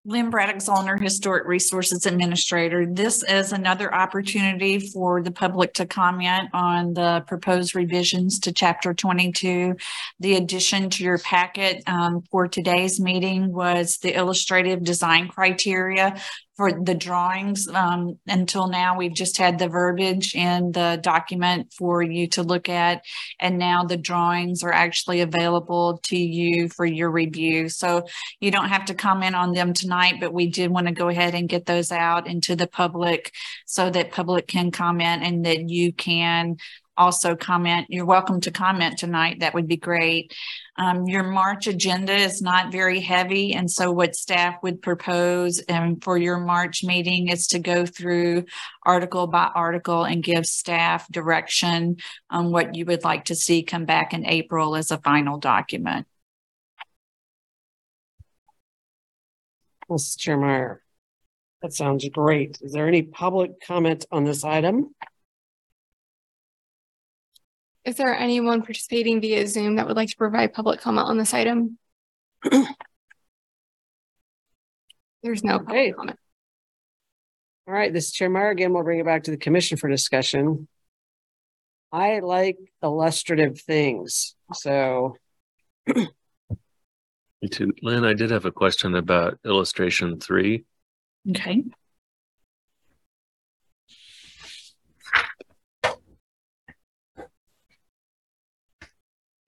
Lynn 0.05 0.31
Braddock 0.31 0.55
Zollner, 0.55 0.99
Historic 0.99 1.45
Resources 1.45 2.07
Administrator. 2.07 2.87
This 2.87 3.21
is 3.21 3.51
another 3.51 3.93
opportunity 3.93 4.79
for 4.79 5.21
the 5.21 5.29
public 5.29 5.75
to 5.75 5.85
comment 5.85 6.49
on 6.51 6.95
the 6.95 7.23
proposed 7.27 7.75
revisions 7.75 8.39
to 8.39 8.51
Chapter 8.51 8.93
22. 8.93 9.75
The 10.19 10.35
addition 10.35 10.89
to 10.89 11.03
your 11.03 11.19
packet 11.19 11.83
um, 11.85 12.23
for 12.31 12.47
today's 12.47 12.99
meeting 12.99 13.53
was 13.53 13.97
the 13.97 14.15
illustrative 14.15 14.83
design 14.83 15.27
criteria 15.27 16.19
for 16.59 16.73
the 16.73 16.93
drawings. 16.93 17.69
Um, 17.69 18.19
until 18.27 18.67
now, 18.67 18.97
we've 18.97 19.13
just 19.13 19.37
had 19.37 19.59
the 19.59 19.69
verbiage 19.69 20.35
in 20.35 20.73
the 20.73 20.99
document 21.01 21.71
for 21.71 22.01
you 22.01 22.27
to 22.31 22.43
look 22.43 22.67
at. 22.67 23.05
And 23.39 23.57
now 23.57 23.85
the 23.85 23.95
drawings 23.95 24.61
are 24.61 24.73
actually 24.73 25.21
available 25.21 26.01
to 26.03 26.17
you 26.17 26.67
for 26.67 26.85
your 26.85 27.11
review. 27.11 27.69
So 27.69 28.07
you 28.41 28.51
don't 28.51 28.67
have 28.67 28.83
to 28.87 28.93
comment 28.93 29.37
on 29.37 29.53
them 29.53 29.71
tonight, 29.71 30.15
but 30.19 30.33
we 30.33 30.47
did 30.47 30.69
want 30.69 30.87
to 30.87 30.93
go 30.93 31.07
ahead 31.07 31.33
and 31.33 31.47
get 31.47 31.65
those 31.65 31.93
out 31.93 32.27
into 32.27 32.57
the 32.57 32.67
public 32.67 33.33
so 33.65 33.89
that 33.89 34.11
public 34.11 34.47
can 34.47 34.69
comment 34.69 35.23
and 35.23 35.45
that 35.45 35.69
you 35.69 35.93
can 35.93 36.57
also 36.99 37.35
comment. 37.35 37.87
You're 37.89 38.05
welcome 38.05 38.41
to 38.41 38.51
comment 38.51 38.97
tonight. 38.97 39.39
That 39.39 39.53
would 39.53 39.67
be 39.67 39.77
great. 39.77 40.35
Um, 40.75 41.07
your 41.07 41.23
March 41.23 41.65
agenda 41.65 42.13
is 42.13 42.41
not 42.41 42.71
very 42.71 42.99
heavy. 42.99 43.53
And 43.53 43.71
so 43.71 43.91
what 43.91 44.15
staff 44.15 44.61
would 44.61 44.81
propose 44.81 45.63
um, 45.69 45.99
for 46.01 46.17
your 46.17 46.37
March 46.37 46.83
meeting 46.83 47.29
is 47.29 47.47
to 47.47 47.59
go 47.59 47.85
through 47.85 48.45
article 48.83 49.27
by 49.27 49.49
article 49.55 50.03
and 50.03 50.21
give 50.21 50.45
staff 50.45 51.09
direction 51.09 51.97
on 52.29 52.51
what 52.51 52.75
you 52.75 52.85
would 52.85 53.03
like 53.03 53.25
to 53.25 53.35
see 53.35 53.63
come 53.63 53.85
back 53.85 54.13
in 54.13 54.25
April 54.25 54.75
as 54.75 54.91
a 54.91 54.97
final 54.97 55.39
document. 55.39 56.05
Mr. 59.89 60.19
Chair 60.19 60.37
Meyer, 60.37 60.83
that 61.61 61.73
sounds 61.73 62.07
great. 62.09 62.59
Is 62.61 62.73
there 62.73 62.87
any 62.87 63.01
public 63.01 63.59
comment 63.65 64.05
on 64.11 64.23
this 64.23 64.43
item? 64.43 64.93
Is 67.85 67.95
there 67.95 68.13
anyone 68.13 68.61
participating 68.61 69.21
via 69.21 69.47
Zoom 69.47 69.75
that 69.75 69.87
would 69.87 69.95
like 69.95 70.09
to 70.09 70.17
provide 70.17 70.53
public 70.53 70.81
comment 70.81 71.07
on 71.07 71.17
this 71.17 71.33
item? 71.33 71.77
There's 75.23 75.43
no 75.43 75.59
public 75.59 75.95
comment. 75.95 76.19
All 77.67 77.73
right, 77.73 77.93
this 77.93 78.05
is 78.07 78.11
Chair 78.11 78.29
Meyer 78.29 78.49
again. 78.49 78.73
We'll 78.73 78.83
bring 78.83 78.99
it 78.99 79.05
back 79.05 79.23
to 79.23 79.31
the 79.31 79.37
commission 79.37 79.77
for 79.77 79.89
discussion. 79.89 80.67
I 81.91 82.19
like 82.19 82.57
illustrative 82.83 83.59
things, 83.61 84.35
so. 84.53 85.15
Me 85.95 87.47
too. 87.49 87.73
Lynn, 87.81 88.05
I 88.05 88.13
did 88.13 88.31
have 88.31 88.45
a 88.45 88.51
question 88.51 88.95
about 88.95 89.39
illustration 89.45 90.19
three. 90.19 90.65
Okay. 91.29 91.63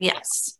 Yes. 0.01 0.57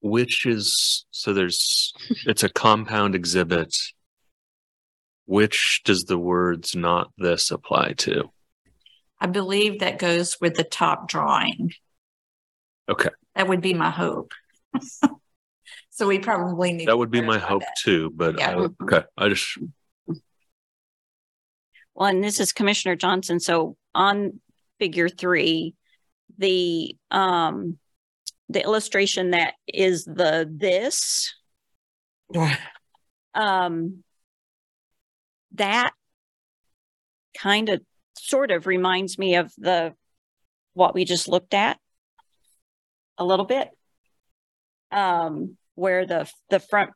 Which 0.00 0.46
is, 0.46 1.04
so 1.10 1.34
there's, 1.34 1.92
it's 2.26 2.42
a 2.42 2.48
compound 2.48 3.14
exhibit. 3.14 3.76
Which 5.26 5.82
does 5.84 6.04
the 6.04 6.18
words 6.18 6.74
not 6.74 7.10
this 7.18 7.50
apply 7.50 7.92
to? 7.98 8.30
I 9.20 9.26
believe 9.26 9.80
that 9.80 9.98
goes 9.98 10.40
with 10.40 10.54
the 10.54 10.64
top 10.64 11.06
drawing. 11.06 11.72
Okay, 12.88 13.10
That 13.36 13.46
would 13.46 13.60
be 13.60 13.74
my 13.74 13.90
hope. 13.90 14.32
So 15.92 16.06
we 16.06 16.18
probably 16.18 16.72
need. 16.72 16.88
that 16.88 16.96
would 16.96 17.10
be 17.10 17.20
my 17.20 17.36
hope 17.36 17.60
that. 17.60 17.76
too, 17.78 18.10
but 18.14 18.40
I, 18.40 18.54
okay, 18.54 19.02
I 19.18 19.28
just, 19.28 19.58
Well, 21.94 22.08
and 22.08 22.24
this 22.24 22.40
is 22.40 22.52
Commissioner 22.52 22.96
Johnson. 22.96 23.38
So 23.38 23.76
on 23.94 24.40
figure 24.78 25.08
three, 25.08 25.74
the 26.38 26.96
um 27.10 27.78
the 28.48 28.62
illustration 28.62 29.30
that 29.30 29.54
is 29.68 30.04
the 30.04 30.50
this 30.50 31.34
um 33.34 34.02
that 35.52 35.92
kind 37.36 37.68
of 37.68 37.80
sort 38.18 38.50
of 38.50 38.66
reminds 38.66 39.18
me 39.18 39.36
of 39.36 39.52
the 39.56 39.94
what 40.74 40.94
we 40.94 41.04
just 41.04 41.28
looked 41.28 41.54
at 41.54 41.78
a 43.18 43.24
little 43.24 43.46
bit. 43.46 43.68
Um 44.90 45.56
where 45.74 46.06
the 46.06 46.30
the 46.50 46.60
front 46.60 46.90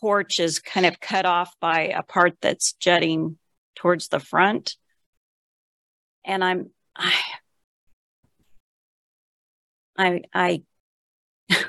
porch 0.00 0.40
is 0.40 0.58
kind 0.58 0.86
of 0.86 1.00
cut 1.00 1.26
off 1.26 1.54
by 1.60 1.92
a 1.94 2.02
part 2.02 2.34
that's 2.40 2.72
jutting 2.74 3.38
towards 3.74 4.08
the 4.08 4.20
front 4.20 4.76
and 6.24 6.44
i'm 6.44 6.70
i 6.96 7.12
i 9.98 10.20
i 10.34 10.62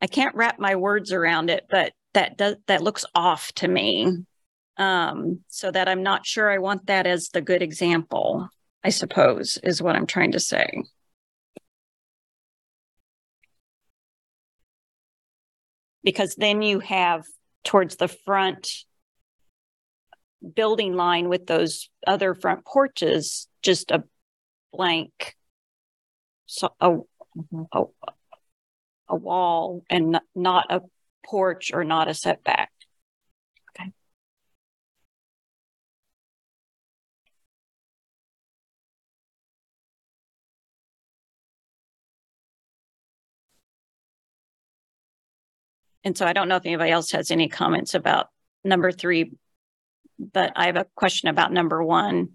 i 0.00 0.06
can't 0.06 0.34
wrap 0.34 0.58
my 0.58 0.76
words 0.76 1.12
around 1.12 1.50
it 1.50 1.66
but 1.70 1.92
that 2.14 2.36
does 2.36 2.56
that 2.66 2.82
looks 2.82 3.04
off 3.14 3.52
to 3.52 3.68
me 3.68 4.24
Um, 4.76 5.40
so 5.48 5.70
that 5.70 5.88
I'm 5.88 6.02
not 6.02 6.24
sure 6.24 6.50
I 6.50 6.56
want 6.58 6.86
that 6.86 7.06
as 7.06 7.28
the 7.28 7.42
good 7.42 7.60
example, 7.60 8.48
I 8.82 8.88
suppose, 8.90 9.58
is 9.62 9.82
what 9.82 9.94
I'm 9.94 10.06
trying 10.06 10.32
to 10.32 10.40
say. 10.40 10.84
Because 16.02 16.34
then 16.36 16.62
you 16.62 16.80
have 16.80 17.24
towards 17.62 17.96
the 17.96 18.08
front 18.08 18.70
building 20.54 20.94
line 20.94 21.28
with 21.28 21.46
those 21.46 21.88
other 22.06 22.34
front 22.34 22.64
porches, 22.64 23.48
just 23.62 23.90
a 23.90 24.04
blank, 24.72 25.36
so 26.46 26.70
a, 26.80 26.96
a, 27.72 27.84
a 29.08 29.16
wall 29.16 29.84
and 29.90 30.18
not 30.34 30.66
a 30.70 30.80
porch 31.24 31.70
or 31.72 31.84
not 31.84 32.08
a 32.08 32.14
setback. 32.14 32.72
Okay. 33.70 33.92
And 46.04 46.16
so 46.16 46.26
I 46.26 46.32
don't 46.32 46.48
know 46.48 46.56
if 46.56 46.66
anybody 46.66 46.90
else 46.90 47.12
has 47.12 47.30
any 47.30 47.48
comments 47.48 47.94
about 47.94 48.28
number 48.64 48.90
three, 48.90 49.32
but 50.32 50.52
I 50.56 50.66
have 50.66 50.76
a 50.76 50.86
question 50.94 51.28
about 51.28 51.52
number 51.52 51.82
one. 51.82 52.30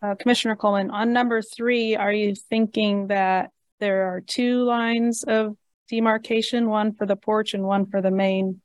Uh, 0.00 0.14
Commissioner 0.14 0.54
Coleman, 0.54 0.90
on 0.90 1.12
number 1.12 1.42
three, 1.42 1.96
are 1.96 2.12
you 2.12 2.34
thinking 2.34 3.08
that 3.08 3.50
there 3.80 4.14
are 4.14 4.20
two 4.20 4.64
lines 4.64 5.24
of 5.24 5.56
demarcation, 5.88 6.68
one 6.68 6.94
for 6.94 7.06
the 7.06 7.16
porch 7.16 7.54
and 7.54 7.64
one 7.64 7.86
for 7.86 8.00
the 8.00 8.10
main 8.10 8.60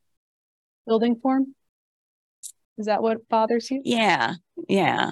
building 0.86 1.16
form? 1.16 1.56
Is 2.78 2.86
that 2.86 3.02
what 3.02 3.28
bothers 3.30 3.70
you? 3.72 3.82
Yeah, 3.84 4.36
yeah. 4.68 5.12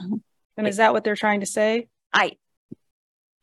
And 0.55 0.67
is 0.67 0.77
that 0.77 0.93
what 0.93 1.03
they're 1.03 1.15
trying 1.15 1.41
to 1.41 1.45
say? 1.45 1.87
I 2.13 2.33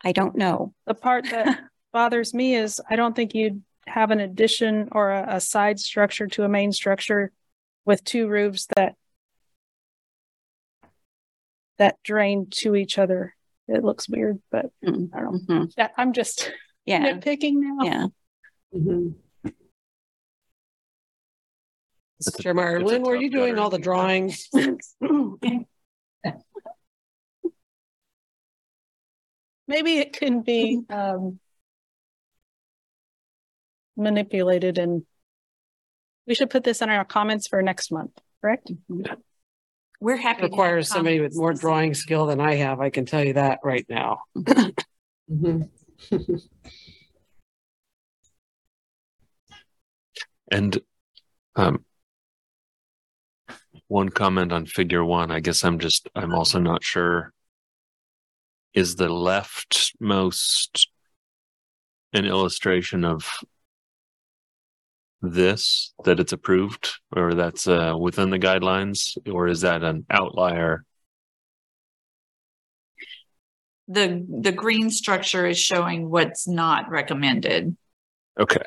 I 0.03 0.12
don't 0.12 0.37
know. 0.37 0.75
The 0.87 0.95
part 0.95 1.25
that 1.31 1.61
bothers 1.93 2.35
me 2.35 2.55
is 2.55 2.81
I 2.89 2.97
don't 2.97 3.15
think 3.15 3.35
you'd 3.35 3.62
have 3.87 4.11
an 4.11 4.21
addition 4.21 4.89
or 4.93 5.11
a, 5.11 5.37
a 5.37 5.41
side 5.41 5.79
structure 5.79 6.27
to 6.27 6.45
a 6.45 6.49
main 6.49 6.73
structure 6.73 7.33
with 7.85 8.05
two 8.05 8.28
roofs 8.28 8.66
that 8.77 8.94
that 11.78 11.97
drain 12.05 12.47
to 12.51 12.77
each 12.77 12.98
other. 12.98 13.35
It 13.66 13.82
looks 13.82 14.09
weird, 14.09 14.40
but 14.51 14.66
I 14.86 15.20
don't 15.20 15.48
know. 15.48 15.66
That 15.77 15.93
I'm 15.97 16.12
just 16.12 16.51
Yeah. 16.85 17.15
nitpicking 17.15 17.55
now. 17.56 17.77
Yeah. 17.82 18.06
Mr. 22.23 22.55
Meyer, 22.55 22.81
Lynn, 22.82 23.02
were 23.02 23.16
you 23.16 23.31
doing 23.31 23.59
all 23.59 23.70
the 23.70 23.78
drawings? 23.78 24.48
Maybe 29.66 29.98
it 29.98 30.12
can 30.12 30.43
be 30.43 30.82
um 30.90 31.40
manipulated 33.97 34.78
and 34.78 35.05
we 36.27 36.35
should 36.35 36.51
put 36.51 36.65
this 36.65 36.83
in 36.83 36.91
our 36.91 37.05
comments 37.05 37.47
for 37.47 37.63
next 37.63 37.93
month, 37.93 38.13
correct? 38.41 38.71
We're 40.01 40.17
happy. 40.17 40.37
to 40.39 40.43
have 40.43 40.51
Requires 40.51 40.89
somebody 40.89 41.21
with 41.21 41.33
comments. 41.33 41.39
more 41.39 41.53
drawing 41.55 41.95
skill 41.95 42.27
than 42.27 42.41
I 42.41 42.55
have, 42.57 42.81
I 42.81 42.91
can 42.91 43.07
tell 43.07 43.25
you 43.25 43.35
that 43.35 43.61
right 43.63 43.87
now. 43.89 44.21
And 50.51 50.79
um 51.57 51.85
one 53.89 54.09
comment 54.09 54.53
on 54.53 54.67
figure 54.67 55.05
one, 55.05 55.31
I 55.31 55.41
guess 55.41 55.65
I'm 55.65 55.79
just, 55.79 56.09
I'm 56.15 56.35
also 56.35 56.59
not 56.59 56.83
sure. 56.83 57.33
Is 58.73 58.97
the 58.97 59.09
leftmost 59.09 60.87
an 62.13 62.25
illustration 62.25 63.05
of 63.05 63.29
this, 65.33 65.93
that 66.05 66.21
it's 66.21 66.33
approved, 66.33 66.99
or 67.15 67.35
that's 67.35 67.67
uh 67.67 67.95
within 67.99 68.31
the 68.31 68.39
guidelines, 68.39 69.17
or 69.31 69.49
is 69.49 69.63
that 69.63 69.83
an 69.83 70.05
outlier? 70.11 70.85
The, 73.87 74.25
the 74.41 74.53
green 74.53 74.91
structure 74.91 75.47
is 75.47 75.59
showing 75.59 76.09
what's 76.11 76.49
not 76.49 76.89
recommended. 76.89 77.77
Okay. 78.41 78.63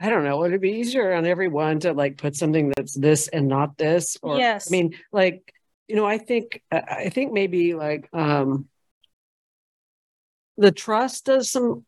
I 0.00 0.10
don't 0.10 0.24
know, 0.24 0.38
would 0.38 0.52
it 0.52 0.60
be 0.60 0.72
easier 0.72 1.12
on 1.14 1.24
everyone 1.24 1.80
to 1.80 1.92
like 1.92 2.18
put 2.18 2.36
something 2.36 2.72
that's 2.76 2.94
this 2.94 3.28
and 3.28 3.48
not 3.48 3.76
this? 3.78 4.16
Or, 4.22 4.38
Yes. 4.38 4.70
I 4.70 4.76
mean, 4.76 4.94
like, 5.12 5.52
you 5.88 5.96
know, 5.96 6.04
I 6.04 6.18
think, 6.18 6.62
I 6.70 6.78
I 6.78 7.08
think 7.08 7.32
maybe 7.32 7.74
like, 7.74 8.08
um, 8.12 8.68
the 10.56 10.72
trust 10.72 11.26
does 11.26 11.50
some, 11.50 11.84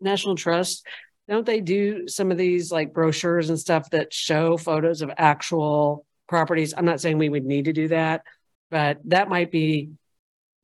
National 0.00 0.36
Trust, 0.36 0.86
don't 1.28 1.44
they 1.44 1.60
do 1.60 2.08
some 2.08 2.30
of 2.30 2.38
these 2.38 2.72
like 2.72 2.94
brochures 2.94 3.50
and 3.50 3.58
stuff 3.58 3.90
that 3.90 4.12
show 4.12 4.56
photos 4.56 5.02
of 5.02 5.10
actual 5.16 6.06
properties? 6.28 6.74
I'm 6.76 6.84
not 6.84 7.00
saying 7.00 7.18
we 7.18 7.28
would 7.28 7.44
need 7.44 7.66
to 7.66 7.72
do 7.72 7.88
that, 7.88 8.22
but 8.70 8.98
that 9.04 9.28
might 9.28 9.50
be 9.50 9.90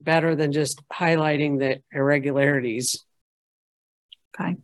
better 0.00 0.34
than 0.34 0.52
just 0.52 0.86
highlighting 0.88 1.58
the 1.58 1.82
irregularities. 1.92 3.04
Okay. 4.38 4.56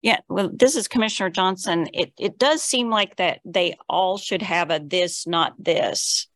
Yeah, 0.00 0.18
well, 0.28 0.50
this 0.52 0.76
is 0.76 0.86
Commissioner 0.86 1.30
Johnson. 1.30 1.88
It 1.92 2.12
it 2.18 2.38
does 2.38 2.62
seem 2.62 2.88
like 2.88 3.16
that 3.16 3.40
they 3.44 3.76
all 3.88 4.16
should 4.16 4.42
have 4.42 4.70
a 4.70 4.80
this, 4.82 5.26
not 5.26 5.54
this. 5.58 6.28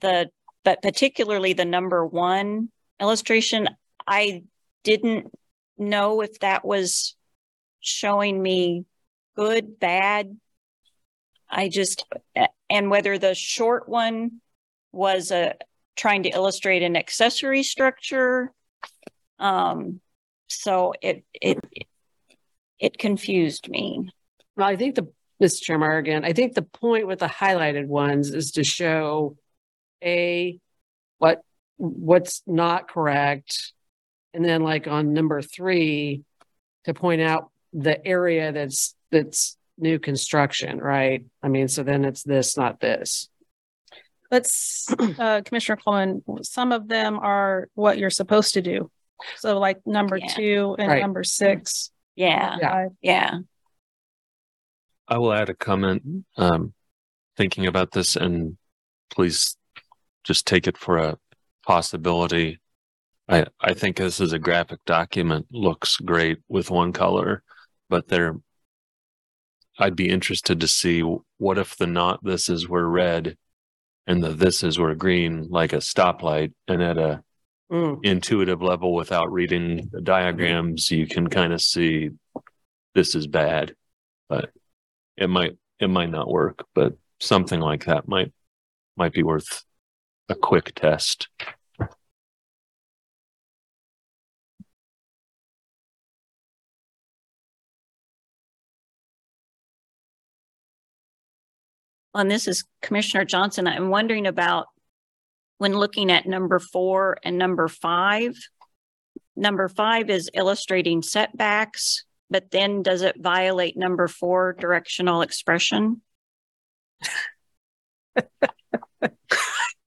The 0.00 0.30
but 0.64 0.82
particularly 0.82 1.52
the 1.52 1.64
number 1.64 2.04
one 2.04 2.70
illustration, 3.00 3.68
I 4.06 4.44
didn't 4.84 5.32
know 5.76 6.20
if 6.20 6.38
that 6.40 6.64
was 6.64 7.16
showing 7.80 8.40
me 8.40 8.84
good, 9.36 9.78
bad. 9.78 10.36
I 11.48 11.68
just 11.68 12.04
and 12.68 12.90
whether 12.90 13.18
the 13.18 13.34
short 13.34 13.88
one 13.88 14.40
was 14.92 15.30
a 15.30 15.54
trying 15.96 16.24
to 16.24 16.30
illustrate 16.30 16.82
an 16.82 16.96
accessory 16.96 17.62
structure. 17.62 18.52
Um, 19.38 20.00
so 20.48 20.92
it 21.00 21.24
it 21.34 21.58
it 22.78 22.98
confused 22.98 23.68
me. 23.68 24.10
Well, 24.56 24.66
I 24.66 24.76
think 24.76 24.94
the, 24.94 25.08
Mr. 25.42 25.98
Again, 25.98 26.24
I 26.24 26.32
think 26.32 26.54
the 26.54 26.62
point 26.62 27.06
with 27.06 27.20
the 27.20 27.26
highlighted 27.26 27.86
ones 27.86 28.30
is 28.30 28.52
to 28.52 28.64
show 28.64 29.36
a, 30.02 30.58
what, 31.18 31.42
what's 31.78 32.42
not 32.46 32.88
correct. 32.88 33.72
And 34.34 34.44
then 34.44 34.62
like 34.62 34.86
on 34.86 35.14
number 35.14 35.40
three, 35.42 36.22
to 36.84 36.94
point 36.94 37.20
out 37.22 37.50
the 37.72 38.04
area 38.06 38.52
that's, 38.52 38.94
that's 39.10 39.56
new 39.78 39.98
construction, 39.98 40.78
right? 40.78 41.24
I 41.42 41.48
mean, 41.48 41.68
so 41.68 41.82
then 41.82 42.04
it's 42.04 42.22
this, 42.22 42.56
not 42.56 42.80
this. 42.80 43.28
Let's, 44.30 44.92
uh, 45.18 45.40
Commissioner 45.44 45.78
Coleman, 45.82 46.22
some 46.42 46.72
of 46.72 46.88
them 46.88 47.18
are 47.18 47.68
what 47.74 47.98
you're 47.98 48.10
supposed 48.10 48.54
to 48.54 48.62
do. 48.62 48.90
So 49.36 49.58
like 49.58 49.86
number 49.86 50.16
Yeah. 50.18 50.26
two 50.28 50.76
and 50.78 50.88
Right. 50.88 51.00
number 51.00 51.24
six. 51.24 51.90
Yeah, 52.14 52.58
Five. 52.60 52.90
yeah. 53.00 53.38
I 55.06 55.18
will 55.18 55.32
add 55.32 55.48
a 55.48 55.54
comment, 55.54 56.02
um, 56.36 56.74
thinking 57.36 57.66
about 57.66 57.92
this 57.92 58.16
and 58.16 58.58
please 59.10 59.56
just 60.24 60.46
take 60.46 60.66
it 60.66 60.76
for 60.76 60.98
a 60.98 61.18
possibility. 61.68 62.58
I, 63.28 63.44
I 63.60 63.74
think 63.74 63.96
this 63.96 64.20
is 64.20 64.32
a 64.32 64.38
graphic 64.38 64.80
document, 64.86 65.46
looks 65.52 65.98
great 65.98 66.38
with 66.48 66.70
one 66.70 66.92
color, 66.92 67.42
but 67.90 68.08
there, 68.08 68.36
I'd 69.78 69.94
be 69.94 70.08
interested 70.08 70.60
to 70.60 70.66
see 70.66 71.02
what 71.36 71.58
if 71.58 71.76
the 71.76 71.86
not 71.86 72.24
thises 72.24 72.66
were 72.66 72.88
red 72.88 73.36
and 74.06 74.24
the 74.24 74.34
thises 74.34 74.78
were 74.78 74.94
green, 74.94 75.48
like 75.50 75.74
a 75.74 75.76
stoplight 75.76 76.52
and 76.66 76.82
at 76.82 76.98
a 76.98 77.22
Mm. 77.70 77.98
intuitive 78.02 78.62
level 78.62 78.94
without 78.94 79.30
reading 79.30 79.90
the 79.92 80.00
diagrams, 80.00 80.90
you 80.90 81.06
can 81.06 81.28
kind 81.28 81.52
of 81.52 81.60
see 81.60 82.08
this 82.94 83.14
is 83.14 83.26
bad, 83.26 83.74
but 84.30 84.48
it 85.18 85.28
might, 85.28 85.58
it 85.78 85.88
might 85.88 86.08
not 86.08 86.30
work, 86.30 86.64
but 86.74 86.94
something 87.20 87.60
like 87.60 87.84
that 87.84 88.08
might, 88.08 88.32
might 88.96 89.12
be 89.12 89.22
worth 89.22 89.64
a 90.30 90.34
quick 90.34 90.74
test. 90.74 91.28
And 102.14 102.30
this 102.30 102.48
is 102.48 102.64
Commissioner 102.82 103.24
Johnson. 103.24 103.66
I'm 103.66 103.90
wondering 103.90 104.26
about 104.26 104.66
when 105.58 105.74
looking 105.74 106.10
at 106.10 106.26
number 106.26 106.58
four 106.58 107.18
and 107.22 107.38
number 107.38 107.68
five, 107.68 108.36
number 109.36 109.68
five 109.68 110.10
is 110.10 110.30
illustrating 110.34 111.02
setbacks, 111.02 112.04
but 112.30 112.50
then 112.50 112.82
does 112.82 113.02
it 113.02 113.16
violate 113.18 113.76
number 113.76 114.08
four, 114.08 114.54
directional 114.58 115.22
expression? 115.22 116.02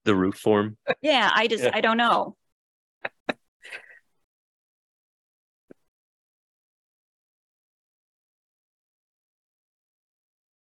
The 0.03 0.15
roof 0.15 0.35
form. 0.35 0.77
Yeah, 1.01 1.29
I 1.31 1.47
just, 1.47 1.63
Yeah. 1.63 1.71
I 1.73 1.81
don't 1.81 1.97
know. 1.97 2.35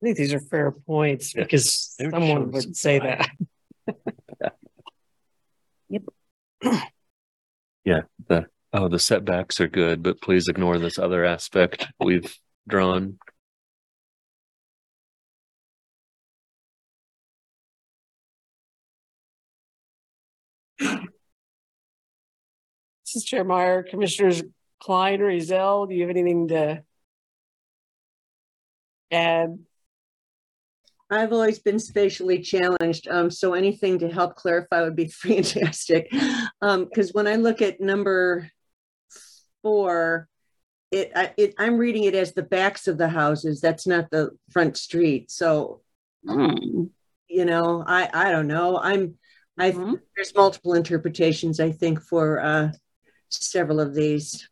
I 0.01 0.05
think 0.05 0.17
these 0.17 0.33
are 0.33 0.39
fair 0.39 0.71
points 0.71 1.33
because 1.33 1.93
They're 1.99 2.11
someone 2.11 2.51
would 2.51 2.63
some 2.63 2.73
say 2.73 2.99
pride. 2.99 3.29
that. 5.89 6.03
Yeah, 7.85 8.01
the, 8.27 8.45
oh, 8.73 8.87
the 8.89 8.99
setbacks 8.99 9.59
are 9.61 9.67
good, 9.67 10.03
but 10.03 10.21
please 10.21 10.47
ignore 10.47 10.77
this 10.77 10.99
other 10.99 11.23
aspect 11.25 11.87
we've 11.99 12.37
drawn. 12.67 13.17
This 20.77 20.99
is 23.15 23.23
Chair 23.23 23.43
Meyer, 23.43 23.81
Commissioners 23.81 24.43
Klein, 24.79 25.19
Rizel, 25.19 25.89
do 25.89 25.95
you 25.95 26.01
have 26.01 26.11
anything 26.11 26.49
to 26.49 26.83
add? 29.11 29.57
I've 31.09 31.33
always 31.33 31.59
been 31.59 31.79
spatially 31.79 32.39
challenged, 32.39 33.07
um, 33.07 33.31
so 33.31 33.53
anything 33.53 33.99
to 33.99 34.09
help 34.09 34.35
clarify 34.35 34.83
would 34.83 34.95
be 34.95 35.07
fantastic. 35.07 36.13
Um, 36.61 36.85
because 36.85 37.13
when 37.13 37.27
I 37.27 37.35
look 37.35 37.61
at 37.61 37.81
number 37.81 38.49
four, 39.63 40.27
it, 40.91 41.11
I, 41.15 41.33
it, 41.37 41.55
I'm 41.57 41.77
reading 41.77 42.03
it 42.03 42.15
as 42.15 42.33
the 42.33 42.43
backs 42.43 42.87
of 42.87 42.97
the 42.97 43.09
houses. 43.09 43.61
That's 43.61 43.87
not 43.87 44.09
the 44.11 44.31
front 44.51 44.77
street. 44.77 45.31
So, 45.31 45.81
you 47.27 47.45
know, 47.45 47.83
I, 47.85 48.09
I 48.13 48.31
don't 48.31 48.47
know. 48.47 48.77
I'm, 48.77 49.15
I, 49.57 49.71
there's 50.15 50.33
multiple 50.35 50.73
interpretations, 50.73 51.59
I 51.59 51.71
think, 51.71 52.01
for, 52.01 52.41
uh, 52.41 52.71
several 53.29 53.79
of 53.79 53.93
these. 53.93 54.49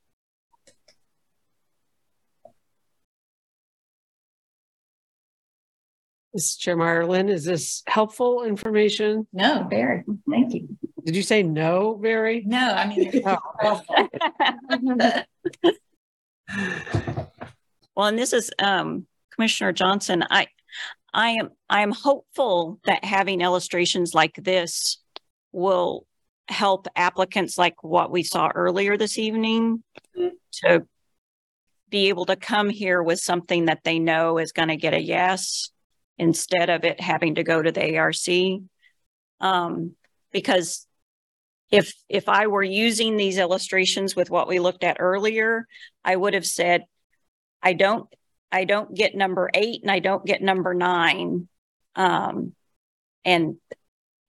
Is 6.37 6.55
Chair 6.55 6.77
Meyer, 6.77 7.29
is 7.29 7.45
this 7.45 7.81
helpful 7.87 8.43
information? 8.43 9.25
No, 9.33 9.65
very, 9.67 10.03
thank 10.29 10.53
you. 10.53 10.67
Did 11.03 11.15
you 11.15 11.23
say 11.23 11.41
no, 11.41 11.95
Barry? 11.95 12.43
No, 12.45 12.59
I 12.59 12.87
mean. 12.87 13.23
Well, 17.95 18.05
and 18.05 18.19
this 18.19 18.31
is 18.31 18.51
um, 18.59 19.07
Commissioner 19.33 19.71
Johnson. 19.71 20.23
I, 20.29 20.45
I 21.11 21.31
am, 21.31 21.49
I 21.67 21.81
am 21.81 21.91
hopeful 21.91 22.79
that 22.85 23.03
having 23.03 23.41
illustrations 23.41 24.13
like 24.13 24.35
this 24.35 24.99
will 25.51 26.05
help 26.47 26.87
applicants 26.95 27.57
like 27.57 27.83
what 27.83 28.11
we 28.11 28.21
saw 28.21 28.51
earlier 28.53 28.97
this 28.97 29.17
evening 29.17 29.83
to 30.63 30.85
be 31.89 32.09
able 32.09 32.27
to 32.27 32.35
come 32.35 32.69
here 32.69 33.01
with 33.01 33.19
something 33.19 33.65
that 33.65 33.83
they 33.83 33.97
know 33.97 34.37
is 34.37 34.51
going 34.51 34.67
to 34.67 34.77
get 34.77 34.93
a 34.93 35.01
yes 35.01 35.71
instead 36.17 36.69
of 36.69 36.83
it 36.83 36.99
having 36.99 37.35
to 37.35 37.43
go 37.43 37.61
to 37.61 37.71
the 37.71 37.97
ARC. 37.97 38.15
Um, 39.39 39.95
because 40.31 40.87
if 41.71 41.93
if 42.09 42.29
I 42.29 42.47
were 42.47 42.63
using 42.63 43.17
these 43.17 43.37
illustrations 43.37 44.15
with 44.15 44.29
what 44.29 44.47
we 44.47 44.59
looked 44.59 44.83
at 44.83 44.97
earlier, 44.99 45.67
I 46.03 46.15
would 46.15 46.33
have 46.33 46.45
said, 46.45 46.85
I 47.61 47.73
don't 47.73 48.07
I 48.51 48.63
don't 48.63 48.95
get 48.95 49.15
number 49.15 49.49
eight 49.53 49.81
and 49.81 49.91
I 49.91 49.99
don't 49.99 50.25
get 50.25 50.41
number 50.41 50.73
nine. 50.73 51.47
Um, 51.95 52.53
and 53.25 53.57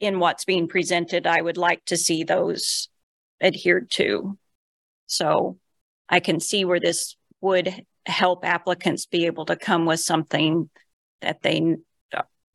in 0.01 0.19
what's 0.19 0.45
being 0.45 0.69
presented, 0.69 1.27
I 1.27 1.41
would 1.41 1.57
like 1.57 1.85
to 1.87 1.97
see 1.97 2.25
those 2.25 2.89
adhered 3.41 3.91
to. 3.93 4.37
So 5.07 5.59
I 6.09 6.21
can 6.21 6.41
see 6.41 6.65
where 6.65 6.81
this 6.81 7.17
would 7.41 7.85
help 8.07 8.45
applicants 8.45 9.07
be 9.07 9.27
able 9.27 9.45
to 9.47 9.57
come 9.57 9.87
with 9.87 10.01
something 10.01 10.71
that 11.21 11.43
they 11.43 11.77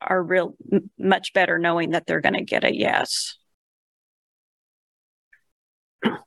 are 0.02 0.22
real 0.22 0.56
much 0.98 1.34
better 1.34 1.58
knowing 1.60 1.92
that 1.92 2.06
they're 2.06 2.22
going 2.22 2.34
to 2.34 2.44
get 2.44 2.64
a 2.64 2.76
yes. 2.76 3.38
All 6.06 6.18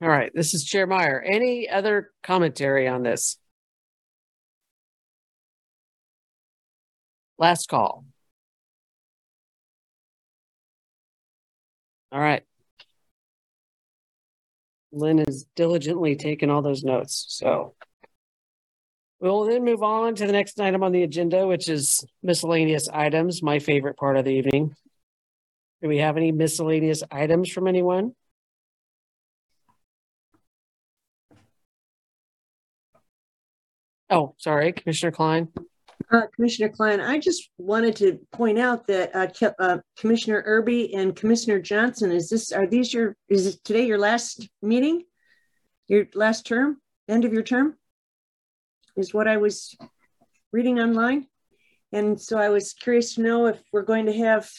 right, 0.00 0.30
this 0.34 0.54
is 0.54 0.64
Chair 0.64 0.86
Meyer. 0.86 1.20
Any 1.22 1.68
other 1.68 2.10
commentary 2.22 2.88
on 2.88 3.02
this? 3.02 3.38
Last 7.38 7.68
call. 7.68 8.04
All 12.12 12.20
right. 12.20 12.44
Lynn 14.94 15.18
is 15.18 15.46
diligently 15.56 16.16
taking 16.16 16.50
all 16.50 16.62
those 16.62 16.84
notes, 16.84 17.26
so. 17.28 17.74
We'll 19.20 19.44
then 19.44 19.64
move 19.64 19.82
on 19.82 20.14
to 20.16 20.26
the 20.26 20.32
next 20.32 20.60
item 20.60 20.82
on 20.82 20.92
the 20.92 21.02
agenda, 21.02 21.46
which 21.46 21.68
is 21.68 22.04
miscellaneous 22.22 22.88
items, 22.88 23.42
my 23.42 23.58
favorite 23.58 23.96
part 23.96 24.16
of 24.16 24.24
the 24.24 24.32
evening. 24.32 24.74
Do 25.82 25.88
we 25.88 25.98
have 25.98 26.16
any 26.16 26.30
miscellaneous 26.30 27.02
items 27.10 27.50
from 27.50 27.66
anyone? 27.66 28.14
Oh, 34.10 34.34
sorry, 34.38 34.72
Commissioner 34.72 35.12
Klein. 35.12 35.48
Uh, 36.10 36.22
Commissioner 36.34 36.68
Klein, 36.68 37.00
I 37.00 37.18
just 37.18 37.50
wanted 37.58 37.96
to 37.96 38.18
point 38.32 38.58
out 38.58 38.86
that 38.86 39.14
uh, 39.14 39.50
uh, 39.58 39.78
Commissioner 39.98 40.42
Irby 40.46 40.94
and 40.94 41.16
Commissioner 41.16 41.60
Johnson, 41.60 42.12
is 42.12 42.28
this, 42.28 42.52
are 42.52 42.66
these 42.66 42.92
your, 42.92 43.16
is 43.28 43.58
today 43.64 43.86
your 43.86 43.98
last 43.98 44.48
meeting? 44.62 45.04
Your 45.88 46.06
last 46.14 46.46
term, 46.46 46.80
end 47.08 47.24
of 47.24 47.32
your 47.32 47.42
term? 47.42 47.76
Is 48.96 49.12
what 49.12 49.28
I 49.28 49.38
was 49.38 49.76
reading 50.52 50.78
online. 50.78 51.26
And 51.92 52.20
so 52.20 52.38
I 52.38 52.48
was 52.48 52.74
curious 52.74 53.14
to 53.14 53.22
know 53.22 53.46
if 53.46 53.60
we're 53.72 53.82
going 53.82 54.06
to 54.06 54.12
have, 54.18 54.50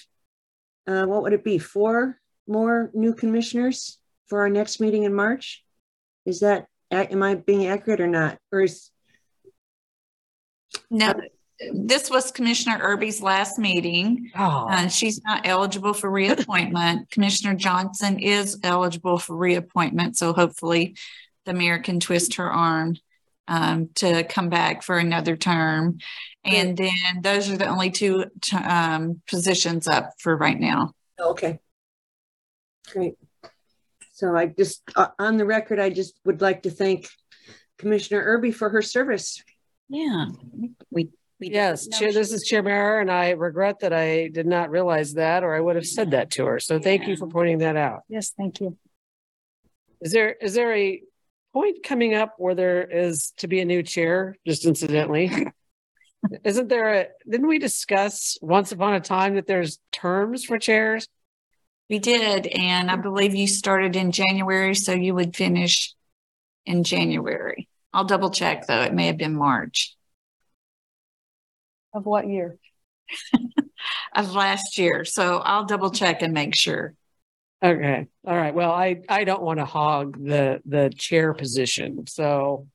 uh, 0.88 1.06
what 1.06 1.24
would 1.24 1.34
it 1.34 1.44
be, 1.44 1.57
four 1.57 2.20
more 2.48 2.91
new 2.94 3.14
commissioners 3.14 3.98
for 4.28 4.41
our 4.41 4.49
next 4.49 4.80
meeting 4.80 5.03
in 5.03 5.14
March? 5.14 5.64
Is 6.26 6.41
that, 6.41 6.68
am 6.91 7.24
I 7.24 7.36
being 7.36 7.68
accurate 7.68 8.02
or 8.02 8.07
not? 8.07 8.38
Or 8.52 8.62
is, 8.62 8.90
No, 10.90 11.14
this 11.74 12.10
was 12.10 12.32
Commissioner 12.32 12.80
Irby's 12.82 13.22
last 13.22 13.57
meeting. 13.57 14.32
Oh. 14.36 14.68
And 14.70 14.91
she's 14.91 15.24
not 15.24 15.45
eligible 15.45 15.94
for 15.94 16.10
reappointment. 16.10 17.10
Commissioner 17.12 17.56
Johnson 17.56 18.20
is 18.20 18.60
eligible 18.64 19.18
for 19.18 19.36
reappointment, 19.36 20.18
so 20.18 20.34
hopefully 20.34 20.95
the 21.45 21.53
mayor 21.53 21.80
can 21.80 21.99
twist 21.99 22.36
her 22.36 22.52
arm 22.52 22.98
um, 23.48 23.90
to 23.95 24.24
come 24.24 24.49
back 24.49 24.84
for 24.84 24.98
another 24.98 25.38
term. 25.38 25.99
And 26.44 26.78
then 26.78 27.22
those 27.22 27.49
are 27.49 27.57
the 27.57 27.68
only 27.68 27.90
two 27.90 28.26
t- 28.41 28.57
um, 28.57 29.22
positions 29.28 29.88
up 29.88 30.14
for 30.20 30.36
right 30.36 30.60
now. 30.60 30.94
Okay. 31.20 31.60
Great. 32.91 33.16
So 34.14 34.36
I 34.36 34.48
just, 34.48 34.82
uh, 34.95 35.07
on 35.18 35.38
the 35.38 35.45
record, 35.45 35.80
I 35.80 35.90
just 35.90 36.20
would 36.24 36.41
like 36.41 36.64
to 36.64 36.70
thank 36.70 37.10
Commissioner 37.78 38.22
Irby 38.24 38.52
for 38.52 38.70
her 38.70 38.82
service. 38.82 39.44
Yeah, 39.90 40.28
we, 40.52 40.72
we. 40.90 41.10
Yes, 41.40 41.88
Chair, 41.88 42.14
this 42.14 42.32
is 42.32 42.44
Chair 42.45 42.64
Mara, 42.64 43.02
and 43.02 43.12
I 43.12 43.32
regret 43.32 43.80
that 43.82 43.91
I 43.94 44.30
did 44.30 44.48
not 44.48 44.70
realize 44.70 45.14
that, 45.14 45.44
or 45.44 45.53
I 45.53 45.60
would 45.60 45.76
have 45.76 45.86
said 45.86 46.12
that 46.12 46.32
to 46.32 46.45
her. 46.45 46.60
So 46.60 46.80
thank 46.80 47.07
you 47.07 47.18
for 47.18 47.28
pointing 47.28 47.57
that 47.57 47.76
out. 47.76 48.03
Yes, 48.07 48.32
thank 48.38 48.62
you. 48.62 48.78
Is 50.02 50.14
there, 50.14 50.32
is 50.32 50.53
there 50.53 50.74
a 50.74 51.02
point 51.53 51.84
coming 51.84 52.14
up 52.14 52.36
where 52.38 52.56
there 52.56 52.84
is 52.84 53.34
to 53.38 53.48
be 53.48 53.60
a 53.60 53.66
new 53.66 53.84
chair, 53.84 54.38
just 54.48 54.66
incidentally? 54.66 55.30
Isn't 56.44 56.70
there 56.70 56.94
a, 56.94 57.07
didn't 57.30 57.48
we 57.48 57.60
discuss 57.60 58.38
once 58.41 58.72
upon 58.72 58.95
a 58.95 58.99
time 58.99 59.36
that 59.36 59.45
there's 59.45 59.80
terms 59.91 60.45
for 60.45 60.57
chairs? 60.57 61.07
We 61.90 61.99
did, 61.99 62.48
and 62.48 62.90
I 62.90 62.95
believe 62.95 63.36
you 63.36 63.48
started 63.48 63.95
in 63.95 64.12
January, 64.12 64.74
so 64.74 64.94
you 64.94 65.14
would 65.14 65.36
finish 65.36 65.94
in 66.66 66.84
January. 66.84 67.68
I'll 67.95 68.03
double 68.03 68.30
check 68.30 68.67
though. 68.67 68.81
It 68.81 68.93
may 68.93 69.07
have 69.07 69.17
been 69.17 69.35
March 69.35 69.95
Of 71.93 72.05
what 72.05 72.27
year? 72.27 72.57
of 74.15 74.34
last 74.34 74.77
year. 74.77 75.05
So 75.05 75.38
I'll 75.38 75.63
double 75.63 75.91
check 75.91 76.22
and 76.22 76.34
make 76.34 76.55
sure. 76.55 76.93
Okay, 77.63 78.07
all 78.27 78.35
right. 78.35 78.53
Well, 78.53 78.72
I, 78.72 79.01
I 79.07 79.23
don't 79.23 79.41
want 79.41 79.59
to 79.59 79.65
hog 79.65 80.22
the, 80.22 80.59
the 80.65 80.91
chair 80.93 81.34
position, 81.34 82.05
so. 82.05 82.67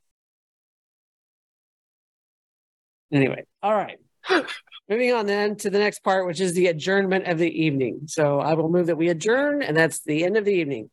Anyway, 3.13 3.45
all 3.63 3.75
right. 3.75 3.99
Moving 4.89 5.13
on 5.13 5.27
then 5.27 5.57
to 5.57 5.71
the 5.71 5.79
next 5.79 6.03
part, 6.03 6.27
which 6.27 6.41
is 6.41 6.55
the 6.55 6.69
adjournment 6.69 7.27
of 7.27 7.37
the 7.37 7.63
evening. 7.63 8.03
So 8.07 8.41
I 8.41 8.55
will 8.55 8.71
move 8.71 8.87
that 8.87 8.97
we 8.97 9.11
adjourn 9.11 9.63
and 9.63 9.77
that's 9.77 10.01
the 10.01 10.25
end 10.25 10.39
of 10.39 10.47
the 10.47 10.55
evening. 10.55 10.91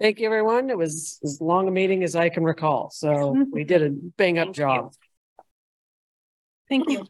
Thank 0.00 0.18
you, 0.18 0.26
everyone. 0.26 0.70
It 0.70 0.78
was 0.78 1.20
as 1.22 1.40
long 1.40 1.68
a 1.68 1.70
meeting 1.70 2.02
as 2.02 2.16
I 2.16 2.28
can 2.28 2.42
recall. 2.42 2.90
So 2.90 3.36
we 3.52 3.64
did 3.64 3.82
a 3.82 3.90
bang 3.90 4.38
up 4.38 4.52
job. 4.52 4.92
Thank 6.68 6.88
you. 6.88 7.06